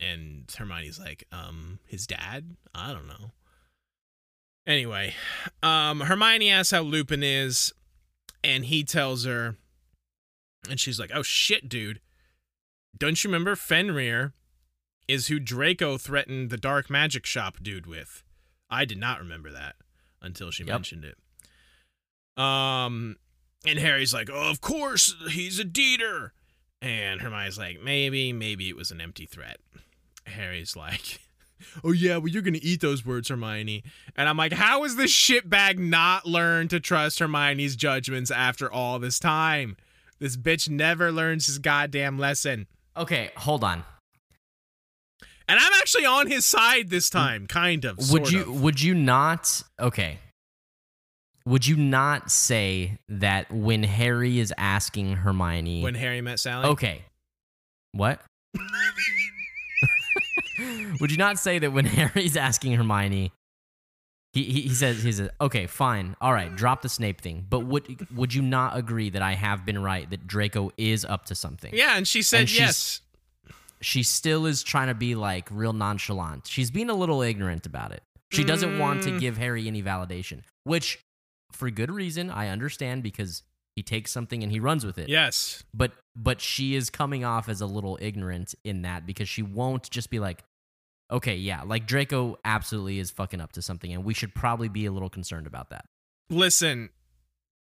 And 0.00 0.50
Hermione's 0.56 0.98
like, 0.98 1.24
um, 1.30 1.78
his 1.86 2.06
dad? 2.06 2.56
I 2.74 2.92
don't 2.92 3.06
know. 3.06 3.32
Anyway, 4.66 5.14
um, 5.62 6.00
Hermione 6.00 6.50
asks 6.50 6.70
how 6.70 6.80
Lupin 6.80 7.22
is, 7.22 7.72
and 8.42 8.64
he 8.64 8.82
tells 8.82 9.24
her, 9.24 9.56
and 10.68 10.80
she's 10.80 10.98
like, 10.98 11.10
oh 11.14 11.22
shit, 11.22 11.68
dude. 11.68 12.00
Don't 12.96 13.22
you 13.22 13.28
remember 13.28 13.54
Fenrir 13.56 14.32
is 15.08 15.26
who 15.28 15.38
Draco 15.38 15.98
threatened 15.98 16.50
the 16.50 16.56
dark 16.56 16.88
magic 16.90 17.26
shop 17.26 17.58
dude 17.62 17.86
with? 17.86 18.22
I 18.70 18.84
did 18.84 18.98
not 18.98 19.18
remember 19.20 19.50
that 19.52 19.76
until 20.22 20.50
she 20.50 20.64
Yep. 20.64 20.72
mentioned 20.74 21.04
it. 21.04 21.18
Um, 22.42 23.16
and 23.66 23.78
Harry's 23.78 24.12
like, 24.14 24.28
oh, 24.32 24.50
of 24.50 24.60
course, 24.60 25.14
he's 25.30 25.58
a 25.58 25.64
deeder. 25.64 26.32
And 26.82 27.20
Hermione's 27.20 27.58
like, 27.58 27.80
maybe, 27.82 28.32
maybe 28.32 28.68
it 28.68 28.76
was 28.76 28.90
an 28.90 29.00
empty 29.00 29.26
threat. 29.26 29.58
Harry's 30.26 30.74
like, 30.76 31.20
oh 31.84 31.92
yeah, 31.92 32.16
well 32.16 32.28
you're 32.28 32.42
gonna 32.42 32.58
eat 32.60 32.80
those 32.80 33.04
words, 33.06 33.28
Hermione. 33.28 33.84
And 34.16 34.28
I'm 34.28 34.36
like, 34.36 34.52
how 34.52 34.82
has 34.82 34.96
this 34.96 35.12
shitbag 35.12 35.78
not 35.78 36.26
learned 36.26 36.70
to 36.70 36.80
trust 36.80 37.18
Hermione's 37.20 37.76
judgments 37.76 38.30
after 38.30 38.70
all 38.70 38.98
this 38.98 39.18
time? 39.18 39.76
This 40.18 40.36
bitch 40.36 40.68
never 40.68 41.10
learns 41.12 41.46
his 41.46 41.58
goddamn 41.58 42.18
lesson. 42.18 42.66
Okay, 42.96 43.30
hold 43.36 43.64
on. 43.64 43.84
And 45.48 45.60
I'm 45.60 45.72
actually 45.74 46.06
on 46.06 46.26
his 46.26 46.46
side 46.46 46.88
this 46.88 47.10
time, 47.10 47.46
kind 47.46 47.84
of. 47.84 47.98
Would 48.10 48.30
you 48.30 48.42
of. 48.42 48.62
would 48.62 48.80
you 48.80 48.94
not 48.94 49.62
okay. 49.78 50.18
Would 51.46 51.66
you 51.66 51.76
not 51.76 52.30
say 52.30 52.96
that 53.10 53.52
when 53.52 53.82
Harry 53.82 54.38
is 54.38 54.52
asking 54.56 55.16
Hermione 55.16 55.82
when 55.82 55.94
Harry 55.94 56.22
met 56.22 56.40
Sally? 56.40 56.68
Okay. 56.68 57.02
What? 57.92 58.20
Would 61.00 61.10
you 61.10 61.16
not 61.16 61.38
say 61.38 61.58
that 61.58 61.72
when 61.72 61.84
Harry's 61.84 62.36
asking 62.36 62.72
Hermione, 62.74 63.32
he, 64.32 64.42
he, 64.44 64.60
he 64.62 64.68
says 64.74 65.02
he 65.02 65.12
says, 65.12 65.28
"Okay, 65.40 65.66
fine, 65.66 66.16
all 66.20 66.32
right, 66.32 66.54
drop 66.54 66.82
the 66.82 66.88
Snape 66.88 67.20
thing." 67.20 67.46
But 67.48 67.60
would 67.66 68.06
would 68.16 68.34
you 68.34 68.42
not 68.42 68.76
agree 68.76 69.10
that 69.10 69.22
I 69.22 69.34
have 69.34 69.64
been 69.66 69.80
right 69.82 70.08
that 70.10 70.26
Draco 70.26 70.70
is 70.76 71.04
up 71.04 71.26
to 71.26 71.34
something? 71.34 71.72
Yeah, 71.74 71.96
and 71.96 72.06
she 72.08 72.22
said 72.22 72.40
And 72.40 72.48
she's- 72.48 72.60
yes. 72.60 73.00
She 73.84 74.02
still 74.02 74.46
is 74.46 74.62
trying 74.62 74.88
to 74.88 74.94
be 74.94 75.14
like 75.14 75.48
real 75.50 75.72
nonchalant. 75.72 76.46
She's 76.46 76.70
being 76.70 76.90
a 76.90 76.94
little 76.94 77.20
ignorant 77.22 77.66
about 77.66 77.92
it. 77.92 78.02
She 78.32 78.42
doesn't 78.44 78.78
want 78.78 79.02
to 79.04 79.10
Mm. 79.10 79.20
give 79.20 79.36
Harry 79.36 79.68
any 79.68 79.82
validation, 79.82 80.42
which, 80.64 80.98
for 81.52 81.70
good 81.70 81.90
reason, 81.90 82.30
I 82.30 82.48
understand 82.48 83.02
because 83.02 83.42
he 83.76 83.82
takes 83.82 84.10
something 84.10 84.42
and 84.42 84.50
he 84.52 84.58
runs 84.60 84.84
with 84.86 84.98
it 84.98 85.08
Yes. 85.08 85.62
but 85.74 85.92
but 86.16 86.40
she 86.40 86.74
is 86.76 86.90
coming 86.90 87.24
off 87.24 87.48
as 87.48 87.60
a 87.60 87.66
little 87.66 87.98
ignorant 88.00 88.54
in 88.64 88.82
that 88.82 89.04
because 89.04 89.28
she 89.28 89.42
won't 89.42 89.90
just 89.90 90.10
be 90.10 90.20
like 90.20 90.44
okay 91.10 91.34
yeah 91.34 91.62
like 91.62 91.84
draco 91.84 92.38
absolutely 92.44 93.00
is 93.00 93.10
fucking 93.10 93.40
up 93.40 93.50
to 93.50 93.60
something 93.60 93.92
and 93.92 94.04
we 94.04 94.14
should 94.14 94.32
probably 94.32 94.68
be 94.68 94.86
a 94.86 94.92
little 94.92 95.10
concerned 95.10 95.46
about 95.48 95.70
that 95.70 95.84
Listen, 96.30 96.88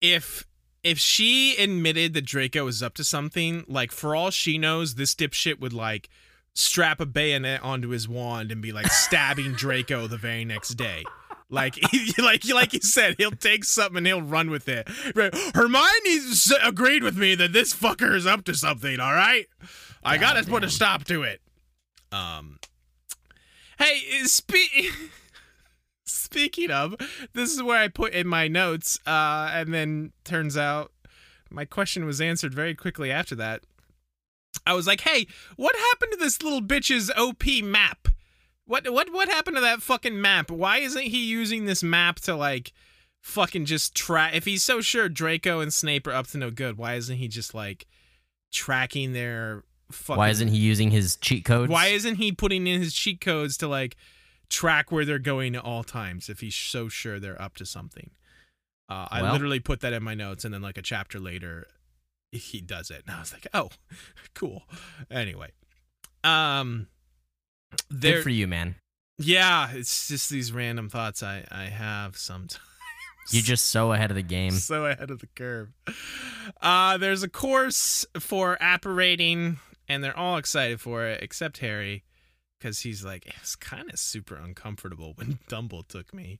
if 0.02 0.46
if 0.84 0.98
she 0.98 1.56
admitted 1.56 2.12
that 2.14 2.26
Draco 2.26 2.66
was 2.66 2.82
up 2.82 2.94
to 2.94 3.04
something, 3.04 3.64
like 3.66 3.90
for 3.90 4.14
all 4.14 4.30
she 4.30 4.58
knows, 4.58 4.94
this 4.94 5.14
dipshit 5.14 5.58
would 5.58 5.72
like 5.72 6.10
strap 6.52 7.00
a 7.00 7.06
bayonet 7.06 7.62
onto 7.62 7.88
his 7.88 8.06
wand 8.08 8.52
and 8.52 8.60
be 8.62 8.70
like 8.70 8.86
stabbing 8.92 9.52
Draco 9.56 10.06
the 10.06 10.18
very 10.18 10.44
next 10.44 10.74
day. 10.74 11.02
Like, 11.50 11.78
like, 12.18 12.48
like 12.48 12.72
you 12.74 12.80
said, 12.80 13.16
he'll 13.18 13.30
take 13.30 13.64
something 13.64 13.98
and 13.98 14.06
he'll 14.06 14.22
run 14.22 14.50
with 14.50 14.68
it. 14.68 14.88
Right. 15.14 15.34
Hermione 15.54 16.20
agreed 16.62 17.02
with 17.02 17.16
me 17.16 17.34
that 17.34 17.52
this 17.52 17.74
fucker 17.74 18.14
is 18.14 18.26
up 18.26 18.44
to 18.44 18.54
something. 18.54 19.00
All 19.00 19.14
right, 19.14 19.46
I 20.04 20.18
gotta 20.18 20.44
put 20.44 20.64
a 20.64 20.70
stop 20.70 21.04
to 21.04 21.22
it. 21.22 21.40
Um. 22.12 22.58
Hey, 23.78 24.00
spe- 24.24 24.54
speaking 26.04 26.70
of, 26.70 26.94
this 27.32 27.52
is 27.52 27.62
where 27.62 27.78
I 27.78 27.88
put 27.88 28.12
in 28.12 28.26
my 28.26 28.48
notes, 28.48 28.98
uh, 29.06 29.50
and 29.52 29.72
then 29.72 30.12
turns 30.24 30.56
out 30.56 30.92
my 31.50 31.64
question 31.64 32.04
was 32.04 32.20
answered 32.20 32.54
very 32.54 32.74
quickly 32.74 33.10
after 33.10 33.34
that. 33.36 33.62
I 34.66 34.74
was 34.74 34.86
like, 34.86 35.02
"Hey, 35.02 35.26
what 35.56 35.76
happened 35.76 36.12
to 36.12 36.18
this 36.18 36.42
little 36.42 36.62
bitch's 36.62 37.10
OP 37.16 37.62
map? 37.62 38.08
What 38.66 38.90
what 38.92 39.12
what 39.12 39.28
happened 39.28 39.56
to 39.56 39.60
that 39.60 39.82
fucking 39.82 40.20
map? 40.20 40.50
Why 40.50 40.78
isn't 40.78 41.02
he 41.02 41.24
using 41.24 41.66
this 41.66 41.82
map 41.82 42.16
to 42.20 42.34
like 42.34 42.72
fucking 43.20 43.66
just 43.66 43.94
track? 43.94 44.34
If 44.34 44.44
he's 44.44 44.64
so 44.64 44.80
sure 44.80 45.08
Draco 45.08 45.60
and 45.60 45.72
Snape 45.72 46.06
are 46.06 46.12
up 46.12 46.28
to 46.28 46.38
no 46.38 46.50
good, 46.50 46.78
why 46.78 46.94
isn't 46.94 47.16
he 47.16 47.28
just 47.28 47.54
like 47.54 47.86
tracking 48.52 49.12
their 49.12 49.64
fucking? 49.90 50.18
why 50.18 50.30
isn't 50.30 50.48
he 50.48 50.56
using 50.56 50.90
his 50.90 51.16
cheat 51.16 51.44
codes 51.44 51.70
Why 51.70 51.88
isn't 51.88 52.16
he 52.16 52.32
putting 52.32 52.66
in 52.66 52.80
his 52.80 52.94
cheat 52.94 53.20
codes 53.20 53.56
to 53.58 53.68
like 53.68 53.96
track 54.48 54.90
where 54.92 55.04
they're 55.04 55.18
going 55.18 55.56
at 55.56 55.64
all 55.64 55.84
times 55.84 56.28
if 56.28 56.40
he's 56.40 56.54
so 56.54 56.88
sure 56.88 57.18
they're 57.20 57.40
up 57.40 57.56
to 57.56 57.66
something? 57.66 58.10
Uh, 58.88 59.08
I 59.10 59.22
Well- 59.22 59.32
literally 59.32 59.60
put 59.60 59.80
that 59.80 59.92
in 59.92 60.02
my 60.02 60.14
notes, 60.14 60.44
and 60.44 60.52
then 60.52 60.62
like 60.62 60.76
a 60.78 60.82
chapter 60.82 61.18
later, 61.18 61.66
he 62.32 62.60
does 62.60 62.90
it, 62.90 63.02
and 63.06 63.14
I 63.16 63.20
was 63.20 63.32
like, 63.32 63.46
"Oh, 63.54 63.70
cool." 64.34 64.64
Anyway, 65.10 65.52
um, 66.22 66.88
there, 67.88 68.16
good 68.16 68.22
for 68.24 68.30
you 68.30 68.46
man 68.46 68.76
yeah, 69.16 69.70
it's 69.72 70.08
just 70.08 70.28
these 70.28 70.50
random 70.50 70.88
thoughts 70.88 71.22
I 71.22 71.44
I 71.50 71.64
have 71.66 72.16
sometimes. 72.16 72.58
you're 73.30 73.42
just 73.44 73.66
so 73.66 73.92
ahead 73.92 74.10
of 74.10 74.16
the 74.16 74.22
game 74.22 74.50
so 74.52 74.86
ahead 74.86 75.10
of 75.10 75.20
the 75.20 75.28
curve. 75.36 75.72
Uh, 76.60 76.96
there's 76.98 77.22
a 77.22 77.28
course 77.28 78.04
for 78.18 78.58
apparating, 78.60 79.58
and 79.88 80.02
they're 80.02 80.16
all 80.18 80.36
excited 80.36 80.80
for 80.80 81.06
it 81.06 81.22
except 81.22 81.58
Harry, 81.58 82.02
because 82.64 82.80
he's 82.80 83.04
like, 83.04 83.26
it's 83.26 83.56
kind 83.56 83.92
of 83.92 83.98
super 83.98 84.36
uncomfortable 84.36 85.12
when 85.16 85.38
Dumble 85.48 85.82
took 85.82 86.14
me. 86.14 86.38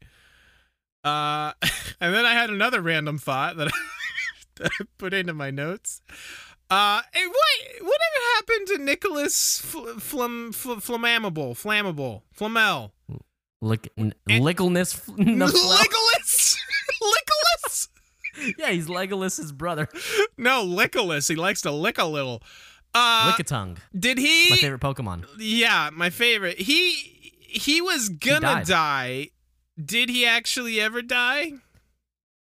Uh, 1.05 1.53
and 2.01 2.15
then 2.15 2.25
I 2.25 2.33
had 2.33 2.49
another 2.49 2.81
random 2.81 3.19
thought 3.19 3.59
that 3.59 3.69
I, 3.69 3.71
that 4.57 4.71
I 4.81 4.85
put 4.97 5.13
into 5.13 5.35
my 5.35 5.51
notes. 5.51 6.01
Uh, 6.71 7.03
hey, 7.13 7.27
what 7.27 7.83
whatever 7.83 8.25
happened 8.37 8.67
to 8.69 8.79
Nicholas 8.79 9.59
Fl- 9.59 9.99
Flam 9.99 10.51
Fl- 10.53 10.77
Flammable 10.77 11.53
Flammable 11.53 12.23
Flamel? 12.33 12.93
Lick, 13.61 13.93
n- 13.99 14.15
lickleness 14.27 14.95
f- 14.95 15.09
no, 15.19 15.45
Nicholas 15.47 16.57
Nicholas 17.03 17.89
yeah, 18.59 18.71
he's 18.71 18.89
Legolas's 18.89 19.53
brother. 19.53 19.89
no, 20.37 20.65
Lickolas. 20.67 21.29
He 21.29 21.37
likes 21.37 21.63
to 21.63 21.71
lick 21.71 21.99
a 21.99 22.05
little. 22.05 22.43
Uh, 22.95 23.33
Lickitung. 23.33 23.79
did 23.99 24.19
he? 24.19 24.51
My 24.51 24.57
favorite 24.57 24.81
Pokemon. 24.81 25.27
Yeah, 25.39 25.91
my 25.93 26.11
favorite. 26.11 26.59
He 26.61 26.93
he 27.49 27.81
was 27.81 28.09
gonna 28.09 28.41
died. 28.41 28.67
die. 28.67 29.29
Did 29.83 30.09
he 30.09 30.25
actually 30.27 30.81
ever 30.81 31.03
die? 31.03 31.53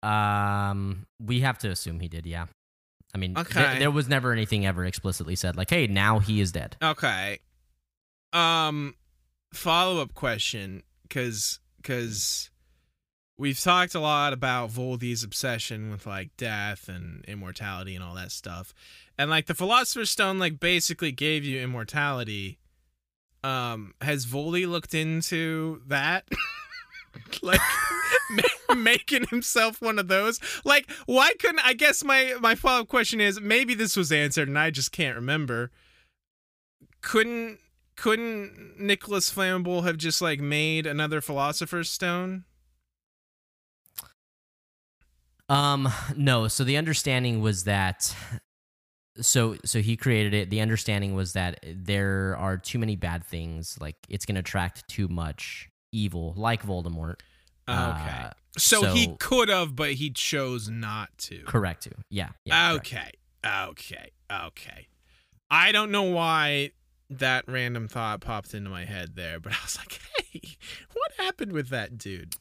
Um, 0.02 1.06
we 1.20 1.40
have 1.42 1.58
to 1.60 1.70
assume 1.70 2.00
he 2.02 2.10
did. 2.10 2.26
Yeah. 2.26 2.48
I 3.16 3.18
mean, 3.18 3.36
th- 3.36 3.80
there 3.80 3.92
was 3.92 4.10
never 4.10 4.32
anything 4.34 4.66
ever 4.66 4.84
explicitly 4.86 5.36
said 5.36 5.56
like, 5.56 5.70
"Hey, 5.70 5.88
now 5.88 6.20
he 6.20 6.42
is 6.42 6.52
dead." 6.52 6.76
Okay. 6.84 7.40
Um, 8.34 8.96
follow 9.54 10.02
up 10.02 10.14
question, 10.16 10.82
because 11.04 11.60
because 11.78 12.50
we've 13.38 13.60
talked 13.60 13.96
a 13.96 14.00
lot 14.00 14.34
about 14.34 14.70
Voldy's 14.70 15.24
obsession 15.24 15.92
with 15.92 16.06
like 16.06 16.36
death 16.38 16.88
and 16.88 17.24
immortality 17.26 17.96
and 17.96 18.04
all 18.04 18.16
that 18.16 18.32
stuff, 18.32 18.74
and 19.18 19.30
like 19.30 19.48
the 19.48 19.56
Philosopher's 19.56 20.10
Stone 20.10 20.40
like 20.40 20.60
basically 20.60 21.12
gave 21.12 21.44
you 21.44 21.62
immortality. 21.62 22.60
Um, 23.44 23.94
has 24.00 24.26
Voldy 24.26 24.66
looked 24.66 24.94
into 24.94 25.82
that? 25.88 26.26
like 27.42 27.60
ma- 28.32 28.76
making 28.76 29.26
himself 29.30 29.82
one 29.82 30.00
of 30.00 30.08
those 30.08 30.40
like 30.64 30.90
why 31.06 31.32
couldn't 31.40 31.66
i 31.66 31.74
guess 31.74 32.04
my 32.04 32.36
my 32.42 32.56
follow-up 32.56 32.88
question 32.88 33.22
is 33.22 33.40
maybe 33.40 33.74
this 33.74 33.96
was 33.96 34.12
answered 34.12 34.48
and 34.48 34.58
i 34.58 34.70
just 34.70 34.92
can't 34.92 35.16
remember 35.16 35.72
couldn't 37.02 37.60
couldn't 37.96 38.76
nicholas 38.80 39.32
flammable 39.32 39.84
have 39.84 39.98
just 39.98 40.22
like 40.22 40.40
made 40.40 40.86
another 40.86 41.22
philosopher's 41.22 41.90
stone 41.90 42.44
Um, 45.50 45.90
no. 46.16 46.48
So 46.48 46.64
the 46.64 46.78
understanding 46.78 47.42
was 47.42 47.66
that, 47.66 48.16
so 49.20 49.58
so 49.66 49.80
he 49.80 49.96
created 49.98 50.34
it. 50.34 50.50
The 50.50 50.62
understanding 50.62 51.14
was 51.14 51.34
that 51.34 51.60
there 51.66 52.36
are 52.38 52.58
too 52.58 52.80
many 52.80 52.96
bad 52.96 53.24
things. 53.26 53.78
Like 53.80 53.96
it's 54.10 54.26
going 54.26 54.36
to 54.36 54.40
attract 54.40 54.88
too 54.88 55.08
much 55.08 55.70
evil, 55.92 56.34
like 56.38 56.64
Voldemort. 56.64 57.16
okay 57.70 57.78
Uh, 57.78 58.30
so, 58.58 58.94
he 58.94 59.16
could 59.20 59.50
have 59.50 59.76
but 59.76 59.94
he 59.94 60.10
chose 60.12 60.70
not 60.70 61.10
to 61.18 61.40
correct. 61.46 61.84
To 61.84 61.92
yeah. 62.10 62.30
yeah 62.46 62.72
correct. 62.72 62.88
okay 62.88 63.12
okay 63.46 64.10
okay 64.32 64.88
i 65.50 65.72
don't 65.72 65.92
know 65.92 66.04
why 66.04 66.72
that 67.10 67.46
random 67.48 67.88
thought 67.88 68.22
popped 68.22 68.54
into 68.54 68.70
my 68.70 68.86
head 68.86 69.16
there 69.16 69.40
but 69.40 69.54
i 69.54 69.58
was 69.64 69.78
like 69.78 70.00
hey 70.32 70.42
what 70.94 71.12
happened 71.18 71.52
with 71.52 71.70
that 71.70 71.98
dude 71.98 72.36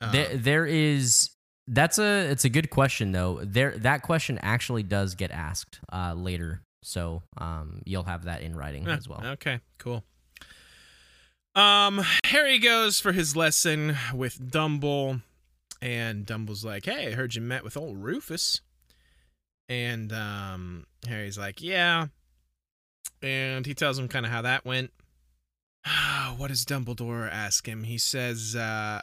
Um, 0.00 0.12
There, 0.12 0.36
there 0.36 0.66
is. 0.66 1.30
That's 1.72 1.98
a. 1.98 2.28
It's 2.28 2.44
a 2.44 2.48
good 2.48 2.68
question 2.68 3.12
though. 3.12 3.40
There, 3.44 3.78
that 3.78 4.02
question 4.02 4.38
actually 4.42 4.82
does 4.82 5.14
get 5.14 5.30
asked 5.30 5.78
uh, 5.92 6.14
later, 6.14 6.62
so 6.82 7.22
um, 7.38 7.82
you'll 7.84 8.02
have 8.02 8.24
that 8.24 8.42
in 8.42 8.56
writing 8.56 8.86
Yeah, 8.86 8.96
as 8.96 9.08
well. 9.08 9.22
Okay, 9.24 9.60
cool. 9.78 10.02
Um, 11.54 12.02
Harry 12.24 12.58
goes 12.58 12.98
for 12.98 13.12
his 13.12 13.36
lesson 13.36 13.96
with 14.12 14.50
Dumble, 14.50 15.20
and 15.80 16.26
Dumble's 16.26 16.64
like, 16.64 16.86
"Hey, 16.86 17.12
I 17.12 17.12
heard 17.12 17.36
you 17.36 17.40
met 17.40 17.62
with 17.62 17.76
old 17.76 17.98
Rufus." 17.98 18.62
And 19.68 20.12
um, 20.12 20.86
Harry's 21.06 21.38
like, 21.38 21.62
"Yeah," 21.62 22.08
and 23.22 23.64
he 23.64 23.74
tells 23.74 23.96
him 23.96 24.08
kind 24.08 24.26
of 24.26 24.32
how 24.32 24.42
that 24.42 24.64
went. 24.64 24.90
what 26.36 26.48
does 26.48 26.64
Dumbledore 26.64 27.30
ask 27.30 27.66
him? 27.68 27.84
He 27.84 27.96
says, 27.96 28.56
uh, 28.56 29.02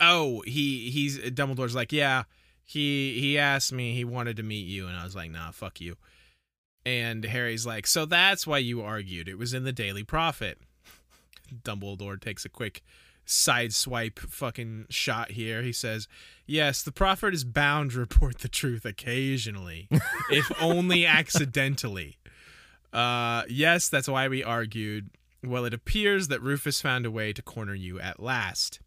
"Oh, 0.00 0.42
he 0.46 0.90
he's 0.90 1.18
Dumbledore's 1.18 1.74
like, 1.74 1.92
yeah." 1.92 2.24
He 2.64 3.18
he 3.18 3.36
asked 3.36 3.72
me 3.72 3.94
he 3.94 4.04
wanted 4.04 4.36
to 4.36 4.44
meet 4.44 4.66
you 4.66 4.86
and 4.86 4.96
I 4.96 5.02
was 5.02 5.16
like, 5.16 5.32
"Nah, 5.32 5.50
fuck 5.50 5.80
you." 5.80 5.96
And 6.84 7.24
Harry's 7.24 7.66
like, 7.66 7.86
So 7.86 8.06
that's 8.06 8.46
why 8.46 8.58
you 8.58 8.82
argued. 8.82 9.28
It 9.28 9.38
was 9.38 9.54
in 9.54 9.64
the 9.64 9.72
Daily 9.72 10.04
Prophet. 10.04 10.58
Dumbledore 11.62 12.20
takes 12.20 12.44
a 12.44 12.48
quick 12.48 12.82
side 13.24 13.72
swipe 13.72 14.18
fucking 14.18 14.86
shot 14.88 15.32
here. 15.32 15.62
He 15.62 15.72
says, 15.72 16.08
Yes, 16.46 16.82
the 16.82 16.92
prophet 16.92 17.34
is 17.34 17.44
bound 17.44 17.92
to 17.92 17.98
report 17.98 18.38
the 18.38 18.48
truth 18.48 18.84
occasionally, 18.84 19.88
if 20.30 20.50
only 20.60 21.06
accidentally. 21.06 22.16
Uh, 22.92 23.42
yes, 23.48 23.88
that's 23.88 24.08
why 24.08 24.26
we 24.26 24.42
argued. 24.42 25.10
Well, 25.44 25.64
it 25.64 25.74
appears 25.74 26.28
that 26.28 26.42
Rufus 26.42 26.80
found 26.80 27.06
a 27.06 27.10
way 27.10 27.32
to 27.32 27.42
corner 27.42 27.74
you 27.74 28.00
at 28.00 28.20
last. 28.20 28.80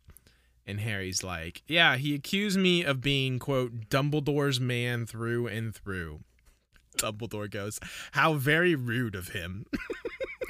And 0.65 0.79
Harry's 0.79 1.23
like, 1.23 1.63
Yeah, 1.67 1.97
he 1.97 2.15
accused 2.15 2.57
me 2.57 2.83
of 2.83 3.01
being, 3.01 3.39
quote, 3.39 3.89
Dumbledore's 3.89 4.59
man 4.59 5.05
through 5.05 5.47
and 5.47 5.75
through. 5.75 6.21
Dumbledore 6.97 7.49
goes, 7.49 7.79
How 8.11 8.33
very 8.35 8.75
rude 8.75 9.15
of 9.15 9.29
him. 9.29 9.65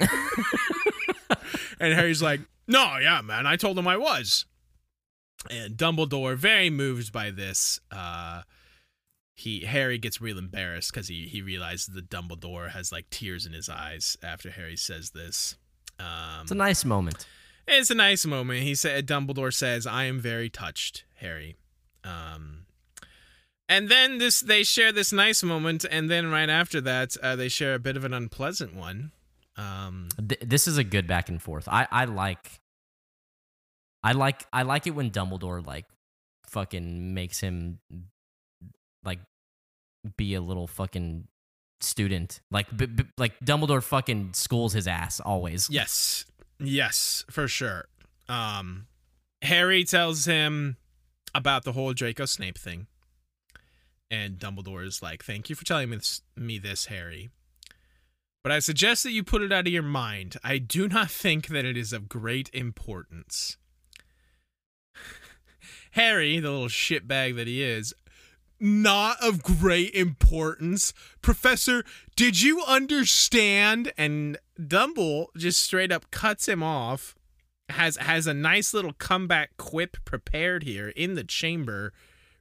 and 1.80 1.94
Harry's 1.94 2.22
like, 2.22 2.40
No, 2.68 2.98
yeah, 3.00 3.20
man, 3.22 3.46
I 3.46 3.56
told 3.56 3.78
him 3.78 3.88
I 3.88 3.96
was. 3.96 4.46
And 5.50 5.76
Dumbledore, 5.76 6.36
very 6.36 6.70
moved 6.70 7.12
by 7.12 7.30
this, 7.30 7.80
uh, 7.90 8.42
he 9.34 9.60
Harry 9.66 9.98
gets 9.98 10.20
real 10.20 10.38
embarrassed 10.38 10.92
because 10.92 11.08
he 11.08 11.26
he 11.26 11.42
realizes 11.42 11.86
that 11.86 12.08
Dumbledore 12.08 12.70
has 12.70 12.92
like 12.92 13.10
tears 13.10 13.46
in 13.46 13.52
his 13.52 13.68
eyes 13.68 14.16
after 14.22 14.50
Harry 14.50 14.76
says 14.76 15.10
this. 15.10 15.56
Um, 15.98 16.42
It's 16.42 16.52
a 16.52 16.54
nice 16.54 16.84
moment. 16.84 17.26
It's 17.66 17.90
a 17.90 17.94
nice 17.94 18.24
moment. 18.26 18.62
He 18.62 18.74
said 18.74 19.06
Dumbledore 19.06 19.52
says, 19.52 19.86
"I 19.86 20.04
am 20.04 20.20
very 20.20 20.48
touched, 20.50 21.04
Harry." 21.16 21.56
Um, 22.02 22.66
and 23.68 23.88
then 23.88 24.18
this 24.18 24.40
they 24.40 24.62
share 24.62 24.92
this 24.92 25.12
nice 25.12 25.42
moment, 25.42 25.84
and 25.90 26.10
then 26.10 26.30
right 26.30 26.50
after 26.50 26.80
that, 26.82 27.16
uh, 27.22 27.36
they 27.36 27.48
share 27.48 27.74
a 27.74 27.78
bit 27.78 27.96
of 27.96 28.04
an 28.04 28.12
unpleasant 28.12 28.74
one. 28.74 29.12
Um, 29.56 30.08
Th- 30.18 30.40
this 30.44 30.66
is 30.66 30.78
a 30.78 30.84
good 30.84 31.06
back 31.06 31.28
and 31.28 31.40
forth. 31.40 31.68
I 31.68 31.86
I 31.90 32.04
like. 32.04 32.60
I 34.02 34.12
like 34.12 34.44
I 34.52 34.62
like 34.62 34.86
it 34.86 34.90
when 34.90 35.10
Dumbledore 35.10 35.64
like 35.64 35.86
fucking 36.48 37.14
makes 37.14 37.40
him 37.40 37.78
like 39.02 39.18
be 40.18 40.34
a 40.34 40.40
little 40.42 40.66
fucking 40.66 41.26
student. 41.80 42.40
Like 42.50 42.74
b- 42.76 42.84
b- 42.86 43.04
like 43.16 43.38
Dumbledore 43.40 43.82
fucking 43.82 44.34
schools 44.34 44.74
his 44.74 44.86
ass 44.86 45.20
always. 45.20 45.70
yes, 45.70 46.26
yes, 46.58 47.24
for 47.30 47.48
sure. 47.48 47.86
Um, 48.28 48.86
Harry 49.42 49.84
tells 49.84 50.24
him 50.24 50.76
about 51.34 51.64
the 51.64 51.72
whole 51.72 51.92
Draco 51.92 52.24
Snape 52.24 52.58
thing, 52.58 52.86
and 54.10 54.38
Dumbledore 54.38 54.84
is 54.86 55.02
like, 55.02 55.24
"Thank 55.24 55.50
you 55.50 55.56
for 55.56 55.64
telling 55.64 55.90
me 55.90 55.96
this, 55.96 56.22
me 56.36 56.58
this, 56.58 56.86
Harry." 56.86 57.30
But 58.42 58.52
I 58.52 58.58
suggest 58.58 59.02
that 59.04 59.12
you 59.12 59.24
put 59.24 59.40
it 59.40 59.52
out 59.52 59.66
of 59.66 59.72
your 59.72 59.82
mind. 59.82 60.36
I 60.44 60.58
do 60.58 60.86
not 60.86 61.10
think 61.10 61.48
that 61.48 61.64
it 61.64 61.76
is 61.76 61.92
of 61.92 62.08
great 62.08 62.50
importance. 62.52 63.56
Harry, 65.92 66.38
the 66.40 66.50
little 66.50 66.68
shitbag 66.68 67.36
that 67.36 67.46
he 67.46 67.62
is, 67.62 67.94
not 68.60 69.22
of 69.22 69.42
great 69.42 69.94
importance. 69.94 70.92
Professor, 71.22 71.84
did 72.16 72.40
you 72.40 72.62
understand? 72.64 73.92
And 73.96 74.38
Dumble 74.64 75.30
just 75.36 75.62
straight 75.62 75.92
up 75.92 76.10
cuts 76.10 76.48
him 76.48 76.62
off. 76.62 77.14
Has 77.70 77.96
has 77.96 78.26
a 78.26 78.34
nice 78.34 78.74
little 78.74 78.92
comeback 78.92 79.56
quip 79.56 79.96
prepared 80.04 80.64
here 80.64 80.90
in 80.90 81.14
the 81.14 81.24
chamber, 81.24 81.92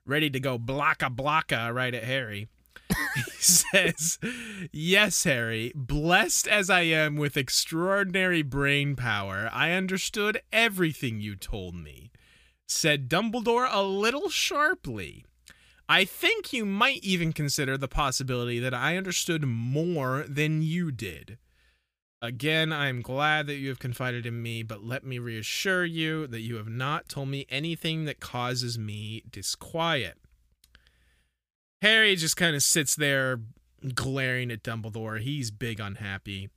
ready 0.06 0.30
to 0.30 0.40
go 0.40 0.60
blocka 0.60 1.16
blocka 1.16 1.74
right 1.74 1.94
at 1.94 2.04
Harry. 2.04 2.50
he 3.16 3.22
says, 3.40 4.20
Yes, 4.72 5.24
Harry, 5.24 5.72
blessed 5.76 6.48
as 6.48 6.70
I 6.70 6.82
am 6.82 7.16
with 7.16 7.38
extraordinary 7.38 8.42
brain 8.42 8.96
power, 8.96 9.50
I 9.52 9.72
understood 9.72 10.42
everything 10.52 11.22
you 11.22 11.36
told 11.36 11.76
me, 11.76 12.12
said 12.68 13.10
Dumbledore 13.10 13.68
a 13.72 13.84
little 13.84 14.30
sharply. 14.30 15.26
I 15.88 16.06
think 16.06 16.54
you 16.54 16.66
might 16.66 17.04
even 17.04 17.34
consider 17.34 17.78
the 17.78 17.88
possibility 17.88 18.60
that 18.60 18.74
I 18.74 18.98
understood 18.98 19.46
more 19.46 20.26
than 20.28 20.62
you 20.62 20.92
did. 20.92 21.38
Again, 22.22 22.72
I 22.72 22.88
am 22.88 23.02
glad 23.02 23.48
that 23.48 23.56
you 23.56 23.68
have 23.68 23.80
confided 23.80 24.26
in 24.26 24.42
me, 24.42 24.64
but 24.64 24.82
let 24.82 25.04
me 25.04 25.20
reassure 25.20 25.84
you 25.84 26.26
that 26.28 26.40
you 26.40 26.56
have 26.56 26.70
not 26.70 27.10
told 27.10 27.28
me 27.28 27.46
anything 27.50 28.06
that 28.06 28.22
causes 28.22 28.80
me 28.80 29.24
disquiet. 29.30 30.18
Harry 31.82 32.16
just 32.16 32.38
kind 32.38 32.56
of 32.56 32.64
sits 32.64 32.96
there 32.96 33.42
glaring 33.94 34.52
at 34.52 34.64
Dumbledore. 34.64 35.20
He's 35.20 35.52
big 35.52 35.82
unhappy. 35.82 36.50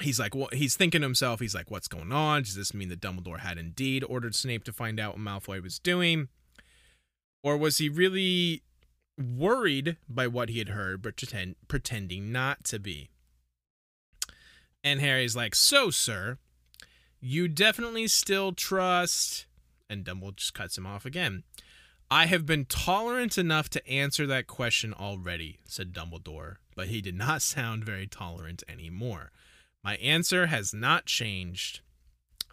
He's 0.00 0.20
like, 0.20 0.32
well, 0.32 0.48
he's 0.52 0.76
thinking 0.76 1.00
to 1.00 1.06
himself, 1.06 1.40
he's 1.40 1.56
like, 1.56 1.72
what's 1.72 1.88
going 1.88 2.12
on? 2.12 2.42
Does 2.42 2.54
this 2.54 2.72
mean 2.72 2.88
that 2.90 3.00
Dumbledore 3.00 3.40
had 3.40 3.58
indeed 3.58 4.04
ordered 4.04 4.36
Snape 4.36 4.62
to 4.64 4.72
find 4.72 5.00
out 5.00 5.18
what 5.18 5.42
Malfoy 5.42 5.60
was 5.60 5.80
doing? 5.80 6.28
Or 7.44 7.58
was 7.58 7.76
he 7.76 7.90
really 7.90 8.62
worried 9.18 9.98
by 10.08 10.26
what 10.26 10.48
he 10.48 10.58
had 10.58 10.70
heard, 10.70 11.02
but 11.02 11.16
pretend, 11.18 11.56
pretending 11.68 12.32
not 12.32 12.64
to 12.64 12.78
be? 12.80 13.10
And 14.82 15.00
Harry's 15.00 15.36
like, 15.36 15.54
so, 15.54 15.90
sir, 15.90 16.38
you 17.20 17.46
definitely 17.46 18.08
still 18.08 18.52
trust. 18.52 19.46
And 19.90 20.04
Dumbledore 20.04 20.36
just 20.36 20.54
cuts 20.54 20.78
him 20.78 20.86
off 20.86 21.04
again. 21.04 21.44
I 22.10 22.26
have 22.26 22.46
been 22.46 22.64
tolerant 22.64 23.36
enough 23.36 23.68
to 23.70 23.86
answer 23.88 24.26
that 24.26 24.46
question 24.46 24.94
already, 24.94 25.58
said 25.66 25.92
Dumbledore, 25.92 26.56
but 26.74 26.88
he 26.88 27.02
did 27.02 27.14
not 27.14 27.42
sound 27.42 27.84
very 27.84 28.06
tolerant 28.06 28.62
anymore. 28.68 29.32
My 29.82 29.96
answer 29.96 30.46
has 30.46 30.72
not 30.72 31.04
changed. 31.04 31.80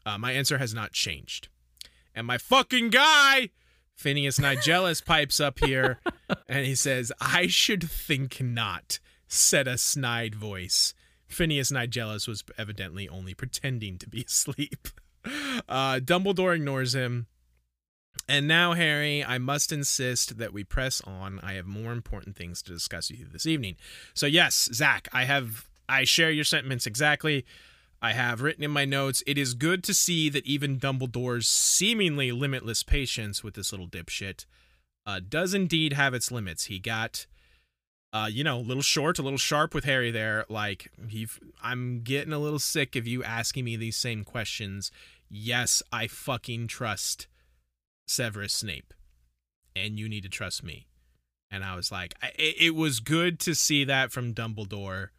Uh, 0.06 0.18
my 0.18 0.34
answer 0.34 0.58
has 0.58 0.74
not 0.74 0.92
changed. 0.92 1.48
And 2.14 2.28
my 2.28 2.38
fucking 2.38 2.90
guy, 2.90 3.52
Phineas 4.02 4.40
Nigellus, 4.40 5.06
pipes 5.06 5.40
up 5.40 5.60
here 5.60 6.00
and 6.50 6.66
he 6.66 6.74
says, 6.74 7.12
I 7.22 7.46
should 7.46 7.88
think 7.88 8.42
not, 8.42 9.00
said 9.28 9.68
a 9.68 9.78
snide 9.78 10.34
voice. 10.34 10.96
Phineas 11.28 11.72
Nigellus 11.72 12.28
was 12.28 12.44
evidently 12.58 13.08
only 13.08 13.36
pretending 13.36 14.00
to 14.00 14.10
be 14.10 14.24
asleep. 14.28 14.88
Uh, 15.70 16.00
Dumbledore 16.00 16.56
ignores 16.56 16.96
him. 16.96 17.28
And 18.28 18.48
now, 18.48 18.74
Harry, 18.74 19.24
I 19.24 19.38
must 19.38 19.72
insist 19.72 20.40
that 20.40 20.52
we 20.52 20.64
press 20.64 21.02
on. 21.02 21.40
I 21.44 21.54
have 21.54 21.68
more 21.68 21.92
important 21.92 22.36
things 22.36 22.64
to 22.64 22.74
discuss 22.74 23.12
with 23.12 23.20
you 23.20 23.28
this 23.32 23.46
evening. 23.46 23.76
So, 24.16 24.26
yes, 24.26 24.68
Zach, 24.74 25.08
I 25.14 25.26
have 25.26 25.68
I 25.88 26.06
share 26.06 26.32
your 26.32 26.44
sentiments 26.44 26.88
exactly. 26.88 27.46
I 28.02 28.14
have 28.14 28.42
written 28.42 28.64
in 28.64 28.72
my 28.72 28.86
notes. 28.86 29.24
It 29.28 29.38
is 29.38 29.54
good 29.54 29.84
to 29.84 29.94
see 29.94 30.28
that 30.30 30.46
even 30.46 30.80
Dumbledore's 30.80 31.48
seemingly 31.48 32.32
limitless 32.32 32.82
patience 32.82 33.44
with 33.44 33.54
this 33.54 33.72
little 33.72 33.88
dipshit 33.88 34.46
uh, 35.06 35.20
does 35.28 35.54
indeed 35.54 35.94
have 35.94 36.14
its 36.14 36.32
limits. 36.32 36.66
He 36.66 36.80
got, 36.80 37.28
uh, 38.12 38.28
you 38.32 38.44
know, 38.44 38.58
a 38.58 38.62
little 38.62 38.82
short, 38.82 39.20
a 39.20 39.22
little 39.22 39.38
sharp 39.38 39.76
with 39.76 39.84
Harry 39.86 40.10
there. 40.10 40.46
Like 40.50 40.92
he, 41.08 41.28
I'm 41.62 42.02
getting 42.02 42.34
a 42.34 42.40
little 42.40 42.60
sick 42.60 42.96
of 42.96 43.06
you 43.06 43.24
asking 43.24 43.66
me 43.66 43.76
these 43.76 43.98
same 43.98 44.24
questions. 44.24 44.92
Yes, 45.30 45.84
I 45.92 46.08
fucking 46.08 46.68
trust 46.68 47.28
Severus 48.08 48.54
Snape, 48.54 48.94
and 49.76 50.00
you 50.00 50.10
need 50.10 50.24
to 50.24 50.30
trust 50.30 50.64
me. 50.64 50.88
And 51.52 51.64
I 51.64 51.76
was 51.76 51.92
like, 51.92 52.16
I, 52.22 52.32
it 52.38 52.76
was 52.76 53.00
good 53.00 53.40
to 53.42 53.54
see 53.54 53.84
that 53.84 54.12
from 54.12 54.34
Dumbledore, 54.34 55.10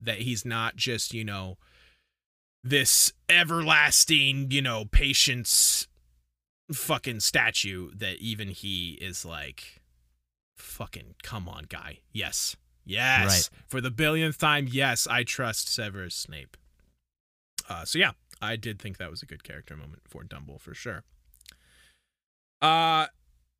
that 0.00 0.20
he's 0.20 0.44
not 0.44 0.76
just, 0.76 1.12
you 1.12 1.24
know, 1.24 1.58
this 2.64 3.12
everlasting, 3.28 4.50
you 4.50 4.62
know, 4.62 4.86
patience 4.86 5.86
fucking 6.72 7.20
statue 7.20 7.90
that 7.94 8.16
even 8.16 8.48
he 8.48 8.92
is 8.94 9.24
like, 9.24 9.82
fucking 10.56 11.14
come 11.22 11.48
on, 11.48 11.66
guy. 11.68 11.98
Yes. 12.10 12.56
Yes. 12.86 13.50
Right. 13.52 13.60
For 13.68 13.80
the 13.80 13.90
billionth 13.90 14.38
time, 14.38 14.66
yes, 14.70 15.06
I 15.06 15.24
trust 15.24 15.72
Severus 15.72 16.14
Snape. 16.14 16.56
Uh, 17.68 17.84
so 17.84 17.98
yeah, 17.98 18.12
I 18.40 18.56
did 18.56 18.80
think 18.80 18.96
that 18.96 19.10
was 19.10 19.22
a 19.22 19.26
good 19.26 19.44
character 19.44 19.76
moment 19.76 20.02
for 20.08 20.24
Dumble 20.24 20.58
for 20.58 20.74
sure. 20.74 21.04
Uh 22.60 23.06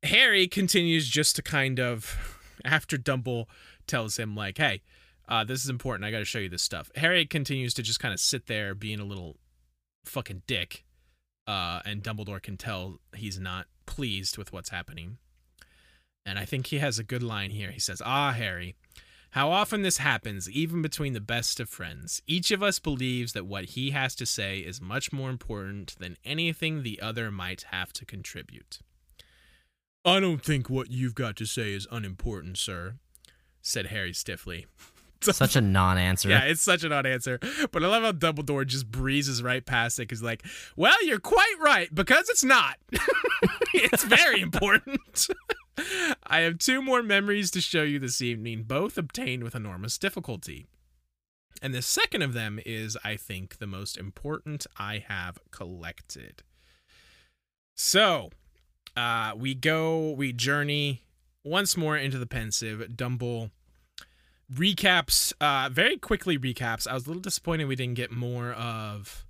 Harry 0.03 0.47
continues 0.47 1.09
just 1.09 1.35
to 1.35 1.41
kind 1.41 1.79
of 1.79 2.39
after 2.65 2.97
Dumble 2.97 3.49
tells 3.87 4.17
him 4.17 4.35
like, 4.35 4.57
"Hey, 4.57 4.81
uh, 5.27 5.43
this 5.43 5.63
is 5.63 5.69
important. 5.69 6.05
I 6.05 6.11
got 6.11 6.19
to 6.19 6.25
show 6.25 6.39
you 6.39 6.49
this 6.49 6.63
stuff." 6.63 6.91
Harry 6.95 7.25
continues 7.25 7.73
to 7.75 7.83
just 7.83 7.99
kind 7.99 8.13
of 8.13 8.19
sit 8.19 8.47
there 8.47 8.75
being 8.75 8.99
a 8.99 9.05
little 9.05 9.37
fucking 10.05 10.43
dick, 10.47 10.85
uh, 11.47 11.81
and 11.85 12.03
Dumbledore 12.03 12.41
can 12.41 12.57
tell 12.57 12.99
he's 13.15 13.39
not 13.39 13.67
pleased 13.85 14.37
with 14.37 14.51
what's 14.53 14.69
happening. 14.69 15.17
And 16.25 16.39
I 16.39 16.45
think 16.45 16.67
he 16.67 16.79
has 16.79 16.97
a 16.97 17.03
good 17.03 17.23
line 17.23 17.51
here. 17.51 17.71
He 17.71 17.79
says, 17.79 18.01
"Ah, 18.03 18.31
Harry." 18.31 18.75
How 19.35 19.51
often 19.51 19.81
this 19.81 19.97
happens, 19.97 20.49
even 20.49 20.81
between 20.81 21.11
the 21.11 21.19
best 21.19 21.59
of 21.59 21.67
friends. 21.67 22.21
Each 22.25 22.51
of 22.51 22.63
us 22.63 22.79
believes 22.79 23.33
that 23.33 23.45
what 23.45 23.65
he 23.65 23.91
has 23.91 24.15
to 24.15 24.25
say 24.25 24.59
is 24.59 24.79
much 24.79 25.11
more 25.11 25.29
important 25.29 25.93
than 25.99 26.15
anything 26.23 26.83
the 26.83 27.01
other 27.01 27.29
might 27.31 27.63
have 27.63 27.91
to 27.93 28.05
contribute. 28.05 28.79
I 30.05 30.21
don't 30.21 30.41
think 30.41 30.69
what 30.69 30.89
you've 30.89 31.15
got 31.15 31.35
to 31.35 31.45
say 31.45 31.73
is 31.73 31.85
unimportant, 31.91 32.57
sir, 32.57 32.95
said 33.61 33.87
Harry 33.87 34.13
stiffly. 34.13 34.67
Such 35.21 35.55
a 35.55 35.61
non-answer. 35.61 36.29
Yeah, 36.29 36.41
it's 36.41 36.61
such 36.61 36.83
an 36.83 36.91
odd 36.91 37.05
answer. 37.05 37.39
But 37.71 37.83
I 37.83 37.87
love 37.87 38.03
how 38.03 38.11
Dumbledore 38.11 38.65
just 38.65 38.91
breezes 38.91 39.41
right 39.41 39.65
past 39.65 39.99
it. 39.99 40.11
He's 40.11 40.21
like, 40.21 40.45
well, 40.75 41.03
you're 41.05 41.19
quite 41.19 41.55
right, 41.59 41.93
because 41.93 42.29
it's 42.29 42.43
not. 42.43 42.77
it's 43.73 44.03
very 44.03 44.41
important. 44.41 45.27
I 46.27 46.39
have 46.39 46.59
two 46.59 46.81
more 46.81 47.01
memories 47.01 47.51
to 47.51 47.61
show 47.61 47.83
you 47.83 47.99
this 47.99 48.21
evening, 48.21 48.63
both 48.63 48.97
obtained 48.97 49.43
with 49.43 49.55
enormous 49.55 49.97
difficulty. 49.97 50.67
And 51.61 51.73
the 51.73 51.81
second 51.81 52.21
of 52.21 52.33
them 52.33 52.59
is, 52.65 52.97
I 53.03 53.15
think, 53.15 53.57
the 53.57 53.67
most 53.67 53.97
important 53.97 54.67
I 54.77 55.03
have 55.07 55.39
collected. 55.51 56.43
So, 57.75 58.29
uh, 58.95 59.33
we 59.35 59.55
go, 59.55 60.11
we 60.11 60.33
journey 60.33 61.03
once 61.43 61.75
more 61.75 61.97
into 61.97 62.17
the 62.17 62.25
Pensieve. 62.25 62.95
Dumble 62.95 63.51
recaps, 64.53 65.33
uh, 65.41 65.69
very 65.69 65.97
quickly 65.97 66.37
recaps. 66.37 66.87
I 66.87 66.93
was 66.93 67.05
a 67.05 67.09
little 67.09 67.21
disappointed 67.21 67.65
we 67.65 67.75
didn't 67.75 67.95
get 67.95 68.11
more 68.11 68.51
of 68.53 69.25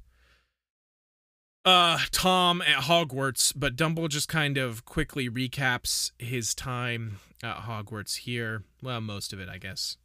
uh, 1.66 2.00
Tom 2.12 2.62
at 2.62 2.84
Hogwarts, 2.84 3.54
but 3.56 3.76
Dumble 3.76 4.08
just 4.08 4.28
kind 4.28 4.58
of 4.58 4.86
quickly 4.86 5.30
recaps 5.30 6.12
his 6.20 6.54
time 6.54 7.20
at 7.44 7.58
Hogwarts 7.64 8.18
here. 8.18 8.64
Well, 8.82 9.02
most 9.02 9.34
of 9.34 9.40
it, 9.40 9.50
I 9.50 9.58
guess. 9.58 9.98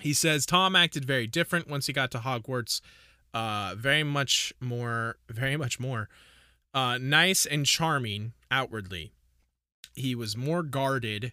He 0.00 0.12
says 0.12 0.46
Tom 0.46 0.74
acted 0.74 1.04
very 1.04 1.26
different 1.26 1.68
once 1.68 1.86
he 1.86 1.92
got 1.92 2.10
to 2.12 2.18
Hogwarts. 2.18 2.80
Uh, 3.32 3.74
very 3.76 4.04
much 4.04 4.52
more, 4.60 5.16
very 5.28 5.56
much 5.56 5.80
more 5.80 6.08
uh, 6.72 6.98
nice 6.98 7.46
and 7.46 7.66
charming 7.66 8.32
outwardly. 8.50 9.12
He 9.94 10.14
was 10.14 10.36
more 10.36 10.62
guarded 10.62 11.32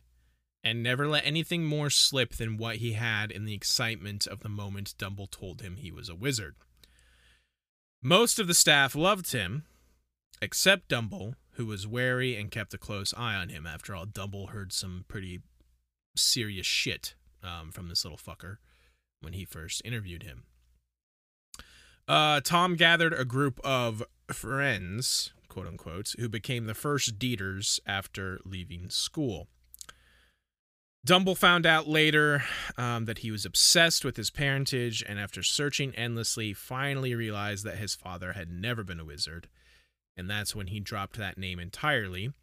and 0.63 0.83
never 0.83 1.07
let 1.07 1.25
anything 1.25 1.65
more 1.65 1.89
slip 1.89 2.35
than 2.35 2.57
what 2.57 2.77
he 2.77 2.93
had 2.93 3.31
in 3.31 3.45
the 3.45 3.53
excitement 3.53 4.27
of 4.27 4.41
the 4.41 4.49
moment 4.49 4.95
Dumble 4.97 5.27
told 5.27 5.61
him 5.61 5.77
he 5.77 5.91
was 5.91 6.09
a 6.09 6.15
wizard. 6.15 6.55
Most 8.01 8.39
of 8.39 8.47
the 8.47 8.53
staff 8.53 8.95
loved 8.95 9.31
him, 9.31 9.63
except 10.41 10.87
Dumble, 10.87 11.35
who 11.53 11.65
was 11.65 11.87
wary 11.87 12.35
and 12.35 12.51
kept 12.51 12.73
a 12.73 12.77
close 12.77 13.13
eye 13.15 13.35
on 13.35 13.49
him. 13.49 13.67
After 13.67 13.95
all, 13.95 14.05
Dumble 14.05 14.47
heard 14.47 14.71
some 14.73 15.05
pretty 15.07 15.41
serious 16.15 16.65
shit 16.65 17.15
um, 17.43 17.71
from 17.71 17.89
this 17.89 18.03
little 18.03 18.17
fucker 18.17 18.57
when 19.21 19.33
he 19.33 19.45
first 19.45 19.81
interviewed 19.85 20.23
him. 20.23 20.43
Uh, 22.07 22.41
Tom 22.41 22.75
gathered 22.75 23.13
a 23.13 23.25
group 23.25 23.59
of 23.63 24.03
friends, 24.31 25.31
quote 25.47 25.67
unquote, 25.67 26.13
who 26.19 26.27
became 26.27 26.65
the 26.65 26.73
first 26.73 27.19
Deeters 27.19 27.79
after 27.85 28.39
leaving 28.43 28.89
school. 28.89 29.47
Dumble 31.03 31.33
found 31.33 31.65
out 31.65 31.87
later 31.87 32.43
um, 32.77 33.05
that 33.05 33.19
he 33.19 33.31
was 33.31 33.43
obsessed 33.43 34.05
with 34.05 34.17
his 34.17 34.29
parentage, 34.29 35.03
and 35.07 35.19
after 35.19 35.41
searching 35.41 35.95
endlessly, 35.95 36.53
finally 36.53 37.15
realized 37.15 37.63
that 37.65 37.77
his 37.79 37.95
father 37.95 38.33
had 38.33 38.51
never 38.51 38.83
been 38.83 38.99
a 38.99 39.05
wizard. 39.05 39.47
And 40.15 40.29
that's 40.29 40.55
when 40.55 40.67
he 40.67 40.79
dropped 40.79 41.17
that 41.17 41.37
name 41.37 41.59
entirely 41.59 42.33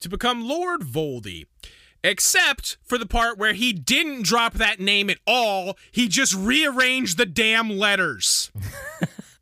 to 0.00 0.08
become 0.08 0.46
Lord 0.46 0.82
Voldy. 0.82 1.46
Except 2.04 2.78
for 2.82 2.98
the 2.98 3.06
part 3.06 3.38
where 3.38 3.52
he 3.52 3.72
didn't 3.72 4.24
drop 4.24 4.54
that 4.54 4.80
name 4.80 5.08
at 5.08 5.18
all, 5.26 5.76
he 5.90 6.08
just 6.08 6.34
rearranged 6.34 7.16
the 7.16 7.26
damn 7.26 7.70
letters. 7.70 8.50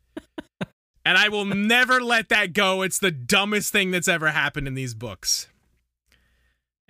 and 1.05 1.17
I 1.17 1.27
will 1.29 1.45
never 1.45 1.99
let 1.99 2.29
that 2.29 2.53
go. 2.53 2.83
It's 2.83 2.99
the 2.99 3.11
dumbest 3.11 3.71
thing 3.71 3.89
that's 3.89 4.07
ever 4.07 4.29
happened 4.29 4.67
in 4.67 4.75
these 4.75 4.93
books. 4.93 5.47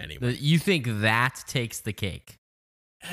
Anyway. 0.02 0.36
You 0.39 0.58
think 0.60 0.88
that 0.88 1.43
takes 1.47 1.80
the 1.80 1.93
cake? 1.93 2.38
Uh, 3.04 3.10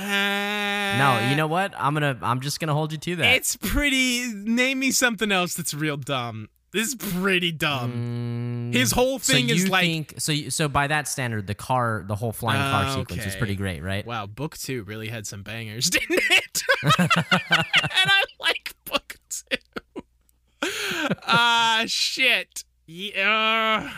No, 0.99 1.29
you 1.31 1.37
know 1.37 1.47
what? 1.47 1.73
I'm 1.77 1.95
gonna. 1.95 2.19
I'm 2.23 2.41
just 2.41 2.61
gonna 2.61 2.75
hold 2.75 2.93
you 2.93 2.99
to 2.99 3.17
that. 3.17 3.35
It's 3.37 3.57
pretty. 3.57 4.31
Name 4.33 4.79
me 4.81 4.91
something 4.91 5.33
else 5.33 5.55
that's 5.55 5.73
real 5.75 5.97
dumb. 5.97 6.49
This 6.71 6.89
is 6.89 6.95
pretty 6.97 7.51
dumb. 7.53 8.71
Mm, 8.73 8.75
His 8.75 8.93
whole 8.93 9.19
so 9.19 9.33
thing 9.33 9.49
is 9.49 9.65
you 9.65 9.71
like- 9.71 9.85
think- 9.85 10.15
so. 10.19 10.33
You, 10.33 10.51
so 10.51 10.69
by 10.69 10.87
that 10.89 11.09
standard, 11.09 11.47
the 11.47 11.55
car, 11.55 12.05
the 12.07 12.15
whole 12.17 12.33
flying 12.33 12.61
car 12.61 12.85
Ah, 12.85 12.95
sequence 12.97 13.25
is 13.25 13.35
pretty 13.37 13.57
great, 13.57 13.83
right? 13.83 14.05
Wow, 14.05 14.27
book 14.27 14.59
two 14.59 14.83
really 14.83 15.09
had 15.09 15.27
some 15.27 15.43
bangers, 15.43 15.89
didn't 15.91 16.21
it? 16.31 16.63
and 16.99 17.09
I 18.11 18.23
like 18.39 18.75
book 18.85 19.17
two. 19.31 19.57
Ah, 21.27 21.85
shit. 21.87 22.65
Yeah. 22.87 23.91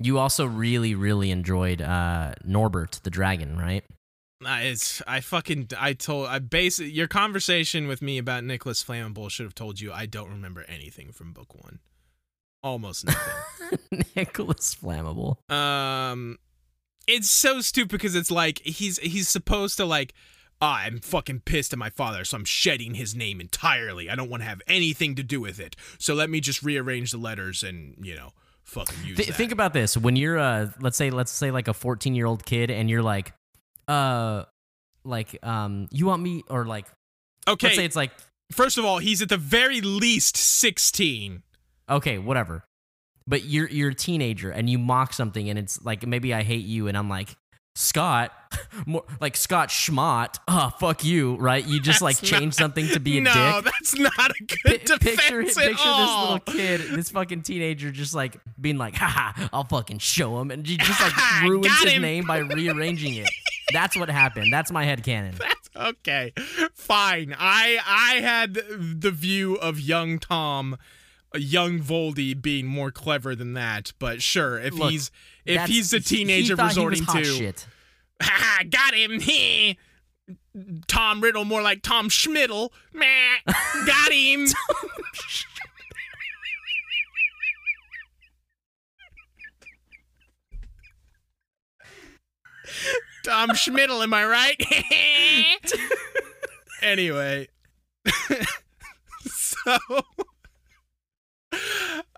You 0.00 0.18
also 0.18 0.46
really, 0.46 0.94
really 0.94 1.30
enjoyed 1.30 1.82
uh, 1.82 2.34
Norbert 2.44 3.00
the 3.02 3.10
dragon, 3.10 3.58
right? 3.58 3.84
It's 4.40 5.02
I 5.06 5.20
fucking 5.20 5.70
I 5.76 5.94
told 5.94 6.28
I 6.28 6.38
base 6.38 6.78
your 6.78 7.08
conversation 7.08 7.88
with 7.88 8.00
me 8.00 8.18
about 8.18 8.44
Nicholas 8.44 8.84
Flammable 8.84 9.28
should 9.30 9.44
have 9.44 9.54
told 9.54 9.80
you 9.80 9.92
I 9.92 10.06
don't 10.06 10.30
remember 10.30 10.64
anything 10.68 11.10
from 11.10 11.32
book 11.32 11.54
one, 11.56 11.80
almost 12.62 13.06
nothing. 13.06 14.04
Nicholas 14.16 14.76
Flammable. 14.76 15.38
um, 15.50 16.38
it's 17.08 17.30
so 17.30 17.60
stupid 17.60 17.90
because 17.90 18.14
it's 18.14 18.30
like 18.30 18.60
he's 18.60 18.98
he's 18.98 19.28
supposed 19.28 19.76
to 19.78 19.84
like 19.84 20.14
"Ah, 20.60 20.82
I'm 20.82 21.00
fucking 21.00 21.40
pissed 21.40 21.72
at 21.72 21.78
my 21.80 21.90
father, 21.90 22.24
so 22.24 22.36
I'm 22.36 22.44
shedding 22.44 22.94
his 22.94 23.16
name 23.16 23.40
entirely. 23.40 24.08
I 24.08 24.14
don't 24.14 24.30
want 24.30 24.44
to 24.44 24.48
have 24.48 24.62
anything 24.68 25.16
to 25.16 25.24
do 25.24 25.40
with 25.40 25.58
it. 25.58 25.74
So 25.98 26.14
let 26.14 26.30
me 26.30 26.40
just 26.40 26.62
rearrange 26.62 27.10
the 27.10 27.18
letters 27.18 27.64
and 27.64 27.96
you 28.00 28.14
know 28.14 28.30
fucking 28.68 29.04
use 29.04 29.16
Th- 29.16 29.28
that. 29.28 29.34
think 29.34 29.52
about 29.52 29.72
this: 29.72 29.96
when 29.96 30.14
you're, 30.16 30.38
uh, 30.38 30.70
let's 30.80 30.96
say, 30.96 31.10
let's 31.10 31.32
say, 31.32 31.50
like 31.50 31.68
a 31.68 31.74
14 31.74 32.14
year 32.14 32.26
old 32.26 32.44
kid, 32.44 32.70
and 32.70 32.88
you're 32.88 33.02
like, 33.02 33.32
uh, 33.88 34.44
like, 35.04 35.38
um, 35.42 35.88
you 35.90 36.06
want 36.06 36.22
me, 36.22 36.44
or 36.48 36.64
like, 36.64 36.86
okay, 37.48 37.66
let's 37.66 37.76
say 37.76 37.84
it's 37.84 37.96
like, 37.96 38.12
first 38.52 38.78
of 38.78 38.84
all, 38.84 38.98
he's 38.98 39.22
at 39.22 39.28
the 39.28 39.36
very 39.36 39.80
least 39.80 40.36
16. 40.36 41.42
okay, 41.90 42.18
whatever, 42.18 42.64
but 43.26 43.44
you're 43.44 43.68
you're 43.68 43.90
a 43.90 43.94
teenager 43.94 44.50
and 44.50 44.68
you 44.70 44.78
mock 44.78 45.12
something, 45.12 45.48
and 45.48 45.58
it's 45.58 45.82
like 45.82 46.06
maybe 46.06 46.32
I 46.32 46.42
hate 46.42 46.64
you, 46.64 46.86
and 46.88 46.96
I'm 46.96 47.08
like. 47.08 47.36
Scott, 47.78 48.32
more 48.86 49.04
like 49.20 49.36
Scott 49.36 49.68
Schmott. 49.68 50.38
Oh, 50.48 50.70
fuck 50.80 51.04
you, 51.04 51.36
right? 51.36 51.64
You 51.64 51.78
just 51.80 52.02
like 52.02 52.16
That's 52.18 52.28
change 52.28 52.54
something 52.54 52.88
to 52.88 52.98
be 52.98 53.18
a 53.18 53.20
no, 53.20 53.32
dick. 53.62 53.72
that's 53.72 53.96
not 53.96 54.12
a 54.18 54.42
good 54.42 54.84
defense 54.84 54.98
picture 55.00 55.38
picture 55.38 55.42
this 55.44 55.84
little 55.84 56.40
kid, 56.40 56.80
this 56.90 57.10
fucking 57.10 57.42
teenager, 57.42 57.92
just 57.92 58.14
like 58.16 58.36
being 58.60 58.78
like, 58.78 58.96
"Haha, 58.96 59.48
I'll 59.52 59.62
fucking 59.62 59.98
show 59.98 60.40
him," 60.40 60.50
and 60.50 60.66
he 60.66 60.76
just 60.78 61.00
like 61.00 61.42
ruins 61.42 61.68
his 61.82 61.92
him. 61.92 62.02
name 62.02 62.24
by 62.26 62.38
rearranging 62.38 63.14
it. 63.14 63.28
That's 63.72 63.96
what 63.96 64.10
happened. 64.10 64.52
That's 64.52 64.72
my 64.72 64.84
head 64.84 65.04
canon. 65.04 65.36
That's 65.38 65.70
okay. 65.76 66.32
Fine. 66.74 67.36
I 67.38 67.78
I 67.86 68.14
had 68.20 68.54
the 68.54 69.12
view 69.12 69.54
of 69.54 69.78
young 69.78 70.18
Tom, 70.18 70.78
uh, 71.34 71.38
young 71.38 71.80
Voldy 71.80 72.40
being 72.40 72.66
more 72.66 72.90
clever 72.90 73.34
than 73.34 73.54
that. 73.54 73.92
But 73.98 74.22
sure, 74.22 74.58
if 74.58 74.74
Look, 74.74 74.90
he's 74.90 75.10
if 75.44 75.66
he's 75.66 75.92
a 75.92 76.00
teenager 76.00 76.56
he 76.56 76.62
he 76.62 76.68
resorting 76.68 77.06
to, 77.06 77.24
shit. 77.24 77.66
ha 78.22 78.62
got 78.70 78.94
him. 78.94 79.20
He 79.20 79.78
Tom 80.86 81.20
Riddle, 81.20 81.44
more 81.44 81.62
like 81.62 81.82
Tom 81.82 82.08
Schmiddle. 82.08 82.70
Meh. 82.92 83.06
Got 83.86 84.12
him. 84.12 84.46
Tom 93.24 93.50
Schmiddle, 93.50 94.02
am 94.02 94.14
I 94.14 94.24
right? 94.26 94.56
anyway, 96.82 97.48
so 99.26 99.76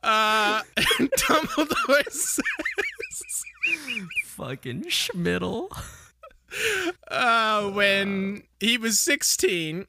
uh, 0.03 0.63
Dumbledore 0.77 2.11
says, 2.11 2.41
fucking 4.25 4.85
Schmiddle. 4.85 5.69
uh, 7.09 7.71
when 7.71 8.43
he 8.59 8.79
was 8.79 8.99
16, 8.99 9.87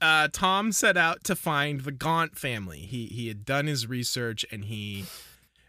uh, 0.00 0.28
Tom 0.32 0.72
set 0.72 0.96
out 0.96 1.24
to 1.24 1.36
find 1.36 1.80
the 1.80 1.92
Gaunt 1.92 2.38
family. 2.38 2.80
He 2.80 3.06
he 3.06 3.28
had 3.28 3.44
done 3.44 3.66
his 3.66 3.86
research 3.86 4.44
and 4.50 4.64
he 4.64 5.04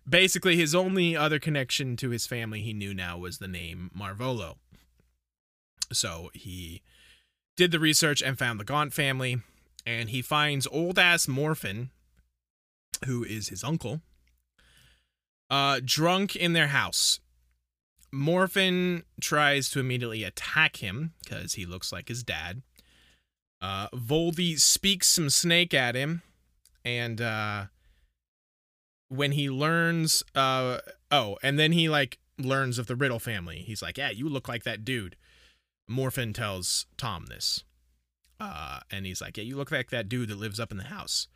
basically 0.08 0.56
his 0.56 0.74
only 0.74 1.16
other 1.16 1.40
connection 1.40 1.96
to 1.98 2.10
his 2.10 2.26
family 2.28 2.62
he 2.62 2.74
knew 2.74 2.94
now 2.94 3.18
was 3.18 3.38
the 3.38 3.48
name 3.48 3.92
Marvolo. 3.98 4.56
So 5.92 6.30
he 6.34 6.82
did 7.58 7.72
the 7.72 7.80
research 7.80 8.22
and 8.22 8.40
found 8.40 8.60
the 8.60 8.64
Gaunt 8.64 8.94
family, 8.94 9.42
and 9.86 10.10
he 10.10 10.22
finds 10.22 10.66
old 10.68 10.98
ass 10.98 11.28
Morphin, 11.28 11.92
who 13.06 13.24
is 13.24 13.50
his 13.50 13.64
uncle, 13.64 14.02
uh, 15.50 15.80
drunk 15.84 16.36
in 16.36 16.54
their 16.54 16.68
house. 16.68 17.20
Morphin 18.12 19.04
tries 19.22 19.70
to 19.70 19.80
immediately 19.80 20.24
attack 20.24 20.78
him 20.78 21.14
because 21.24 21.54
he 21.54 21.66
looks 21.66 21.92
like 21.92 22.10
his 22.10 22.24
dad. 22.24 22.62
Uh, 23.62 23.88
Voldy 23.90 24.60
speaks 24.60 25.08
some 25.08 25.30
snake 25.30 25.74
at 25.74 25.96
him, 25.96 26.24
and 26.84 27.22
uh, 27.22 27.66
when 29.08 29.34
he 29.34 29.50
learns, 29.50 30.24
uh, 30.36 30.80
oh, 31.12 31.38
and 31.44 31.60
then 31.60 31.72
he 31.72 31.88
like 31.88 32.18
learns 32.38 32.80
of 32.80 32.88
the 32.88 32.96
Riddle 32.96 33.20
family. 33.20 33.60
He's 33.60 33.82
like, 33.82 33.98
"Yeah, 33.98 34.10
you 34.10 34.28
look 34.28 34.48
like 34.48 34.64
that 34.64 34.84
dude." 34.84 35.16
Morphin 35.88 36.34
tells 36.34 36.86
Tom 36.98 37.26
this, 37.28 37.64
uh, 38.40 38.80
and 38.90 39.06
he's 39.06 39.22
like, 39.22 39.38
"Yeah, 39.38 39.44
you 39.44 39.58
look 39.58 39.72
like 39.72 39.90
that 39.92 40.10
dude 40.10 40.30
that 40.30 40.40
lives 40.40 40.60
up 40.60 40.72
in 40.72 40.78
the 40.78 40.86
house." 40.86 41.28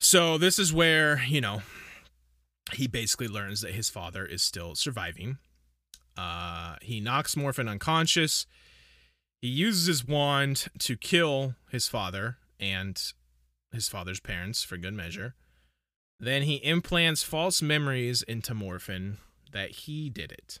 So 0.00 0.38
this 0.38 0.58
is 0.58 0.72
where 0.72 1.22
you 1.26 1.40
know 1.40 1.62
he 2.72 2.86
basically 2.86 3.28
learns 3.28 3.60
that 3.62 3.72
his 3.72 3.88
father 3.88 4.24
is 4.24 4.42
still 4.42 4.74
surviving. 4.74 5.38
Uh, 6.16 6.76
he 6.82 7.00
knocks 7.00 7.36
Morphin 7.36 7.68
unconscious. 7.68 8.46
He 9.40 9.48
uses 9.48 9.86
his 9.86 10.06
wand 10.06 10.66
to 10.80 10.96
kill 10.96 11.54
his 11.70 11.86
father 11.86 12.38
and 12.58 13.00
his 13.72 13.88
father's 13.88 14.20
parents 14.20 14.64
for 14.64 14.76
good 14.76 14.94
measure. 14.94 15.34
Then 16.18 16.42
he 16.42 16.56
implants 16.56 17.22
false 17.22 17.62
memories 17.62 18.22
into 18.22 18.52
Morphin 18.52 19.18
that 19.52 19.70
he 19.70 20.10
did 20.10 20.32
it. 20.32 20.58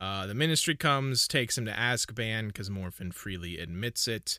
Uh, 0.00 0.26
the 0.26 0.34
ministry 0.34 0.76
comes, 0.76 1.28
takes 1.28 1.58
him 1.58 1.66
to 1.66 1.72
Azkaban 1.72 2.46
because 2.46 2.70
Morphin 2.70 3.12
freely 3.12 3.58
admits 3.58 4.08
it. 4.08 4.38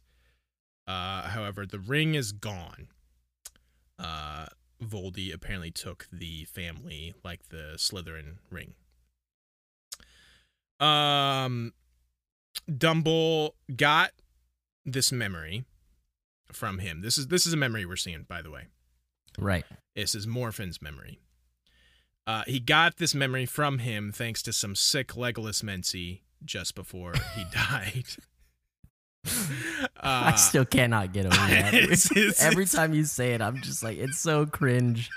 Uh, 0.88 1.24
however, 1.24 1.66
the 1.66 1.80
ring 1.80 2.16
is 2.16 2.32
gone. 2.32 2.88
Uh, 4.00 4.48
Voldy 4.82 5.34
apparently 5.34 5.72
took 5.72 6.08
the 6.12 6.46
family 6.46 7.14
like 7.24 7.50
the 7.50 7.74
Slytherin 7.76 8.38
ring. 8.50 8.74
Um, 10.80 11.74
Dumble 12.70 13.56
got 13.76 14.12
this 14.86 15.12
memory 15.12 15.66
from 16.52 16.80
him. 16.80 17.02
This 17.02 17.18
is 17.18 17.28
this 17.28 17.46
is 17.46 17.54
a 17.54 17.58
memory 17.58 17.86
we're 17.86 17.98
seeing, 17.98 18.24
by 18.24 18.42
the 18.42 18.50
way. 18.52 18.68
Right. 19.38 19.66
This 19.96 20.16
is 20.16 20.26
Morphin's 20.26 20.82
memory. 20.82 21.20
Uh, 22.26 22.44
he 22.46 22.60
got 22.60 22.98
this 22.98 23.16
memory 23.16 23.46
from 23.46 23.80
him 23.80 24.12
thanks 24.12 24.42
to 24.44 24.54
some 24.54 24.76
sick 24.76 25.10
Legolas 25.10 25.64
Mency 25.64 26.22
just 26.46 26.76
before 26.76 27.14
he 27.36 27.44
died. 27.52 28.06
I 30.02 30.30
Uh, 30.32 30.36
still 30.36 30.66
cannot 30.66 31.14
get 31.14 31.26
over 31.26 31.36
that. 31.36 31.74
it's- 31.74 32.12
it's- 32.12 32.42
Every 32.42 32.64
it's- 32.64 32.74
time 32.74 32.94
you 32.94 33.04
say 33.06 33.34
it, 33.34 33.42
I'm 33.42 33.62
just 33.62 33.84
like, 33.84 33.98
it's 33.98 34.18
so 34.20 34.46
cringe. 34.46 35.10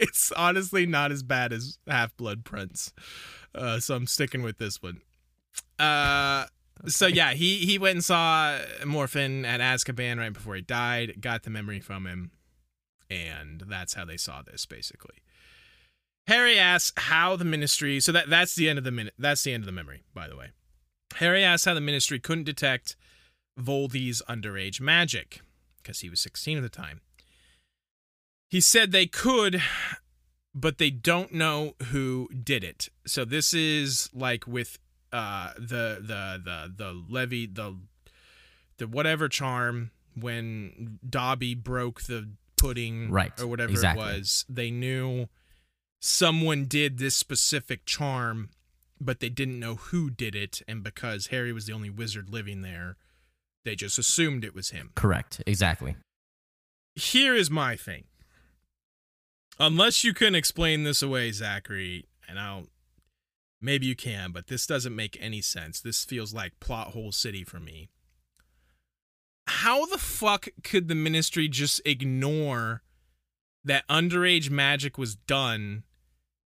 it's 0.00 0.32
honestly 0.32 0.86
not 0.86 1.12
as 1.12 1.22
bad 1.22 1.52
as 1.52 1.78
Half 1.86 2.16
Blood 2.16 2.44
Prince, 2.44 2.92
uh, 3.54 3.78
so 3.80 3.94
I'm 3.94 4.06
sticking 4.06 4.42
with 4.42 4.58
this 4.58 4.82
one. 4.82 5.00
Uh, 5.78 6.46
so 6.86 7.06
yeah, 7.06 7.32
he 7.34 7.58
he 7.66 7.78
went 7.78 7.96
and 7.96 8.04
saw 8.04 8.58
Morphin 8.84 9.44
at 9.44 9.60
Azkaban 9.60 10.18
right 10.18 10.32
before 10.32 10.56
he 10.56 10.62
died, 10.62 11.20
got 11.20 11.42
the 11.44 11.50
memory 11.50 11.78
from 11.80 12.06
him, 12.06 12.30
and 13.08 13.64
that's 13.68 13.94
how 13.94 14.04
they 14.04 14.16
saw 14.16 14.42
this 14.42 14.66
basically. 14.66 15.16
Harry 16.26 16.58
asks 16.58 16.92
how 17.04 17.36
the 17.36 17.44
ministry. 17.44 18.00
So 18.00 18.12
that 18.12 18.28
that's 18.30 18.54
the 18.54 18.68
end 18.68 18.78
of 18.78 18.84
the 18.84 18.90
minute. 18.92 19.14
That's 19.18 19.42
the 19.42 19.52
end 19.52 19.62
of 19.62 19.66
the 19.66 19.72
memory, 19.72 20.02
by 20.14 20.28
the 20.28 20.36
way. 20.36 20.50
Harry 21.16 21.42
asks 21.44 21.64
how 21.64 21.74
the 21.74 21.80
ministry 21.80 22.18
couldn't 22.20 22.44
detect 22.44 22.96
Voldy's 23.60 24.22
underage 24.28 24.80
magic 24.80 25.40
because 25.82 26.00
he 26.00 26.10
was 26.10 26.20
16 26.20 26.58
at 26.58 26.62
the 26.62 26.68
time. 26.68 27.00
He 28.48 28.60
said 28.60 28.90
they 28.90 29.06
could, 29.06 29.62
but 30.54 30.78
they 30.78 30.90
don't 30.90 31.32
know 31.32 31.74
who 31.90 32.28
did 32.28 32.64
it. 32.64 32.88
So 33.06 33.24
this 33.24 33.54
is 33.54 34.10
like 34.12 34.46
with 34.46 34.78
uh 35.12 35.52
the 35.56 35.98
the 36.00 36.40
the 36.44 36.72
the 36.76 37.04
levy 37.08 37.46
the 37.46 37.76
the 38.78 38.86
whatever 38.86 39.28
charm 39.28 39.90
when 40.14 40.98
Dobby 41.08 41.54
broke 41.54 42.02
the 42.02 42.30
pudding 42.56 43.10
Right, 43.10 43.32
or 43.40 43.46
whatever 43.46 43.70
exactly. 43.70 44.02
it 44.02 44.18
was. 44.18 44.44
They 44.48 44.70
knew 44.70 45.28
someone 46.00 46.66
did 46.66 46.98
this 46.98 47.14
specific 47.14 47.84
charm, 47.86 48.50
but 49.00 49.20
they 49.20 49.28
didn't 49.28 49.60
know 49.60 49.76
who 49.76 50.10
did 50.10 50.34
it, 50.34 50.62
and 50.66 50.82
because 50.82 51.28
Harry 51.28 51.52
was 51.52 51.66
the 51.66 51.72
only 51.72 51.90
wizard 51.90 52.30
living 52.30 52.62
there, 52.62 52.96
they 53.64 53.74
just 53.74 53.98
assumed 53.98 54.44
it 54.44 54.54
was 54.54 54.70
him 54.70 54.90
Correct. 54.94 55.42
Exactly. 55.46 55.96
here 56.94 57.34
is 57.34 57.50
my 57.50 57.76
thing. 57.76 58.04
Unless 59.58 60.04
you 60.04 60.14
can 60.14 60.34
explain 60.34 60.84
this 60.84 61.02
away, 61.02 61.30
Zachary, 61.32 62.06
and 62.26 62.38
I'll 62.40 62.64
maybe 63.60 63.86
you 63.86 63.94
can, 63.94 64.32
but 64.32 64.46
this 64.46 64.66
doesn't 64.66 64.96
make 64.96 65.18
any 65.20 65.42
sense. 65.42 65.80
This 65.80 66.04
feels 66.04 66.32
like 66.32 66.60
plot 66.60 66.88
hole 66.88 67.12
city 67.12 67.44
for 67.44 67.60
me. 67.60 67.90
How 69.46 69.84
the 69.84 69.98
fuck 69.98 70.48
could 70.62 70.88
the 70.88 70.94
ministry 70.94 71.48
just 71.48 71.82
ignore 71.84 72.82
that 73.64 73.86
underage 73.88 74.48
magic 74.48 74.96
was 74.96 75.14
done 75.14 75.82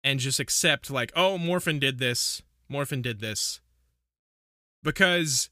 and 0.04 0.20
just 0.20 0.40
accept 0.40 0.90
like, 0.90 1.12
oh, 1.16 1.38
Morphin 1.38 1.80
did 1.80 2.00
this, 2.00 2.42
Morphin 2.70 3.02
did 3.02 3.20
this? 3.20 3.60
Because 4.84 5.50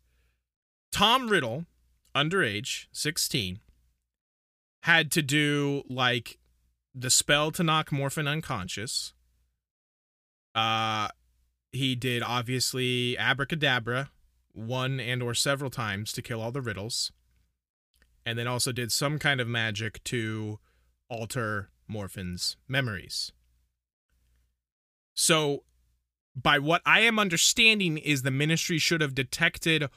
Tom 0.91 1.29
Riddle, 1.29 1.65
underage, 2.15 2.87
16, 2.91 3.59
had 4.83 5.11
to 5.11 5.21
do 5.21 5.83
like 5.89 6.37
the 6.93 7.09
spell 7.09 7.51
to 7.51 7.63
knock 7.63 7.91
Morphin 7.91 8.27
unconscious. 8.27 9.13
Uh 10.53 11.07
he 11.71 11.95
did 11.95 12.21
obviously 12.21 13.17
abracadabra 13.17 14.09
one 14.53 14.99
and 14.99 15.23
or 15.23 15.33
several 15.33 15.69
times 15.69 16.11
to 16.11 16.21
kill 16.21 16.41
all 16.41 16.51
the 16.51 16.61
riddles. 16.61 17.11
And 18.25 18.37
then 18.37 18.47
also 18.47 18.71
did 18.71 18.91
some 18.91 19.17
kind 19.17 19.39
of 19.39 19.47
magic 19.47 20.03
to 20.05 20.59
alter 21.09 21.69
Morphin's 21.87 22.57
memories. 22.67 23.31
So, 25.13 25.63
by 26.35 26.59
what 26.59 26.81
I 26.85 27.01
am 27.01 27.19
understanding, 27.19 27.97
is 27.97 28.21
the 28.21 28.31
ministry 28.31 28.77
should 28.77 29.01
have 29.01 29.15
detected 29.15 29.89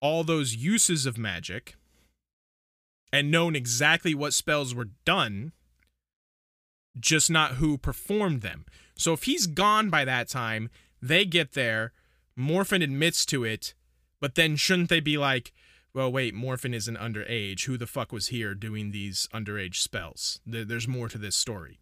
all 0.00 0.24
those 0.24 0.56
uses 0.56 1.06
of 1.06 1.18
magic 1.18 1.76
and 3.12 3.30
known 3.30 3.56
exactly 3.56 4.14
what 4.14 4.34
spells 4.34 4.74
were 4.74 4.88
done, 5.04 5.52
just 6.98 7.30
not 7.30 7.52
who 7.52 7.76
performed 7.76 8.42
them. 8.42 8.64
So, 8.96 9.12
if 9.12 9.24
he's 9.24 9.46
gone 9.46 9.90
by 9.90 10.04
that 10.04 10.28
time, 10.28 10.70
they 11.00 11.24
get 11.24 11.52
there, 11.52 11.92
Morphin 12.36 12.82
admits 12.82 13.24
to 13.26 13.44
it, 13.44 13.74
but 14.20 14.34
then 14.34 14.56
shouldn't 14.56 14.88
they 14.88 15.00
be 15.00 15.16
like, 15.16 15.52
well, 15.92 16.12
wait, 16.12 16.34
Morphin 16.34 16.72
isn't 16.72 16.98
underage. 16.98 17.64
Who 17.64 17.76
the 17.76 17.86
fuck 17.86 18.12
was 18.12 18.28
here 18.28 18.54
doing 18.54 18.90
these 18.90 19.28
underage 19.34 19.76
spells? 19.76 20.40
There's 20.46 20.86
more 20.86 21.08
to 21.08 21.18
this 21.18 21.34
story. 21.34 21.79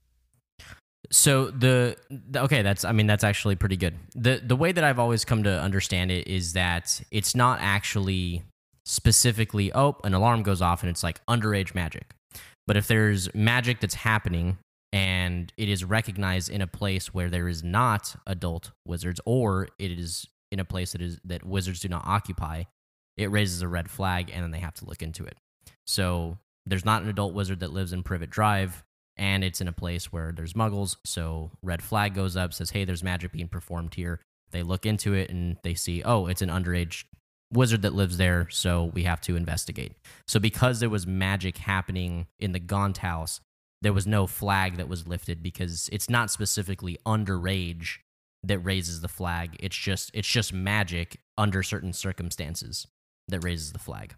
So 1.10 1.46
the, 1.46 1.96
the 2.10 2.42
okay, 2.42 2.62
that's 2.62 2.84
I 2.84 2.92
mean 2.92 3.06
that's 3.06 3.24
actually 3.24 3.56
pretty 3.56 3.76
good. 3.76 3.94
The 4.14 4.40
the 4.44 4.56
way 4.56 4.72
that 4.72 4.84
I've 4.84 4.98
always 4.98 5.24
come 5.24 5.42
to 5.44 5.60
understand 5.60 6.10
it 6.10 6.28
is 6.28 6.52
that 6.52 7.00
it's 7.10 7.34
not 7.34 7.60
actually 7.62 8.42
specifically 8.84 9.72
oh 9.74 9.96
an 10.04 10.14
alarm 10.14 10.42
goes 10.42 10.62
off 10.62 10.82
and 10.82 10.90
it's 10.90 11.02
like 11.02 11.24
underage 11.26 11.74
magic. 11.74 12.14
But 12.66 12.76
if 12.76 12.86
there's 12.86 13.32
magic 13.34 13.80
that's 13.80 13.94
happening 13.94 14.58
and 14.92 15.52
it 15.56 15.68
is 15.68 15.84
recognized 15.84 16.50
in 16.50 16.60
a 16.60 16.66
place 16.66 17.12
where 17.14 17.30
there 17.30 17.48
is 17.48 17.62
not 17.62 18.14
adult 18.26 18.72
wizards 18.86 19.20
or 19.24 19.68
it 19.78 19.90
is 19.90 20.26
in 20.50 20.60
a 20.60 20.64
place 20.64 20.92
that 20.92 21.00
is 21.00 21.18
that 21.24 21.44
wizards 21.44 21.80
do 21.80 21.88
not 21.88 22.04
occupy, 22.06 22.64
it 23.16 23.30
raises 23.30 23.62
a 23.62 23.68
red 23.68 23.90
flag 23.90 24.30
and 24.32 24.42
then 24.42 24.50
they 24.50 24.60
have 24.60 24.74
to 24.74 24.84
look 24.84 25.02
into 25.02 25.24
it. 25.24 25.36
So 25.86 26.36
there's 26.66 26.84
not 26.84 27.02
an 27.02 27.08
adult 27.08 27.32
wizard 27.32 27.60
that 27.60 27.72
lives 27.72 27.94
in 27.94 28.02
Privet 28.02 28.30
Drive 28.30 28.84
and 29.18 29.42
it's 29.42 29.60
in 29.60 29.68
a 29.68 29.72
place 29.72 30.12
where 30.12 30.32
there's 30.32 30.54
muggles. 30.54 30.96
So 31.04 31.50
red 31.62 31.82
flag 31.82 32.14
goes 32.14 32.36
up, 32.36 32.54
says, 32.54 32.70
"Hey, 32.70 32.84
there's 32.84 33.02
magic 33.02 33.32
being 33.32 33.48
performed 33.48 33.94
here." 33.94 34.20
They 34.50 34.62
look 34.62 34.86
into 34.86 35.12
it 35.14 35.30
and 35.30 35.56
they 35.62 35.74
see, 35.74 36.02
"Oh, 36.02 36.26
it's 36.26 36.42
an 36.42 36.48
underage 36.48 37.04
wizard 37.52 37.82
that 37.82 37.94
lives 37.94 38.16
there, 38.16 38.48
so 38.50 38.84
we 38.84 39.04
have 39.04 39.20
to 39.22 39.36
investigate." 39.36 39.96
So 40.26 40.38
because 40.40 40.80
there 40.80 40.90
was 40.90 41.06
magic 41.06 41.58
happening 41.58 42.26
in 42.38 42.52
the 42.52 42.60
Gaunt 42.60 42.98
house, 42.98 43.40
there 43.82 43.92
was 43.92 44.06
no 44.06 44.26
flag 44.26 44.76
that 44.76 44.88
was 44.88 45.06
lifted 45.06 45.42
because 45.42 45.88
it's 45.92 46.08
not 46.08 46.30
specifically 46.30 46.98
underage 47.06 47.98
that 48.42 48.58
raises 48.60 49.00
the 49.00 49.08
flag. 49.08 49.56
It's 49.60 49.76
just 49.76 50.10
it's 50.14 50.28
just 50.28 50.52
magic 50.52 51.20
under 51.36 51.62
certain 51.62 51.92
circumstances 51.92 52.86
that 53.28 53.44
raises 53.44 53.72
the 53.72 53.78
flag. 53.78 54.14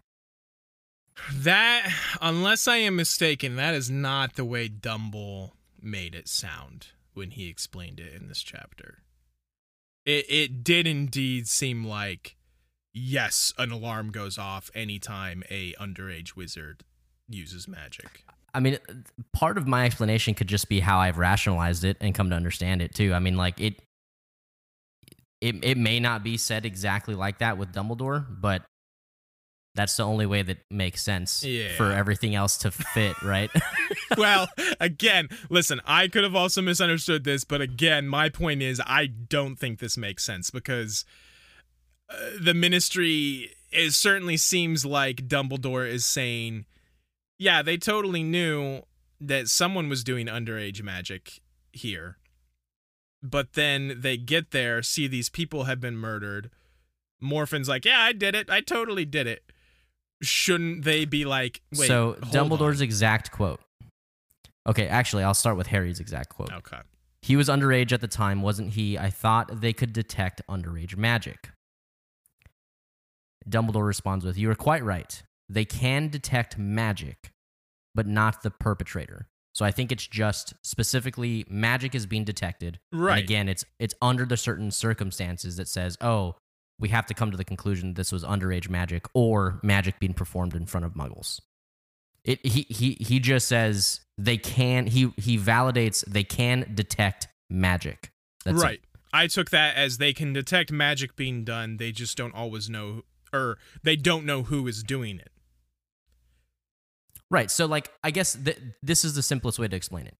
That, 1.33 1.91
unless 2.21 2.67
I 2.67 2.77
am 2.77 2.95
mistaken, 2.95 3.55
that 3.55 3.73
is 3.73 3.89
not 3.89 4.35
the 4.35 4.45
way 4.45 4.67
Dumble 4.67 5.55
made 5.81 6.15
it 6.15 6.27
sound 6.27 6.87
when 7.13 7.31
he 7.31 7.47
explained 7.47 7.99
it 7.99 8.13
in 8.13 8.27
this 8.27 8.41
chapter. 8.41 8.99
It 10.05 10.25
it 10.29 10.63
did 10.63 10.87
indeed 10.87 11.47
seem 11.47 11.85
like 11.85 12.35
yes, 12.93 13.53
an 13.57 13.71
alarm 13.71 14.11
goes 14.11 14.37
off 14.37 14.69
anytime 14.73 15.43
a 15.49 15.73
underage 15.73 16.35
wizard 16.35 16.83
uses 17.29 17.67
magic. 17.67 18.25
I 18.53 18.59
mean, 18.59 18.77
part 19.31 19.57
of 19.57 19.67
my 19.67 19.85
explanation 19.85 20.33
could 20.33 20.47
just 20.47 20.67
be 20.67 20.81
how 20.81 20.99
I've 20.99 21.17
rationalized 21.17 21.83
it 21.83 21.97
and 22.01 22.13
come 22.13 22.29
to 22.31 22.35
understand 22.35 22.81
it 22.81 22.93
too. 22.93 23.13
I 23.13 23.19
mean, 23.19 23.37
like 23.37 23.59
it 23.61 23.81
it 25.39 25.63
it 25.63 25.77
may 25.77 25.99
not 25.99 26.23
be 26.23 26.37
said 26.37 26.65
exactly 26.65 27.15
like 27.15 27.39
that 27.39 27.57
with 27.57 27.71
Dumbledore, 27.73 28.25
but 28.29 28.63
that's 29.75 29.95
the 29.95 30.03
only 30.03 30.25
way 30.25 30.41
that 30.41 30.57
makes 30.69 31.01
sense 31.01 31.43
Yeah. 31.43 31.75
for 31.77 31.91
everything 31.91 32.35
else 32.35 32.57
to 32.57 32.71
fit, 32.71 33.21
right? 33.23 33.49
well, 34.17 34.47
again, 34.79 35.29
listen, 35.49 35.79
I 35.85 36.07
could 36.09 36.23
have 36.23 36.35
also 36.35 36.61
misunderstood 36.61 37.23
this, 37.23 37.43
but 37.43 37.61
again, 37.61 38.07
my 38.07 38.29
point 38.29 38.61
is 38.61 38.81
I 38.85 39.07
don't 39.07 39.55
think 39.57 39.79
this 39.79 39.97
makes 39.97 40.23
sense 40.25 40.49
because 40.49 41.05
uh, 42.09 42.15
the 42.41 42.53
ministry 42.53 43.51
it 43.71 43.91
certainly 43.93 44.35
seems 44.35 44.85
like 44.85 45.27
Dumbledore 45.29 45.87
is 45.89 46.05
saying, 46.05 46.65
yeah, 47.39 47.61
they 47.61 47.77
totally 47.77 48.23
knew 48.23 48.81
that 49.21 49.47
someone 49.47 49.87
was 49.87 50.03
doing 50.03 50.27
underage 50.27 50.83
magic 50.83 51.39
here. 51.71 52.17
But 53.23 53.53
then 53.53 54.01
they 54.01 54.17
get 54.17 54.51
there, 54.51 54.81
see 54.81 55.07
these 55.07 55.29
people 55.29 55.63
have 55.65 55.79
been 55.79 55.95
murdered. 55.95 56.49
Morphin's 57.23 57.69
like, 57.69 57.85
"Yeah, 57.85 57.99
I 58.01 58.13
did 58.13 58.33
it. 58.33 58.49
I 58.49 58.61
totally 58.61 59.05
did 59.05 59.27
it." 59.27 59.50
Shouldn't 60.21 60.83
they 60.83 61.05
be 61.05 61.25
like, 61.25 61.61
"Wait, 61.75 61.87
so 61.87 62.17
Dumbledore's 62.21 62.81
on. 62.81 62.85
exact 62.85 63.31
quote. 63.31 63.59
Okay, 64.67 64.87
actually, 64.87 65.23
I'll 65.23 65.33
start 65.33 65.57
with 65.57 65.67
Harry's 65.67 65.99
exact 65.99 66.29
quote. 66.29 66.51
Okay. 66.51 66.77
He 67.23 67.35
was 67.35 67.49
underage 67.49 67.91
at 67.91 68.01
the 68.01 68.07
time, 68.07 68.41
wasn't 68.41 68.73
he? 68.73 68.97
I 68.97 69.09
thought 69.09 69.61
they 69.61 69.73
could 69.73 69.93
detect 69.93 70.41
underage 70.49 70.97
magic. 70.97 71.49
Dumbledore 73.49 73.85
responds 73.85 74.25
with, 74.25 74.37
You 74.37 74.49
are 74.51 74.55
quite 74.55 74.83
right. 74.83 75.21
They 75.49 75.65
can 75.65 76.07
detect 76.09 76.57
magic, 76.57 77.31
but 77.93 78.07
not 78.07 78.43
the 78.43 78.51
perpetrator. 78.51 79.27
So 79.53 79.65
I 79.65 79.71
think 79.71 79.91
it's 79.91 80.07
just 80.07 80.53
specifically 80.63 81.45
magic 81.49 81.93
is 81.93 82.05
being 82.05 82.23
detected. 82.23 82.79
Right. 82.91 83.19
And 83.19 83.23
again, 83.23 83.49
it's 83.49 83.65
it's 83.79 83.93
under 84.01 84.25
the 84.25 84.37
certain 84.37 84.71
circumstances 84.71 85.57
that 85.57 85.67
says, 85.67 85.97
oh, 85.99 86.35
we 86.81 86.89
have 86.89 87.05
to 87.05 87.13
come 87.13 87.31
to 87.31 87.37
the 87.37 87.45
conclusion 87.45 87.89
that 87.89 87.95
this 87.95 88.11
was 88.11 88.23
underage 88.25 88.69
magic 88.69 89.05
or 89.13 89.59
magic 89.63 89.99
being 89.99 90.13
performed 90.13 90.55
in 90.55 90.65
front 90.65 90.85
of 90.85 90.93
muggles. 90.93 91.39
It 92.25 92.45
he 92.45 92.65
he 92.69 92.97
he 92.99 93.19
just 93.19 93.47
says 93.47 94.01
they 94.17 94.37
can 94.37 94.87
he 94.87 95.13
he 95.17 95.37
validates 95.37 96.03
they 96.05 96.23
can 96.23 96.71
detect 96.73 97.27
magic. 97.49 98.11
That's 98.43 98.61
it. 98.61 98.65
right. 98.65 98.81
I 99.13 99.27
took 99.27 99.49
that 99.49 99.75
as 99.75 99.97
they 99.97 100.13
can 100.13 100.33
detect 100.33 100.71
magic 100.71 101.15
being 101.15 101.43
done. 101.43 101.77
They 101.77 101.91
just 101.91 102.17
don't 102.17 102.33
always 102.33 102.69
know, 102.69 103.01
or 103.33 103.57
they 103.83 103.95
don't 103.95 104.25
know 104.25 104.43
who 104.43 104.67
is 104.67 104.83
doing 104.83 105.19
it. 105.19 105.31
Right. 107.29 107.49
So, 107.49 107.65
like, 107.65 107.89
I 108.03 108.11
guess 108.11 108.33
th- 108.35 108.59
this 108.83 109.03
is 109.05 109.15
the 109.15 109.21
simplest 109.21 109.57
way 109.59 109.67
to 109.67 109.75
explain 109.75 110.05
it. 110.05 110.15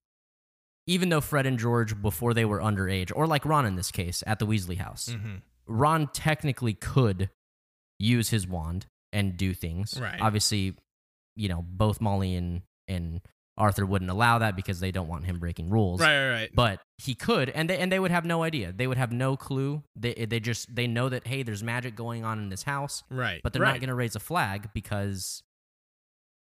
Even 0.87 1.09
though 1.09 1.21
Fred 1.21 1.45
and 1.45 1.59
George, 1.59 2.01
before 2.01 2.33
they 2.33 2.45
were 2.45 2.59
underage, 2.59 3.11
or 3.15 3.27
like 3.27 3.45
Ron 3.45 3.65
in 3.65 3.75
this 3.75 3.91
case 3.91 4.23
at 4.25 4.39
the 4.39 4.47
Weasley 4.47 4.77
house, 4.77 5.09
Mm-hmm. 5.09 5.35
Ron 5.71 6.07
technically 6.13 6.73
could 6.73 7.29
use 7.99 8.29
his 8.29 8.47
wand 8.47 8.87
and 9.13 9.37
do 9.37 9.53
things. 9.53 9.99
Right. 9.99 10.19
Obviously, 10.21 10.75
you 11.35 11.49
know, 11.49 11.63
both 11.67 12.01
Molly 12.01 12.35
and, 12.35 12.61
and 12.87 13.21
Arthur 13.57 13.85
wouldn't 13.85 14.09
allow 14.09 14.39
that 14.39 14.55
because 14.55 14.79
they 14.79 14.91
don't 14.91 15.07
want 15.07 15.25
him 15.25 15.39
breaking 15.39 15.69
rules. 15.69 16.01
Right, 16.01 16.27
right, 16.27 16.33
right. 16.33 16.49
But 16.53 16.79
he 16.97 17.13
could, 17.15 17.49
and 17.49 17.69
they 17.69 17.77
and 17.77 17.91
they 17.91 17.99
would 17.99 18.11
have 18.11 18.25
no 18.25 18.43
idea. 18.43 18.71
They 18.71 18.87
would 18.87 18.97
have 18.97 19.11
no 19.11 19.35
clue. 19.35 19.83
They 19.95 20.13
they 20.13 20.39
just 20.39 20.73
they 20.73 20.87
know 20.87 21.09
that 21.09 21.27
hey, 21.27 21.43
there's 21.43 21.63
magic 21.63 21.95
going 21.95 22.23
on 22.23 22.39
in 22.39 22.49
this 22.49 22.63
house, 22.63 23.03
right. 23.09 23.41
but 23.43 23.53
they're 23.53 23.61
right. 23.61 23.73
not 23.73 23.79
going 23.79 23.89
to 23.89 23.95
raise 23.95 24.15
a 24.15 24.19
flag 24.19 24.69
because 24.73 25.43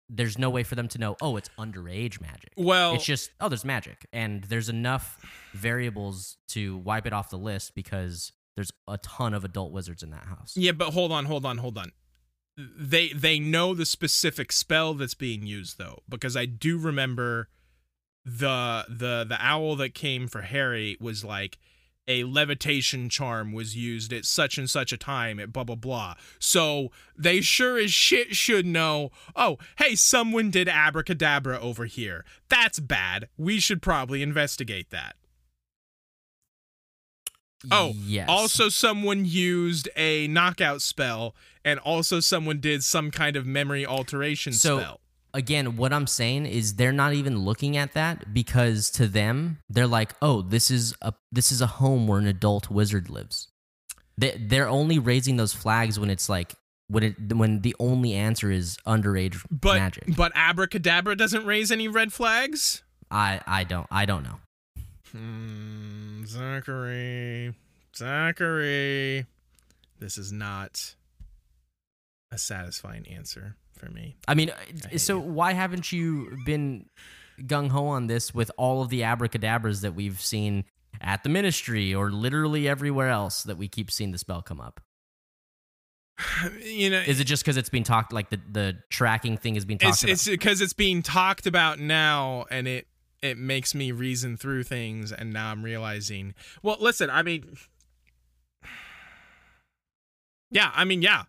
there's 0.09 0.39
no 0.39 0.51
way 0.51 0.63
for 0.63 0.77
them 0.77 0.89
to 0.89 0.99
know. 0.99 1.17
Oh, 1.21 1.37
it's 1.37 1.51
underage 1.59 2.21
magic. 2.21 2.53
Well, 2.57 2.95
it's 2.95 3.05
just 3.05 3.31
oh, 3.41 3.49
there's 3.49 3.65
magic, 3.65 4.07
and 4.13 4.45
there's 4.45 4.69
enough 4.69 5.19
variables 5.53 6.37
to 6.49 6.79
wipe 6.79 7.07
it 7.07 7.13
off 7.13 7.31
the 7.31 7.39
list 7.39 7.75
because 7.75 8.33
there's 8.57 8.73
a 8.89 8.99
ton 8.99 9.35
of 9.35 9.45
adult 9.45 9.73
wizards 9.73 10.03
in 10.03 10.11
that 10.11 10.27
house. 10.27 10.55
yeah, 10.57 10.73
but 10.73 10.93
hold 10.93 11.13
on, 11.13 11.25
hold 11.27 11.45
on, 11.45 11.59
hold 11.59 11.79
on. 11.79 11.93
They 12.57 13.09
they 13.09 13.39
know 13.39 13.75
the 13.75 13.87
specific 13.87 14.53
spell 14.53 14.95
that's 14.95 15.15
being 15.15 15.47
used 15.47 15.79
though, 15.79 16.01
because 16.09 16.37
I 16.37 16.45
do 16.47 16.79
remember 16.79 17.49
the 18.25 18.85
the 18.89 19.25
the 19.27 19.39
owl 19.41 19.77
that 19.77 19.95
came 19.95 20.29
for 20.29 20.43
Harry 20.43 20.97
was 21.01 21.25
like 21.25 21.59
a 22.09 22.25
levitation 22.25 23.09
charm 23.09 23.53
was 23.53 23.77
used 23.77 24.13
at 24.13 24.25
such 24.25 24.59
and 24.59 24.69
such 24.69 24.93
a 24.93 24.97
time 24.97 25.39
at 25.39 25.53
blah 25.53 25.65
blah 25.65 25.77
blah. 25.77 26.17
So 26.39 26.91
they 27.17 27.41
sure 27.41 27.79
as 27.79 27.93
shit 27.93 28.35
should 28.35 28.67
know, 28.67 29.11
oh, 29.37 29.59
hey, 29.79 29.95
someone 29.95 30.51
did 30.51 30.69
abracadabra 30.69 31.59
over 31.61 31.87
here. 31.87 32.25
That's 32.49 32.81
bad. 32.81 33.29
We 33.39 33.61
should 33.61 33.81
probably 33.81 34.23
investigate 34.23 34.91
that. 34.91 35.15
Oh, 37.71 37.93
yes. 37.95 38.27
Also, 38.29 38.69
someone 38.69 39.25
used 39.25 39.89
a 39.97 40.27
knockout 40.29 40.83
spell, 40.83 41.35
and 41.65 41.79
also 41.81 42.21
someone 42.21 42.61
did 42.61 42.83
some 42.85 43.11
kind 43.11 43.37
of 43.37 43.45
memory 43.47 43.85
alteration 43.85 44.53
So- 44.53 44.79
spell. 44.81 45.01
again, 45.35 45.77
what 45.77 45.93
I'm 45.93 46.07
saying 46.07 46.47
is 46.47 46.75
they're 46.75 46.91
not 46.93 47.13
even 47.15 47.39
looking 47.41 47.77
at 47.77 47.93
that 47.93 48.33
because 48.35 48.91
to 48.93 49.07
them 49.07 49.59
they're 49.69 49.87
like, 49.87 50.15
oh, 50.21 50.43
this 50.43 50.71
is 50.71 50.95
a 51.03 51.13
this 51.31 51.53
is 51.53 51.61
a 51.61 51.67
home 51.67 52.07
where 52.09 52.19
an 52.19 52.27
adult 52.27 52.71
wizard 52.71 53.09
lives. 53.11 53.47
They 54.19 54.37
they're 54.41 54.69
only 54.69 54.99
raising 54.99 55.37
those 55.37 55.53
flags 55.55 56.01
when 56.01 56.11
it's 56.11 56.29
like 56.29 56.55
when 56.89 57.03
it 57.05 57.33
when 57.35 57.61
the 57.61 57.77
only 57.79 58.15
answer 58.15 58.51
is 58.51 58.77
underage 58.87 59.45
But 59.51 59.77
magic. 59.77 60.17
but 60.17 60.33
abracadabra 60.35 61.15
doesn't 61.17 61.45
raise 61.47 61.71
any 61.71 61.87
red 61.89 62.13
flags. 62.13 62.83
I 63.11 63.41
I 63.47 63.63
don't 63.65 63.87
I 63.91 64.07
don't 64.07 64.25
know. 64.25 64.41
Hmm, 65.13 66.25
Zachary, 66.25 67.55
Zachary, 67.97 69.27
this 69.99 70.17
is 70.19 70.31
not 70.33 70.95
a 72.31 72.39
satisfying 72.39 73.07
answer 73.09 73.57
for 73.77 73.91
me. 73.91 74.17
I 74.29 74.35
mean, 74.35 74.53
hate 74.89 75.01
so 75.01 75.17
you. 75.17 75.21
why 75.21 75.53
haven't 75.53 75.91
you 75.93 76.39
been 76.45 76.87
gung 77.43 77.71
ho 77.71 77.87
on 77.89 78.07
this 78.07 78.35
with 78.35 78.51
all 78.57 78.83
of 78.83 78.89
the 78.91 79.03
abracadabras 79.03 79.81
that 79.81 79.95
we've 79.95 80.21
seen 80.21 80.65
at 81.01 81.23
the 81.23 81.29
ministry 81.29 81.95
or 81.95 82.11
literally 82.11 82.69
everywhere 82.69 83.09
else 83.09 83.43
that 83.45 83.57
we 83.57 83.67
keep 83.69 83.91
seeing 83.91 84.13
the 84.13 84.19
spell 84.19 84.43
come 84.43 84.61
up? 84.61 84.81
You 86.63 86.91
know, 86.91 87.01
Is 87.01 87.19
it 87.21 87.25
just 87.25 87.43
because 87.43 87.57
it's 87.57 87.69
being 87.71 87.85
talked 87.85 88.13
like 88.13 88.31
the 88.31 88.41
the 88.51 88.77
tracking 88.91 89.37
thing 89.37 89.57
is 89.57 89.65
being 89.65 89.79
talked 89.79 89.95
it's 89.95 90.03
about? 90.03 90.13
it's 90.13 90.29
because 90.29 90.61
it's 90.61 90.73
being 90.75 91.03
talked 91.03 91.47
about 91.47 91.79
now, 91.81 92.45
and 92.51 92.69
it 92.69 92.87
it 93.23 93.37
makes 93.39 93.75
me 93.75 93.93
reason 93.93 94.37
through 94.37 94.63
things, 94.65 95.13
and 95.13 95.33
now 95.33 95.51
I'm 95.51 95.63
realizing. 95.63 96.35
Well, 96.63 96.77
listen, 96.81 97.11
I 97.11 97.23
mean, 97.23 97.57
yeah, 100.51 100.71
I 100.75 100.85
mean, 100.85 101.03
yeah, 101.03 101.25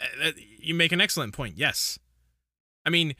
Uh, 0.00 0.28
uh, 0.28 0.32
you 0.58 0.74
make 0.74 0.92
an 0.92 1.00
excellent 1.00 1.32
point. 1.34 1.56
Yes, 1.58 1.98
I 2.86 2.90
mean, 2.90 3.14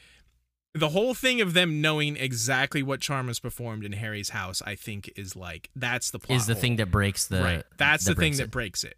the 0.75 0.89
whole 0.91 1.15
thing 1.15 1.41
of 1.41 1.55
them 1.55 1.81
knowing 1.81 2.17
exactly 2.17 2.83
what 2.83 3.01
charm 3.01 3.27
was 3.27 3.39
performed 3.41 3.85
in 3.85 3.93
Harry's 3.93 4.31
house, 4.31 4.63
I 4.65 4.75
think, 4.75 5.11
is 5.17 5.37
like 5.37 5.71
that's 5.77 6.11
the 6.11 6.19
plot 6.19 6.39
is 6.39 6.47
the 6.47 6.55
hole. 6.55 6.61
thing 6.61 6.77
that 6.77 6.91
breaks 6.91 7.27
the 7.27 7.43
right. 7.43 7.65
That's 7.79 8.05
the 8.05 8.15
thing 8.15 8.37
that 8.37 8.51
breaks 8.51 8.85
it. 8.85 8.97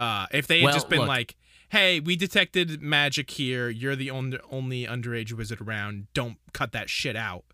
Uh, 0.00 0.26
if 0.32 0.46
they 0.46 0.60
had 0.60 0.64
Well, 0.66 0.74
just 0.74 0.88
been 0.88 1.00
look. 1.00 1.08
like, 1.08 1.36
"Hey, 1.70 2.00
we 2.00 2.16
detected 2.16 2.80
magic 2.82 3.30
here. 3.30 3.68
You're 3.68 3.96
the 3.96 4.10
only 4.10 4.38
only 4.50 4.86
underage 4.86 5.32
wizard 5.32 5.60
around. 5.60 6.06
Don't 6.14 6.36
cut 6.52 6.72
that 6.72 6.88
shit 6.90 7.16
out." 7.16 7.44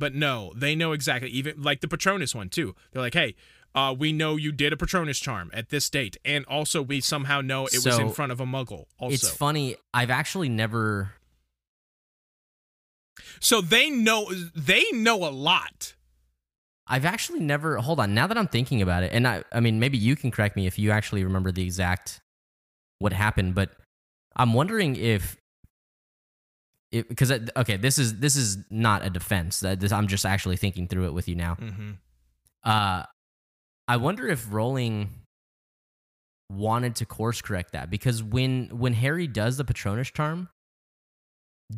But 0.00 0.14
no, 0.14 0.52
they 0.56 0.74
know 0.74 0.90
exactly. 0.92 1.28
Even 1.28 1.62
like 1.62 1.80
the 1.82 1.86
Patronus 1.88 2.34
one 2.34 2.48
too. 2.48 2.74
They're 2.90 3.02
like, 3.02 3.14
"Hey, 3.14 3.36
uh, 3.74 3.94
we 3.96 4.12
know 4.12 4.34
you 4.36 4.50
did 4.50 4.72
a 4.72 4.76
Patronus 4.76 5.20
charm 5.20 5.50
at 5.54 5.68
this 5.68 5.88
date, 5.90 6.16
and 6.24 6.44
also 6.46 6.80
we 6.82 7.00
somehow 7.00 7.40
know 7.42 7.66
it 7.66 7.84
was 7.84 7.98
in 7.98 8.10
front 8.10 8.32
of 8.32 8.40
a 8.40 8.46
Muggle." 8.46 8.86
Also, 8.98 9.14
It's 9.14 9.28
funny. 9.30 9.76
I've 9.94 10.10
actually 10.10 10.48
never. 10.48 11.12
so 13.40 13.60
they 13.60 13.90
know 13.90 14.32
they 14.56 14.84
know 14.92 15.16
a 15.24 15.30
lot. 15.30 15.94
I've 16.86 17.04
actually 17.04 17.40
never. 17.40 17.76
Hold 17.76 18.00
on. 18.00 18.14
Now 18.14 18.26
that 18.26 18.36
I'm 18.36 18.48
thinking 18.48 18.82
about 18.82 19.02
it, 19.04 19.12
and 19.12 19.28
I, 19.28 19.44
I 19.52 19.60
mean, 19.60 19.78
maybe 19.78 19.96
you 19.98 20.16
can 20.16 20.30
correct 20.30 20.56
me 20.56 20.66
if 20.66 20.78
you 20.78 20.90
actually 20.90 21.22
remember 21.22 21.52
the 21.52 21.62
exact 21.62 22.20
what 22.98 23.12
happened, 23.12 23.54
but 23.54 23.70
I'm 24.34 24.54
wondering 24.54 24.96
if, 24.96 25.36
because 26.90 27.32
okay, 27.56 27.76
this 27.76 27.98
is 27.98 28.18
this 28.18 28.36
is 28.36 28.58
not 28.70 29.04
a 29.04 29.10
defense. 29.10 29.60
That 29.60 29.80
this, 29.80 29.92
I'm 29.92 30.08
just 30.08 30.26
actually 30.26 30.56
thinking 30.56 30.88
through 30.88 31.06
it 31.06 31.14
with 31.14 31.28
you 31.28 31.36
now. 31.36 31.54
Mm-hmm. 31.54 31.90
Uh, 32.64 33.04
I 33.88 33.96
wonder 33.96 34.28
if 34.28 34.52
Rowling 34.52 35.10
wanted 36.50 36.96
to 36.96 37.06
course 37.06 37.40
correct 37.40 37.72
that 37.72 37.90
because 37.90 38.22
when 38.22 38.68
when 38.76 38.94
Harry 38.94 39.26
does 39.26 39.56
the 39.56 39.64
Patronus 39.64 40.10
charm, 40.10 40.48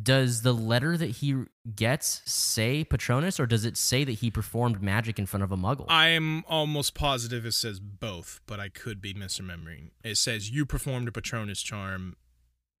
does 0.01 0.41
the 0.41 0.53
letter 0.53 0.97
that 0.97 1.09
he 1.09 1.43
gets 1.75 2.21
say 2.25 2.83
Patronus 2.83 3.39
or 3.39 3.45
does 3.45 3.65
it 3.65 3.77
say 3.77 4.03
that 4.03 4.13
he 4.13 4.31
performed 4.31 4.81
magic 4.81 5.19
in 5.19 5.27
front 5.27 5.43
of 5.43 5.51
a 5.51 5.57
Muggle? 5.57 5.85
I'm 5.89 6.43
almost 6.45 6.95
positive 6.95 7.45
it 7.45 7.53
says 7.53 7.79
both, 7.79 8.41
but 8.47 8.59
I 8.59 8.69
could 8.69 9.01
be 9.01 9.13
misremembering. 9.13 9.91
It 10.03 10.17
says 10.17 10.49
you 10.49 10.65
performed 10.65 11.07
a 11.07 11.11
Patronus 11.11 11.61
charm, 11.61 12.15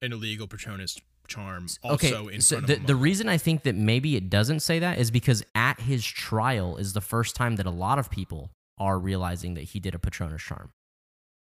an 0.01 0.13
illegal 0.13 0.47
Patronus 0.47 0.97
charm, 1.33 1.67
also 1.83 2.27
in 2.27 2.41
so 2.41 2.57
front 2.57 2.67
the 2.67 2.75
the 2.87 2.95
reason 2.95 3.27
I 3.29 3.37
think 3.37 3.63
that 3.63 3.75
maybe 3.75 4.15
it 4.15 4.29
doesn't 4.29 4.61
say 4.61 4.79
that 4.79 4.97
is 4.97 5.11
because 5.11 5.43
at 5.55 5.79
his 5.81 6.05
trial 6.05 6.77
is 6.77 6.93
the 6.93 7.01
first 7.01 7.35
time 7.35 7.55
that 7.57 7.65
a 7.65 7.71
lot 7.71 7.99
of 7.99 8.09
people 8.09 8.51
are 8.77 8.99
realizing 8.99 9.53
that 9.55 9.63
he 9.63 9.79
did 9.79 9.95
a 9.95 9.99
Patronus 9.99 10.41
charm. 10.41 10.71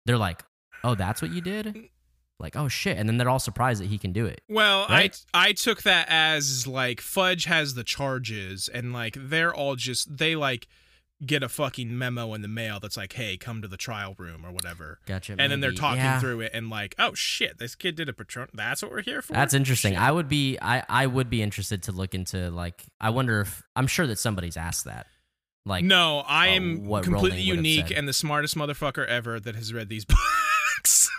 They're 0.06 0.18
like, 0.18 0.42
"Oh, 0.82 0.94
that's 0.94 1.20
what 1.22 1.32
you 1.32 1.40
did." 1.40 1.88
Like, 2.38 2.56
"Oh 2.56 2.68
shit!" 2.68 2.96
And 2.96 3.08
then 3.08 3.18
they're 3.18 3.28
all 3.28 3.38
surprised 3.38 3.82
that 3.82 3.88
he 3.88 3.98
can 3.98 4.12
do 4.12 4.24
it. 4.26 4.40
Well, 4.48 4.86
Right? 4.88 5.14
I 5.34 5.48
I 5.48 5.52
took 5.52 5.82
that 5.82 6.06
as 6.08 6.66
like 6.66 7.00
Fudge 7.00 7.44
has 7.44 7.74
the 7.74 7.84
charges, 7.84 8.68
and 8.68 8.92
like 8.92 9.16
they're 9.18 9.54
all 9.54 9.76
just 9.76 10.16
they 10.16 10.34
like 10.36 10.66
get 11.24 11.42
a 11.42 11.48
fucking 11.48 11.96
memo 11.98 12.32
in 12.34 12.40
the 12.40 12.48
mail 12.48 12.80
that's 12.80 12.96
like, 12.96 13.12
hey, 13.12 13.36
come 13.36 13.60
to 13.60 13.68
the 13.68 13.76
trial 13.76 14.14
room 14.18 14.44
or 14.44 14.50
whatever. 14.52 14.98
Gotcha. 15.06 15.36
And 15.38 15.52
then 15.52 15.60
they're 15.60 15.72
talking 15.72 15.98
Yeah. 15.98 16.18
through 16.20 16.40
it 16.40 16.52
and 16.54 16.70
like, 16.70 16.94
oh 16.98 17.12
shit, 17.14 17.58
this 17.58 17.74
kid 17.74 17.94
did 17.96 18.08
a 18.08 18.12
patron. 18.12 18.48
That's 18.54 18.82
what 18.82 18.90
we're 18.90 19.02
here 19.02 19.20
for. 19.20 19.34
That's 19.34 19.52
interesting. 19.52 19.92
Shit. 19.92 20.00
I 20.02 20.10
would 20.10 20.28
be 20.28 20.58
I 20.62 20.82
I 20.88 21.06
would 21.06 21.28
be 21.28 21.42
interested 21.42 21.82
to 21.84 21.92
look 21.92 22.14
into 22.14 22.50
like 22.50 22.82
I 23.00 23.10
wonder 23.10 23.40
if 23.42 23.62
I'm 23.76 23.86
sure 23.86 24.06
that 24.06 24.18
somebody's 24.18 24.56
asked 24.56 24.86
that. 24.86 25.06
Like 25.66 25.84
no, 25.84 26.20
I 26.26 26.48
uh, 26.48 26.52
am 26.52 26.86
what 26.86 27.04
completely 27.04 27.30
Rowling 27.40 27.48
would 27.48 27.56
have 27.56 27.66
unique 27.66 27.90
and 27.96 28.08
the 28.08 28.14
smartest 28.14 28.56
motherfucker 28.56 29.06
ever 29.06 29.38
that 29.38 29.54
has 29.56 29.74
read 29.74 29.90
these 29.90 30.04
books. 30.06 31.10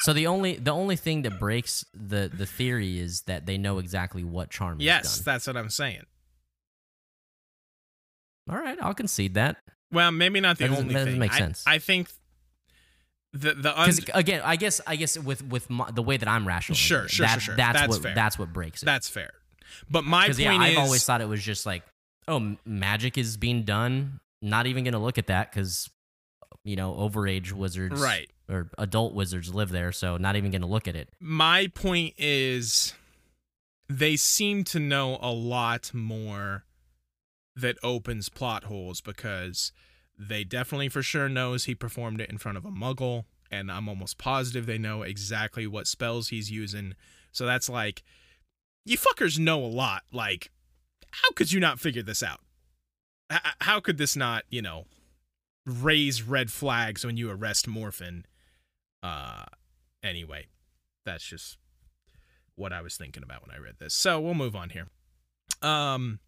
so 0.00 0.14
the 0.14 0.26
only 0.26 0.56
the 0.56 0.70
only 0.70 0.96
thing 0.96 1.20
that 1.22 1.38
breaks 1.38 1.84
the 1.92 2.30
the 2.32 2.46
theory 2.46 2.98
is 2.98 3.22
that 3.22 3.44
they 3.44 3.58
know 3.58 3.78
exactly 3.78 4.24
what 4.24 4.48
charm 4.50 4.80
is 4.80 4.86
yes, 4.86 5.18
done. 5.18 5.24
that's 5.26 5.46
what 5.46 5.56
I'm 5.58 5.68
saying. 5.68 6.04
All 8.50 8.56
right, 8.58 8.78
I'll 8.80 8.94
concede 8.94 9.34
that. 9.34 9.56
Well, 9.92 10.10
maybe 10.10 10.40
not 10.40 10.58
the 10.58 10.68
That 10.68 10.78
only 10.78 10.92
that 10.92 11.00
doesn't 11.00 11.12
thing. 11.12 11.18
make 11.20 11.32
I- 11.32 11.38
sense. 11.38 11.64
I, 11.66 11.78
think 11.78 12.08
the 13.32 13.54
the 13.54 13.80
un- 13.80 13.90
again, 14.14 14.42
I 14.44 14.56
guess 14.56 14.80
I 14.86 14.96
guess 14.96 15.18
with 15.18 15.44
with 15.44 15.70
my, 15.70 15.90
the 15.90 16.02
way 16.02 16.16
that 16.16 16.28
I'm 16.28 16.46
rational, 16.46 16.76
Sure, 16.76 17.08
sure, 17.08 17.26
that, 17.26 17.40
sure. 17.42 17.56
That's, 17.56 17.78
That's 17.80 17.88
what 17.88 18.02
fair. 18.02 18.14
that's 18.14 18.38
what 18.38 18.52
breaks 18.52 18.82
it. 18.82 18.86
that's 18.86 19.08
fair. 19.08 19.30
But 19.90 20.04
my 20.04 20.26
point 20.26 20.38
yeah, 20.38 20.52
is, 20.54 20.58
I've 20.60 20.78
always 20.78 21.04
thought 21.04 21.20
it 21.20 21.28
was 21.28 21.42
just 21.42 21.66
like, 21.66 21.82
oh, 22.28 22.56
magic 22.64 23.18
is 23.18 23.36
being 23.36 23.62
done. 23.64 24.20
Not 24.42 24.66
even 24.66 24.84
gonna 24.84 25.02
look 25.02 25.18
at 25.18 25.26
that 25.28 25.50
because 25.50 25.90
you 26.64 26.76
know 26.76 26.92
overage 26.94 27.52
wizards, 27.52 28.00
right. 28.00 28.28
or 28.48 28.70
adult 28.78 29.14
wizards 29.14 29.54
live 29.54 29.70
there, 29.70 29.90
so 29.90 30.16
not 30.16 30.36
even 30.36 30.50
gonna 30.50 30.66
look 30.68 30.86
at 30.86 30.94
it. 30.96 31.08
my 31.18 31.66
point 31.74 32.14
is 32.18 32.94
they 33.88 34.16
seem 34.16 34.64
to 34.64 34.78
know 34.78 35.18
a 35.20 35.30
lot 35.32 35.92
more 35.94 36.64
that 37.56 37.76
opens 37.82 38.28
plot 38.28 38.64
holes 38.64 39.00
because 39.00 39.72
they 40.18 40.44
definitely 40.44 40.88
for 40.88 41.02
sure 41.02 41.28
knows 41.28 41.64
he 41.64 41.74
performed 41.74 42.20
it 42.20 42.30
in 42.30 42.38
front 42.38 42.58
of 42.58 42.64
a 42.64 42.70
muggle 42.70 43.24
and 43.50 43.70
i'm 43.70 43.88
almost 43.88 44.18
positive 44.18 44.66
they 44.66 44.78
know 44.78 45.02
exactly 45.02 45.66
what 45.66 45.86
spells 45.86 46.28
he's 46.28 46.50
using 46.50 46.94
so 47.32 47.44
that's 47.46 47.68
like 47.68 48.02
you 48.84 48.96
fuckers 48.96 49.38
know 49.38 49.64
a 49.64 49.66
lot 49.66 50.02
like 50.12 50.50
how 51.10 51.30
could 51.32 51.52
you 51.52 51.60
not 51.60 51.80
figure 51.80 52.02
this 52.02 52.22
out 52.22 52.40
H- 53.30 53.40
how 53.60 53.80
could 53.80 53.98
this 53.98 54.16
not 54.16 54.44
you 54.48 54.62
know 54.62 54.86
raise 55.66 56.22
red 56.22 56.52
flags 56.52 57.04
when 57.04 57.16
you 57.16 57.30
arrest 57.30 57.66
morphin 57.66 58.24
uh 59.02 59.44
anyway 60.02 60.46
that's 61.04 61.24
just 61.24 61.58
what 62.56 62.72
I 62.72 62.82
was 62.82 62.96
thinking 62.96 63.22
about 63.22 63.46
when 63.46 63.54
I 63.54 63.58
read 63.58 63.76
this. 63.78 63.94
So 63.94 64.20
we'll 64.20 64.34
move 64.34 64.56
on 64.56 64.70
here. 64.70 64.86
Um, 65.62 66.20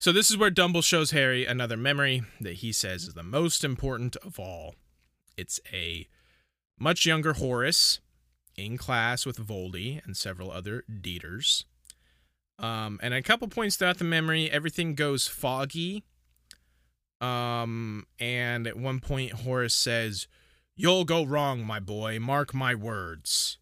so 0.00 0.12
this 0.12 0.30
is 0.30 0.38
where 0.38 0.50
Dumble 0.50 0.82
shows 0.82 1.10
Harry 1.10 1.44
another 1.44 1.76
memory 1.76 2.22
that 2.40 2.54
he 2.54 2.72
says 2.72 3.04
is 3.04 3.14
the 3.14 3.22
most 3.22 3.62
important 3.62 4.16
of 4.16 4.40
all. 4.40 4.74
It's 5.36 5.60
a 5.72 6.08
much 6.78 7.04
younger 7.04 7.34
Horace 7.34 8.00
in 8.56 8.78
class 8.78 9.26
with 9.26 9.38
Voldy 9.38 10.04
and 10.04 10.16
several 10.16 10.50
other 10.50 10.84
Death 10.88 11.06
Eaters. 11.06 11.64
Um, 12.58 12.98
and 13.02 13.14
a 13.14 13.22
couple 13.22 13.46
points 13.48 13.76
throughout 13.76 13.98
the 13.98 14.04
memory, 14.04 14.50
everything 14.50 14.94
goes 14.94 15.26
foggy. 15.26 16.04
Um, 17.20 18.06
and 18.18 18.66
at 18.66 18.78
one 18.78 19.00
point, 19.00 19.32
Horace 19.32 19.74
says, 19.74 20.26
You'll 20.74 21.04
go 21.04 21.24
wrong, 21.24 21.62
my 21.62 21.78
boy. 21.78 22.18
Mark 22.18 22.54
my 22.54 22.74
words. 22.74 23.58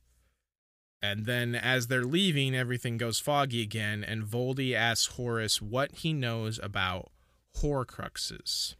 And 1.00 1.26
then 1.26 1.54
as 1.54 1.86
they're 1.86 2.04
leaving, 2.04 2.54
everything 2.54 2.96
goes 2.96 3.20
foggy 3.20 3.62
again, 3.62 4.02
and 4.02 4.24
Voldy 4.24 4.74
asks 4.74 5.14
Horace 5.14 5.62
what 5.62 5.92
he 5.92 6.12
knows 6.12 6.58
about 6.60 7.10
Horcruxes. 7.58 8.74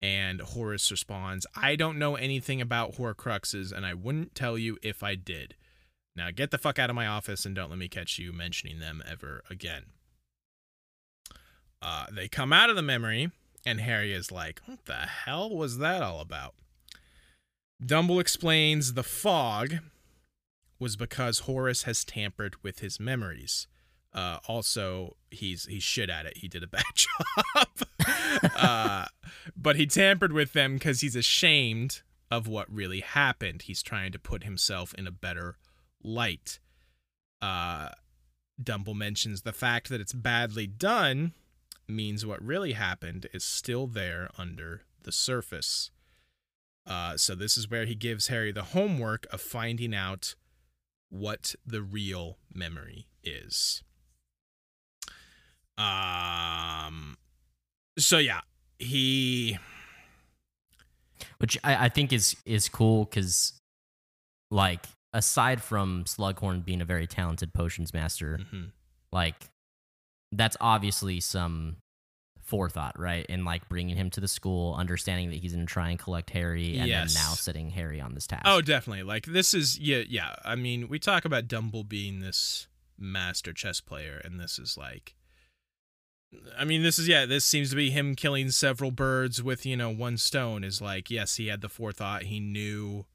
And 0.00 0.40
Horace 0.40 0.90
responds, 0.90 1.46
I 1.56 1.74
don't 1.74 1.98
know 1.98 2.14
anything 2.14 2.60
about 2.60 2.94
Horcruxes, 2.94 3.72
and 3.72 3.84
I 3.84 3.94
wouldn't 3.94 4.36
tell 4.36 4.56
you 4.56 4.78
if 4.80 5.02
I 5.02 5.16
did. 5.16 5.56
Now 6.14 6.30
get 6.30 6.52
the 6.52 6.58
fuck 6.58 6.78
out 6.78 6.90
of 6.90 6.96
my 6.96 7.06
office 7.06 7.44
and 7.44 7.54
don't 7.54 7.70
let 7.70 7.78
me 7.78 7.88
catch 7.88 8.18
you 8.18 8.32
mentioning 8.32 8.78
them 8.78 9.02
ever 9.08 9.42
again. 9.50 9.84
Uh, 11.80 12.06
they 12.10 12.28
come 12.28 12.52
out 12.52 12.70
of 12.70 12.76
the 12.76 12.82
memory, 12.82 13.30
and 13.64 13.80
Harry 13.80 14.12
is 14.12 14.32
like, 14.32 14.60
What 14.66 14.84
the 14.86 14.94
hell 14.94 15.50
was 15.50 15.78
that 15.78 16.02
all 16.02 16.20
about? 16.20 16.54
Dumble 17.84 18.18
explains 18.18 18.94
the 18.94 19.04
fog 19.04 19.78
was 20.78 20.96
because 20.96 21.40
Horace 21.40 21.82
has 21.84 22.04
tampered 22.04 22.62
with 22.62 22.80
his 22.80 23.00
memories. 23.00 23.66
Uh, 24.12 24.38
also, 24.46 25.16
he's 25.30 25.66
he's 25.66 25.82
shit 25.82 26.08
at 26.08 26.26
it. 26.26 26.38
He 26.38 26.48
did 26.48 26.62
a 26.62 26.66
bad 26.68 26.84
job, 26.94 27.68
uh, 28.56 29.06
but 29.56 29.76
he 29.76 29.86
tampered 29.86 30.32
with 30.32 30.52
them 30.52 30.74
because 30.74 31.00
he's 31.00 31.16
ashamed 31.16 32.02
of 32.30 32.46
what 32.46 32.72
really 32.72 33.00
happened. 33.00 33.62
He's 33.62 33.82
trying 33.82 34.12
to 34.12 34.18
put 34.18 34.44
himself 34.44 34.94
in 34.94 35.06
a 35.06 35.12
better 35.12 35.56
light. 36.02 36.58
Uh, 37.40 37.90
Dumble 38.62 38.94
mentions 38.94 39.42
the 39.42 39.52
fact 39.52 39.88
that 39.88 40.00
it's 40.00 40.12
badly 40.12 40.66
done 40.66 41.32
means 41.86 42.26
what 42.26 42.44
really 42.44 42.72
happened 42.72 43.26
is 43.32 43.44
still 43.44 43.86
there 43.86 44.30
under 44.36 44.82
the 45.02 45.12
surface. 45.12 45.90
Uh, 46.86 47.16
so 47.16 47.34
this 47.34 47.56
is 47.56 47.70
where 47.70 47.84
he 47.84 47.94
gives 47.94 48.28
Harry 48.28 48.50
the 48.50 48.62
homework 48.62 49.26
of 49.32 49.40
finding 49.40 49.94
out 49.94 50.34
what 51.10 51.54
the 51.66 51.82
real 51.82 52.38
memory 52.54 53.06
is. 53.22 53.82
Um. 55.76 57.16
So 57.98 58.18
yeah, 58.18 58.40
he. 58.78 59.58
which 61.38 61.58
I, 61.64 61.86
I 61.86 61.88
think 61.88 62.12
is 62.12 62.36
is 62.44 62.68
cool 62.68 63.04
because, 63.04 63.52
like, 64.50 64.86
aside 65.12 65.62
from 65.62 66.04
Slughorn 66.04 66.64
being 66.64 66.80
a 66.80 66.84
very 66.84 67.06
talented 67.06 67.52
potions 67.52 67.92
master, 67.94 68.38
Mhm. 68.38 68.72
like, 69.12 69.50
that's 70.32 70.56
obviously 70.60 71.20
some 71.20 71.76
forethought, 72.48 72.98
right? 72.98 73.26
In 73.26 73.44
like 73.44 73.68
bringing 73.68 73.94
him 73.96 74.08
to 74.10 74.20
the 74.20 74.28
school, 74.28 74.74
understanding 74.74 75.28
that 75.30 75.36
he's 75.36 75.52
going 75.54 75.66
to 75.66 75.70
try 75.72 75.90
and 75.90 75.98
collect 75.98 76.30
Harry, 76.30 76.78
and 76.78 76.88
Yes. 76.88 77.12
then 77.14 77.22
now 77.22 77.34
setting 77.34 77.70
Harry 77.70 78.00
on 78.00 78.14
this 78.14 78.26
task. 78.26 78.44
Oh, 78.46 78.62
definitely. 78.62 79.02
Like 79.02 79.26
this 79.26 79.52
is 79.52 79.78
yeah, 79.78 80.02
yeah. 80.08 80.34
I 80.44 80.54
mean, 80.56 80.88
we 80.88 80.98
talk 80.98 81.24
about 81.26 81.46
Dumble 81.46 81.84
being 81.84 82.20
this 82.20 82.66
master 82.98 83.52
chess 83.52 83.80
player, 83.82 84.20
and 84.24 84.40
this 84.40 84.58
is 84.58 84.76
like. 84.78 85.14
I 86.58 86.64
mean, 86.64 86.82
this 86.82 86.98
is 86.98 87.06
yeah. 87.08 87.24
This 87.26 87.44
seems 87.44 87.70
to 87.70 87.76
be 87.76 87.90
him 87.90 88.14
killing 88.14 88.50
several 88.50 88.90
birds 88.90 89.42
with 89.42 89.64
you 89.64 89.76
know 89.76 89.90
one 89.90 90.16
stone. 90.18 90.62
Is 90.64 90.80
like 90.80 91.10
yes, 91.10 91.36
he 91.36 91.46
had 91.48 91.60
the 91.62 91.68
forethought. 91.70 92.24
He 92.24 92.38
knew, 92.38 93.06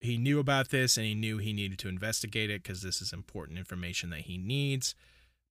he 0.00 0.16
knew 0.16 0.38
about 0.38 0.70
this, 0.70 0.96
and 0.96 1.06
he 1.06 1.14
knew 1.14 1.36
he 1.38 1.52
needed 1.52 1.78
to 1.80 1.88
investigate 1.88 2.48
it 2.50 2.62
because 2.62 2.80
this 2.82 3.02
is 3.02 3.12
important 3.12 3.58
information 3.58 4.08
that 4.10 4.22
he 4.22 4.38
needs. 4.38 4.94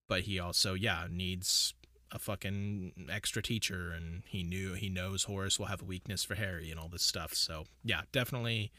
But 0.08 0.22
he 0.22 0.40
also 0.40 0.74
yeah 0.74 1.06
needs 1.12 1.76
a 2.12 2.20
fucking 2.20 3.08
extra 3.12 3.42
teacher, 3.42 3.92
and 3.92 4.24
he 4.28 4.44
knew 4.44 4.74
he 4.74 4.90
knows 4.90 5.24
Horace 5.26 5.60
will 5.60 5.68
have 5.68 5.82
a 5.82 5.86
weakness 5.86 6.24
for 6.24 6.36
Harry 6.36 6.72
and 6.72 6.80
all 6.80 6.88
this 6.90 7.04
stuff. 7.04 7.34
So 7.34 7.66
yeah, 7.84 8.02
definitely 8.12 8.72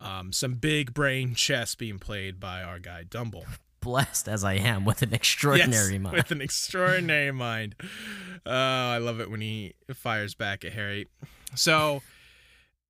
um, 0.00 0.32
some 0.32 0.54
big 0.54 0.94
brain 0.94 1.34
chess 1.34 1.74
being 1.74 1.98
played 1.98 2.40
by 2.40 2.62
our 2.62 2.78
guy 2.78 3.04
Dumble. 3.04 3.44
blessed 3.80 4.28
as 4.28 4.42
I 4.44 4.54
am 4.54 4.84
with 4.84 5.02
an 5.02 5.12
extraordinary 5.14 5.92
Yes, 5.94 6.00
mind. 6.02 6.16
with 6.16 6.30
an 6.30 6.40
extraordinary 6.40 7.32
mind. 7.32 7.74
Oh, 8.46 8.52
I 8.52 8.98
love 8.98 9.20
it 9.20 9.30
when 9.30 9.40
he 9.40 9.74
fires 9.94 10.34
back 10.34 10.64
at 10.64 10.72
Harry. 10.72 11.06
So 11.54 12.02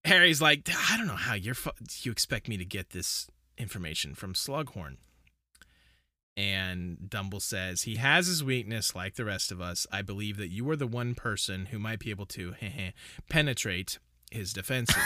Harry's 0.04 0.40
like, 0.40 0.68
I 0.90 0.96
don't 0.96 1.06
know 1.06 1.14
how 1.16 1.34
you're 1.34 1.54
fu- 1.54 1.70
you 2.02 2.12
expect 2.12 2.48
me 2.48 2.56
to 2.58 2.64
get 2.64 2.90
this 2.90 3.28
information 3.58 4.14
from 4.14 4.34
Slughorn. 4.34 4.96
And 6.36 7.08
Dumble 7.08 7.40
says 7.40 7.82
he 7.82 7.96
has 7.96 8.26
his 8.26 8.42
weakness 8.42 8.94
like 8.94 9.14
the 9.14 9.24
rest 9.24 9.52
of 9.52 9.60
us. 9.60 9.86
I 9.92 10.02
believe 10.02 10.36
that 10.38 10.48
you 10.48 10.68
are 10.70 10.76
the 10.76 10.86
one 10.86 11.14
person 11.14 11.66
who 11.66 11.78
might 11.78 12.00
be 12.00 12.10
able 12.10 12.26
to 12.26 12.54
penetrate 13.28 13.98
his 14.30 14.52
defenses. 14.52 14.96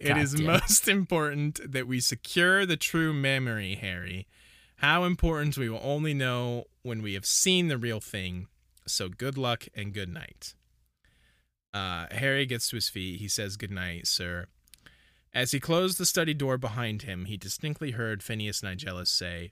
It 0.00 0.16
is 0.16 0.38
most 0.40 0.88
important 0.88 1.72
that 1.72 1.86
we 1.86 2.00
secure 2.00 2.66
the 2.66 2.76
true 2.76 3.12
memory, 3.12 3.76
Harry. 3.76 4.26
How 4.76 5.04
important 5.04 5.56
we 5.56 5.68
will 5.68 5.80
only 5.82 6.12
know 6.12 6.64
when 6.82 7.00
we 7.02 7.14
have 7.14 7.24
seen 7.24 7.68
the 7.68 7.78
real 7.78 8.00
thing. 8.00 8.48
So 8.86 9.08
good 9.08 9.38
luck 9.38 9.66
and 9.74 9.94
good 9.94 10.08
night. 10.08 10.54
Uh, 11.72 12.06
Harry 12.10 12.46
gets 12.46 12.68
to 12.68 12.76
his 12.76 12.88
feet. 12.88 13.18
He 13.20 13.28
says, 13.28 13.56
Good 13.56 13.70
night, 13.70 14.06
sir. 14.06 14.46
As 15.34 15.50
he 15.50 15.58
closed 15.58 15.98
the 15.98 16.06
study 16.06 16.32
door 16.32 16.56
behind 16.56 17.02
him, 17.02 17.24
he 17.24 17.36
distinctly 17.36 17.90
heard 17.90 18.22
Phineas 18.22 18.60
Nigellus 18.60 19.08
say, 19.08 19.50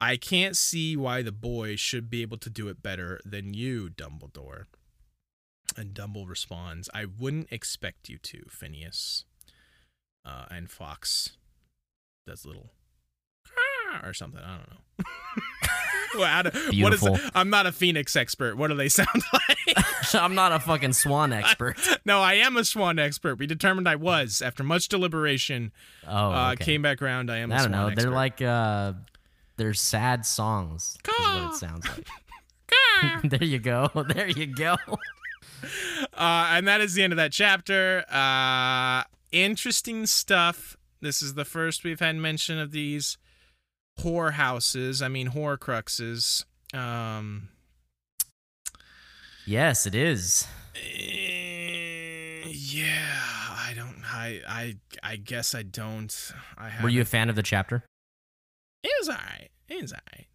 I 0.00 0.16
can't 0.16 0.56
see 0.56 0.96
why 0.96 1.22
the 1.22 1.30
boy 1.30 1.76
should 1.76 2.08
be 2.08 2.22
able 2.22 2.38
to 2.38 2.50
do 2.50 2.68
it 2.68 2.82
better 2.82 3.20
than 3.24 3.54
you, 3.54 3.90
Dumbledore. 3.90 4.64
And 5.76 5.94
Dumble 5.94 6.26
responds, 6.26 6.88
I 6.94 7.04
wouldn't 7.04 7.52
expect 7.52 8.08
you 8.08 8.18
to, 8.18 8.44
Phineas. 8.48 9.24
Uh, 10.24 10.46
and 10.50 10.70
Fawkes 10.70 11.36
does 12.26 12.46
little 12.46 12.70
or 14.02 14.14
something. 14.14 14.40
I 14.42 14.56
don't 14.56 14.70
know. 14.70 15.04
well, 16.14 16.24
I 16.24 16.42
don't- 16.42 16.54
what 16.54 16.64
is 16.64 16.70
Beautiful. 16.70 17.14
it? 17.16 17.20
I'm 17.34 17.50
not 17.50 17.66
a 17.66 17.72
Phoenix 17.72 18.16
expert. 18.16 18.56
What 18.56 18.68
do 18.68 18.74
they 18.74 18.88
sound 18.90 19.08
like? 19.32 19.76
I'm 20.14 20.34
not 20.34 20.52
a 20.52 20.58
fucking 20.60 20.92
swan 20.92 21.32
expert. 21.32 21.78
no, 22.04 22.20
I 22.20 22.34
am 22.34 22.56
a 22.56 22.64
swan 22.64 22.98
expert. 22.98 23.38
We 23.38 23.46
determined 23.46 23.88
I 23.88 23.96
was 23.96 24.42
after 24.42 24.62
much 24.62 24.88
deliberation. 24.88 25.72
Oh, 26.06 26.30
uh, 26.32 26.50
okay. 26.54 26.64
Came 26.64 26.82
back 26.82 27.00
around. 27.00 27.30
I 27.30 27.38
am. 27.38 27.50
a 27.50 27.54
I 27.54 27.58
don't 27.58 27.68
swan 27.68 27.80
know. 27.80 27.86
Expert. 27.88 28.02
They're 28.02 28.10
like 28.10 28.42
uh, 28.42 28.92
they're 29.56 29.74
sad 29.74 30.26
songs. 30.26 30.98
Is 31.06 31.26
what 31.26 31.52
it 31.52 31.56
sounds 31.56 31.86
like. 31.88 32.06
there 33.30 33.44
you 33.44 33.58
go. 33.58 33.88
There 34.08 34.28
you 34.28 34.46
go. 34.46 34.76
Uh, 36.14 36.46
and 36.50 36.66
that 36.68 36.80
is 36.80 36.94
the 36.94 37.02
end 37.02 37.12
of 37.12 37.16
that 37.16 37.32
chapter. 37.32 38.04
Uh, 38.10 39.04
interesting 39.30 40.06
stuff. 40.06 40.76
This 41.00 41.22
is 41.22 41.34
the 41.34 41.44
first 41.44 41.84
we've 41.84 42.00
had 42.00 42.16
mention 42.16 42.58
of 42.58 42.70
these 42.72 43.18
whore 44.00 44.32
houses. 44.32 45.02
I 45.02 45.08
mean, 45.08 45.30
horcruxes. 45.30 46.44
Um, 46.74 47.48
Yes, 49.46 49.86
it 49.86 49.94
is. 49.94 50.46
eh, 50.76 52.44
yeah, 52.46 53.08
I 53.50 53.72
don't. 53.74 54.02
I 54.04 54.40
I 54.48 54.76
I 55.02 55.16
guess 55.16 55.54
I 55.54 55.62
don't. 55.62 56.32
I 56.56 56.70
Were 56.82 56.88
you 56.88 57.00
a 57.00 57.04
fan 57.04 57.28
of 57.28 57.36
the 57.36 57.42
chapter? 57.42 57.84
It 58.84 58.92
was 59.00 59.08
alright. 59.08 59.50
It 59.68 59.82
was 59.82 59.92
alright. 59.92 60.26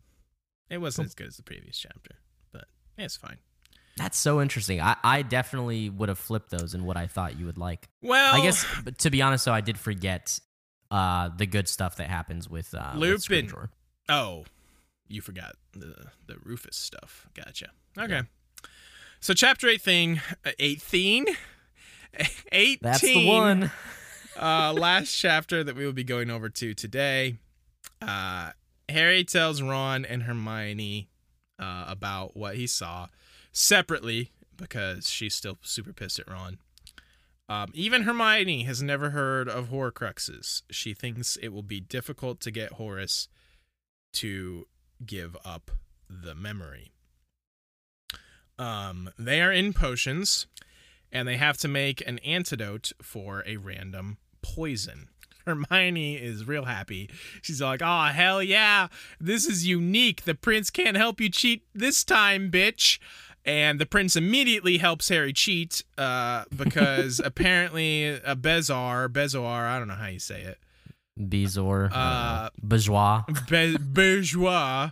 It 0.70 0.80
wasn't 0.80 1.06
Cool. 1.06 1.10
as 1.10 1.16
good 1.16 1.28
as 1.28 1.38
the 1.38 1.44
previous 1.44 1.78
chapter, 1.78 2.16
but 2.52 2.66
it's 2.98 3.16
fine. 3.16 3.38
That's 3.96 4.18
so 4.18 4.42
interesting. 4.42 4.80
I, 4.82 4.96
I 5.04 5.22
definitely 5.22 5.90
would 5.90 6.10
have 6.10 6.20
flipped 6.20 6.52
those 6.52 6.74
in 6.76 6.84
what 6.86 6.98
I 6.98 7.08
thought 7.08 7.40
you 7.40 7.46
would 7.46 7.58
like. 7.58 7.88
Well, 8.02 8.36
I 8.36 8.42
guess, 8.42 8.64
but 8.84 8.98
to 9.00 9.10
be 9.10 9.22
honest, 9.22 9.46
though, 9.46 9.54
I 9.54 9.62
did 9.62 9.80
forget 9.80 10.40
uh, 10.92 11.30
the 11.36 11.46
good 11.46 11.68
stuff 11.68 11.96
that 11.98 12.10
happens 12.10 12.50
with 12.50 12.74
uh, 12.74 12.94
Lupin. 12.96 13.48
Scrimgeour. 13.48 13.70
Oh, 14.10 14.46
you 15.08 15.22
forgot 15.22 15.56
the 15.74 16.08
the 16.26 16.38
Rufus 16.44 16.76
stuff. 16.76 17.28
Gotcha. 17.34 17.72
Okay. 17.98 18.22
So 19.20 19.34
chapter 19.34 19.68
eighteen, 19.68 20.22
uh, 20.46 20.52
eighteen, 20.60 21.26
eighteen. 22.52 22.80
That's 22.82 23.02
the 23.02 23.28
one. 23.28 23.72
uh, 24.40 24.74
last 24.74 25.14
chapter 25.14 25.64
that 25.64 25.76
we 25.76 25.86
will 25.86 25.94
be 25.94 26.04
going 26.04 26.30
over 26.30 26.50
to 26.50 26.74
today. 26.74 27.38
Uh, 28.02 28.52
Harry 28.90 29.24
tells 29.24 29.62
Ron 29.62 30.06
and 30.06 30.24
Hermione 30.24 31.10
uh, 31.60 31.86
about 31.88 32.38
what 32.38 32.56
he 32.56 32.68
saw 32.68 33.08
separately 33.52 34.32
because 34.56 35.10
she's 35.10 35.36
still 35.36 35.58
super 35.62 35.94
pissed 35.94 36.20
at 36.20 36.30
Ron. 36.30 36.60
Um, 37.50 37.72
even 37.74 38.04
Hermione 38.04 38.64
has 38.64 38.82
never 38.82 39.12
heard 39.12 39.48
of 39.48 39.70
Horcruxes. 39.70 40.64
She 40.70 40.94
thinks 40.94 41.38
it 41.38 41.50
will 41.50 41.64
be 41.64 41.80
difficult 41.80 42.42
to 42.42 42.52
get 42.52 42.74
Horace 42.74 43.30
to 44.14 44.68
give 45.06 45.38
up 45.46 45.72
the 46.10 46.36
memory. 46.36 46.92
Um, 48.60 49.12
they 49.18 49.42
are 49.42 49.52
in 49.52 49.72
potions, 49.72 50.48
and 51.12 51.28
they 51.28 51.38
have 51.38 51.58
to 51.60 51.68
make 51.68 52.06
an 52.08 52.20
antidote 52.20 52.92
for 53.02 53.44
a 53.46 53.58
random 53.58 54.18
poison. 54.42 55.10
Hermione 55.46 56.16
is 56.16 56.46
real 56.46 56.66
happy. 56.66 57.10
She's 57.42 57.62
like, 57.62 57.82
"Oh 57.82 58.06
hell 58.06 58.44
yeah, 58.44 58.88
this 59.20 59.46
is 59.46 59.66
unique. 59.66 60.24
The 60.24 60.36
prince 60.36 60.70
can't 60.70 60.98
help 60.98 61.22
you 61.22 61.30
cheat 61.30 61.64
this 61.74 62.04
time, 62.04 62.52
bitch." 62.52 63.00
And 63.48 63.80
the 63.80 63.86
prince 63.86 64.18
immediately 64.18 64.78
helps 64.78 65.08
Harry 65.08 65.32
cheat 65.32 65.86
uh, 65.98 66.44
because 66.54 67.20
apparently 67.24 68.08
a 68.08 68.36
Bezar, 68.36 69.08
Bezoar, 69.08 69.66
I 69.68 69.80
don't 69.80 69.88
know 69.88 69.94
how 69.94 70.08
you 70.08 70.20
say 70.20 70.42
it, 70.42 70.60
Bezor. 71.18 71.90
Uh, 71.92 72.50
Bourgeois. 72.62 73.24
Be- 73.50 73.78
bourgeois. 73.78 74.92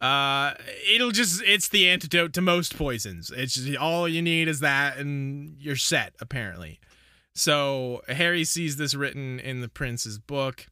Uh, 0.00 0.54
it'll 0.94 1.10
just 1.10 1.42
it's 1.44 1.68
the 1.68 1.88
antidote 1.88 2.32
to 2.34 2.40
most 2.40 2.76
poisons. 2.76 3.32
It's 3.34 3.54
just, 3.54 3.76
all 3.76 4.08
you 4.08 4.22
need 4.22 4.46
is 4.46 4.60
that, 4.60 4.98
and 4.98 5.56
you're 5.58 5.74
set. 5.74 6.14
Apparently, 6.20 6.78
so 7.34 8.02
Harry 8.08 8.44
sees 8.44 8.76
this 8.76 8.94
written 8.94 9.40
in 9.40 9.62
the 9.62 9.68
prince's 9.68 10.18
book. 10.18 10.66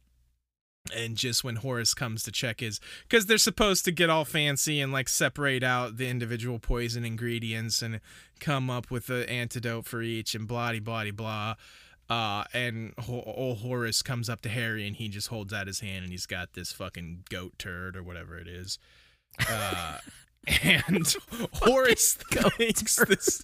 And 0.92 1.16
just 1.16 1.42
when 1.42 1.56
Horace 1.56 1.94
comes 1.94 2.22
to 2.24 2.32
check 2.32 2.60
his, 2.60 2.78
because 3.08 3.24
they're 3.24 3.38
supposed 3.38 3.86
to 3.86 3.90
get 3.90 4.10
all 4.10 4.26
fancy 4.26 4.82
and 4.82 4.92
like 4.92 5.08
separate 5.08 5.62
out 5.62 5.96
the 5.96 6.08
individual 6.08 6.58
poison 6.58 7.06
ingredients 7.06 7.80
and 7.80 8.00
come 8.38 8.68
up 8.68 8.90
with 8.90 9.06
the 9.06 9.28
antidote 9.30 9.86
for 9.86 10.02
each 10.02 10.34
and 10.34 10.46
blah 10.46 10.78
blah 10.78 11.10
blah. 11.10 11.54
Uh, 12.10 12.44
and 12.52 12.92
Ho- 12.98 13.24
old 13.24 13.58
Horace 13.58 14.02
comes 14.02 14.28
up 14.28 14.42
to 14.42 14.50
Harry 14.50 14.86
and 14.86 14.94
he 14.94 15.08
just 15.08 15.28
holds 15.28 15.54
out 15.54 15.66
his 15.66 15.80
hand 15.80 16.04
and 16.04 16.12
he's 16.12 16.26
got 16.26 16.52
this 16.52 16.70
fucking 16.70 17.24
goat 17.30 17.54
turd 17.58 17.96
or 17.96 18.02
whatever 18.02 18.36
it 18.36 18.46
is. 18.46 18.78
Uh, 19.48 19.98
and 20.62 21.14
Horace 21.54 22.14
thinks 22.14 22.96
this. 22.96 23.42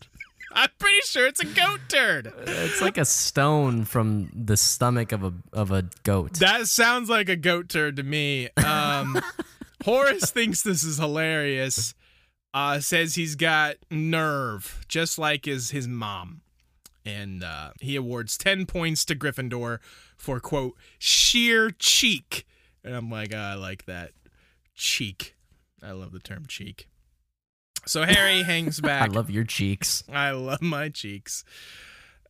I'm 0.53 0.71
pretty 0.79 1.01
sure 1.05 1.27
it's 1.27 1.41
a 1.41 1.47
goat 1.47 1.81
turd. 1.89 2.33
It's 2.47 2.81
like 2.81 2.99
a 2.99 3.05
stone 3.05 3.85
from 3.85 4.31
the 4.35 4.57
stomach 4.57 5.13
of 5.13 5.23
a 5.25 5.33
of 5.53 5.71
a 5.71 5.85
goat. 6.03 6.35
That 6.35 6.67
sounds 6.67 7.09
like 7.09 7.29
a 7.29 7.37
goat 7.37 7.69
turd 7.69 7.97
to 7.97 8.03
me. 8.03 8.49
Um, 8.57 9.21
Horace 9.85 10.31
thinks 10.31 10.63
this 10.63 10.83
is 10.83 10.99
hilarious. 10.99 11.95
Uh, 12.53 12.81
says 12.81 13.15
he's 13.15 13.37
got 13.37 13.77
nerve, 13.91 14.85
just 14.89 15.19
like 15.19 15.45
his 15.45 15.71
his 15.71 15.87
mom, 15.87 16.41
and 17.05 17.45
uh, 17.45 17.71
he 17.81 17.95
awards 17.95 18.37
ten 18.37 18.67
points 18.67 19.05
to 19.05 19.15
Gryffindor 19.15 19.79
for 20.17 20.41
quote 20.41 20.77
sheer 20.99 21.71
cheek. 21.71 22.45
And 22.83 22.95
I'm 22.97 23.09
like, 23.11 23.33
"Ah, 23.35 23.53
I 23.53 23.55
like 23.55 23.85
that 23.85 24.11
cheek. 24.75 25.37
I 25.83 25.93
love 25.93 26.13
the 26.13 26.19
term 26.19 26.47
cheek. 26.47 26.89
So 27.87 28.05
Harry 28.05 28.43
hangs 28.43 28.81
back. 28.83 29.03
I 29.11 29.13
love 29.13 29.31
your 29.31 29.45
cheeks. 29.45 30.05
I 30.13 30.31
love 30.33 30.63
my 30.63 30.89
cheeks. 30.89 31.45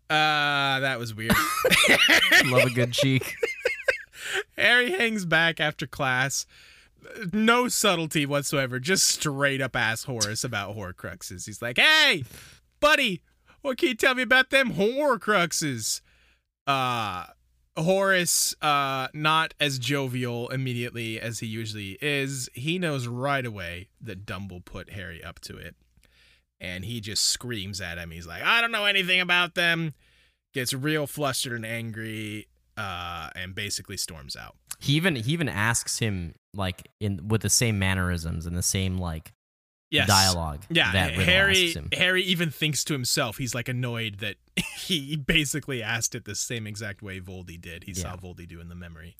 Uh, 0.09 0.81
that 0.81 0.99
was 0.99 1.15
weird. 1.15 1.33
love 2.47 2.65
a 2.65 2.71
good 2.71 2.93
cheek. 2.93 3.35
Harry 4.57 4.91
hangs 4.91 5.25
back 5.25 5.61
after 5.61 5.87
class. 5.87 6.47
No 7.33 7.69
subtlety 7.69 8.27
whatsoever, 8.27 8.79
just 8.79 9.07
straight 9.07 9.61
up 9.61 9.75
ass 9.75 10.05
Horace 10.05 10.45
about 10.45 10.77
Horcruxes. 10.77 11.47
He's 11.47 11.63
like, 11.63 11.79
"Hey, 11.79 12.25
buddy, 12.79 13.23
what 13.63 13.79
can 13.79 13.89
you 13.89 13.95
tell 13.95 14.15
me 14.15 14.23
about 14.23 14.51
them 14.51 14.75
Horcruxes?" 14.75 16.01
Uh, 16.67 17.27
Horace, 17.77 18.55
uh, 18.61 19.09
not 19.15 19.55
as 19.61 19.79
jovial 19.79 20.49
immediately 20.49 21.21
as 21.21 21.39
he 21.39 21.47
usually 21.47 21.99
is. 22.01 22.49
He 22.53 22.79
knows 22.79 23.07
right 23.07 23.45
away 23.45 23.89
that 24.01 24.27
Dumble 24.27 24.61
put 24.61 24.91
Harry 24.91 25.23
up 25.23 25.41
to 25.41 25.57
it, 25.57 25.77
and 26.61 26.85
he 26.85 27.01
just 27.01 27.25
screams 27.25 27.81
at 27.81 27.99
him. 27.99 28.11
He's 28.11 28.27
like, 28.27 28.43
"I 28.43 28.61
don't 28.61 28.73
know 28.73 28.87
anything 28.87 29.21
about 29.21 29.55
them." 29.55 29.95
Gets 30.53 30.75
real 30.75 31.07
flustered 31.07 31.53
and 31.53 31.65
angry 31.65 32.49
uh, 32.77 33.31
and 33.37 33.55
basically 33.55 33.97
storms 33.97 34.35
out. 34.37 34.57
He 34.79 34.95
even 34.95 35.15
he 35.15 35.33
even 35.33 35.49
asks 35.49 35.99
him 35.99 36.35
like 36.55 36.89
in 36.99 37.29
with 37.29 37.43
the 37.43 37.51
same 37.51 37.79
mannerisms 37.79 38.47
and 38.47 38.57
the 38.57 38.63
same 38.63 38.99
like 38.99 39.33
yes. 39.91 40.07
dialogue. 40.09 40.63
Yeah, 40.71 40.93
that 40.93 41.11
Riddle 41.11 41.25
Harry. 41.25 41.75
Harry 41.93 42.23
even 42.23 42.51
thinks 42.51 42.85
to 42.85 42.93
himself, 42.93 43.39
he's 43.39 43.55
like 43.55 43.69
annoyed 43.69 44.19
that 44.19 44.37
he 44.79 45.17
basically 45.17 45.83
asked 45.83 46.15
it 46.15 46.25
the 46.25 46.35
same 46.35 46.67
exact 46.67 47.03
way 47.03 47.21
Voldy 47.21 47.61
did. 47.61 47.85
He 47.85 47.95
saw 47.95 48.11
Yeah. 48.11 48.17
Voldy 48.17 48.49
do 48.49 48.61
in 48.61 48.69
the 48.69 48.75
memory. 48.75 49.17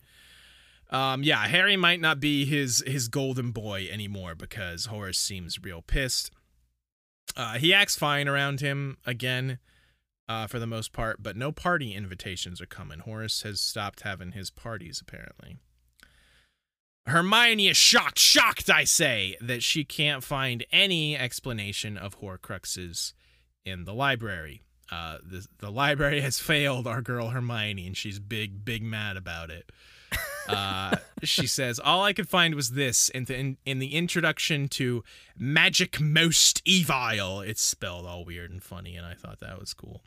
Um, 0.89 1.23
yeah, 1.23 1.47
Harry 1.47 1.77
might 1.77 2.01
not 2.01 2.19
be 2.19 2.45
his 2.45 2.83
his 2.85 3.07
golden 3.07 3.51
boy 3.51 3.87
anymore 3.89 4.35
because 4.35 4.87
Horace 4.87 5.17
seems 5.19 5.57
real 5.63 5.81
pissed. 5.81 6.31
Uh, 7.37 7.53
he 7.53 7.73
acts 7.73 7.95
fine 7.95 8.27
around 8.27 8.59
him 8.59 8.97
again, 9.05 9.59
uh, 10.27 10.47
for 10.47 10.59
the 10.59 10.67
most 10.67 10.91
part, 10.91 11.23
but 11.23 11.37
no 11.37 11.51
party 11.53 11.93
invitations 11.93 12.59
are 12.59 12.65
coming. 12.65 12.99
Horace 12.99 13.43
has 13.43 13.61
stopped 13.61 14.01
having 14.01 14.33
his 14.33 14.49
parties 14.49 15.01
apparently. 15.01 15.55
Hermione 17.07 17.67
is 17.67 17.77
shocked, 17.77 18.19
shocked, 18.19 18.69
I 18.69 18.83
say, 18.83 19.35
that 19.41 19.63
she 19.63 19.83
can't 19.83 20.23
find 20.23 20.65
any 20.71 21.17
explanation 21.17 21.97
of 21.97 22.19
Horcruxes 22.19 23.13
in 23.65 23.85
the 23.85 23.93
library. 23.93 24.61
Uh, 24.91 25.17
the, 25.23 25.47
the 25.59 25.71
library 25.71 26.21
has 26.21 26.39
failed 26.39 26.85
our 26.85 27.01
girl 27.01 27.29
Hermione, 27.29 27.87
and 27.87 27.97
she's 27.97 28.19
big, 28.19 28.63
big 28.65 28.83
mad 28.83 29.17
about 29.17 29.49
it. 29.49 29.71
Uh, 30.47 30.97
she 31.23 31.47
says, 31.47 31.79
All 31.79 32.03
I 32.03 32.13
could 32.13 32.27
find 32.29 32.55
was 32.55 32.71
this 32.71 33.09
in 33.09 33.25
the, 33.25 33.35
in, 33.35 33.57
in 33.65 33.79
the 33.79 33.95
introduction 33.95 34.67
to 34.69 35.03
Magic 35.37 35.99
Most 35.99 36.61
Evil. 36.65 37.39
It's 37.41 37.61
spelled 37.63 38.05
all 38.05 38.25
weird 38.25 38.51
and 38.51 38.61
funny, 38.61 38.95
and 38.95 39.05
I 39.05 39.13
thought 39.13 39.39
that 39.39 39.59
was 39.59 39.73
cool. 39.73 40.01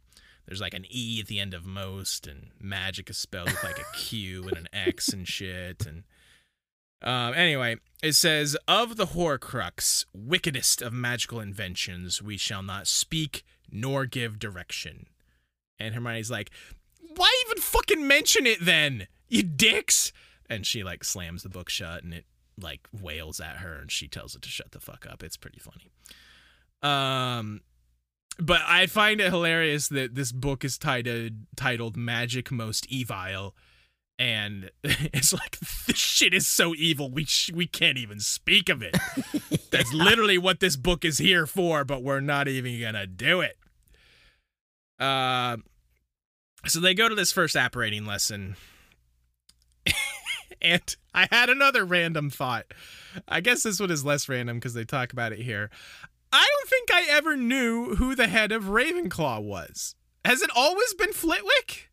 There's 0.47 0.61
like 0.61 0.75
an 0.75 0.85
E 0.91 1.21
at 1.21 1.27
the 1.27 1.41
end 1.41 1.55
of 1.55 1.65
most, 1.65 2.27
and 2.27 2.49
magic 2.61 3.09
is 3.09 3.17
spelled 3.17 3.51
with 3.51 3.65
like 3.65 3.79
a 3.79 3.97
Q 3.97 4.47
and 4.49 4.59
an 4.59 4.69
X 4.73 5.09
and 5.09 5.27
shit. 5.27 5.87
And 5.87 6.05
um, 7.05 7.35
anyway, 7.35 7.77
it 8.03 8.15
says, 8.15 8.57
Of 8.67 8.97
the 8.97 9.07
Horcrux, 9.07 10.07
wickedest 10.13 10.83
of 10.83 10.93
magical 10.93 11.41
inventions, 11.41 12.23
we 12.23 12.37
shall 12.37 12.63
not 12.63 12.87
speak 12.87 13.45
nor 13.71 14.07
give 14.07 14.39
direction. 14.39 15.07
And 15.79 15.95
Hermione's 15.95 16.31
like, 16.31 16.51
Why 17.15 17.31
even 17.47 17.63
fucking 17.63 18.07
mention 18.07 18.47
it 18.47 18.65
then, 18.65 19.07
you 19.29 19.43
dicks? 19.43 20.13
And 20.49 20.67
she 20.67 20.83
like 20.83 21.05
slams 21.05 21.43
the 21.43 21.49
book 21.49 21.69
shut 21.69 22.03
and 22.03 22.13
it 22.15 22.25
like 22.61 22.87
wails 22.93 23.41
at 23.41 23.57
her 23.57 23.75
and 23.81 23.91
she 23.91 24.09
tells 24.09 24.35
it 24.35 24.43
to 24.43 24.49
shut 24.49 24.73
the 24.73 24.81
fuck 24.81 25.07
up. 25.09 25.23
It's 25.23 25.37
pretty 25.37 25.61
funny. 25.61 25.91
Um, 26.83 27.63
but 28.39 28.61
I 28.67 28.87
find 28.87 29.21
it 29.21 29.33
hilarious 29.33 29.89
that 29.89 30.15
this 30.15 30.33
book 30.33 30.65
is 30.65 30.79
titled 30.79 31.33
titled 31.57 31.97
Magic 31.97 32.51
Most 32.51 32.87
Evil, 32.89 33.55
and 34.19 34.71
it's 34.85 35.33
like 35.33 35.59
this 35.87 35.97
shit 35.97 36.33
is 36.35 36.47
so 36.47 36.75
evil 36.75 37.11
we 37.11 37.25
sh- 37.25 37.51
we 37.53 37.67
can't 37.67 37.99
even 37.99 38.21
speak 38.21 38.69
of 38.69 38.83
it. 38.83 38.97
That's 39.71 39.93
literally 39.93 40.39
what 40.39 40.61
this 40.61 40.77
book 40.77 41.05
is 41.05 41.19
here 41.19 41.47
for, 41.47 41.85
but 41.85 42.03
we're 42.03 42.21
not 42.21 42.49
even 42.49 42.81
gonna 42.81 43.07
do 43.07 43.41
it. 43.41 43.59
Uh, 44.99 45.57
so 46.67 46.81
they 46.81 46.95
go 46.95 47.09
to 47.09 47.15
this 47.15 47.33
first 47.33 47.57
apparating 47.57 48.07
lesson, 48.07 48.57
and 50.63 50.97
I 51.13 51.29
had 51.31 51.51
another 51.51 51.85
random 51.85 52.31
thought. 52.31 52.67
I 53.29 53.41
guess 53.41 53.63
this 53.65 53.81
one 53.81 53.91
is 53.91 54.05
less 54.05 54.29
random 54.29 54.59
because 54.59 54.75
they 54.75 54.85
talk 54.85 55.13
about 55.13 55.33
it 55.33 55.41
here. 55.41 55.71
I 56.33 56.47
don't 56.49 56.69
think 56.69 56.91
I 56.93 57.17
ever 57.17 57.37
knew 57.37 57.97
who 57.97 58.15
the 58.15 58.27
head 58.27 58.51
of 58.51 58.65
Ravenclaw 58.65 59.43
was. 59.43 59.95
Has 60.25 60.43
it 60.43 60.51
always 60.55 60.95
been 60.95 61.13
Flitwick? 61.13 61.91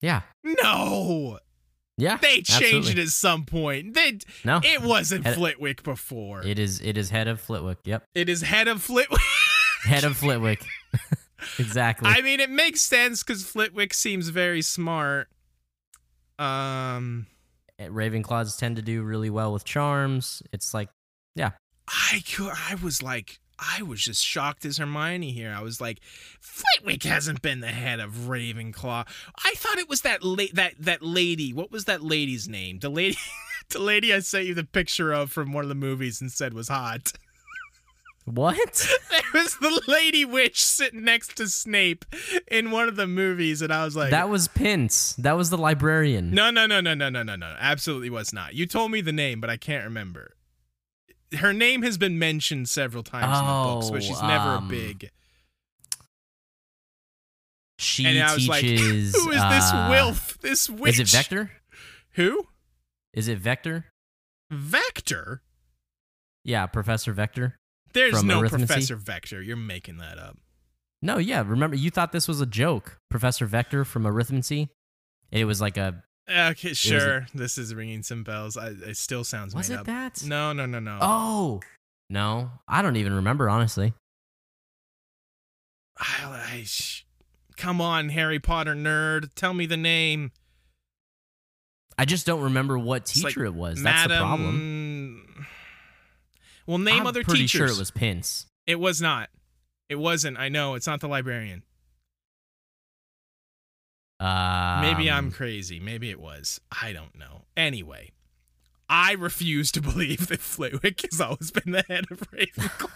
Yeah. 0.00 0.22
No, 0.42 1.38
Yeah. 2.00 2.16
they 2.16 2.40
changed 2.42 2.52
absolutely. 2.62 2.92
it 2.92 2.98
at 2.98 3.08
some 3.08 3.44
point. 3.44 3.94
They 3.94 4.18
No. 4.44 4.60
it 4.64 4.82
wasn't 4.82 5.24
Head- 5.26 5.36
Flitwick 5.36 5.82
before. 5.82 6.42
It 6.44 6.58
is 6.58 6.80
it 6.80 6.96
is 6.96 7.10
head 7.10 7.28
of 7.28 7.40
Flitwick. 7.40 7.78
Yep. 7.84 8.04
it 8.14 8.28
is 8.28 8.42
head 8.42 8.68
of 8.68 8.82
Flitwick. 8.82 9.20
Head 9.84 10.04
of 10.04 10.14
Flitwick. 10.18 10.62
exactly. 11.58 12.10
I 12.10 12.20
mean, 12.20 12.38
it 12.38 12.50
makes 12.50 12.82
sense 12.82 13.22
because 13.22 13.42
Flitwick 13.46 13.94
seems 13.94 14.28
very 14.28 14.60
smart. 14.60 15.28
Um, 16.38 17.26
Ravenclaws 17.80 18.58
tend 18.58 18.76
to 18.76 18.82
do 18.82 19.02
really 19.02 19.30
well 19.30 19.52
with 19.54 19.64
charms. 19.64 20.42
It's 20.52 20.74
like 20.74 20.90
yeah. 21.34 21.52
I 21.88 22.22
could, 22.30 22.52
I 22.54 22.74
was 22.76 23.02
like, 23.02 23.40
I 23.60 23.82
was 23.82 24.00
just 24.00 24.24
shocked 24.24 24.64
as 24.64 24.78
Hermione 24.78 25.32
here. 25.32 25.54
I 25.56 25.62
was 25.62 25.80
like, 25.80 26.00
Flitwick 26.40 27.02
hasn't 27.02 27.42
been 27.42 27.60
the 27.60 27.68
head 27.68 28.00
of 28.00 28.12
Ravenclaw. 28.12 29.06
I 29.44 29.52
thought 29.56 29.78
it 29.78 29.88
was 29.88 30.00
that 30.02 30.22
la- 30.22 30.44
that 30.54 30.74
that 30.78 31.02
lady. 31.02 31.52
What 31.52 31.70
was 31.70 31.84
that 31.84 32.02
lady's 32.02 32.48
name? 32.48 32.78
The 32.78 32.88
lady, 32.88 33.18
the 33.68 33.80
lady 33.80 34.14
I 34.14 34.20
sent 34.20 34.46
you 34.46 34.54
the 34.54 34.64
picture 34.64 35.12
of 35.12 35.30
from 35.30 35.52
one 35.52 35.64
of 35.64 35.68
the 35.68 35.74
movies 35.74 36.20
and 36.20 36.32
said 36.32 36.54
was 36.54 36.68
hot. 36.68 37.12
what? 38.24 38.88
It 39.10 39.32
was 39.34 39.56
the 39.58 39.82
lady 39.88 40.24
witch 40.24 40.64
sitting 40.64 41.04
next 41.04 41.36
to 41.36 41.48
Snape 41.48 42.04
in 42.50 42.70
one 42.70 42.88
of 42.88 42.96
the 42.96 43.06
movies, 43.06 43.60
and 43.60 43.72
I 43.72 43.84
was 43.84 43.94
like, 43.94 44.10
that 44.10 44.28
was 44.30 44.48
Pince. 44.48 45.14
That 45.14 45.36
was 45.36 45.50
the 45.50 45.58
librarian. 45.58 46.30
No, 46.30 46.50
no, 46.50 46.66
no, 46.66 46.80
no, 46.80 46.94
no, 46.94 47.10
no, 47.10 47.22
no, 47.22 47.36
no. 47.36 47.56
Absolutely 47.58 48.10
was 48.10 48.32
not. 48.32 48.54
You 48.54 48.66
told 48.66 48.90
me 48.90 49.00
the 49.00 49.12
name, 49.12 49.40
but 49.40 49.50
I 49.50 49.56
can't 49.56 49.84
remember. 49.84 50.34
Her 51.36 51.52
name 51.52 51.82
has 51.82 51.96
been 51.96 52.18
mentioned 52.18 52.68
several 52.68 53.02
times 53.02 53.38
in 53.38 53.44
the 53.46 53.52
books, 53.52 53.90
but 53.90 53.96
Oh, 53.96 54.00
she's 54.00 54.22
never 54.22 54.50
um, 54.50 54.66
a 54.66 54.68
big. 54.68 55.10
She 57.78 58.04
And 58.04 58.18
I 58.18 58.34
was 58.34 58.46
like, 58.48 58.60
teaches. 58.62 59.14
Who 59.14 59.30
is 59.30 59.42
this 59.42 59.72
uh, 59.72 59.86
Wilf? 59.90 60.38
This 60.40 60.68
witch? 60.68 60.94
Is 60.94 61.00
it 61.00 61.16
Vector? 61.16 61.50
Who? 62.14 62.46
Is 63.14 63.28
it 63.28 63.38
Vector? 63.38 63.86
Vector? 64.50 65.42
Yeah, 66.44 66.66
Professor 66.66 67.12
Vector. 67.12 67.56
There's 67.92 68.22
no? 68.22 68.40
Professor 68.40 68.96
Vector. 68.96 69.42
You're 69.42 69.56
making 69.56 69.98
that 69.98 70.18
up. 70.18 70.36
No, 71.02 71.18
yeah. 71.18 71.42
Remember, 71.46 71.76
you 71.76 71.90
thought 71.90 72.12
this 72.12 72.28
was 72.28 72.40
a 72.40 72.46
joke, 72.46 72.98
Professor 73.08 73.46
Vector 73.46 73.84
from 73.84 74.04
Arithmancy. 74.04 74.68
It 75.30 75.44
was 75.44 75.60
like 75.60 75.76
a. 75.76 76.02
Okay, 76.30 76.74
sure. 76.74 77.26
this 77.34 77.58
is 77.58 77.74
ringing 77.74 78.02
some 78.02 78.22
bells. 78.22 78.56
I, 78.56 78.68
it 78.68 78.96
still 78.96 79.24
sounds 79.24 79.54
Was 79.54 79.68
made 79.68 79.74
it 79.76 79.80
up. 79.80 79.86
that? 79.86 80.22
No, 80.24 80.52
no, 80.52 80.64
no, 80.66 80.78
no. 80.78 80.98
Oh 81.00 81.60
no, 82.08 82.50
I 82.68 82.82
don't 82.82 82.96
even 82.96 83.14
remember 83.14 83.48
honestly. 83.50 83.92
I, 85.98 86.50
I, 86.54 86.62
sh- 86.64 87.04
come 87.56 87.80
on, 87.80 88.08
Harry 88.10 88.38
Potter 88.38 88.74
nerd. 88.74 89.30
Tell 89.34 89.52
me 89.52 89.66
the 89.66 89.76
name. 89.76 90.32
I 91.98 92.04
just 92.06 92.24
don't 92.26 92.40
remember 92.40 92.78
what 92.78 93.02
It's 93.02 93.22
like 93.22 93.34
teacher 93.34 93.44
it 93.44 93.54
was. 93.54 93.82
That's 93.82 94.08
Madam. 94.08 94.16
the 94.16 94.24
problem. 94.24 95.46
Well, 96.66 96.78
name 96.78 97.00
I'm 97.00 97.06
other 97.06 97.22
pretty 97.24 97.42
teachers. 97.42 97.58
sure 97.58 97.66
it 97.66 97.78
was 97.78 97.90
Pince. 97.90 98.46
It 98.66 98.80
was 98.80 99.02
not. 99.02 99.28
It 99.88 99.96
wasn't. 99.96 100.38
I 100.38 100.48
know. 100.48 100.74
It's 100.76 100.86
not 100.86 101.00
the 101.00 101.08
librarian. 101.08 101.62
Um, 104.20 104.82
Maybe 104.82 105.10
I'm 105.10 105.32
crazy. 105.32 105.80
Maybe 105.80 106.10
it 106.10 106.20
was. 106.20 106.60
I 106.82 106.92
don't 106.92 107.18
know. 107.18 107.46
Anyway, 107.56 108.10
I 108.88 109.12
refuse 109.12 109.72
to 109.72 109.80
believe 109.82 110.28
that 110.28 110.40
Flitwick 110.40 111.00
has 111.10 111.20
always 111.20 111.50
been 111.50 111.72
the 111.72 111.84
head 111.88 112.04
of 112.10 112.20
Ravenclaw. 112.30 112.90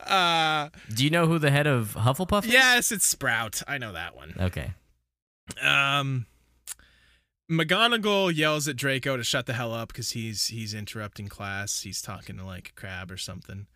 uh, 0.06 0.68
Do 0.92 1.04
you 1.04 1.10
know 1.10 1.26
who 1.26 1.38
the 1.38 1.50
head 1.50 1.66
of 1.66 1.94
Hufflepuff 1.98 2.44
is? 2.44 2.52
yes, 2.52 2.90
it's 2.92 3.06
Sprout. 3.06 3.62
I 3.68 3.78
know 3.78 3.92
that 3.92 4.16
one. 4.16 4.34
Okay. 4.40 4.72
Um, 5.62 6.26
McGonagall 7.50 8.34
yells 8.34 8.66
at 8.66 8.76
Draco 8.76 9.16
to 9.16 9.22
shut 9.24 9.46
the 9.46 9.52
hell 9.52 9.72
up 9.72 9.88
because 9.88 10.10
he's 10.12 10.46
he's 10.46 10.72
interrupting 10.74 11.28
class. 11.28 11.82
He's 11.82 12.00
talking 12.02 12.36
to 12.38 12.44
like 12.44 12.70
a 12.70 12.72
crab 12.80 13.10
or 13.12 13.16
something. 13.18 13.66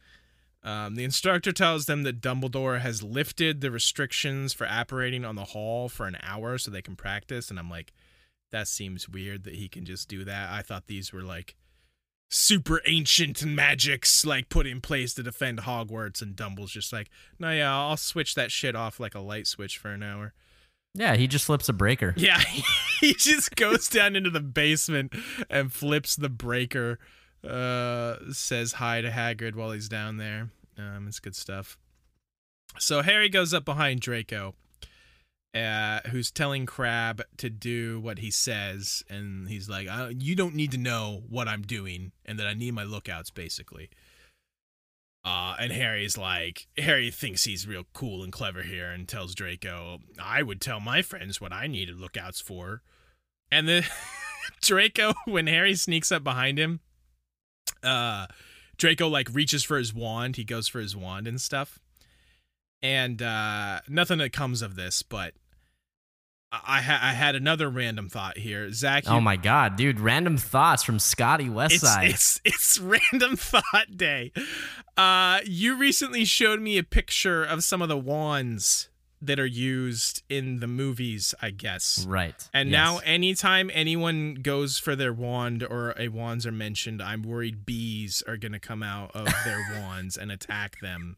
Um, 0.62 0.96
the 0.96 1.04
instructor 1.04 1.52
tells 1.52 1.86
them 1.86 2.02
that 2.02 2.20
Dumbledore 2.20 2.80
has 2.80 3.02
lifted 3.02 3.60
the 3.60 3.70
restrictions 3.70 4.52
for 4.52 4.66
apparating 4.66 5.24
on 5.24 5.36
the 5.36 5.44
hall 5.44 5.88
for 5.88 6.06
an 6.06 6.18
hour 6.22 6.58
so 6.58 6.70
they 6.70 6.82
can 6.82 6.96
practice. 6.96 7.48
And 7.48 7.58
I'm 7.58 7.70
like, 7.70 7.92
that 8.50 8.68
seems 8.68 9.08
weird 9.08 9.44
that 9.44 9.54
he 9.54 9.68
can 9.68 9.84
just 9.84 10.08
do 10.08 10.24
that. 10.24 10.50
I 10.50 10.62
thought 10.62 10.86
these 10.86 11.12
were 11.12 11.22
like 11.22 11.54
super 12.30 12.82
ancient 12.86 13.44
magics 13.44 14.24
like 14.26 14.48
put 14.48 14.66
in 14.66 14.80
place 14.80 15.14
to 15.14 15.22
defend 15.22 15.60
Hogwarts 15.60 16.20
and 16.20 16.36
Dumble's 16.36 16.70
just 16.70 16.92
like, 16.92 17.08
"No, 17.38 17.50
yeah, 17.50 17.74
I'll 17.74 17.96
switch 17.96 18.34
that 18.34 18.50
shit 18.50 18.74
off 18.76 19.00
like 19.00 19.14
a 19.14 19.20
light 19.20 19.46
switch 19.46 19.78
for 19.78 19.90
an 19.90 20.02
hour." 20.02 20.34
Yeah, 20.94 21.16
he 21.16 21.26
just 21.26 21.44
flips 21.44 21.68
a 21.68 21.72
breaker. 21.72 22.14
Yeah, 22.16 22.40
he 23.00 23.14
just 23.14 23.54
goes 23.56 23.88
down 23.88 24.16
into 24.16 24.30
the 24.30 24.40
basement 24.40 25.14
and 25.48 25.72
flips 25.72 26.16
the 26.16 26.28
breaker. 26.28 26.98
Uh, 27.46 28.16
says 28.32 28.72
hi 28.74 29.00
to 29.00 29.10
Hagrid 29.10 29.54
while 29.54 29.70
he's 29.70 29.88
down 29.88 30.16
there. 30.16 30.50
Um, 30.76 31.06
it's 31.06 31.20
good 31.20 31.36
stuff. 31.36 31.78
So 32.78 33.02
Harry 33.02 33.28
goes 33.28 33.54
up 33.54 33.64
behind 33.64 34.00
Draco, 34.00 34.54
uh, 35.54 36.00
who's 36.10 36.30
telling 36.30 36.66
Crabbe 36.66 37.22
to 37.38 37.50
do 37.50 38.00
what 38.00 38.18
he 38.18 38.30
says, 38.30 39.02
and 39.08 39.48
he's 39.48 39.68
like, 39.68 39.88
"You 40.16 40.36
don't 40.36 40.54
need 40.54 40.72
to 40.72 40.78
know 40.78 41.22
what 41.28 41.48
I'm 41.48 41.62
doing, 41.62 42.12
and 42.24 42.38
that 42.38 42.46
I 42.46 42.54
need 42.54 42.74
my 42.74 42.84
lookouts, 42.84 43.30
basically." 43.30 43.90
Uh, 45.24 45.56
and 45.58 45.72
Harry's 45.72 46.16
like, 46.16 46.68
Harry 46.78 47.10
thinks 47.10 47.44
he's 47.44 47.66
real 47.66 47.84
cool 47.92 48.22
and 48.22 48.32
clever 48.32 48.62
here, 48.62 48.90
and 48.90 49.08
tells 49.08 49.34
Draco, 49.34 49.98
"I 50.18 50.42
would 50.42 50.60
tell 50.60 50.80
my 50.80 51.02
friends 51.02 51.40
what 51.40 51.52
I 51.52 51.66
needed 51.66 51.96
lookouts 51.96 52.40
for." 52.40 52.82
And 53.50 53.68
then 53.68 53.84
Draco, 54.62 55.14
when 55.24 55.46
Harry 55.46 55.74
sneaks 55.74 56.12
up 56.12 56.22
behind 56.22 56.58
him, 56.58 56.80
uh, 57.82 58.26
Draco 58.76 59.08
like 59.08 59.28
reaches 59.32 59.64
for 59.64 59.78
his 59.78 59.92
wand. 59.92 60.36
He 60.36 60.44
goes 60.44 60.68
for 60.68 60.80
his 60.80 60.96
wand 60.96 61.26
and 61.28 61.40
stuff 61.40 61.78
and 62.82 63.20
uh, 63.22 63.80
nothing 63.88 64.18
that 64.18 64.32
comes 64.32 64.62
of 64.62 64.76
this, 64.76 65.02
but 65.02 65.34
I, 66.50 66.80
ha- 66.80 67.00
I 67.02 67.12
had 67.12 67.34
another 67.34 67.68
random 67.68 68.08
thought 68.08 68.38
here, 68.38 68.72
Zach. 68.72 69.04
oh 69.06 69.20
my 69.20 69.36
god, 69.36 69.76
dude! 69.76 70.00
Random 70.00 70.36
thoughts 70.36 70.82
from 70.82 70.98
Scotty 70.98 71.48
Westside. 71.48 72.10
It's, 72.10 72.40
it's 72.44 72.78
it's 72.78 73.02
random 73.12 73.36
thought 73.36 73.96
day. 73.96 74.32
Uh, 74.96 75.40
you 75.44 75.76
recently 75.76 76.24
showed 76.24 76.60
me 76.60 76.78
a 76.78 76.82
picture 76.84 77.44
of 77.44 77.64
some 77.64 77.82
of 77.82 77.88
the 77.88 77.98
wands 77.98 78.88
that 79.20 79.40
are 79.40 79.46
used 79.46 80.22
in 80.28 80.60
the 80.60 80.66
movies, 80.66 81.34
I 81.42 81.50
guess. 81.50 82.06
Right. 82.06 82.48
And 82.52 82.70
yes. 82.70 82.76
now, 82.76 82.98
anytime 82.98 83.70
anyone 83.74 84.34
goes 84.34 84.78
for 84.78 84.94
their 84.94 85.12
wand 85.12 85.62
or 85.62 85.94
a 85.98 86.08
wands 86.08 86.46
are 86.46 86.52
mentioned, 86.52 87.02
I'm 87.02 87.22
worried 87.22 87.66
bees 87.66 88.22
are 88.26 88.36
gonna 88.36 88.60
come 88.60 88.82
out 88.82 89.10
of 89.14 89.26
their 89.44 89.64
wands 89.80 90.16
and 90.16 90.30
attack 90.30 90.80
them 90.80 91.16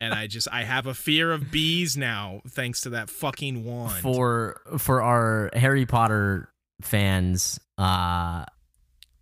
and 0.00 0.14
I 0.14 0.26
just 0.26 0.48
I 0.52 0.64
have 0.64 0.86
a 0.86 0.94
fear 0.94 1.32
of 1.32 1.50
bees 1.50 1.96
now 1.96 2.42
thanks 2.48 2.82
to 2.82 2.90
that 2.90 3.08
fucking 3.08 3.64
wand. 3.64 4.02
For 4.02 4.60
for 4.78 5.02
our 5.02 5.50
Harry 5.54 5.86
Potter 5.86 6.52
fans, 6.82 7.58
uh 7.78 8.44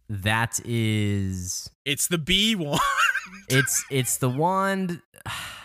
that 0.08 0.60
is 0.64 1.70
it's 1.84 2.08
the 2.08 2.18
bee 2.18 2.54
wand. 2.54 2.80
it's 3.48 3.84
it's 3.90 4.16
the 4.18 4.30
wand 4.30 5.00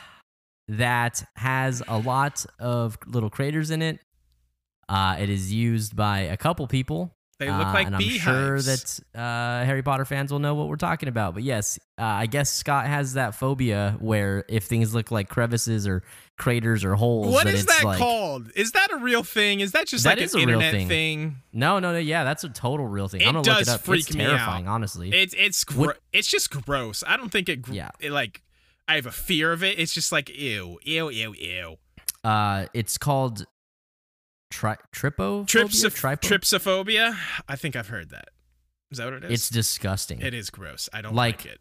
that 0.68 1.24
has 1.36 1.82
a 1.88 1.98
lot 1.98 2.46
of 2.60 2.98
little 3.06 3.30
craters 3.30 3.72
in 3.72 3.82
it. 3.82 4.00
Uh 4.90 5.16
it 5.20 5.30
is 5.30 5.52
used 5.54 5.96
by 5.96 6.20
a 6.20 6.38
couple 6.38 6.68
people 6.68 7.16
they 7.40 7.50
look 7.50 7.68
uh, 7.68 7.74
like 7.74 7.88
and 7.88 7.98
beehives. 7.98 8.28
I'm 8.28 8.34
sure 8.34 8.62
that 8.62 9.00
uh, 9.16 9.66
Harry 9.66 9.82
Potter 9.82 10.06
fans 10.06 10.32
will 10.32 10.40
know 10.40 10.54
what 10.54 10.68
we're 10.68 10.76
talking 10.76 11.10
about. 11.10 11.34
But 11.34 11.42
yes, 11.44 11.80
uh, 11.98 12.04
I 12.04 12.26
guess 12.28 12.52
Scott 12.54 12.86
has 12.86 13.14
that 13.14 13.34
phobia 13.34 13.98
where 14.00 14.46
if 14.48 14.66
things 14.66 14.94
look 14.94 15.10
like 15.10 15.30
crevices 15.30 15.88
or 15.88 16.04
craters 16.38 16.86
or 16.86 16.94
holes, 16.96 17.34
what 17.34 17.48
is 17.48 17.66
that 17.66 17.84
like, 17.84 17.98
call? 17.98 18.44
Is 18.56 18.74
that 18.74 18.92
a 18.92 18.98
real 18.98 19.24
thing? 19.24 19.62
Is 19.62 19.72
that 19.72 19.88
just 19.88 20.04
That 20.04 20.20
like 20.20 20.32
an 20.34 20.40
internet 20.40 20.88
thing. 20.88 21.38
No, 21.52 21.80
no, 21.80 21.92
no. 21.92 21.98
Yeah, 21.98 22.24
that's 22.24 22.44
a 22.44 22.50
total 22.50 22.88
real 22.88 23.08
thing. 23.08 23.22
It 23.22 23.28
I'm 23.28 23.34
gonna 23.34 23.46
does 23.46 23.68
look 23.68 23.68
it 23.68 23.80
up. 23.80 23.82
freak 23.82 24.08
it's 24.08 24.16
me 24.16 24.26
out. 24.26 24.66
honestly. 24.68 25.10
It's 25.12 25.34
it's 25.38 25.64
gro- 25.64 25.88
What- 25.88 26.00
it's 26.14 26.28
just 26.28 26.52
gross. 26.52 27.04
I 27.06 27.18
don't 27.18 27.30
think 27.32 27.50
it, 27.50 27.64
gr- 27.64 27.74
Yeah. 27.74 27.90
it 28.00 28.12
like 28.12 28.44
I 28.88 28.96
have 28.96 29.06
a 29.06 29.12
fear 29.12 29.52
of 29.54 29.64
it. 29.64 29.80
It's 29.80 29.94
just 29.94 30.12
like 30.12 30.30
ew, 30.30 30.80
ew, 30.84 31.10
ew, 31.10 31.34
ew. 31.34 31.78
uh, 32.24 32.66
it's 32.74 32.98
called 32.98 33.46
tri- 34.52 34.78
Tripo? 34.94 35.46
trypsophobia. 35.48 37.18
I 37.48 37.56
think 37.56 37.76
I've 37.76 37.88
heard 37.88 38.10
that. 38.12 38.30
Is 38.92 38.98
that 39.00 39.06
what 39.06 39.14
it 39.16 39.24
is? 39.26 39.32
It's 39.32 39.50
disgusting. 39.50 40.22
it 40.22 40.34
is 40.34 40.50
gross. 40.50 40.90
I 40.94 41.02
don't 41.02 41.16
Like- 41.16 41.46
like 41.46 41.54
it. 41.54 41.60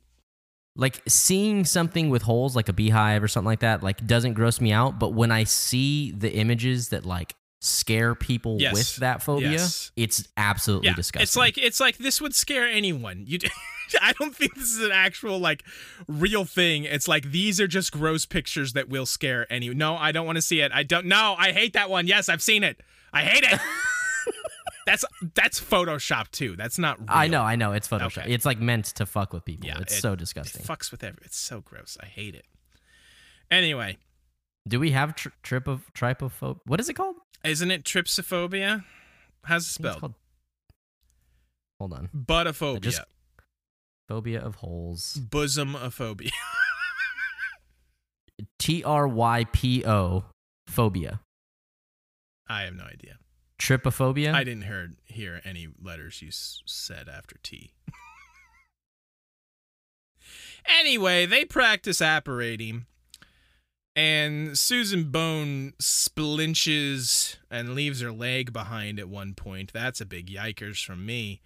like 0.76 1.02
seeing 1.06 1.64
something 1.64 2.10
with 2.10 2.22
holes 2.22 2.56
like 2.56 2.68
a 2.68 2.72
beehive 2.72 3.22
or 3.22 3.28
something 3.28 3.46
like 3.46 3.60
that 3.60 3.82
like 3.82 4.06
doesn't 4.06 4.32
gross 4.32 4.58
me 4.58 4.72
out 4.72 4.98
but 4.98 5.10
when 5.12 5.30
i 5.30 5.44
see 5.44 6.12
the 6.12 6.32
images 6.32 6.88
that 6.88 7.04
like 7.04 7.34
scare 7.60 8.14
people 8.14 8.56
Yes. 8.58 8.72
with 8.72 8.96
that 8.96 9.22
phobia 9.22 9.50
Yes. 9.52 9.92
it's 9.96 10.26
absolutely 10.38 10.88
yeah, 10.88 10.94
disgusting 10.94 11.24
It's 11.24 11.36
like 11.36 11.58
it's 11.58 11.78
like 11.78 11.98
this 11.98 12.20
would 12.22 12.34
scare 12.34 12.66
anyone. 12.66 13.24
You, 13.26 13.38
I 14.00 14.12
don't 14.14 14.34
think 14.34 14.54
this 14.54 14.68
is 14.74 14.80
an 14.82 14.92
actual 14.92 15.38
like 15.38 15.64
real 16.08 16.44
thing. 16.44 16.84
It's 16.84 17.08
like 17.08 17.30
these 17.30 17.60
are 17.60 17.66
just 17.66 17.92
gross 17.92 18.24
pictures 18.26 18.72
that 18.74 18.88
will 18.88 19.06
scare 19.06 19.50
any. 19.52 19.68
No, 19.70 19.96
I 19.96 20.12
don't 20.12 20.26
want 20.26 20.36
to 20.36 20.42
see 20.42 20.60
it. 20.60 20.72
I 20.72 20.82
don't. 20.82 21.06
No, 21.06 21.34
I 21.38 21.52
hate 21.52 21.72
that 21.74 21.90
one. 21.90 22.06
Yes, 22.06 22.28
I've 22.28 22.42
seen 22.42 22.64
it. 22.64 22.80
I 23.12 23.22
hate 23.22 23.44
it. 23.44 23.60
that's 24.86 25.04
that's 25.34 25.60
Photoshop 25.60 26.30
too. 26.30 26.56
That's 26.56 26.78
not. 26.78 26.98
Real. 26.98 27.06
i 27.10 27.26
know 27.28 27.42
i 27.42 27.54
know 27.56 27.72
it's 27.72 27.86
photoshop 27.88 28.18
Okay. 28.22 28.32
it's 28.34 28.44
like 28.46 28.58
meant 28.58 28.86
to 28.86 29.06
fuck 29.06 29.32
with 29.32 29.44
people 29.44 29.66
Yeah, 29.68 29.78
it's 29.80 29.96
it- 29.96 30.00
so 30.00 30.16
disgusting. 30.16 30.62
It 30.62 30.66
fucks 30.66 30.90
with 30.90 31.04
every. 31.04 31.22
It's 31.24 31.36
so 31.38 31.60
gross. 31.60 31.96
I 32.02 32.06
hate 32.06 32.34
it. 32.34 32.46
Anyway, 33.50 33.98
do 34.66 34.80
we 34.80 34.92
have 34.92 35.14
tri- 35.14 35.32
trip 35.42 35.68
of 35.68 35.92
trypophobe 35.94 36.60
what 36.64 36.80
is 36.80 36.88
it 36.88 36.94
called 36.94 37.16
isn't 37.44 37.70
it 37.70 37.84
trypsophobia? 37.84 38.84
How's 39.44 39.66
it 39.66 39.72
spelled? 39.72 40.14
hold 41.78 41.92
on 41.92 42.08
Butophobia. 42.16 42.80
just- 42.80 43.02
phobia 44.08 44.40
of 44.40 44.56
holes 44.56 45.18
Bosomophobia. 45.28 46.30
t-r-y-p-o 48.58 50.24
phobia 50.68 51.20
I 52.48 52.62
have 52.62 52.74
no 52.74 52.84
idea. 52.84 53.18
trypophobia 53.60 54.34
I 54.34 54.44
didn't 54.44 54.64
hear 54.64 54.90
hear 55.06 55.40
any 55.44 55.68
letters 55.80 56.20
you 56.22 56.28
s- 56.28 56.62
said 56.66 57.08
after 57.08 57.36
T. 57.42 57.72
anyway, 60.80 61.24
they 61.26 61.44
practice 61.44 62.02
apparating, 62.02 62.86
and 63.96 64.58
Susan 64.58 65.10
Bone 65.10 65.72
splinches 65.80 67.36
and 67.50 67.74
leaves 67.74 68.00
her 68.00 68.12
leg 68.12 68.52
behind 68.52 68.98
at 68.98 69.08
one 69.08 69.34
point. 69.34 69.72
That's 69.72 70.00
a 70.00 70.06
big 70.06 70.26
yikers 70.28 70.84
from 70.84 71.06
me. 71.06 71.40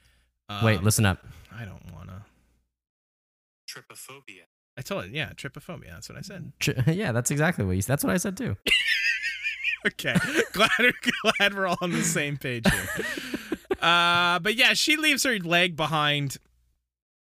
Um, 0.49 0.65
wait 0.65 0.83
listen 0.83 1.05
up 1.07 1.25
I 1.53 1.65
don't 1.65 1.93
wanna. 1.95 2.25
Trypophobia. 3.77 4.45
I 4.79 4.83
told 4.83 5.07
it. 5.07 5.11
Yeah, 5.13 5.31
trypophobia. 5.31 5.91
That's 5.91 6.09
what 6.09 6.19
I 6.19 6.23
said. 6.23 6.53
Tri- 6.59 6.75
yeah 6.93 7.13
that's 7.13 7.31
exactly 7.31 7.65
what 7.65 7.77
you 7.77 7.83
that's 7.83 8.05
what 8.05 8.13
i 8.13 8.17
said 8.17 8.37
too 8.37 8.57
Okay, 9.87 10.17
glad 10.53 10.69
glad 11.23 11.55
we're 11.55 11.67
all 11.67 11.79
on 11.81 11.93
the 11.93 12.03
same 12.03 12.37
page 12.37 12.65
here. 12.69 13.07
Uh, 13.81 14.39
but 14.41 14.57
yeah, 14.57 14.73
she 14.75 14.97
leaves 14.97 15.23
her 15.23 15.39
leg 15.39 15.77
behind. 15.77 16.39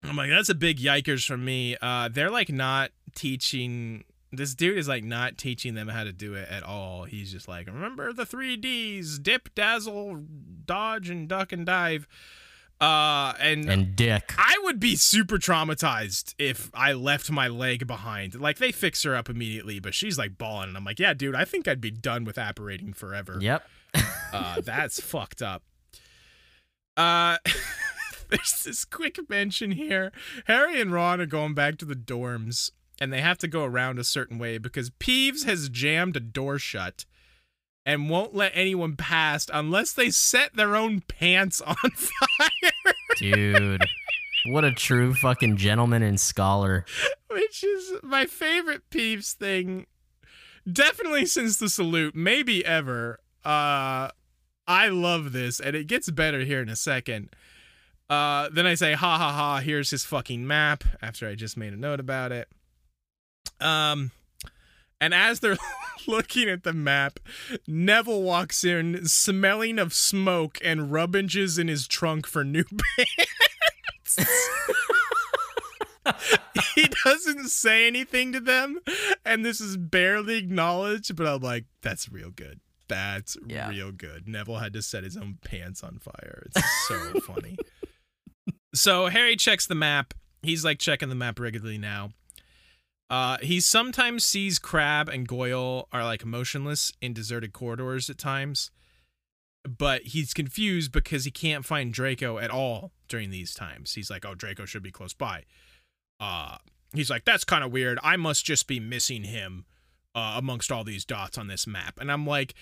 I'm 0.05 0.17
like, 0.17 0.31
that's 0.31 0.49
a 0.49 0.55
big 0.55 0.79
yikers 0.79 1.27
from 1.27 1.45
me. 1.45 1.77
Uh, 1.83 2.09
they're 2.13 2.31
like 2.31 2.51
not 2.51 2.91
teaching. 3.17 4.05
This 4.31 4.55
dude 4.55 4.79
is 4.79 4.87
like 4.87 5.03
not 5.03 5.39
teaching 5.39 5.75
them 5.75 5.89
how 5.89 6.05
to 6.05 6.13
do 6.13 6.35
it 6.35 6.49
at 6.49 6.63
all. 6.63 7.05
He's 7.05 7.33
just 7.33 7.49
like, 7.49 7.67
remember 7.67 8.13
the 8.13 8.27
three 8.27 8.57
D's: 8.57 9.19
dip, 9.19 9.53
dazzle, 9.57 10.23
dodge, 10.65 11.11
and 11.11 11.29
duck 11.29 11.51
and 11.51 11.67
dive. 11.67 12.07
Uh, 12.81 13.33
and 13.39 13.71
and 13.71 13.95
dick 13.95 14.35
I 14.37 14.59
would 14.65 14.81
be 14.81 14.97
super 14.97 15.39
traumatized 15.39 16.35
if 16.37 16.69
I 16.75 16.93
left 16.93 17.31
my 17.31 17.47
leg 17.47 17.87
behind. 17.87 18.41
Like 18.41 18.59
they 18.59 18.73
fix 18.73 19.05
her 19.05 19.15
up 19.15 19.29
immediately, 19.29 19.79
but 19.79 19.95
she's 19.95 20.19
like 20.19 20.37
bawling, 20.37 20.69
and 20.69 20.77
I'm 20.77 20.85
like, 20.85 20.99
yeah, 20.99 21.15
dude, 21.15 21.37
I 21.37 21.45
think 21.45 21.69
I'd 21.69 21.81
be 21.81 21.93
done 21.93 22.25
with 22.25 22.39
apparating 22.39 22.93
forever. 22.93 23.39
Yep. 23.41 23.63
Uh, 24.33 24.61
that's 24.63 25.01
fucked 25.03 25.43
up. 25.43 25.63
Uh, 26.97 27.39
there's 28.31 28.63
this 28.65 28.85
quick 28.85 29.19
mention 29.29 29.73
here. 29.73 30.13
Harry 30.47 30.81
and 30.81 30.93
Ron 30.93 31.21
are 31.21 31.27
going 31.27 31.55
back 31.55 31.79
to 31.79 31.85
the 31.85 31.95
dorms, 31.95 32.71
and 33.01 33.13
they 33.13 33.21
have 33.21 33.39
to 33.39 33.49
go 33.49 33.65
around 33.65 33.99
a 33.99 34.05
certain 34.05 34.39
way 34.39 34.59
because 34.59 34.91
Peeves 34.91 35.45
has 35.45 35.69
jammed 35.69 36.17
a 36.17 36.21
door 36.21 36.59
shut 36.59 37.05
and 37.85 38.09
won't 38.11 38.35
let 38.35 38.53
anyone 38.55 38.97
past 38.97 39.51
unless 39.53 39.93
they 39.93 40.11
set 40.11 40.55
their 40.55 40.77
own 40.77 41.01
pants 41.09 41.61
on 41.61 41.75
fire. 41.95 42.95
Dude. 43.17 43.85
What 44.47 44.65
a 44.65 44.73
true 44.73 45.15
fucking 45.15 45.57
gentleman 45.57 46.03
and 46.03 46.19
scholar. 46.21 46.85
which 47.31 47.63
is 47.63 47.93
my 48.03 48.27
favorite 48.27 48.89
Peeps 48.91 49.35
thing. 49.35 49.87
Definitely 50.71 51.27
since 51.27 51.59
the 51.59 51.69
salute, 51.69 52.15
maybe 52.15 52.65
ever. 52.65 53.19
Uh, 53.45 54.09
I 54.67 54.89
love 54.89 55.33
this, 55.33 55.59
and 55.61 55.75
it 55.77 55.87
gets 55.87 56.11
better 56.11 56.41
here 56.41 56.61
in 56.61 56.69
a 56.69 56.77
second. 56.77 57.31
Uh, 58.09 58.49
then 58.53 58.67
I 58.67 58.75
say, 58.75 58.93
ha 58.93 59.19
ha 59.19 59.33
ha, 59.33 59.61
here's 59.61 59.91
his 59.91 60.05
fucking 60.05 60.47
map 60.47 60.85
after 61.01 61.29
I 61.29 61.35
just 61.35 61.57
made 61.57 61.73
a 61.73 61.77
note 61.77 61.99
about 62.01 62.31
it. 62.33 62.49
Um, 63.61 64.11
and 65.03 65.13
as 65.13 65.41
they're 65.41 65.59
looking 66.07 66.49
at 66.49 66.63
the 66.63 66.73
map, 66.73 67.19
Neville 67.67 68.23
walks 68.23 68.65
in 68.65 69.07
smelling 69.07 69.79
of 69.79 69.93
smoke 69.93 70.59
and 70.65 70.91
rubbages 70.91 71.59
in 71.59 71.69
his 71.69 71.87
trunk 71.87 72.27
for 72.27 72.45
new 72.45 72.65
pants. 72.97 74.19
he 76.75 76.89
doesn't 77.05 77.49
say 77.49 77.87
anything 77.87 78.33
to 78.33 78.41
them, 78.41 78.79
and 79.25 79.45
this 79.45 79.61
is 79.61 79.77
barely 79.77 80.37
acknowledged. 80.37 81.15
But 81.17 81.27
I'm 81.27 81.41
like, 81.41 81.65
that's 81.83 82.11
real 82.11 82.31
good. 82.31 82.61
That's 82.89 83.37
Yeah. 83.47 83.69
real 83.71 83.93
good. 83.93 84.27
Neville 84.29 84.57
had 84.59 84.73
to 84.75 84.83
set 84.83 85.05
his 85.05 85.17
own 85.17 85.39
pants 85.45 85.83
on 85.83 85.99
fire. 85.99 86.47
It's 86.47 86.89
so 86.89 87.21
funny. 87.21 87.57
So 88.75 89.07
Harry 89.07 89.37
checks 89.37 89.67
the 89.67 89.75
map. 89.75 90.15
He's 90.43 90.65
like 90.65 90.79
checking 90.79 91.09
the 91.09 91.15
map 91.15 91.39
regularly 91.39 91.79
now. 91.79 92.11
Uh, 93.13 93.37
he 93.43 93.61
sometimes 93.61 94.25
sees 94.25 94.59
Crabbe 94.59 95.11
and 95.11 95.29
Goyle 95.29 95.87
are 95.93 96.03
like 96.03 96.25
motionless 96.25 96.95
in 97.03 97.13
deserted 97.13 97.53
corridors 97.53 98.09
at 98.09 98.17
times, 98.17 98.71
but 99.69 100.01
he's 100.01 100.33
confused 100.33 100.93
because 100.93 101.27
he 101.27 101.31
can't 101.31 101.67
find 101.67 101.93
Draco 101.93 102.39
at 102.39 102.51
all 102.51 102.91
during 103.09 103.29
these 103.29 103.53
times. 103.53 103.93
He's 103.93 104.09
like, 104.09 104.25
"Oh, 104.25 104.35
Draco 104.35 104.65
should 104.65 104.83
be 104.83 104.91
close 104.91 105.13
by." 105.13 105.45
Uh, 106.19 106.57
he's 106.95 107.11
like, 107.11 107.27
"That's 107.27 107.45
kind 107.45 107.63
of 107.63 107.71
weird. 107.71 107.99
I 108.03 108.17
must 108.17 108.47
just 108.47 108.67
be 108.67 108.81
missing 108.81 109.25
him 109.25 109.67
uh, 110.15 110.37
amongst 110.39 110.73
all 110.73 110.83
these 110.83 111.05
dots 111.05 111.37
on 111.37 111.49
this 111.49 111.67
map." 111.67 111.99
And 112.01 112.11
I'm 112.11 112.27
like, 112.27 112.55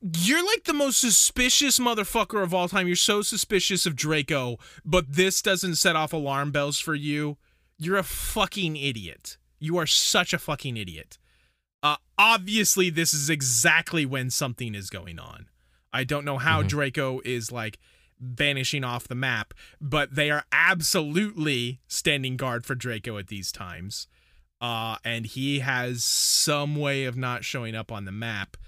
"You're 0.00 0.46
like 0.46 0.62
the 0.66 0.72
most 0.72 1.00
suspicious 1.00 1.80
motherfucker 1.80 2.44
of 2.44 2.54
all 2.54 2.68
time. 2.68 2.86
You're 2.86 2.94
so 2.94 3.22
suspicious 3.22 3.86
of 3.86 3.96
Draco, 3.96 4.56
but 4.84 5.14
this 5.14 5.42
doesn't 5.42 5.74
set 5.74 5.96
off 5.96 6.12
alarm 6.12 6.52
bells 6.52 6.78
for 6.78 6.94
you. 6.94 7.38
You're 7.76 7.98
a 7.98 8.04
fucking 8.04 8.76
idiot." 8.76 9.36
You 9.60 9.76
are 9.76 9.86
such 9.86 10.32
a 10.32 10.38
fucking 10.38 10.76
idiot. 10.76 11.18
Uh, 11.82 11.96
obviously, 12.18 12.90
this 12.90 13.14
is 13.14 13.30
exactly 13.30 14.04
when 14.04 14.30
something 14.30 14.74
is 14.74 14.90
going 14.90 15.18
on. 15.18 15.46
I 15.92 16.04
don't 16.04 16.24
know 16.24 16.38
how 16.38 16.62
Mhm. 16.62 16.68
Draco 16.68 17.20
is 17.24 17.52
like 17.52 17.78
vanishing 18.18 18.84
off 18.84 19.08
the 19.08 19.14
map, 19.14 19.54
but 19.80 20.14
they 20.14 20.30
are 20.30 20.44
absolutely 20.52 21.80
standing 21.86 22.36
guard 22.36 22.66
for 22.66 22.74
Draco 22.74 23.16
at 23.18 23.28
these 23.28 23.50
times. 23.52 24.08
Uh, 24.60 24.98
and 25.04 25.24
he 25.24 25.60
has 25.60 26.04
some 26.04 26.76
way 26.76 27.04
of 27.04 27.16
not 27.16 27.44
showing 27.44 27.74
up 27.74 27.90
on 27.90 28.04
the 28.04 28.12
map, 28.12 28.58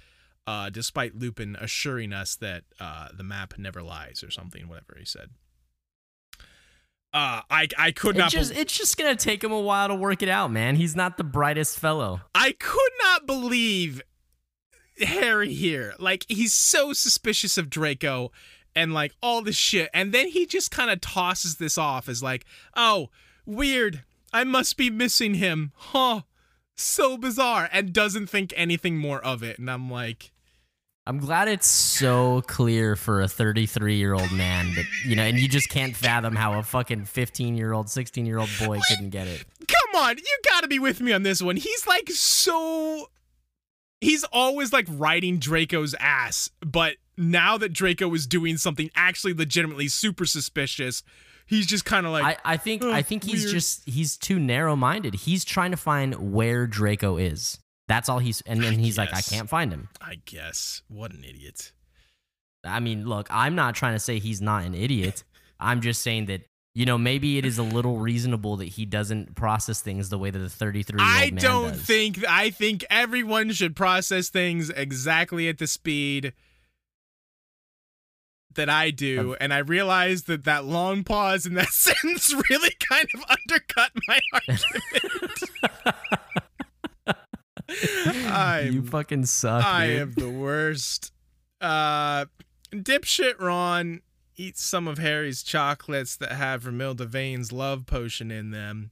uh, 0.47 0.71
despite 0.71 1.15
Lupin 1.17 1.55
assuring 1.61 2.15
us 2.15 2.35
that 2.37 2.65
uh, 2.81 3.09
the 3.13 3.23
map 3.23 3.59
never 3.59 3.83
lies 3.83 4.25
or 4.25 4.31
something, 4.31 4.69
whatever 4.69 4.97
he 4.99 5.05
said. 5.05 5.31
Uh, 7.15 7.43
I 7.51 7.69
I 7.77 7.93
could 7.93 8.17
It 8.17 8.21
not. 8.21 8.31
just, 8.31 8.53
bel- 8.53 8.61
it's 8.63 8.77
just 8.77 8.97
gonna 8.97 9.17
take 9.17 9.45
him 9.45 9.53
a 9.53 9.61
while 9.61 9.89
to 9.89 9.95
work 9.95 10.23
it 10.23 10.29
out, 10.31 10.51
man. 10.51 10.77
He's 10.77 10.97
not 10.97 11.19
the 11.19 11.25
brightest 11.25 11.79
fellow. 11.79 12.23
I 12.35 12.53
could 12.53 12.91
not 13.03 13.27
believe 13.27 14.01
Harry 15.01 15.53
here. 15.53 15.95
Like 15.99 16.25
he's 16.29 16.53
so 16.53 16.93
suspicious 16.93 17.59
of 17.59 17.69
Draco 17.71 18.33
and 18.75 18.95
like 18.95 19.13
all 19.23 19.43
this 19.43 19.57
shit 19.57 19.91
and 19.93 20.13
then 20.13 20.29
he 20.29 20.47
just 20.47 20.71
kind 20.71 20.91
of 20.91 21.01
tosses 21.01 21.57
this 21.57 21.77
off 21.77 22.09
as 22.09 22.23
like, 22.23 22.45
"Oh, 22.75 23.11
weird. 23.45 24.03
I 24.33 24.45
must 24.45 24.77
be 24.79 24.89
missing 24.91 25.35
him." 25.35 25.73
Huh. 25.77 26.23
So 26.75 27.19
bizarre 27.19 27.69
and 27.71 27.93
doesn't 27.93 28.29
think 28.29 28.55
anything 28.57 28.97
more 28.97 29.23
of 29.23 29.43
it. 29.43 29.59
And 29.59 29.71
I'm 29.71 29.91
like, 29.91 30.32
I'm 31.05 31.19
glad 31.19 31.49
it's 31.49 31.67
so 31.67 32.43
clear 32.43 32.95
for 32.95 33.23
a 33.23 33.29
33 33.29 33.97
year 33.97 34.15
old 34.15 34.31
man 34.31 34.73
that 34.75 34.85
you 35.05 35.17
know, 35.17 35.25
and 35.25 35.39
you 35.39 35.49
just 35.49 35.69
can't 35.69 35.97
fathom 35.97 36.37
how 36.37 36.59
a 36.59 36.63
fucking 36.63 37.07
15 37.07 37.57
year 37.57 37.73
old, 37.73 37.91
16 37.91 38.25
year 38.25 38.39
old 38.39 38.51
boy 38.65 38.79
couldn't 38.89 39.11
get 39.11 39.27
it. 39.27 39.45
come 39.67 40.01
on, 40.01 40.17
you 40.17 40.39
got 40.45 40.63
to 40.63 40.69
be 40.69 40.79
with 40.79 41.01
me 41.01 41.13
on 41.13 41.25
this 41.25 41.43
one. 41.43 41.57
He's 41.57 41.87
like 41.87 42.09
so 42.11 43.09
he's 44.01 44.23
always 44.25 44.73
like 44.73 44.87
riding 44.89 45.39
Draco's 45.39 45.95
ass, 45.99 46.51
but 46.61 46.97
now 47.17 47.59
that 47.59 47.73
Draco 47.73 48.13
is 48.15 48.27
doing 48.27 48.57
something 48.57 48.91
actually 48.95 49.35
legitimately 49.35 49.89
super 49.89 50.25
suspicious, 50.25 51.03
he's 51.47 51.67
just 51.67 51.85
kind 51.85 52.07
of 52.07 52.13
like 52.13 52.39
I, 52.45 52.53
I 52.53 52.57
think 52.57 52.85
"Oh, 52.85 52.93
I 52.93 53.03
think 53.03 53.25
he's 53.25 53.43
weird." 53.43 53.55
just 53.55 53.89
he's 53.89 54.17
too 54.17 54.39
narrow 54.39 54.77
minded. 54.77 55.15
He's 55.15 55.45
trying 55.45 55.73
to 55.73 55.77
find 55.77 56.33
where 56.33 56.67
Draco 56.69 57.17
is. 57.17 57.59
That's 57.93 58.09
all 58.09 58.21
he's 58.21 58.41
and 58.47 58.63
then 58.63 58.79
he's 58.79 58.97
like, 58.97 59.13
I 59.13 59.21
can't 59.21 59.51
find 59.51 59.71
him. 59.71 59.91
I 60.01 60.15
guess. 60.25 60.81
What 60.89 61.13
an 61.13 61.25
idiot. 61.29 61.73
I 62.65 62.81
mean, 62.81 63.07
look, 63.07 63.29
I'm 63.31 63.55
not 63.55 63.75
trying 63.75 63.93
to 63.93 63.99
say 63.99 64.19
he's 64.19 64.41
not 64.41 64.65
an 64.65 64.75
idiot. 64.75 65.25
I'm 65.61 65.83
just 65.83 66.01
saying 66.01 66.25
that 66.27 66.41
you 66.75 66.87
know 66.87 66.97
maybe 66.97 67.37
it 67.37 67.45
is 67.45 67.59
a 67.59 67.63
little 67.63 67.99
reasonable 67.99 68.57
that 68.57 68.69
he 68.69 68.87
doesn't 68.87 69.35
process 69.37 69.83
things 69.83 70.09
the 70.09 70.17
way 70.17 70.31
that 70.31 70.39
the 70.39 70.49
33 70.49 70.99
year 70.99 71.07
old 71.07 71.17
I 71.17 71.31
man 71.33 71.35
don't 71.35 71.73
does. 71.73 71.83
think 71.83 72.25
I 72.27 72.49
think 72.49 72.83
everyone 72.89 73.51
should 73.53 73.77
process 73.77 74.31
things 74.31 74.71
exactly 74.71 75.51
at 75.51 75.59
the 75.59 75.67
speed 75.67 76.33
that 78.55 78.71
I 78.71 78.91
do, 78.91 79.37
and 79.39 79.53
I 79.53 79.59
realized 79.59 80.29
that 80.29 80.45
that 80.45 80.65
long 80.65 81.05
pause 81.05 81.45
in 81.45 81.53
that 81.55 81.69
sentence 81.73 82.35
really 82.49 82.75
kind 82.89 83.07
of 83.15 83.23
undercut 83.29 83.91
my 84.09 84.19
argument. 84.33 85.43
I'm 87.69 88.73
you 88.73 88.83
fucking 88.85 89.27
suck. 89.27 89.65
I 89.65 89.87
dude. 89.89 90.01
am 90.01 90.13
the 90.15 90.31
worst. 90.31 91.13
Uh, 91.61 92.27
dipshit 92.73 93.41
Ron 93.41 94.01
eats 94.37 94.65
some 94.65 94.89
of 94.89 94.99
Harry's 94.99 95.43
chocolates 95.43 96.17
that 96.17 96.33
have 96.33 96.65
Romilda 96.65 97.07
Vane's 97.07 97.53
love 97.53 97.87
potion 97.87 98.31
in 98.31 98.51
them. 98.51 98.91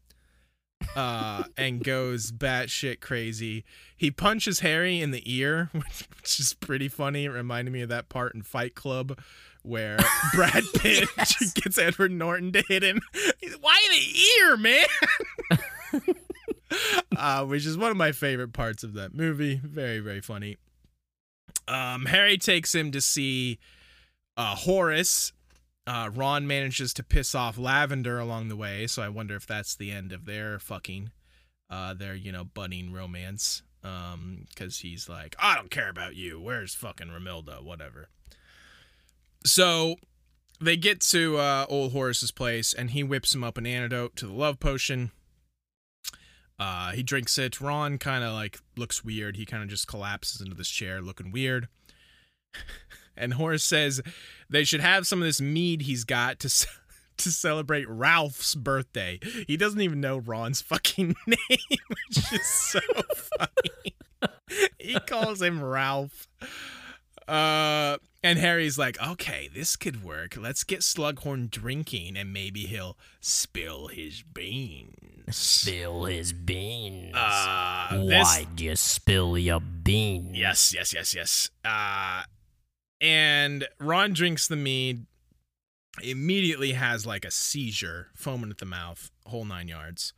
Uh, 0.97 1.45
and 1.59 1.85
goes 1.85 2.33
batshit 2.33 3.01
crazy. 3.01 3.65
He 3.97 4.11
punches 4.11 4.61
Harry 4.61 5.01
in 5.03 5.11
the 5.11 5.23
ear, 5.31 5.69
which, 5.73 6.09
which 6.17 6.41
is 6.41 6.55
pretty 6.55 6.89
funny. 6.89 7.27
It 7.27 7.31
reminded 7.31 7.71
me 7.73 7.83
of 7.83 7.91
that 7.91 8.09
part 8.09 8.35
in 8.35 8.41
Fight 8.43 8.75
Club 8.75 9.19
where 9.63 9.99
Brad 10.35 10.65
Pitt 10.77 11.07
Yes. 11.19 11.53
gets 11.55 11.77
Edward 11.77 12.13
Norton 12.13 12.51
to 12.53 12.63
hit 12.67 12.83
him. 12.83 13.03
Why 13.61 13.77
the 13.91 14.21
ear, 14.41 14.57
man? 14.57 14.87
Uh, 17.17 17.45
which 17.45 17.67
is 17.67 17.77
one 17.77 17.91
of 17.91 17.97
my 17.97 18.13
favorite 18.13 18.53
parts 18.53 18.83
of 18.83 18.95
that 18.95 19.15
movie. 19.15 19.61
Very, 19.63 19.99
very 20.01 20.21
funny. 20.21 20.57
Um, 21.69 22.07
Harry 22.07 22.39
takes 22.39 22.75
him 22.75 22.91
to 22.93 23.01
see 23.01 23.59
uh, 24.37 24.55
Horace. 24.55 25.33
Uh, 25.87 26.11
Ron 26.15 26.47
manages 26.47 26.95
to 26.95 27.03
piss 27.03 27.35
off 27.35 27.59
Lavender 27.59 28.19
along 28.19 28.49
the 28.49 28.57
way, 28.57 28.87
so 28.87 29.03
I 29.03 29.09
wonder 29.09 29.35
if 29.35 29.47
that's 29.47 29.75
the 29.75 29.91
end 29.91 30.13
of 30.13 30.25
their 30.25 30.59
fucking, 30.59 31.11
uh, 31.69 31.95
their 31.95 32.15
you 32.15 32.31
know 32.33 32.45
budding 32.45 32.93
romance. 32.93 33.63
Um, 33.83 34.45
because 34.51 34.81
he's 34.81 35.09
like, 35.09 35.35
I 35.39 35.55
don't 35.55 35.71
care 35.71 35.89
about 35.89 36.15
you. 36.15 36.39
Where's 36.39 36.75
fucking 36.75 37.09
Romilda? 37.09 37.63
Whatever. 37.63 38.11
So 39.47 39.97
they 40.61 40.77
get 40.77 41.01
to 41.01 41.39
uh, 41.39 41.67
old 41.69 41.93
Horace's 41.93 42.31
place, 42.31 42.75
and 42.75 42.91
he 42.91 43.03
whips 43.03 43.35
him 43.35 43.43
up 43.43 43.57
an 43.57 43.67
antidote 43.67 44.17
to 44.17 44.27
the 44.27 44.35
love 44.35 44.61
potion. 44.61 45.13
Uh, 46.61 46.93
he 46.93 47.03
drinks 47.03 47.39
it. 47.39 47.59
Ron 47.59 47.97
kind 47.97 48.23
of 48.23 48.35
like 48.35 48.59
looks 48.77 49.03
weird. 49.03 49.37
He 49.37 49.47
kind 49.47 49.63
of 49.63 49.71
just 49.71 49.89
collapses 49.89 50.43
into 50.43 50.55
this 50.55 50.69
chair, 50.69 51.01
looking 51.01 51.33
weird. 51.33 51.69
and 53.17 53.33
Horace 53.35 53.65
says 53.65 54.03
they 54.51 54.65
should 54.65 54.83
have 54.83 55.07
some 55.07 55.21
of 55.23 55.27
this 55.27 55.41
mead 55.41 55.83
he's 55.83 56.05
got 56.05 56.39
to 56.41 56.51
ce- 56.51 56.67
to 57.17 57.33
celebrate 57.33 57.89
Ralph's 57.89 58.55
birthday. 58.55 59.19
He 59.47 59.57
doesn't 59.57 59.81
even 59.81 60.03
know 60.03 60.19
Ron's 60.19 60.61
fucking 60.61 61.17
name, 61.27 61.39
which 61.89 62.31
is 62.31 62.47
so 62.47 62.81
funny. 63.15 63.97
he 64.79 65.01
calls 65.01 65.41
him 65.41 65.65
Ralph. 65.65 66.29
Uh, 67.29 67.99
and 68.23 68.39
Harry's 68.39 68.79
like, 68.79 69.01
okay, 69.03 69.49
this 69.55 69.77
could 69.77 70.05
work. 70.05 70.37
Let's 70.37 70.65
get 70.65 70.81
Slughorn 70.81 71.51
drinking, 71.51 72.17
and 72.17 72.33
maybe 72.33 72.61
he'll 72.67 72.99
spill 73.21 73.89
his 73.89 74.23
beans. 74.23 74.95
Spill 75.37 76.05
his 76.05 76.33
beans. 76.33 77.15
Uh, 77.15 78.05
this, 78.07 78.25
Why'd 78.25 78.61
you 78.61 78.77
spill 78.77 79.39
your 79.39 79.61
beans? 79.61 80.37
Yes, 80.37 80.75
yes, 80.75 80.93
yes, 80.93 81.15
yes. 81.15 81.51
Uh, 81.65 82.23
and 83.01 83.67
Ron 83.79 84.13
drinks 84.13 84.49
the 84.49 84.57
mead, 84.57 85.07
immediately 86.03 86.73
has 86.73 87.07
like 87.07 87.25
a 87.25 87.31
seizure, 87.31 88.09
foaming 88.15 88.51
at 88.51 88.59
the 88.59 88.67
mouth, 88.67 89.11
whole 89.27 89.45
nine 89.45 89.69
yards. 89.69 90.13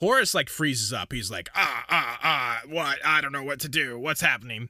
Horace 0.00 0.34
like 0.34 0.48
freezes 0.48 0.92
up. 0.92 1.12
He's 1.12 1.30
like, 1.30 1.48
ah, 1.54 1.84
ah, 1.88 2.18
ah, 2.22 2.60
what? 2.68 2.98
I 3.04 3.20
don't 3.20 3.32
know 3.32 3.44
what 3.44 3.60
to 3.60 3.68
do. 3.68 3.98
What's 3.98 4.20
happening? 4.20 4.68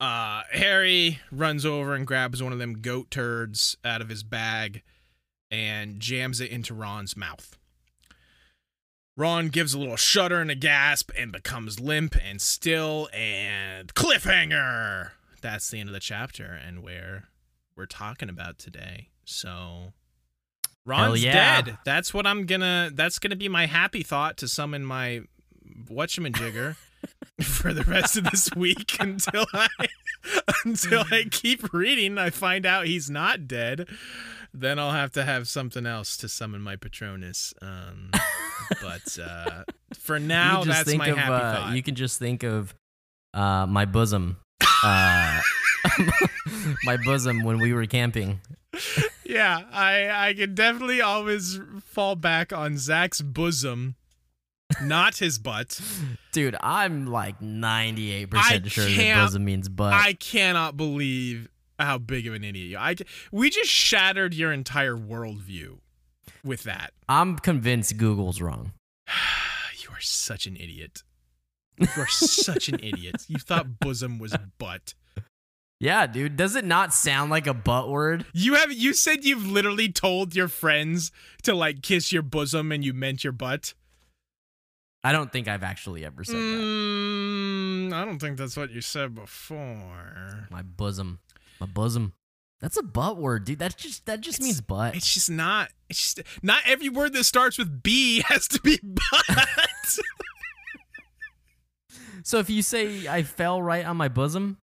Uh, 0.00 0.42
Harry 0.52 1.18
runs 1.32 1.66
over 1.66 1.94
and 1.94 2.06
grabs 2.06 2.42
one 2.42 2.52
of 2.52 2.58
them 2.58 2.80
goat 2.80 3.10
turds 3.10 3.76
out 3.84 4.00
of 4.00 4.08
his 4.08 4.22
bag 4.22 4.82
and 5.50 5.98
jams 5.98 6.40
it 6.40 6.50
into 6.50 6.74
Ron's 6.74 7.16
mouth. 7.16 7.56
Ron 9.16 9.48
gives 9.48 9.74
a 9.74 9.78
little 9.80 9.96
shudder 9.96 10.40
and 10.40 10.50
a 10.50 10.54
gasp 10.54 11.10
and 11.18 11.32
becomes 11.32 11.80
limp 11.80 12.14
and 12.22 12.40
still 12.40 13.08
and 13.12 13.92
cliffhanger. 13.94 15.10
That's 15.42 15.68
the 15.70 15.80
end 15.80 15.88
of 15.88 15.92
the 15.92 16.00
chapter 16.00 16.44
and 16.44 16.84
where 16.84 17.24
we're 17.76 17.86
talking 17.86 18.28
about 18.28 18.58
today. 18.58 19.08
So 19.24 19.92
Ron's 20.86 21.24
yeah. 21.24 21.62
dead. 21.62 21.78
That's 21.84 22.14
what 22.14 22.28
I'm 22.28 22.46
gonna 22.46 22.90
that's 22.94 23.18
gonna 23.18 23.36
be 23.36 23.48
my 23.48 23.66
happy 23.66 24.04
thought 24.04 24.36
to 24.38 24.46
summon 24.46 24.84
my 24.84 25.22
whatchamajigger 25.90 26.76
for 27.42 27.72
the 27.72 27.84
rest 27.84 28.16
of 28.16 28.24
this 28.24 28.50
week 28.54 28.96
until 29.00 29.46
I 29.52 29.68
until 30.64 31.04
I 31.10 31.24
keep 31.30 31.72
reading 31.72 32.18
I 32.18 32.30
find 32.30 32.66
out 32.66 32.86
he's 32.86 33.08
not 33.08 33.46
dead. 33.46 33.88
Then 34.52 34.78
I'll 34.78 34.92
have 34.92 35.12
to 35.12 35.24
have 35.24 35.46
something 35.46 35.86
else 35.86 36.16
to 36.18 36.28
summon 36.28 36.62
my 36.62 36.76
Patronus. 36.76 37.54
Um 37.62 38.10
but 38.80 39.18
uh, 39.18 39.64
for 39.94 40.18
now, 40.18 40.58
you 40.60 40.64
can 40.64 40.64
just 40.66 40.78
that's 40.78 40.88
think 40.88 40.98
my 40.98 41.08
of, 41.08 41.16
happy 41.16 41.32
uh, 41.32 41.54
thought. 41.54 41.76
You 41.76 41.82
can 41.82 41.94
just 41.94 42.18
think 42.18 42.42
of 42.42 42.74
uh, 43.34 43.66
my 43.66 43.84
bosom. 43.84 44.38
Uh, 44.84 45.40
my 46.84 46.96
bosom 47.04 47.44
when 47.44 47.58
we 47.58 47.72
were 47.72 47.86
camping. 47.86 48.40
yeah, 49.24 49.62
I 49.72 50.28
I 50.28 50.34
can 50.34 50.54
definitely 50.54 51.00
always 51.00 51.58
fall 51.84 52.16
back 52.16 52.52
on 52.52 52.78
Zach's 52.78 53.20
bosom, 53.20 53.96
not 54.82 55.16
his 55.16 55.38
butt. 55.38 55.80
Dude, 56.32 56.56
I'm 56.60 57.06
like 57.06 57.40
98% 57.40 58.28
I 58.34 58.60
sure 58.68 58.84
that 58.84 59.24
bosom 59.24 59.44
means 59.44 59.68
butt. 59.68 59.92
I 59.92 60.12
cannot 60.14 60.76
believe 60.76 61.48
how 61.78 61.98
big 61.98 62.26
of 62.26 62.34
an 62.34 62.44
idiot 62.44 62.68
you. 62.68 62.78
I 62.78 62.96
we 63.30 63.50
just 63.50 63.70
shattered 63.70 64.34
your 64.34 64.52
entire 64.52 64.96
worldview 64.96 65.78
with 66.44 66.64
that. 66.64 66.92
I'm 67.08 67.38
convinced 67.38 67.96
Google's 67.96 68.40
wrong. 68.40 68.72
You 69.80 69.90
are 69.94 70.00
such 70.00 70.46
an 70.46 70.56
idiot. 70.56 71.02
You 71.78 71.86
are 71.96 72.08
such 72.08 72.68
an 72.68 72.74
idiot. 72.82 73.24
You 73.28 73.38
thought 73.38 73.78
bosom 73.80 74.18
was 74.18 74.34
butt. 74.58 74.94
Yeah, 75.80 76.06
dude. 76.08 76.36
Does 76.36 76.56
it 76.56 76.64
not 76.64 76.92
sound 76.92 77.30
like 77.30 77.46
a 77.46 77.54
butt 77.54 77.88
word? 77.88 78.26
You 78.32 78.54
have 78.54 78.72
you 78.72 78.92
said 78.92 79.24
you've 79.24 79.46
literally 79.46 79.90
told 79.90 80.34
your 80.34 80.48
friends 80.48 81.12
to 81.44 81.54
like 81.54 81.82
kiss 81.82 82.12
your 82.12 82.22
bosom 82.22 82.72
and 82.72 82.84
you 82.84 82.92
meant 82.92 83.22
your 83.22 83.32
butt. 83.32 83.74
I 85.04 85.12
don't 85.12 85.32
think 85.32 85.46
I've 85.48 85.62
actually 85.62 86.04
ever 86.04 86.24
said 86.24 86.34
that. 86.34 86.40
Mm, 86.40 87.92
I 87.92 88.04
don't 88.04 88.18
think 88.18 88.36
that's 88.36 88.56
what 88.56 88.70
you 88.70 88.80
said 88.80 89.14
before. 89.14 90.48
My 90.50 90.62
bosom. 90.62 91.20
My 91.60 91.66
bosom. 91.66 92.14
That's 92.60 92.76
a 92.76 92.82
butt 92.82 93.16
word, 93.16 93.44
dude. 93.44 93.60
That's 93.60 93.76
just 93.76 94.06
that 94.06 94.20
just 94.20 94.38
It's- 94.38 94.44
means 94.44 94.60
butt. 94.60 94.96
It's 94.96 95.14
just 95.14 95.30
not. 95.30 95.70
It's 95.88 96.14
just 96.14 96.26
not 96.42 96.62
every 96.66 96.88
word 96.88 97.12
that 97.12 97.24
starts 97.24 97.56
with 97.58 97.82
B 97.82 98.22
has 98.28 98.48
to 98.48 98.60
be 98.60 98.80
butt. 98.82 99.98
So 102.24 102.38
if 102.38 102.50
you 102.50 102.62
say 102.62 103.06
I 103.08 103.22
fell 103.22 103.62
right 103.62 103.86
on 103.86 103.96
my 103.96 104.08
bosom, 104.08 104.58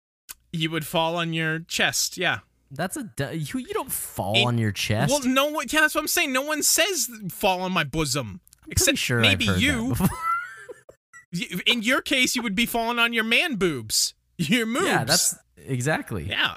you 0.53 0.71
would 0.71 0.87
fall 0.87 1.17
on 1.17 1.33
your 1.33 1.59
chest. 1.59 2.17
Yeah. 2.17 2.39
that's 2.71 2.97
a 2.97 3.11
you, 3.37 3.59
you 3.59 3.75
don't 3.75 3.91
fall 3.93 4.35
It- 4.37 4.45
on 4.45 4.57
your 4.59 4.73
chest. 4.73 5.11
Well, 5.11 5.23
no 5.25 5.47
one. 5.51 5.67
Yeah, 5.69 5.81
that's 5.81 5.95
what 5.95 6.01
I'm 6.03 6.09
saying. 6.09 6.33
No 6.33 6.43
one 6.43 6.63
says 6.63 7.11
fall 7.31 7.61
on 7.63 7.73
my 7.73 7.85
bosom. 7.85 8.41
Pretty 8.63 8.73
Except 8.73 8.99
sure 8.99 9.21
maybe 9.21 9.45
you. 9.47 9.95
In 11.67 11.83
your 11.83 12.03
case, 12.03 12.35
you 12.35 12.43
would 12.43 12.55
be 12.57 12.67
falling 12.67 12.99
on 12.99 13.13
your 13.13 13.25
man 13.25 13.55
boobs. 13.57 14.15
Your 14.37 14.67
moves. 14.67 14.87
yeah, 14.87 15.05
that's 15.05 15.37
exactly. 15.57 16.25
yeah. 16.29 16.57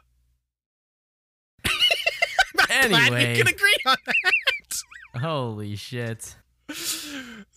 I'm 1.66 2.90
glad 2.90 2.92
Anyway. 3.14 3.34
we 3.34 3.38
can 3.40 3.48
agree 3.48 3.76
on 3.86 3.98
that. 4.06 5.22
Holy 5.22 5.76
shit! 5.76 6.36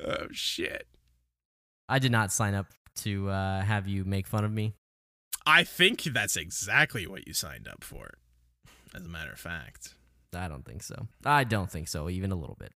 Oh 0.05 0.27
shit. 0.31 0.87
I 1.89 1.99
did 1.99 2.13
not 2.13 2.31
sign 2.31 2.55
up 2.55 2.67
to 2.97 3.31
uh, 3.31 3.63
have 3.63 3.89
you 3.89 4.05
make 4.05 4.27
fun 4.27 4.45
of 4.45 4.53
me. 4.53 4.75
I 5.47 5.65
think 5.65 6.03
that's 6.03 6.37
exactly 6.37 7.07
what 7.07 7.27
you 7.27 7.33
signed 7.33 7.67
up 7.67 7.83
for. 7.83 8.11
As 8.95 9.07
a 9.07 9.09
matter 9.09 9.33
of 9.33 9.39
fact. 9.39 9.95
I 10.35 10.49
don't 10.49 10.65
think 10.67 10.83
so. 10.83 11.07
I 11.25 11.45
don't 11.45 11.71
think 11.71 11.89
so, 11.89 12.11
even 12.11 12.31
a 12.31 12.37
little 12.37 12.57
bit. 12.59 12.73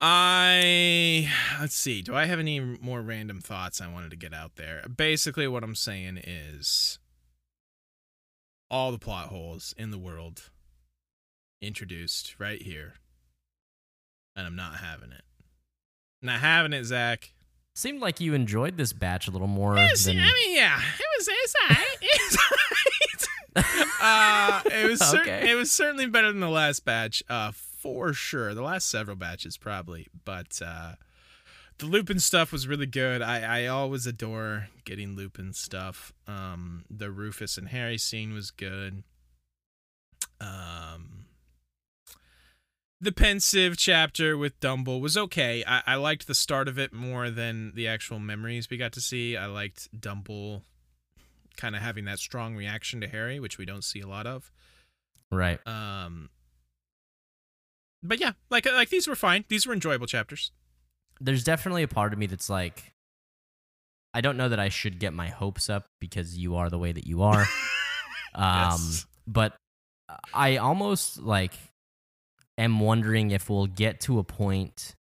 I 0.00 1.28
let's 1.60 1.74
see. 1.74 2.02
Do 2.02 2.14
I 2.14 2.26
have 2.26 2.38
any 2.38 2.60
more 2.60 3.00
random 3.00 3.40
thoughts 3.40 3.80
I 3.80 3.90
wanted 3.90 4.10
to 4.10 4.16
get 4.16 4.34
out 4.34 4.56
there? 4.56 4.84
Basically, 4.94 5.48
what 5.48 5.64
I'm 5.64 5.74
saying 5.74 6.18
is 6.22 6.98
all 8.70 8.92
the 8.92 8.98
plot 8.98 9.28
holes 9.28 9.74
in 9.78 9.90
the 9.90 9.98
world 9.98 10.50
introduced 11.62 12.36
right 12.38 12.60
here, 12.60 12.94
and 14.34 14.46
I'm 14.46 14.56
not 14.56 14.76
having 14.76 15.12
it. 15.12 15.22
Not 16.22 16.40
having 16.40 16.72
it, 16.72 16.84
Zach. 16.84 17.32
Seemed 17.74 18.00
like 18.00 18.20
you 18.20 18.32
enjoyed 18.34 18.76
this 18.76 18.92
batch 18.92 19.28
a 19.28 19.30
little 19.30 19.46
more 19.48 19.74
than. 19.74 20.18
I 20.18 20.32
mean, 20.32 20.56
yeah, 20.56 20.78
it 20.78 21.06
was 21.18 21.28
it's 21.30 21.54
alright. 21.62 21.86
It's 22.02 22.36
alright. 22.38 23.26
uh, 24.02 24.60
it 24.70 24.90
was 24.90 25.00
cer- 25.00 25.20
Okay. 25.22 25.50
it 25.50 25.54
was 25.54 25.70
certainly 25.70 26.06
better 26.06 26.28
than 26.28 26.40
the 26.40 26.48
last 26.50 26.84
batch, 26.84 27.22
uh, 27.30 27.52
for 27.86 28.12
sure. 28.12 28.54
The 28.54 28.62
last 28.62 28.88
several 28.88 29.16
batches, 29.16 29.56
probably, 29.56 30.08
but 30.24 30.60
uh, 30.64 30.92
the 31.78 31.86
Lupin 31.86 32.18
stuff 32.18 32.52
was 32.52 32.66
really 32.66 32.86
good. 32.86 33.22
I 33.22 33.64
I 33.64 33.66
always 33.66 34.06
adore 34.06 34.68
getting 34.84 35.14
Lupin 35.14 35.52
stuff. 35.52 36.12
Um, 36.26 36.84
the 36.90 37.10
Rufus 37.10 37.56
and 37.56 37.68
Harry 37.68 37.98
scene 37.98 38.32
was 38.32 38.50
good. 38.50 39.02
Um. 40.40 41.26
The 42.98 43.12
Pensieve 43.12 43.76
chapter 43.76 44.38
with 44.38 44.58
Dumble 44.58 45.02
was 45.02 45.18
okay. 45.18 45.62
I, 45.66 45.82
I 45.86 45.94
liked 45.96 46.26
the 46.26 46.34
start 46.34 46.66
of 46.66 46.78
it 46.78 46.94
more 46.94 47.28
than 47.28 47.72
the 47.74 47.86
actual 47.86 48.18
memories 48.18 48.70
we 48.70 48.78
got 48.78 48.92
to 48.92 49.02
see. 49.02 49.36
I 49.36 49.44
liked 49.46 49.88
Dumble 50.00 50.62
kind 51.58 51.76
of 51.76 51.82
having 51.82 52.06
that 52.06 52.18
strong 52.18 52.56
reaction 52.56 53.02
to 53.02 53.06
Harry, 53.06 53.38
which 53.38 53.58
we 53.58 53.66
don't 53.66 53.84
see 53.84 54.00
a 54.00 54.06
lot 54.08 54.26
of. 54.26 54.50
right. 55.30 55.60
Um, 55.66 56.30
but 58.02 58.20
yeah, 58.20 58.32
like 58.50 58.66
like 58.66 58.88
these 58.90 59.06
were 59.08 59.16
fine. 59.16 59.44
These 59.48 59.66
were 59.66 59.72
enjoyable 59.74 60.06
chapters. 60.06 60.52
There's 61.20 61.44
definitely 61.44 61.82
a 61.82 61.88
part 61.88 62.12
of 62.12 62.18
me 62.18 62.26
that's 62.26 62.50
like, 62.50 62.92
I 64.12 64.20
don't 64.20 64.36
know 64.36 64.48
that 64.50 64.60
I 64.60 64.68
should 64.68 64.98
get 64.98 65.12
my 65.14 65.28
hopes 65.28 65.70
up 65.70 65.86
because 66.00 66.36
you 66.36 66.56
are 66.56 66.68
the 66.68 66.78
way 66.78 66.92
that 66.92 67.06
you 67.06 67.22
are. 67.22 67.46
Um, 68.38 68.70
Yes. 68.70 69.06
but 69.26 69.54
I 70.34 70.58
almost 70.58 71.18
like 71.22 71.54
am 72.58 72.80
wondering 72.80 73.30
if 73.30 73.48
we'll 73.48 73.66
get 73.66 74.00
to 74.00 74.18
a 74.18 74.24
point 74.24 74.94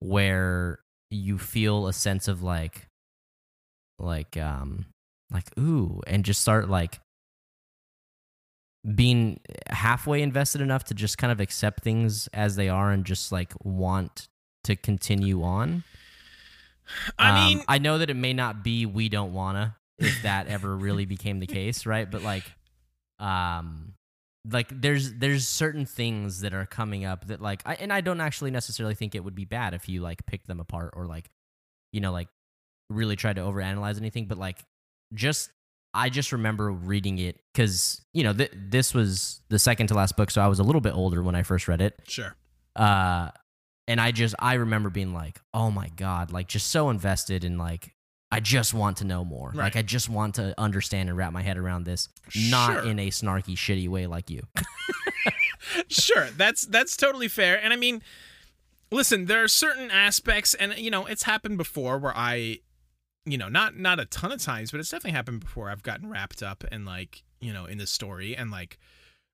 where 0.00 0.80
you 1.10 1.38
feel 1.38 1.86
a 1.86 1.92
sense 1.92 2.26
of 2.26 2.42
like, 2.42 2.86
like, 4.00 4.36
um, 4.36 4.86
like 5.30 5.56
ooh, 5.58 6.00
and 6.08 6.24
just 6.24 6.40
start 6.40 6.68
like 6.68 6.98
being 8.94 9.38
halfway 9.70 10.22
invested 10.22 10.60
enough 10.60 10.84
to 10.84 10.94
just 10.94 11.18
kind 11.18 11.30
of 11.32 11.40
accept 11.40 11.84
things 11.84 12.28
as 12.32 12.56
they 12.56 12.68
are 12.68 12.90
and 12.90 13.04
just 13.04 13.30
like 13.30 13.52
want 13.62 14.28
to 14.64 14.74
continue 14.76 15.42
on. 15.42 15.84
I 17.18 17.28
Um, 17.28 17.34
mean, 17.34 17.64
I 17.68 17.78
know 17.78 17.98
that 17.98 18.10
it 18.10 18.16
may 18.16 18.32
not 18.32 18.64
be 18.64 18.86
we 18.86 19.08
don't 19.08 19.32
wanna 19.32 19.76
if 19.98 20.22
that 20.22 20.48
ever 20.48 20.76
really 20.76 21.04
became 21.04 21.38
the 21.38 21.46
case, 21.46 21.86
right? 21.86 22.10
But 22.10 22.22
like, 22.22 22.44
um, 23.18 23.94
like 24.50 24.68
there's 24.72 25.14
there's 25.14 25.46
certain 25.46 25.86
things 25.86 26.40
that 26.40 26.52
are 26.52 26.66
coming 26.66 27.04
up 27.04 27.28
that 27.28 27.40
like, 27.40 27.62
I, 27.64 27.74
and 27.74 27.92
I 27.92 28.00
don't 28.00 28.20
actually 28.20 28.50
necessarily 28.50 28.96
think 28.96 29.14
it 29.14 29.22
would 29.22 29.36
be 29.36 29.44
bad 29.44 29.74
if 29.74 29.88
you 29.88 30.00
like 30.00 30.26
pick 30.26 30.46
them 30.46 30.58
apart 30.58 30.94
or 30.96 31.06
like, 31.06 31.30
you 31.92 32.00
know, 32.00 32.10
like 32.10 32.28
really 32.90 33.14
try 33.14 33.32
to 33.32 33.40
overanalyze 33.40 33.96
anything. 33.96 34.26
But 34.26 34.38
like, 34.38 34.64
just 35.14 35.50
I 35.94 36.08
just 36.08 36.32
remember 36.32 36.70
reading 36.70 37.18
it 37.18 37.38
because 37.52 38.00
you 38.12 38.22
know 38.24 38.32
th- 38.32 38.52
this 38.54 38.94
was 38.94 39.40
the 39.48 39.58
second 39.58 39.88
to 39.88 39.94
last 39.94 40.16
book, 40.16 40.30
so 40.30 40.40
I 40.40 40.48
was 40.48 40.58
a 40.58 40.62
little 40.64 40.80
bit 40.80 40.94
older 40.94 41.22
when 41.22 41.34
I 41.34 41.42
first 41.42 41.68
read 41.68 41.80
it 41.80 41.98
sure. 42.08 42.34
uh 42.76 43.30
and 43.88 44.00
i 44.00 44.12
just 44.12 44.32
i 44.38 44.54
remember 44.54 44.88
being 44.90 45.12
like 45.12 45.40
oh 45.52 45.68
my 45.70 45.88
god 45.96 46.30
like 46.30 46.46
just 46.46 46.68
so 46.68 46.88
invested 46.88 47.42
in 47.42 47.58
like 47.58 47.92
i 48.30 48.38
just 48.38 48.72
want 48.72 48.98
to 48.98 49.04
know 49.04 49.24
more 49.24 49.48
Right. 49.48 49.64
like 49.64 49.76
i 49.76 49.82
just 49.82 50.08
want 50.08 50.36
to 50.36 50.54
understand 50.56 51.08
and 51.08 51.18
wrap 51.18 51.32
my 51.32 51.42
head 51.42 51.58
around 51.58 51.82
this 51.84 52.08
not 52.48 52.74
Sure. 52.74 52.82
in 52.84 53.00
a 53.00 53.08
snarky 53.10 53.56
shitty 53.56 53.88
way 53.88 54.06
like 54.06 54.30
you 54.30 54.42
sure 55.88 56.28
that's 56.36 56.62
that's 56.62 56.96
totally 56.96 57.26
fair 57.28 57.62
and 57.62 57.72
i 57.72 57.76
mean 57.76 58.02
listen 58.92 59.24
there 59.26 59.42
are 59.42 59.48
certain 59.48 59.90
aspects 59.90 60.54
and 60.54 60.76
you 60.78 60.90
know 60.90 61.06
it's 61.06 61.24
happened 61.24 61.58
before 61.58 61.98
where 61.98 62.16
i 62.16 62.58
you 63.24 63.38
know 63.38 63.48
not 63.48 63.76
not 63.76 64.00
a 64.00 64.04
ton 64.06 64.32
of 64.32 64.42
times 64.42 64.70
but 64.70 64.80
it's 64.80 64.90
definitely 64.90 65.16
happened 65.16 65.40
before. 65.40 65.70
I've 65.70 65.82
gotten 65.82 66.08
wrapped 66.08 66.42
up 66.42 66.64
and 66.70 66.84
like 66.84 67.22
you 67.40 67.52
know 67.52 67.66
in 67.66 67.78
the 67.78 67.86
story 67.86 68.36
and 68.36 68.50
like 68.50 68.78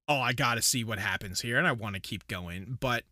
oh 0.09 0.21
i 0.21 0.33
gotta 0.33 0.63
see 0.63 0.85
what 0.85 0.99
happens 0.99 1.41
here 1.41 1.59
and 1.59 1.67
i 1.67 1.73
want 1.73 1.95
to 1.95 2.01
keep 2.01 2.27
going. 2.29 2.79
But 2.81 3.05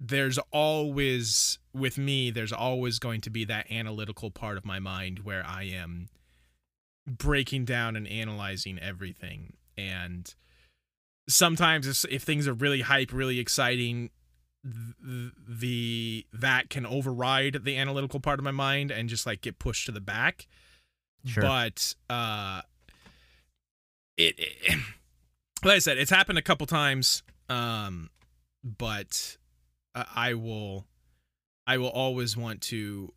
there's 0.00 0.38
always 0.50 1.58
with 1.72 1.96
me 1.96 2.30
there's 2.30 2.52
always 2.52 2.98
going 2.98 3.20
to 3.20 3.30
be 3.30 3.44
that 3.44 3.70
analytical 3.70 4.30
part 4.30 4.56
of 4.56 4.64
my 4.64 4.80
mind 4.80 5.20
where 5.20 5.44
i 5.46 5.62
am 5.62 6.08
breaking 7.06 7.64
down 7.64 7.96
and 7.96 8.06
analyzing 8.06 8.78
everything. 8.78 9.54
And 9.76 10.32
sometimes 11.28 11.86
if, 11.86 12.12
if 12.12 12.22
things 12.22 12.46
are 12.46 12.54
really 12.54 12.82
hype 12.82 13.12
really 13.12 13.38
exciting 13.38 14.10
th- 14.64 15.32
the 15.48 16.26
that 16.32 16.70
can 16.70 16.86
override 16.86 17.60
the 17.64 17.76
analytical 17.76 18.20
part 18.20 18.38
of 18.38 18.44
my 18.44 18.50
mind 18.50 18.90
and 18.90 19.08
just 19.08 19.26
like 19.26 19.40
get 19.40 19.58
pushed 19.58 19.86
to 19.86 19.92
the 19.92 20.00
back. 20.00 20.46
Sure. 21.24 21.42
But 21.42 21.94
uh 22.10 22.62
it, 24.16 24.34
it 24.38 24.78
like 25.64 25.76
i 25.76 25.78
said 25.78 25.96
it's 25.96 26.10
happened 26.10 26.36
a 26.38 26.42
couple 26.42 26.66
times 26.66 27.22
um 27.48 28.10
but 28.62 29.36
I- 29.94 30.06
i 30.14 30.34
will 30.34 30.86
i 31.66 31.78
will 31.78 31.88
always 31.88 32.36
want 32.36 32.60
to 32.62 33.12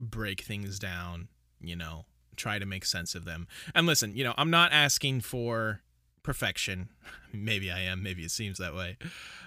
break 0.00 0.42
things 0.42 0.78
down 0.78 1.28
you 1.60 1.76
know 1.76 2.04
try 2.36 2.58
to 2.58 2.66
make 2.66 2.84
sense 2.84 3.14
of 3.14 3.24
them. 3.24 3.46
And 3.74 3.86
listen 3.86 4.14
you 4.16 4.24
know 4.24 4.34
i'm 4.36 4.50
not 4.50 4.72
asking 4.72 5.20
for 5.22 5.80
perfection. 6.24 6.88
Maybe 7.32 7.70
I 7.70 7.82
am. 7.82 8.02
Maybe 8.02 8.24
it 8.24 8.32
seems 8.32 8.58
that 8.58 8.74
way. 8.74 8.96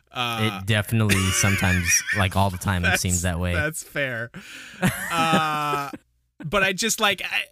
Uh, 0.09 0.61
it 0.61 0.65
definitely 0.65 1.15
sometimes, 1.31 1.87
like 2.17 2.37
all 2.37 2.49
the 2.49 2.57
time, 2.57 2.85
it 2.85 2.99
seems 2.99 3.23
that 3.23 3.39
way. 3.39 3.53
That's 3.53 3.83
fair. 3.83 4.31
uh, 5.11 5.89
but 6.45 6.63
I 6.63 6.71
just 6.71 7.01
like, 7.01 7.21
I, 7.21 7.43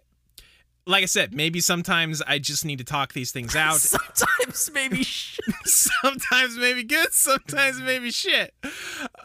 like 0.86 1.02
I 1.02 1.06
said, 1.06 1.34
maybe 1.34 1.60
sometimes 1.60 2.22
I 2.22 2.38
just 2.38 2.64
need 2.64 2.78
to 2.78 2.84
talk 2.84 3.12
these 3.12 3.32
things 3.32 3.54
out. 3.54 3.76
Sometimes 3.76 4.70
maybe. 4.72 5.02
Sh- 5.02 5.38
sometimes 5.64 6.56
maybe 6.56 6.82
good, 6.84 7.12
sometimes 7.12 7.80
maybe 7.80 8.10
shit. 8.10 8.54
Uh, 8.64 8.70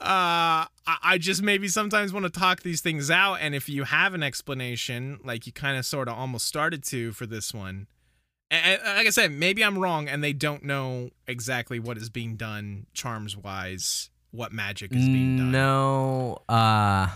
I, 0.02 0.68
I 1.04 1.18
just 1.18 1.42
maybe 1.42 1.68
sometimes 1.68 2.12
want 2.12 2.26
to 2.26 2.32
talk 2.32 2.62
these 2.62 2.82
things 2.82 3.12
out, 3.12 3.36
and 3.36 3.54
if 3.56 3.70
you 3.70 3.84
have 3.84 4.14
an 4.14 4.24
explanation, 4.24 5.20
like 5.24 5.46
you 5.46 5.54
kind 5.54 5.78
of 5.78 5.86
sort 5.86 6.08
of 6.08 6.18
almost 6.18 6.48
started 6.48 6.84
to 6.86 7.12
for 7.12 7.26
this 7.26 7.54
one, 7.54 7.88
and, 8.52 8.82
and 8.84 8.98
like 8.98 9.08
I 9.08 9.10
said, 9.10 9.32
maybe 9.32 9.64
I'm 9.64 9.80
wrong, 9.80 10.08
and 10.08 10.24
they 10.24 10.34
don't 10.34 10.64
know 10.64 11.10
exactly 11.28 11.80
what 11.80 11.98
is 11.98 12.10
being 12.10 12.36
done 12.36 12.86
charms 12.94 13.36
wise, 13.36 14.10
what 14.32 14.52
magic 14.52 14.92
is 14.92 15.06
being 15.06 15.38
done. 15.38 15.52
No, 15.52 16.42
uh, 16.50 17.08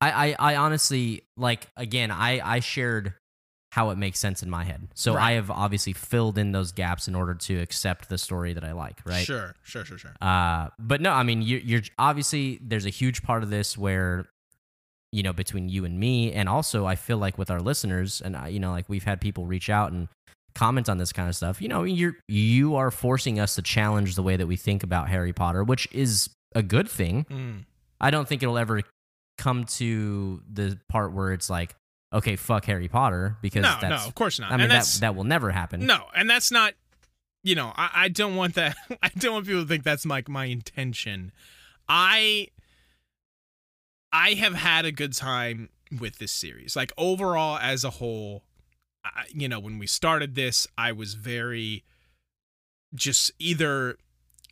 I, 0.00 0.36
I 0.38 0.56
honestly 0.56 1.24
like 1.36 1.66
again. 1.76 2.10
I, 2.10 2.40
I 2.42 2.60
shared 2.60 3.14
how 3.72 3.90
it 3.90 3.98
makes 3.98 4.18
sense 4.18 4.42
in 4.42 4.48
my 4.48 4.64
head, 4.64 4.88
so 4.94 5.14
Right. 5.14 5.24
I 5.24 5.32
have 5.32 5.50
obviously 5.50 5.92
filled 5.92 6.38
in 6.38 6.52
those 6.52 6.72
gaps 6.72 7.06
in 7.06 7.14
order 7.14 7.34
to 7.34 7.60
accept 7.60 8.08
the 8.08 8.16
story 8.16 8.54
that 8.54 8.64
I 8.64 8.72
like. 8.72 9.00
Right. 9.04 9.24
Sure, 9.26 9.54
sure, 9.62 9.84
sure, 9.84 9.98
sure. 9.98 10.14
Uh, 10.20 10.68
but 10.78 11.00
no, 11.00 11.12
I 11.12 11.22
mean, 11.22 11.42
you, 11.42 11.58
you're 11.58 11.82
obviously 11.98 12.58
there's 12.62 12.86
a 12.86 12.90
huge 12.90 13.22
part 13.22 13.42
of 13.42 13.50
this 13.50 13.76
where, 13.76 14.26
you 15.12 15.22
know, 15.22 15.32
between 15.32 15.68
you 15.68 15.84
and 15.84 15.98
me, 15.98 16.32
and 16.32 16.48
also 16.48 16.86
I 16.86 16.94
feel 16.94 17.18
like 17.18 17.38
with 17.38 17.50
our 17.50 17.60
listeners, 17.60 18.20
and 18.20 18.36
I, 18.36 18.48
you 18.48 18.60
know, 18.60 18.70
like 18.70 18.88
we've 18.88 19.04
had 19.04 19.20
people 19.20 19.46
reach 19.46 19.70
out 19.70 19.92
and 19.92 20.08
comment 20.54 20.88
on 20.88 20.98
this 20.98 21.12
kind 21.12 21.28
of 21.28 21.36
stuff. 21.36 21.62
You 21.62 21.68
know, 21.68 21.84
you're 21.84 22.16
you 22.26 22.76
are 22.76 22.90
forcing 22.90 23.38
us 23.40 23.54
to 23.54 23.62
challenge 23.62 24.16
the 24.16 24.22
way 24.22 24.36
that 24.36 24.46
we 24.46 24.56
think 24.56 24.82
about 24.82 25.08
Harry 25.08 25.32
Potter, 25.32 25.64
which 25.64 25.88
is 25.92 26.28
a 26.54 26.62
good 26.62 26.88
thing. 26.88 27.26
Mm. 27.30 27.64
I 28.00 28.10
don't 28.10 28.28
think 28.28 28.42
it'll 28.42 28.58
ever 28.58 28.82
come 29.38 29.64
to 29.64 30.42
the 30.52 30.78
part 30.88 31.12
where 31.12 31.32
it's 31.32 31.48
like, 31.48 31.74
okay, 32.12 32.36
fuck 32.36 32.64
Harry 32.66 32.88
Potter, 32.88 33.36
because 33.40 33.62
No, 33.62 33.76
that's, 33.80 34.02
no, 34.02 34.08
of 34.08 34.14
course 34.14 34.38
not. 34.38 34.52
I 34.52 34.56
mean, 34.56 34.68
that 34.68 34.84
that 35.00 35.14
will 35.14 35.24
never 35.24 35.50
happen. 35.50 35.86
No, 35.86 36.04
and 36.14 36.28
that's 36.28 36.50
not. 36.50 36.74
You 37.44 37.54
know, 37.54 37.72
I, 37.76 37.90
I 37.94 38.08
don't 38.08 38.34
want 38.34 38.56
that. 38.56 38.76
I 39.02 39.10
don't 39.16 39.32
want 39.32 39.46
people 39.46 39.62
to 39.62 39.68
think 39.68 39.84
that's 39.84 40.04
like 40.04 40.28
my 40.28 40.46
intention. 40.46 41.32
I 41.88 42.48
I 44.18 44.34
have 44.34 44.54
had 44.54 44.84
a 44.84 44.90
good 44.90 45.12
time 45.12 45.68
with 46.00 46.18
this 46.18 46.32
series. 46.32 46.74
Like 46.74 46.92
overall, 46.98 47.56
as 47.56 47.84
a 47.84 47.90
whole, 47.90 48.42
I, 49.04 49.26
you 49.32 49.48
know, 49.48 49.60
when 49.60 49.78
we 49.78 49.86
started 49.86 50.34
this, 50.34 50.66
I 50.76 50.90
was 50.90 51.14
very 51.14 51.84
just 52.92 53.30
either 53.38 53.96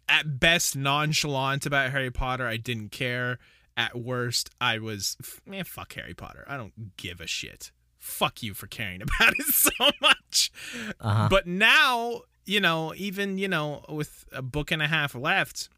at 0.08 0.38
best 0.38 0.76
nonchalant 0.76 1.66
about 1.66 1.90
Harry 1.90 2.12
Potter. 2.12 2.46
I 2.46 2.58
didn't 2.58 2.90
care. 2.90 3.40
At 3.76 3.96
worst, 3.96 4.50
I 4.60 4.78
was 4.78 5.16
man, 5.44 5.64
fuck 5.64 5.92
Harry 5.94 6.14
Potter. 6.14 6.44
I 6.46 6.56
don't 6.56 6.96
give 6.96 7.20
a 7.20 7.26
shit. 7.26 7.72
Fuck 7.98 8.44
you 8.44 8.54
for 8.54 8.68
caring 8.68 9.02
about 9.20 9.34
it 9.36 9.46
so 9.46 9.90
much. 10.00 10.52
Uh-huh. 11.00 11.26
But 11.28 11.48
now, 11.48 12.20
you 12.44 12.60
know, 12.60 12.94
even, 12.96 13.36
you 13.36 13.48
know, 13.48 13.84
with 13.88 14.26
a 14.32 14.42
book 14.42 14.70
and 14.70 14.80
a 14.80 14.86
half 14.86 15.16
left, 15.16 15.68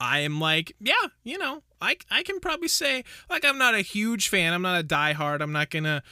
I 0.00 0.20
am 0.20 0.40
like, 0.40 0.74
yeah, 0.80 0.94
you 1.22 1.38
know, 1.38 1.62
I 1.80 1.96
I 2.10 2.22
can 2.22 2.40
probably 2.40 2.68
say 2.68 3.04
like 3.30 3.44
I'm 3.44 3.58
not 3.58 3.74
a 3.74 3.80
huge 3.80 4.28
fan. 4.28 4.52
I'm 4.52 4.62
not 4.62 4.80
a 4.80 4.84
diehard. 4.84 5.40
I'm 5.40 5.52
not 5.52 5.70
gonna 5.70 6.02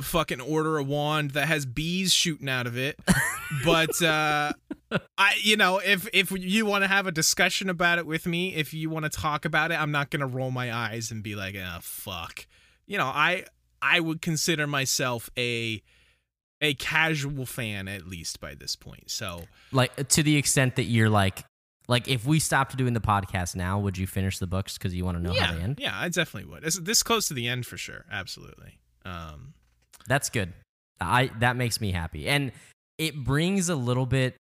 fucking 0.00 0.40
order 0.40 0.78
a 0.78 0.82
wand 0.82 1.32
that 1.32 1.48
has 1.48 1.66
bees 1.66 2.12
shooting 2.12 2.48
out 2.48 2.66
of 2.66 2.76
it. 2.76 2.98
but 3.64 4.00
uh 4.02 4.52
I 5.16 5.34
you 5.42 5.56
know, 5.56 5.78
if 5.78 6.08
if 6.12 6.30
you 6.32 6.66
want 6.66 6.84
to 6.84 6.88
have 6.88 7.06
a 7.06 7.12
discussion 7.12 7.68
about 7.68 7.98
it 7.98 8.06
with 8.06 8.26
me, 8.26 8.54
if 8.54 8.72
you 8.74 8.90
want 8.90 9.04
to 9.04 9.10
talk 9.10 9.44
about 9.44 9.70
it, 9.70 9.80
I'm 9.80 9.90
not 9.92 10.10
gonna 10.10 10.26
roll 10.26 10.50
my 10.50 10.74
eyes 10.74 11.10
and 11.10 11.22
be 11.22 11.34
like, 11.34 11.56
oh 11.56 11.78
fuck. 11.80 12.46
You 12.86 12.98
know, 12.98 13.06
I 13.06 13.44
I 13.82 14.00
would 14.00 14.22
consider 14.22 14.66
myself 14.66 15.30
a 15.38 15.82
a 16.60 16.74
casual 16.74 17.46
fan 17.46 17.86
at 17.86 18.06
least 18.06 18.40
by 18.40 18.54
this 18.54 18.76
point. 18.76 19.10
So 19.10 19.44
like 19.72 20.08
to 20.08 20.22
the 20.22 20.36
extent 20.36 20.76
that 20.76 20.84
you're 20.84 21.10
like 21.10 21.44
like 21.88 22.06
if 22.06 22.26
we 22.26 22.38
stopped 22.38 22.76
doing 22.76 22.92
the 22.92 23.00
podcast 23.00 23.56
now 23.56 23.78
would 23.78 23.98
you 23.98 24.06
finish 24.06 24.38
the 24.38 24.46
books 24.46 24.76
because 24.76 24.94
you 24.94 25.04
want 25.04 25.16
to 25.16 25.22
know 25.22 25.32
yeah, 25.32 25.44
how 25.44 25.54
they 25.54 25.62
end 25.62 25.78
yeah, 25.80 25.92
I 25.94 26.08
definitely 26.08 26.50
would. 26.50 26.62
This, 26.62 26.78
this 26.78 27.02
close 27.02 27.28
to 27.28 27.34
the 27.34 27.48
end 27.48 27.66
for 27.66 27.76
sure, 27.76 28.04
absolutely. 28.10 28.78
Um, 29.04 29.54
that's 30.08 30.30
good 30.30 30.52
i 31.00 31.30
that 31.38 31.56
makes 31.56 31.80
me 31.80 31.92
happy 31.92 32.26
and 32.26 32.50
it 32.96 33.14
brings 33.14 33.68
a 33.68 33.76
little 33.76 34.06
bit 34.06 34.36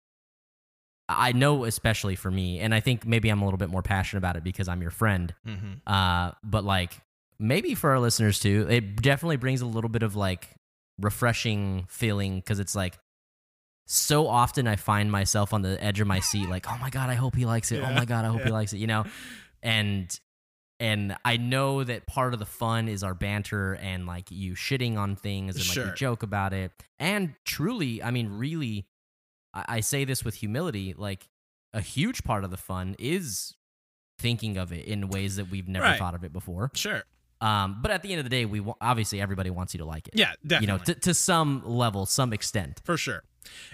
i 1.10 1.32
know 1.34 1.66
especially 1.66 2.16
for 2.16 2.32
me 2.32 2.60
and 2.60 2.74
i 2.74 2.80
think 2.80 3.06
maybe 3.06 3.30
i'm 3.30 3.42
a 3.42 3.46
little 3.46 3.58
bit 3.58 3.70
more 3.70 3.82
passionate 3.82 4.20
about 4.20 4.38
it 4.38 4.44
because 4.44 4.68
i'm 4.68 4.82
your 4.82 4.92
friend 4.92 5.34
mhm. 5.46 5.82
uh 5.86 6.32
but 6.44 6.64
like 6.64 6.94
maybe 7.40 7.76
for 7.76 7.90
our 7.90 8.00
listeners 8.00 8.40
too 8.40 8.66
it 8.70 9.02
definitely 9.02 9.36
brings 9.36 9.62
a 9.62 9.66
little 9.66 9.90
bit 9.90 10.04
of 10.04 10.16
like 10.16 10.48
refreshing 11.02 11.86
feeling 11.90 12.38
because 12.38 12.60
it's 12.60 12.76
like 12.76 12.98
so 13.86 14.28
often 14.28 14.68
I 14.68 14.76
find 14.76 15.12
myself 15.12 15.53
on 15.53 15.62
the 15.62 15.82
edge 15.84 15.99
of 15.99 16.07
my 16.07 16.20
seat, 16.20 16.49
like, 16.49 16.66
oh 16.72 16.78
my 16.80 16.90
god, 16.90 17.10
I 17.10 17.14
hope 17.16 17.36
he 17.36 17.45
likes 17.45 17.72
it. 17.72 17.84
oh 17.84 17.94
my 17.94 18.06
god, 18.06 18.26
I 18.26 18.30
hope 18.30 18.41
he 18.41 18.49
likes 18.52 18.74
it. 18.74 18.78
You 18.78 18.88
know, 18.88 19.06
and 19.62 20.20
and 20.80 21.16
I 21.24 21.38
know 21.38 21.84
that 21.84 22.06
part 22.06 22.34
of 22.34 22.40
the 22.40 22.45
fun 22.45 22.90
is 22.90 23.02
our 23.03 23.14
banter 23.14 23.76
and 23.76 24.06
like 24.06 24.30
you 24.30 24.56
shitting 24.56 24.98
on 24.98 25.16
things 25.16 25.56
and 25.56 25.66
like 25.66 25.74
Sure. 25.74 25.86
we 25.86 25.91
joke 25.94 26.22
about 26.24 26.52
it. 26.53 26.72
And 26.99 27.34
truly, 27.45 28.03
I 28.03 28.12
mean, 28.12 28.30
really, 28.38 28.86
I, 29.53 29.66
I 29.68 29.80
say 29.80 30.03
this 30.03 30.26
with 30.26 30.36
humility. 30.36 30.94
Like 30.98 31.30
a 31.74 31.80
huge 31.82 32.24
part 32.26 32.44
of 32.44 32.52
the 32.52 32.57
fun 32.57 32.95
is 32.99 33.53
thinking 34.20 34.57
of 34.57 34.74
it 34.74 34.86
in 34.86 35.07
ways 35.07 35.38
that 35.38 35.49
we've 35.49 35.68
never 35.70 35.86
Right. 35.86 35.98
thought 35.99 36.14
of 36.16 36.24
it 36.26 36.34
before. 36.34 36.72
Sure. 36.74 37.03
Um, 37.41 37.80
but 37.82 37.91
at 37.91 38.02
the 38.02 38.12
end 38.12 38.20
of 38.20 38.26
the 38.26 38.30
day, 38.30 38.44
we 38.45 38.60
wa- 38.60 38.76
obviously 38.82 39.22
everybody 39.22 39.49
wants 39.52 39.74
you 39.74 39.78
to 39.80 39.86
like 39.86 40.07
it. 40.10 40.16
Yeah, 40.18 40.32
definitely. 40.45 40.64
You 40.66 40.68
know, 40.80 40.84
to, 40.86 40.95
to 41.02 41.14
some 41.14 41.62
level, 41.66 42.06
some 42.06 42.34
extent. 42.34 42.82
for 42.84 42.98
sure. 42.98 43.24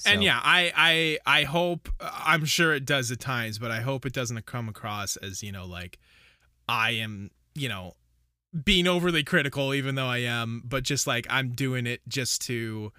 And 0.05 0.23
yeah, 0.23 0.39
I 0.43 0.71
I 1.25 1.39
I 1.39 1.43
hope 1.43 1.89
I'm 1.99 2.45
sure 2.45 2.73
it 2.73 2.85
does 2.85 3.11
at 3.11 3.19
times, 3.19 3.59
but 3.59 3.71
I 3.71 3.81
hope 3.81 4.05
it 4.05 4.13
doesn't 4.13 4.45
come 4.45 4.69
across 4.69 5.15
as, 5.17 5.41
you 5.43 5.51
know, 5.51 5.65
like 5.65 5.99
I 6.67 6.91
am, 6.91 7.31
you 7.55 7.69
know, 7.69 7.93
being 8.63 8.87
overly 8.87 9.23
critical 9.23 9.73
even 9.73 9.95
though 9.95 10.07
I 10.07 10.19
am, 10.19 10.63
but 10.65 10.83
just 10.83 11.07
like 11.07 11.25
I'm 11.29 11.51
doing 11.51 11.87
it 11.87 12.01
just 12.07 12.41
to 12.43 12.91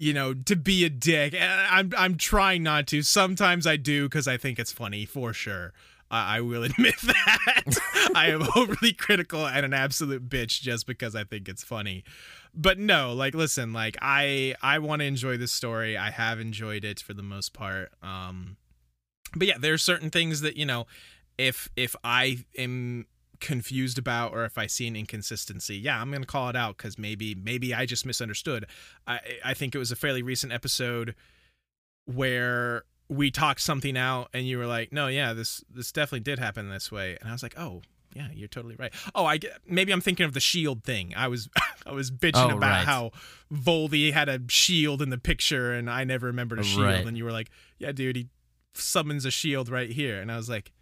you 0.00 0.12
know, 0.12 0.32
to 0.32 0.54
be 0.54 0.84
a 0.84 0.90
dick. 0.90 1.34
And 1.34 1.42
I'm 1.42 1.92
I'm 1.98 2.16
trying 2.16 2.62
not 2.62 2.86
to. 2.88 3.02
Sometimes 3.02 3.66
I 3.66 3.76
do 3.76 4.08
cuz 4.08 4.28
I 4.28 4.36
think 4.36 4.58
it's 4.58 4.72
funny 4.72 5.04
for 5.04 5.32
sure. 5.32 5.72
I 6.10 6.38
I 6.38 6.40
will 6.40 6.62
admit 6.64 6.96
that. 7.02 8.10
I 8.14 8.28
am 8.28 8.42
overly 8.56 8.92
critical 8.92 9.46
and 9.46 9.64
an 9.64 9.74
absolute 9.74 10.28
bitch 10.28 10.60
just 10.60 10.86
because 10.86 11.14
I 11.14 11.24
think 11.24 11.48
it's 11.48 11.64
funny. 11.64 12.04
But 12.54 12.78
no 12.78 13.12
like 13.12 13.34
listen 13.34 13.72
like 13.72 13.96
i 14.00 14.54
i 14.62 14.78
want 14.78 15.00
to 15.00 15.06
enjoy 15.06 15.36
this 15.36 15.52
story. 15.52 15.96
I 15.96 16.10
have 16.10 16.40
enjoyed 16.40 16.84
it 16.84 17.00
for 17.00 17.14
the 17.14 17.22
most 17.22 17.52
part. 17.52 17.92
Um 18.02 18.56
but 19.34 19.46
yeah 19.46 19.58
there's 19.58 19.82
certain 19.82 20.10
things 20.10 20.40
that 20.40 20.56
you 20.56 20.66
know 20.66 20.86
if 21.36 21.68
if 21.76 21.94
i 22.02 22.38
am 22.56 23.06
confused 23.40 23.98
about 23.98 24.32
or 24.32 24.44
if 24.44 24.58
i 24.58 24.66
see 24.66 24.88
an 24.88 24.96
inconsistency 24.96 25.76
yeah 25.76 26.00
i'm 26.00 26.10
gonna 26.10 26.26
call 26.26 26.48
it 26.48 26.56
out 26.56 26.76
because 26.76 26.98
maybe 26.98 27.36
maybe 27.36 27.72
i 27.72 27.86
just 27.86 28.04
misunderstood. 28.04 28.66
I 29.06 29.20
i 29.44 29.54
think 29.54 29.74
it 29.74 29.78
was 29.78 29.92
a 29.92 29.96
fairly 29.96 30.22
recent 30.22 30.52
episode 30.52 31.14
where 32.06 32.84
we 33.08 33.30
talked 33.30 33.60
something 33.60 33.96
out 33.96 34.28
and 34.34 34.46
you 34.46 34.58
were 34.58 34.66
like 34.66 34.92
no 34.92 35.06
yeah 35.06 35.32
this 35.32 35.64
this 35.72 35.90
definitely 35.92 36.20
did 36.20 36.38
happen 36.38 36.68
this 36.70 36.92
way. 36.92 37.16
And 37.20 37.28
i 37.28 37.32
was 37.32 37.42
like 37.42 37.54
oh 37.58 37.82
yeah 38.14 38.28
you're 38.34 38.48
totally 38.48 38.74
right. 38.76 38.92
Oh 39.14 39.26
i 39.26 39.38
maybe 39.66 39.92
i'm 39.92 40.00
thinking 40.00 40.24
of 40.26 40.32
the 40.34 40.40
shield 40.40 40.82
thing. 40.84 41.12
I 41.16 41.28
was 41.28 41.48
i 41.86 41.92
was 41.92 42.10
bitching 42.10 42.52
Oh, 42.52 42.56
about 42.56 42.70
right. 42.70 42.84
how 42.84 43.12
voldy 43.52 44.12
had 44.12 44.28
a 44.28 44.40
shield 44.48 45.02
in 45.02 45.10
the 45.10 45.18
picture 45.18 45.72
and 45.72 45.90
i 45.90 46.04
never 46.04 46.26
remembered 46.26 46.58
a 46.60 46.62
shield. 46.64 46.82
Right. 46.84 47.06
and 47.06 47.16
you 47.16 47.24
were 47.24 47.32
like 47.32 47.50
yeah 47.78 47.92
dude 47.92 48.16
he 48.16 48.28
summons 48.74 49.24
a 49.24 49.30
shield 49.30 49.68
right 49.68 49.90
here. 49.90 50.20
And 50.20 50.30
i 50.32 50.36
was 50.36 50.48
like 50.48 50.72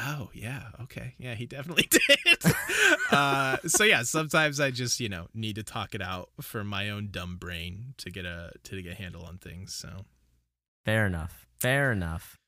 oh 0.00 0.30
yeah 0.34 0.62
okay. 0.82 1.14
Yeah 1.18 1.34
he 1.36 1.46
definitely 1.46 1.88
did. 1.90 2.54
Uh 3.10 3.58
so 3.66 3.84
yeah 3.84 4.02
sometimes 4.02 4.58
i 4.58 4.70
just 4.70 4.98
you 4.98 5.08
know 5.08 5.28
need 5.34 5.54
to 5.56 5.62
talk 5.62 5.94
it 5.94 6.02
out 6.02 6.30
for 6.40 6.64
my 6.64 6.88
own 6.90 7.08
dumb 7.10 7.36
brain 7.36 7.94
to 7.98 8.10
get 8.10 8.24
a 8.24 8.52
to 8.64 8.80
get 8.82 8.92
a 8.92 8.94
handle 8.96 9.24
on 9.24 9.38
things 9.38 9.72
so 9.74 10.04
Fair 10.84 11.06
enough. 11.06 11.46
Fair 11.58 11.92
enough. 11.92 12.38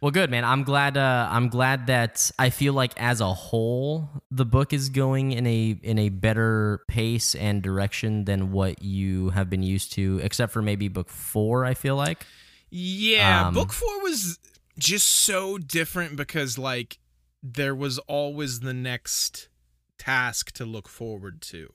Well, 0.00 0.10
good 0.10 0.30
man. 0.30 0.44
I'm 0.44 0.64
glad. 0.64 0.98
Uh, 0.98 1.28
I'm 1.30 1.48
glad 1.48 1.86
that 1.86 2.30
I 2.38 2.50
feel 2.50 2.74
like 2.74 2.92
as 3.00 3.22
a 3.22 3.32
whole, 3.32 4.10
the 4.30 4.44
book 4.44 4.74
is 4.74 4.90
going 4.90 5.32
in 5.32 5.46
a 5.46 5.78
in 5.82 5.98
a 5.98 6.10
better 6.10 6.80
pace 6.88 7.34
and 7.34 7.62
direction 7.62 8.26
than 8.26 8.52
what 8.52 8.82
you 8.82 9.30
have 9.30 9.48
been 9.48 9.62
used 9.62 9.92
to, 9.92 10.20
except 10.22 10.52
for 10.52 10.60
maybe 10.60 10.88
book 10.88 11.08
four. 11.08 11.64
I 11.64 11.72
feel 11.72 11.96
like. 11.96 12.26
Yeah, 12.70 13.46
Um, 13.46 13.54
book 13.54 13.72
four 13.72 14.02
was 14.02 14.38
just 14.78 15.06
so 15.06 15.56
different 15.56 16.16
because 16.16 16.58
like 16.58 16.98
there 17.42 17.74
was 17.74 17.98
always 18.00 18.60
the 18.60 18.74
next 18.74 19.48
task 19.96 20.52
to 20.52 20.66
look 20.66 20.88
forward 20.88 21.40
to. 21.42 21.72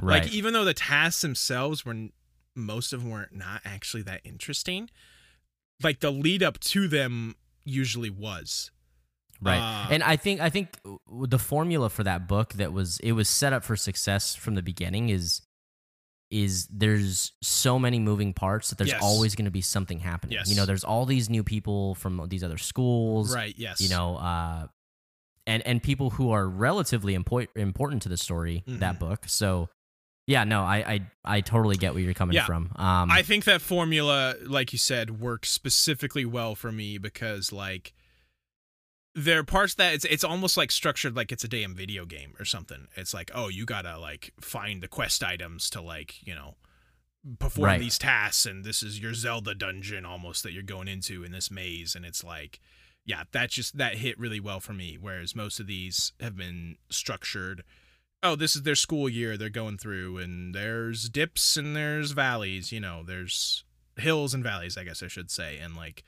Right. 0.00 0.22
Like 0.22 0.32
even 0.32 0.54
though 0.54 0.64
the 0.64 0.72
tasks 0.72 1.20
themselves 1.20 1.84
were 1.84 2.08
most 2.54 2.92
of 2.92 3.02
them 3.02 3.10
were 3.10 3.28
not 3.32 3.60
actually 3.64 4.02
that 4.04 4.20
interesting. 4.24 4.88
Like 5.82 6.00
the 6.00 6.10
lead 6.10 6.42
up 6.42 6.58
to 6.60 6.88
them 6.88 7.34
usually 7.64 8.10
was. 8.10 8.70
Right. 9.42 9.58
Uh, 9.58 9.88
and 9.90 10.02
I 10.02 10.16
think 10.16 10.40
I 10.40 10.50
think 10.50 10.78
the 11.10 11.38
formula 11.38 11.88
for 11.88 12.04
that 12.04 12.28
book 12.28 12.52
that 12.54 12.72
was 12.72 12.98
it 13.00 13.12
was 13.12 13.28
set 13.28 13.52
up 13.52 13.64
for 13.64 13.74
success 13.76 14.34
from 14.34 14.54
the 14.54 14.62
beginning 14.62 15.08
is 15.08 15.40
is 16.30 16.66
there's 16.68 17.32
so 17.42 17.78
many 17.78 17.98
moving 17.98 18.32
parts 18.32 18.68
that 18.68 18.78
there's 18.78 18.90
Yes. 18.90 19.02
always 19.02 19.34
going 19.34 19.46
to 19.46 19.50
be 19.50 19.62
something 19.62 19.98
happening. 19.98 20.34
Yes. 20.34 20.48
You 20.48 20.54
know, 20.56 20.64
there's 20.66 20.84
all 20.84 21.04
these 21.06 21.28
new 21.28 21.42
people 21.42 21.96
from 21.96 22.24
these 22.28 22.44
other 22.44 22.58
schools, 22.58 23.34
Right, 23.34 23.54
yes. 23.58 23.80
you 23.80 23.88
know, 23.88 24.16
uh 24.16 24.66
and 25.46 25.66
and 25.66 25.82
people 25.82 26.10
who 26.10 26.30
are 26.30 26.46
relatively 26.48 27.14
import, 27.14 27.48
important 27.56 28.02
to 28.02 28.08
the 28.10 28.16
story 28.18 28.62
that 28.66 28.96
Mhm. 28.96 28.98
book. 29.00 29.24
So 29.26 29.70
yeah, 30.30 30.44
no, 30.44 30.62
I 30.62 30.76
I 30.94 31.00
I 31.36 31.40
totally 31.40 31.76
get 31.76 31.92
where 31.94 32.02
you're 32.02 32.14
coming 32.14 32.36
Yeah. 32.36 32.46
from. 32.46 32.70
Um 32.76 33.10
I 33.10 33.22
think 33.22 33.44
that 33.44 33.60
formula, 33.60 34.36
like 34.46 34.72
you 34.72 34.78
said, 34.78 35.20
works 35.20 35.50
specifically 35.50 36.24
well 36.24 36.54
for 36.54 36.70
me 36.72 36.98
because 36.98 37.52
like 37.52 37.92
there 39.14 39.40
are 39.40 39.44
parts 39.44 39.74
that 39.74 39.92
it's 39.94 40.04
it's 40.04 40.22
almost 40.24 40.56
like 40.56 40.70
structured 40.70 41.16
like 41.16 41.32
it's 41.32 41.42
a 41.44 41.48
damn 41.48 41.74
video 41.74 42.04
game 42.06 42.32
or 42.38 42.44
something. 42.44 42.86
It's 42.96 43.12
like, 43.12 43.30
oh, 43.34 43.48
you 43.48 43.66
gotta 43.66 43.98
like 43.98 44.32
find 44.40 44.80
the 44.82 44.88
quest 44.88 45.22
items 45.24 45.68
to 45.70 45.80
like, 45.82 46.24
you 46.26 46.34
know, 46.34 46.54
perform 47.38 47.66
Right. 47.66 47.80
these 47.80 47.98
tasks 47.98 48.46
and 48.46 48.64
this 48.64 48.82
is 48.82 49.00
your 49.00 49.14
Zelda 49.14 49.54
dungeon 49.54 50.06
almost 50.06 50.42
that 50.44 50.52
you're 50.52 50.62
going 50.62 50.88
into 50.88 51.24
in 51.24 51.32
this 51.32 51.50
maze 51.50 51.94
and 51.96 52.04
it's 52.04 52.22
like 52.24 52.60
yeah, 53.04 53.24
that 53.32 53.50
just 53.50 53.78
that 53.78 53.96
hit 53.96 54.16
really 54.18 54.38
well 54.40 54.60
for 54.60 54.74
me. 54.74 54.96
Whereas 55.00 55.34
most 55.34 55.58
of 55.58 55.66
these 55.66 56.12
have 56.20 56.36
been 56.36 56.76
structured. 56.90 57.64
Oh, 58.22 58.36
this 58.36 58.54
is 58.54 58.62
their 58.62 58.74
school 58.74 59.08
year 59.08 59.36
they're 59.36 59.48
going 59.48 59.78
through, 59.78 60.18
and 60.18 60.54
there's 60.54 61.08
dips 61.08 61.56
and 61.56 61.74
there's 61.74 62.10
valleys. 62.12 62.70
You 62.70 62.80
know, 62.80 63.02
there's 63.04 63.64
hills 63.96 64.34
and 64.34 64.44
valleys, 64.44 64.76
I 64.76 64.84
guess 64.84 65.02
I 65.02 65.08
should 65.08 65.30
say. 65.30 65.58
And 65.58 65.74
like 65.76 66.04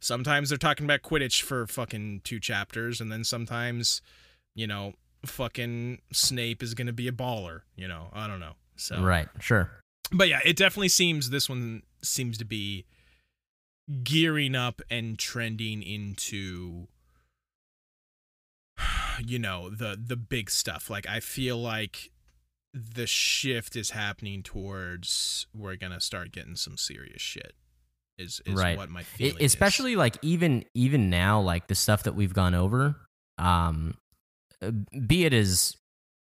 sometimes 0.00 0.48
they're 0.48 0.58
talking 0.58 0.84
about 0.84 1.02
Quidditch 1.02 1.42
for 1.42 1.66
fucking 1.66 2.22
two 2.24 2.40
chapters, 2.40 3.00
and 3.00 3.10
then 3.10 3.24
sometimes, 3.24 4.02
you 4.54 4.66
know, 4.66 4.94
fucking 5.24 6.00
Snape 6.12 6.62
is 6.62 6.74
gonna 6.74 6.92
be 6.92 7.08
a 7.08 7.12
baller. 7.12 7.62
You 7.74 7.88
know, 7.88 8.08
I 8.12 8.26
don't 8.26 8.40
know. 8.40 8.54
So 8.76 9.00
right, 9.00 9.28
sure. 9.40 9.70
but 10.12 10.28
yeah, 10.28 10.40
it 10.44 10.56
definitely 10.56 10.90
seems 10.90 11.30
this 11.30 11.48
one 11.48 11.82
seems 12.02 12.36
to 12.38 12.44
be 12.44 12.84
gearing 14.02 14.54
up 14.54 14.82
and 14.90 15.18
trending 15.18 15.82
into 15.82 16.88
you 19.24 19.38
know 19.38 19.70
the 19.70 19.98
the 20.02 20.16
big 20.16 20.50
stuff. 20.50 20.90
Like 20.90 21.06
I 21.08 21.20
feel 21.20 21.56
like 21.58 22.10
the 22.74 23.06
shift 23.06 23.74
is 23.76 23.90
happening 23.90 24.42
towards 24.42 25.46
we're 25.54 25.76
gonna 25.76 26.00
start 26.00 26.32
getting 26.32 26.56
some 26.56 26.76
serious 26.76 27.22
shit. 27.22 27.54
Is 28.18 28.40
is 28.46 28.54
Right. 28.54 28.76
what 28.78 28.88
my 28.90 29.02
feeling 29.02 29.36
is. 29.38 29.52
especially 29.52 29.94
like 29.96 30.16
even 30.22 30.64
even 30.74 31.10
now 31.10 31.40
like 31.40 31.68
the 31.68 31.74
stuff 31.74 32.02
that 32.04 32.14
we've 32.14 32.32
gone 32.32 32.54
over 32.54 32.96
um 33.38 33.94
uh, 34.62 34.70
be 35.06 35.26
it 35.26 35.34
as 35.34 35.76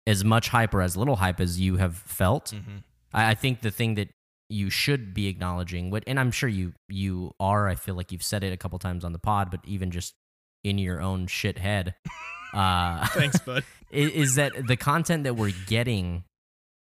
as 0.06 0.24
much 0.24 0.48
hype 0.48 0.72
or 0.72 0.80
as 0.80 0.96
little 0.96 1.16
hype 1.16 1.38
as 1.40 1.60
you 1.60 1.76
have 1.76 1.96
felt 1.96 2.52
Mhm. 2.52 2.82
I, 3.12 3.30
I 3.32 3.34
think 3.34 3.60
the 3.60 3.70
thing 3.70 3.96
that 3.96 4.08
you 4.48 4.70
should 4.70 5.12
be 5.12 5.26
acknowledging 5.26 5.90
what 5.90 6.02
and 6.06 6.18
i'm 6.18 6.30
sure 6.30 6.48
you 6.48 6.72
you 6.88 7.32
are 7.38 7.68
i 7.68 7.74
feel 7.74 7.94
like 7.94 8.10
you've 8.10 8.22
said 8.22 8.42
it 8.42 8.52
a 8.54 8.56
couple 8.56 8.78
times 8.78 9.04
on 9.04 9.12
the 9.12 9.18
pod 9.18 9.50
but 9.50 9.60
even 9.66 9.90
just 9.90 10.14
in 10.68 10.78
your 10.78 11.00
own 11.00 11.26
shit 11.26 11.58
head 11.58 11.94
uh 12.54 13.06
Thanks, 13.20 13.38
bud. 13.40 13.64
is 13.90 14.34
that 14.36 14.52
the 14.66 14.76
content 14.76 15.24
that 15.24 15.34
we're 15.34 15.52
getting 15.66 16.24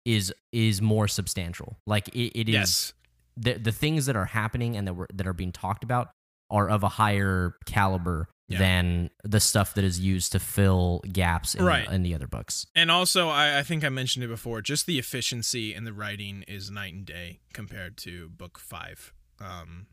is 0.05 0.33
is 0.53 0.83
more 0.83 1.07
substantial 1.09 1.77
like 1.87 2.09
it, 2.09 2.39
it 2.39 2.49
is 2.49 2.55
yes. 2.55 2.93
the 3.37 3.55
the 3.55 3.73
things 3.73 4.07
that 4.07 4.17
are 4.17 4.27
happening 4.27 4.77
and 4.77 4.87
that 4.87 4.95
were 4.95 5.09
that 5.15 5.27
are 5.27 5.33
being 5.33 5.53
talked 5.53 5.85
about 5.85 6.09
are 6.51 6.69
of 6.69 6.83
a 6.83 6.89
higher 6.89 7.55
caliber 7.65 8.29
Yeah. 8.49 8.59
than 8.59 9.11
the 9.25 9.41
stuff 9.41 9.73
that 9.75 9.85
is 9.85 9.99
used 10.01 10.33
to 10.33 10.39
fill 10.39 11.01
gaps 11.11 11.55
in, 11.55 11.65
Right. 11.65 11.89
the, 11.89 11.95
in 11.95 12.03
the 12.03 12.15
other 12.15 12.27
books. 12.27 12.67
And 12.75 12.91
also, 12.91 13.31
I, 13.31 13.61
I 13.61 13.63
think 13.63 13.83
I 13.85 13.89
mentioned 13.89 14.23
it 14.25 14.29
before. 14.29 14.61
Just 14.61 14.85
the 14.85 14.99
efficiency 14.99 15.73
in 15.73 15.85
the 15.85 15.95
writing 15.95 16.45
is 16.47 16.71
night 16.71 16.93
and 16.93 17.07
day 17.07 17.41
compared 17.55 17.97
to 18.05 18.29
book 18.29 18.59
five. 18.59 19.15
Um, 19.41 19.87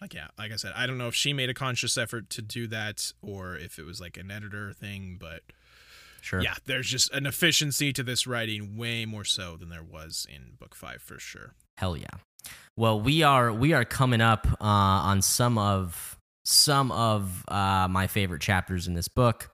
like 0.00 0.14
yeah, 0.14 0.28
like 0.38 0.52
I 0.52 0.56
said, 0.56 0.72
I 0.76 0.86
don't 0.86 0.98
know 0.98 1.08
if 1.08 1.14
she 1.14 1.32
made 1.32 1.50
a 1.50 1.54
conscious 1.54 1.98
effort 1.98 2.30
to 2.30 2.42
do 2.42 2.66
that 2.68 3.12
or 3.22 3.56
if 3.56 3.78
it 3.78 3.84
was 3.84 4.00
like 4.00 4.16
an 4.16 4.30
editor 4.30 4.72
thing, 4.72 5.16
but 5.20 5.42
Sure. 6.20 6.40
yeah, 6.40 6.54
there's 6.66 6.88
just 6.88 7.12
an 7.12 7.26
efficiency 7.26 7.92
to 7.92 8.02
this 8.02 8.26
writing 8.26 8.76
way 8.76 9.04
more 9.06 9.24
so 9.24 9.56
than 9.56 9.68
there 9.68 9.82
was 9.84 10.26
in 10.28 10.54
book 10.58 10.74
five 10.74 11.00
for 11.00 11.18
sure. 11.18 11.54
Hell 11.78 11.96
yeah. 11.96 12.08
Well, 12.76 13.00
we 13.00 13.22
are 13.22 13.52
we 13.52 13.72
are 13.72 13.84
coming 13.84 14.20
up 14.20 14.46
uh, 14.60 14.64
on 14.64 15.22
some 15.22 15.58
of 15.58 16.16
some 16.44 16.90
of 16.92 17.44
uh, 17.48 17.86
my 17.88 18.06
favorite 18.06 18.40
chapters 18.42 18.86
in 18.88 18.94
this 18.94 19.08
book. 19.08 19.50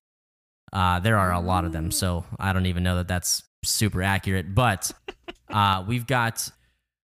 Uh, 0.72 1.00
there 1.00 1.16
are 1.18 1.32
a 1.32 1.40
lot 1.40 1.64
of 1.64 1.72
them, 1.72 1.90
so 1.90 2.24
I 2.38 2.52
don't 2.52 2.66
even 2.66 2.82
know 2.82 2.96
that 2.96 3.08
that's 3.08 3.42
super 3.64 4.02
accurate. 4.02 4.54
But 4.54 4.90
uh, 5.50 5.84
we've 5.86 6.06
got 6.06 6.50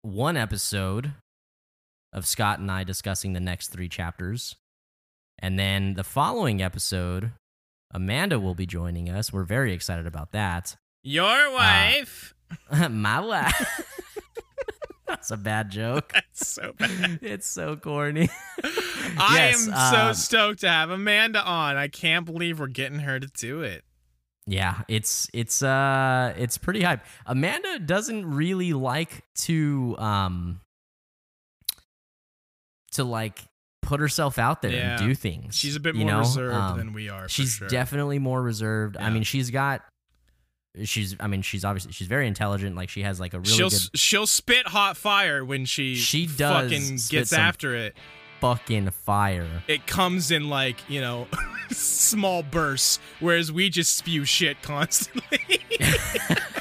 one 0.03 0.37
episode 0.37 1.13
of 2.13 2.27
Scott 2.27 2.59
and 2.59 2.71
I 2.71 2.85
discussing 2.85 3.33
the 3.33 3.41
next 3.41 3.69
three 3.69 3.89
chapters, 3.89 4.57
and 5.39 5.59
then 5.59 5.95
the 5.95 6.05
following 6.05 6.61
episode, 6.63 7.33
Amanda 7.93 8.39
will 8.39 8.55
be 8.55 8.67
joining 8.67 9.09
us. 9.09 9.33
We're 9.33 9.45
very 9.45 9.73
excited 9.73 10.07
about 10.07 10.33
that. 10.33 10.77
Your 11.03 11.53
wife. 11.53 12.35
my 12.91 13.21
wife. 13.21 13.87
That's 15.07 15.31
a 15.33 15.37
bad 15.37 15.71
joke. 15.71 16.13
That's 16.15 16.47
so 16.47 16.73
bad. 16.79 17.19
It's 17.23 17.49
so 17.49 17.75
corny. 17.77 18.29
I 19.19 19.35
Yes, 19.51 19.67
am 19.67 19.75
um, 19.75 20.15
so 20.15 20.21
stoked 20.21 20.61
to 20.61 20.69
have 20.69 20.91
Amanda 20.91 21.43
on. 21.45 21.77
I 21.77 21.89
can't 21.89 22.25
believe 22.25 22.61
we're 22.61 22.69
getting 22.69 23.01
her 23.01 23.19
to 23.19 23.27
do 23.27 23.63
it. 23.63 23.85
Yeah, 24.47 24.83
it's 24.89 25.29
it's 25.33 25.63
uh 25.63 26.33
it's 26.37 26.59
pretty 26.59 26.83
hype. 26.83 27.05
Amanda 27.27 27.79
doesn't 27.81 28.25
really 28.31 28.73
like 28.73 29.25
to 29.43 29.97
um 29.99 30.61
to 32.93 33.05
like 33.05 33.41
put 33.83 34.01
herself 34.01 34.39
out 34.39 34.63
there 34.63 34.73
Yeah. 34.73 34.97
and 34.97 35.09
do 35.09 35.15
things. 35.15 35.57
She's 35.57 35.75
a 35.77 35.81
bit 35.81 35.95
more 35.95 36.07
know? 36.11 36.19
reserved 36.21 36.55
Um, 36.55 36.79
than 36.79 36.93
we 36.93 37.09
are. 37.09 37.23
For 37.25 37.29
she's 37.29 37.53
sure. 37.55 37.69
definitely 37.69 38.19
more 38.19 38.43
reserved. 38.43 38.97
I 38.97 39.11
mean, 39.11 39.23
she's 39.23 39.51
got 39.51 39.83
she's 40.85 41.17
I 41.19 41.27
mean, 41.27 41.43
she's 41.43 41.65
obviously 41.65 41.93
she's 41.93 42.07
very 42.07 42.27
intelligent. 42.27 42.77
Like 42.77 42.89
she 42.91 43.03
has 43.03 43.19
like 43.19 43.35
a 43.35 43.39
really 43.41 43.51
she'll 43.53 43.71
good 43.71 43.81
she'll 43.99 44.27
spit 44.27 44.69
hot 44.69 44.97
fire 44.97 45.45
when 45.45 45.65
she 45.65 45.95
She 45.97 46.27
does 46.27 46.71
fucking 46.71 46.99
gets 47.09 47.33
after 47.33 47.75
it. 47.75 47.97
fucking 48.41 48.91
fire. 48.91 49.49
It 49.67 49.87
comes 49.87 50.31
in 50.31 50.49
like 50.49 50.77
you 50.89 51.01
know 51.01 51.27
small 51.71 52.43
bursts, 52.43 52.99
whereas 53.19 53.51
we 53.51 53.69
just 53.71 53.97
spew 53.97 54.25
shit 54.25 54.61
constantly. 54.63 55.41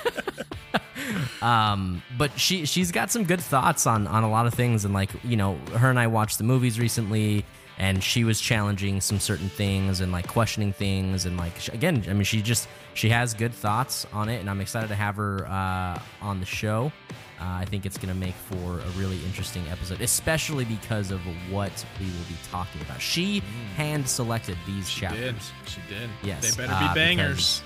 um 1.42 2.02
but 2.18 2.38
she 2.40 2.66
she's 2.66 2.92
got 2.92 3.10
some 3.10 3.24
good 3.24 3.40
thoughts 3.42 3.88
on 3.88 4.08
on 4.08 4.24
a 4.24 4.30
lot 4.30 4.46
of 4.46 4.54
things 4.54 4.86
and 4.86 4.94
like 4.94 5.10
you 5.24 5.38
know 5.38 5.56
her 5.78 5.90
and 5.90 6.00
i 6.00 6.08
watched 6.08 6.38
the 6.38 6.44
movies 6.44 6.80
recently 6.80 7.46
and 7.78 8.04
she 8.04 8.26
was 8.26 8.42
challenging 8.42 9.00
some 9.00 9.20
certain 9.20 9.48
things 9.50 10.02
and 10.02 10.12
like 10.12 10.28
questioning 10.28 10.74
things 10.74 11.26
and 11.26 11.38
like 11.38 11.68
again 11.70 12.04
i 12.10 12.14
mean 12.14 12.24
she 12.24 12.42
just 12.42 12.68
she 12.94 13.10
has 13.10 13.34
good 13.34 13.54
thoughts 13.54 14.06
on 14.12 14.28
it 14.28 14.40
and 14.40 14.50
i'm 14.50 14.60
excited 14.62 14.88
to 14.90 14.96
have 14.96 15.16
her 15.16 15.48
uh 15.48 15.98
on 16.22 16.40
the 16.42 16.46
show 16.46 16.92
uh, 17.40 17.44
i 17.46 17.64
think 17.66 17.86
it's 17.86 17.98
gonna 17.98 18.14
make 18.14 18.36
for 18.36 18.80
a 18.80 18.90
really 18.98 19.18
interesting 19.24 19.66
episode 19.70 20.02
especially 20.02 20.66
because 20.66 21.10
of 21.10 21.22
what 21.50 21.72
we 22.02 22.06
will 22.06 22.28
be 22.28 22.36
talking 22.52 22.82
about 22.82 23.00
she 23.02 23.40
hand 23.78 24.08
selected 24.08 24.58
these 24.68 24.90
she 24.90 25.02
chapters 25.02 25.22
did. 25.22 25.70
She 25.70 25.80
did. 25.88 26.10
Yes, 26.22 26.54
They 26.54 26.62
better 26.64 26.74
uh, 26.76 26.90
be 26.90 26.94
bangers. 27.00 27.64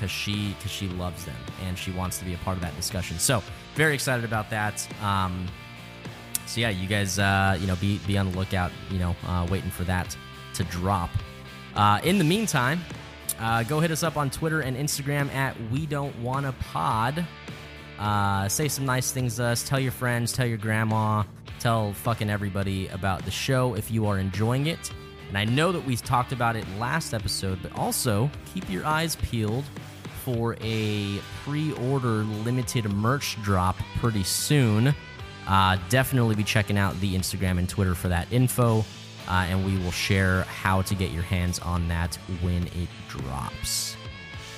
Because 0.00 0.10
she 0.10 0.54
because 0.54 0.70
she 0.70 0.88
loves 0.88 1.26
them 1.26 1.36
and 1.66 1.76
she 1.76 1.90
wants 1.90 2.18
to 2.18 2.24
be 2.24 2.32
a 2.32 2.38
part 2.38 2.56
of 2.56 2.62
that 2.62 2.74
discussion. 2.74 3.18
So 3.18 3.42
very 3.74 3.92
excited 3.92 4.24
about 4.24 4.48
that. 4.48 4.86
Um, 5.02 5.46
so 6.46 6.60
yeah, 6.62 6.70
you 6.70 6.88
guys, 6.88 7.18
uh, 7.18 7.58
you 7.60 7.66
know, 7.66 7.76
be 7.76 7.98
be 8.06 8.16
on 8.16 8.30
the 8.30 8.38
lookout. 8.38 8.72
You 8.90 8.98
know, 8.98 9.16
uh, 9.26 9.46
waiting 9.50 9.70
for 9.70 9.84
that 9.84 10.16
to 10.54 10.64
drop. 10.64 11.10
Uh, 11.74 12.00
in 12.02 12.16
the 12.18 12.24
meantime, 12.24 12.80
uh, 13.38 13.62
go 13.64 13.78
hit 13.78 13.90
us 13.90 14.02
up 14.02 14.16
on 14.16 14.30
Twitter 14.30 14.60
and 14.60 14.76
Instagram 14.76 15.32
at 15.34 15.54
We 15.70 15.84
Don't 15.84 16.18
Wanna 16.20 16.54
Pod. 16.72 17.24
Uh, 17.98 18.48
say 18.48 18.66
some 18.66 18.86
nice 18.86 19.12
things 19.12 19.36
to 19.36 19.44
us. 19.44 19.68
Tell 19.68 19.78
your 19.78 19.92
friends. 19.92 20.32
Tell 20.32 20.46
your 20.46 20.58
grandma. 20.58 21.24
Tell 21.58 21.92
fucking 21.92 22.30
everybody 22.30 22.88
about 22.88 23.26
the 23.26 23.30
show 23.30 23.74
if 23.74 23.90
you 23.90 24.06
are 24.06 24.18
enjoying 24.18 24.66
it. 24.66 24.90
And 25.28 25.36
I 25.36 25.44
know 25.44 25.70
that 25.70 25.84
we 25.84 25.94
talked 25.94 26.32
about 26.32 26.56
it 26.56 26.64
last 26.78 27.12
episode, 27.12 27.60
but 27.62 27.78
also 27.78 28.30
keep 28.52 28.68
your 28.68 28.84
eyes 28.84 29.14
peeled 29.16 29.64
for 30.34 30.56
a 30.60 31.18
pre-order 31.44 32.24
limited 32.44 32.90
merch 32.92 33.40
drop 33.42 33.76
pretty 33.98 34.22
soon. 34.22 34.94
Uh, 35.46 35.76
definitely 35.88 36.34
be 36.34 36.44
checking 36.44 36.78
out 36.78 36.98
the 37.00 37.16
Instagram 37.16 37.58
and 37.58 37.68
Twitter 37.68 37.94
for 37.94 38.08
that 38.08 38.30
info, 38.32 38.84
uh, 39.28 39.46
and 39.48 39.64
we 39.64 39.76
will 39.78 39.90
share 39.90 40.42
how 40.42 40.82
to 40.82 40.94
get 40.94 41.10
your 41.10 41.22
hands 41.22 41.58
on 41.60 41.88
that 41.88 42.14
when 42.42 42.66
it 42.68 42.88
drops. 43.08 43.96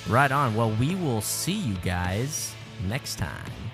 Right 0.09 0.31
on. 0.31 0.55
Well, 0.55 0.73
we 0.73 0.95
will 0.97 1.21
see 1.21 1.53
you 1.53 1.75
guys 1.77 2.55
next 2.89 3.17
time. 3.17 3.72